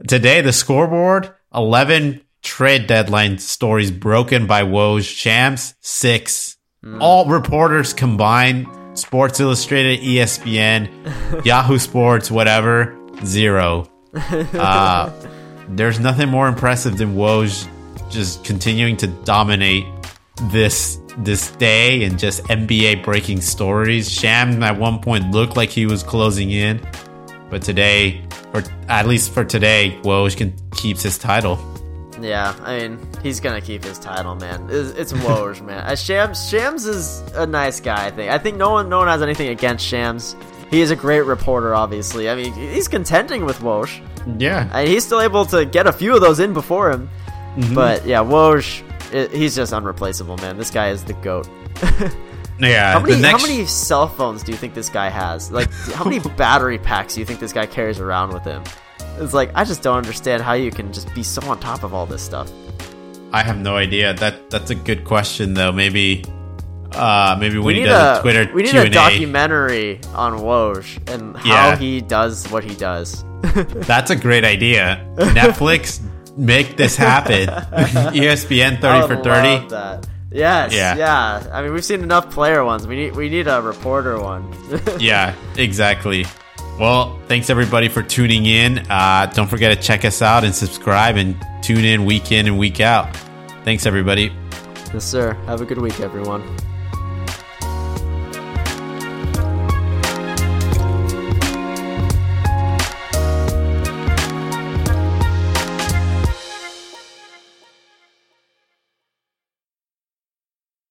today 0.07 0.41
the 0.41 0.53
scoreboard, 0.53 1.33
11 1.53 2.21
trade 2.41 2.87
deadline 2.87 3.37
stories 3.37 3.91
broken 3.91 4.47
by 4.47 4.63
Woj. 4.63 5.03
Shams, 5.03 5.75
six. 5.81 6.57
Mm. 6.83 7.01
All 7.01 7.25
reporters 7.25 7.93
combined, 7.93 8.67
Sports 8.97 9.39
Illustrated, 9.39 9.99
ESPN, 9.99 11.45
Yahoo 11.45 11.79
Sports, 11.79 12.31
whatever, 12.31 12.97
zero. 13.25 13.89
Uh, 14.53 15.11
there's 15.69 15.99
nothing 15.99 16.29
more 16.29 16.47
impressive 16.47 16.97
than 16.97 17.15
Woj 17.15 17.67
just 18.09 18.43
continuing 18.45 18.95
to 18.97 19.07
dominate 19.07 19.85
this 20.43 20.97
this 21.17 21.51
day 21.51 22.03
and 22.03 22.17
just 22.19 22.43
NBA 22.45 23.03
breaking 23.03 23.41
stories. 23.41 24.11
Sham 24.11 24.61
at 24.63 24.77
one 24.77 24.99
point 24.99 25.31
looked 25.31 25.57
like 25.57 25.69
he 25.69 25.85
was 25.85 26.03
closing 26.03 26.51
in, 26.51 26.85
but 27.49 27.61
today, 27.61 28.23
or 28.53 28.63
at 28.87 29.07
least 29.07 29.33
for 29.33 29.43
today, 29.43 29.99
Woj 30.03 30.37
can 30.37 30.53
keeps 30.71 31.01
his 31.01 31.17
title. 31.17 31.59
Yeah, 32.21 32.55
I 32.63 32.79
mean 32.79 33.07
he's 33.21 33.39
gonna 33.39 33.61
keep 33.61 33.83
his 33.83 33.99
title, 33.99 34.35
man. 34.35 34.67
It's, 34.69 34.91
it's 34.91 35.13
Woj, 35.13 35.61
man. 35.65 35.83
Uh, 35.85 35.95
Shams, 35.95 36.49
Shams 36.49 36.85
is 36.85 37.21
a 37.33 37.45
nice 37.45 37.79
guy. 37.79 38.07
I 38.07 38.11
think. 38.11 38.31
I 38.31 38.37
think 38.37 38.57
no 38.57 38.71
one, 38.71 38.89
no 38.89 38.99
one 38.99 39.07
has 39.07 39.21
anything 39.21 39.49
against 39.49 39.85
Shams. 39.85 40.35
He 40.69 40.81
is 40.81 40.91
a 40.91 40.95
great 40.95 41.21
reporter, 41.21 41.73
obviously. 41.73 42.29
I 42.29 42.35
mean, 42.35 42.53
he's 42.53 42.89
contending 42.89 43.45
with 43.45 43.59
Woj. 43.59 44.01
Yeah, 44.39 44.69
and 44.73 44.87
he's 44.87 45.05
still 45.05 45.21
able 45.21 45.45
to 45.47 45.65
get 45.65 45.87
a 45.87 45.93
few 45.93 46.13
of 46.13 46.21
those 46.21 46.39
in 46.39 46.53
before 46.53 46.91
him. 46.91 47.09
Mm-hmm. 47.55 47.73
But 47.73 48.05
yeah, 48.05 48.19
Woj 48.19 48.83
it, 49.13 49.31
he's 49.31 49.55
just 49.55 49.73
unreplaceable, 49.73 50.37
man. 50.37 50.57
This 50.57 50.69
guy 50.69 50.89
is 50.89 51.03
the 51.03 51.13
goat. 51.13 51.49
yeah. 52.59 52.93
How 52.93 52.99
many, 52.99 53.21
next... 53.21 53.41
how 53.41 53.47
many 53.47 53.65
cell 53.65 54.07
phones 54.07 54.43
do 54.43 54.51
you 54.51 54.57
think 54.57 54.73
this 54.73 54.89
guy 54.89 55.09
has? 55.09 55.51
Like, 55.51 55.71
how 55.93 56.03
many 56.03 56.19
battery 56.37 56.77
packs 56.77 57.15
do 57.15 57.19
you 57.19 57.25
think 57.25 57.39
this 57.39 57.53
guy 57.53 57.65
carries 57.65 57.99
around 57.99 58.33
with 58.33 58.43
him? 58.43 58.63
It's 59.19 59.33
like 59.33 59.51
I 59.55 59.63
just 59.63 59.81
don't 59.81 59.97
understand 59.97 60.43
how 60.43 60.53
you 60.53 60.71
can 60.71 60.93
just 60.93 61.13
be 61.15 61.23
so 61.23 61.41
on 61.49 61.59
top 61.59 61.83
of 61.83 61.93
all 61.93 62.05
this 62.05 62.21
stuff. 62.21 62.51
I 63.33 63.43
have 63.43 63.57
no 63.57 63.75
idea. 63.75 64.13
That 64.13 64.49
that's 64.49 64.69
a 64.69 64.75
good 64.75 65.03
question 65.05 65.53
though. 65.53 65.71
Maybe 65.71 66.23
uh, 66.93 67.35
maybe 67.39 67.57
when 67.57 67.67
we 67.67 67.75
he 67.81 67.85
does 67.85 68.17
a, 68.17 68.19
a 68.19 68.21
Twitter 68.21 68.53
we 68.53 68.63
need 68.63 68.71
Q&A. 68.71 68.85
a 68.85 68.89
documentary 68.89 69.99
on 70.13 70.39
Woj 70.39 71.11
and 71.11 71.35
how 71.35 71.69
yeah. 71.69 71.75
he 71.75 72.01
does 72.01 72.47
what 72.49 72.63
he 72.63 72.75
does. 72.75 73.23
That's 73.41 74.11
a 74.11 74.15
great 74.15 74.45
idea. 74.45 75.05
Netflix 75.17 76.01
make 76.37 76.77
this 76.77 76.95
happen. 76.95 77.47
ESPN 78.13 78.79
thirty 78.79 79.07
for 79.07 79.21
thirty. 79.21 79.67
That. 79.69 80.07
Yes. 80.31 80.73
Yeah. 80.73 80.95
Yeah. 80.95 81.49
I 81.51 81.61
mean, 81.61 81.73
we've 81.73 81.85
seen 81.85 82.03
enough 82.03 82.31
player 82.31 82.63
ones. 82.63 82.85
We 82.87 82.95
need 82.95 83.15
we 83.15 83.29
need 83.29 83.47
a 83.47 83.61
reporter 83.61 84.19
one. 84.21 84.53
yeah. 84.99 85.35
Exactly. 85.57 86.25
Well, 86.79 87.19
thanks 87.27 87.49
everybody 87.49 87.87
for 87.89 88.03
tuning 88.03 88.45
in. 88.45 88.79
Uh, 88.89 89.31
don't 89.33 89.47
forget 89.47 89.75
to 89.75 89.81
check 89.81 90.05
us 90.05 90.21
out 90.21 90.43
and 90.43 90.53
subscribe 90.53 91.15
and 91.15 91.35
tune 91.63 91.83
in 91.83 92.05
week 92.05 92.31
in 92.31 92.45
and 92.45 92.59
week 92.59 92.79
out. 92.79 93.15
Thanks 93.63 93.85
everybody. 93.85 94.31
Yes, 94.93 95.03
sir. 95.03 95.33
Have 95.47 95.61
a 95.61 95.65
good 95.65 95.79
week, 95.79 95.99
everyone. 95.99 96.43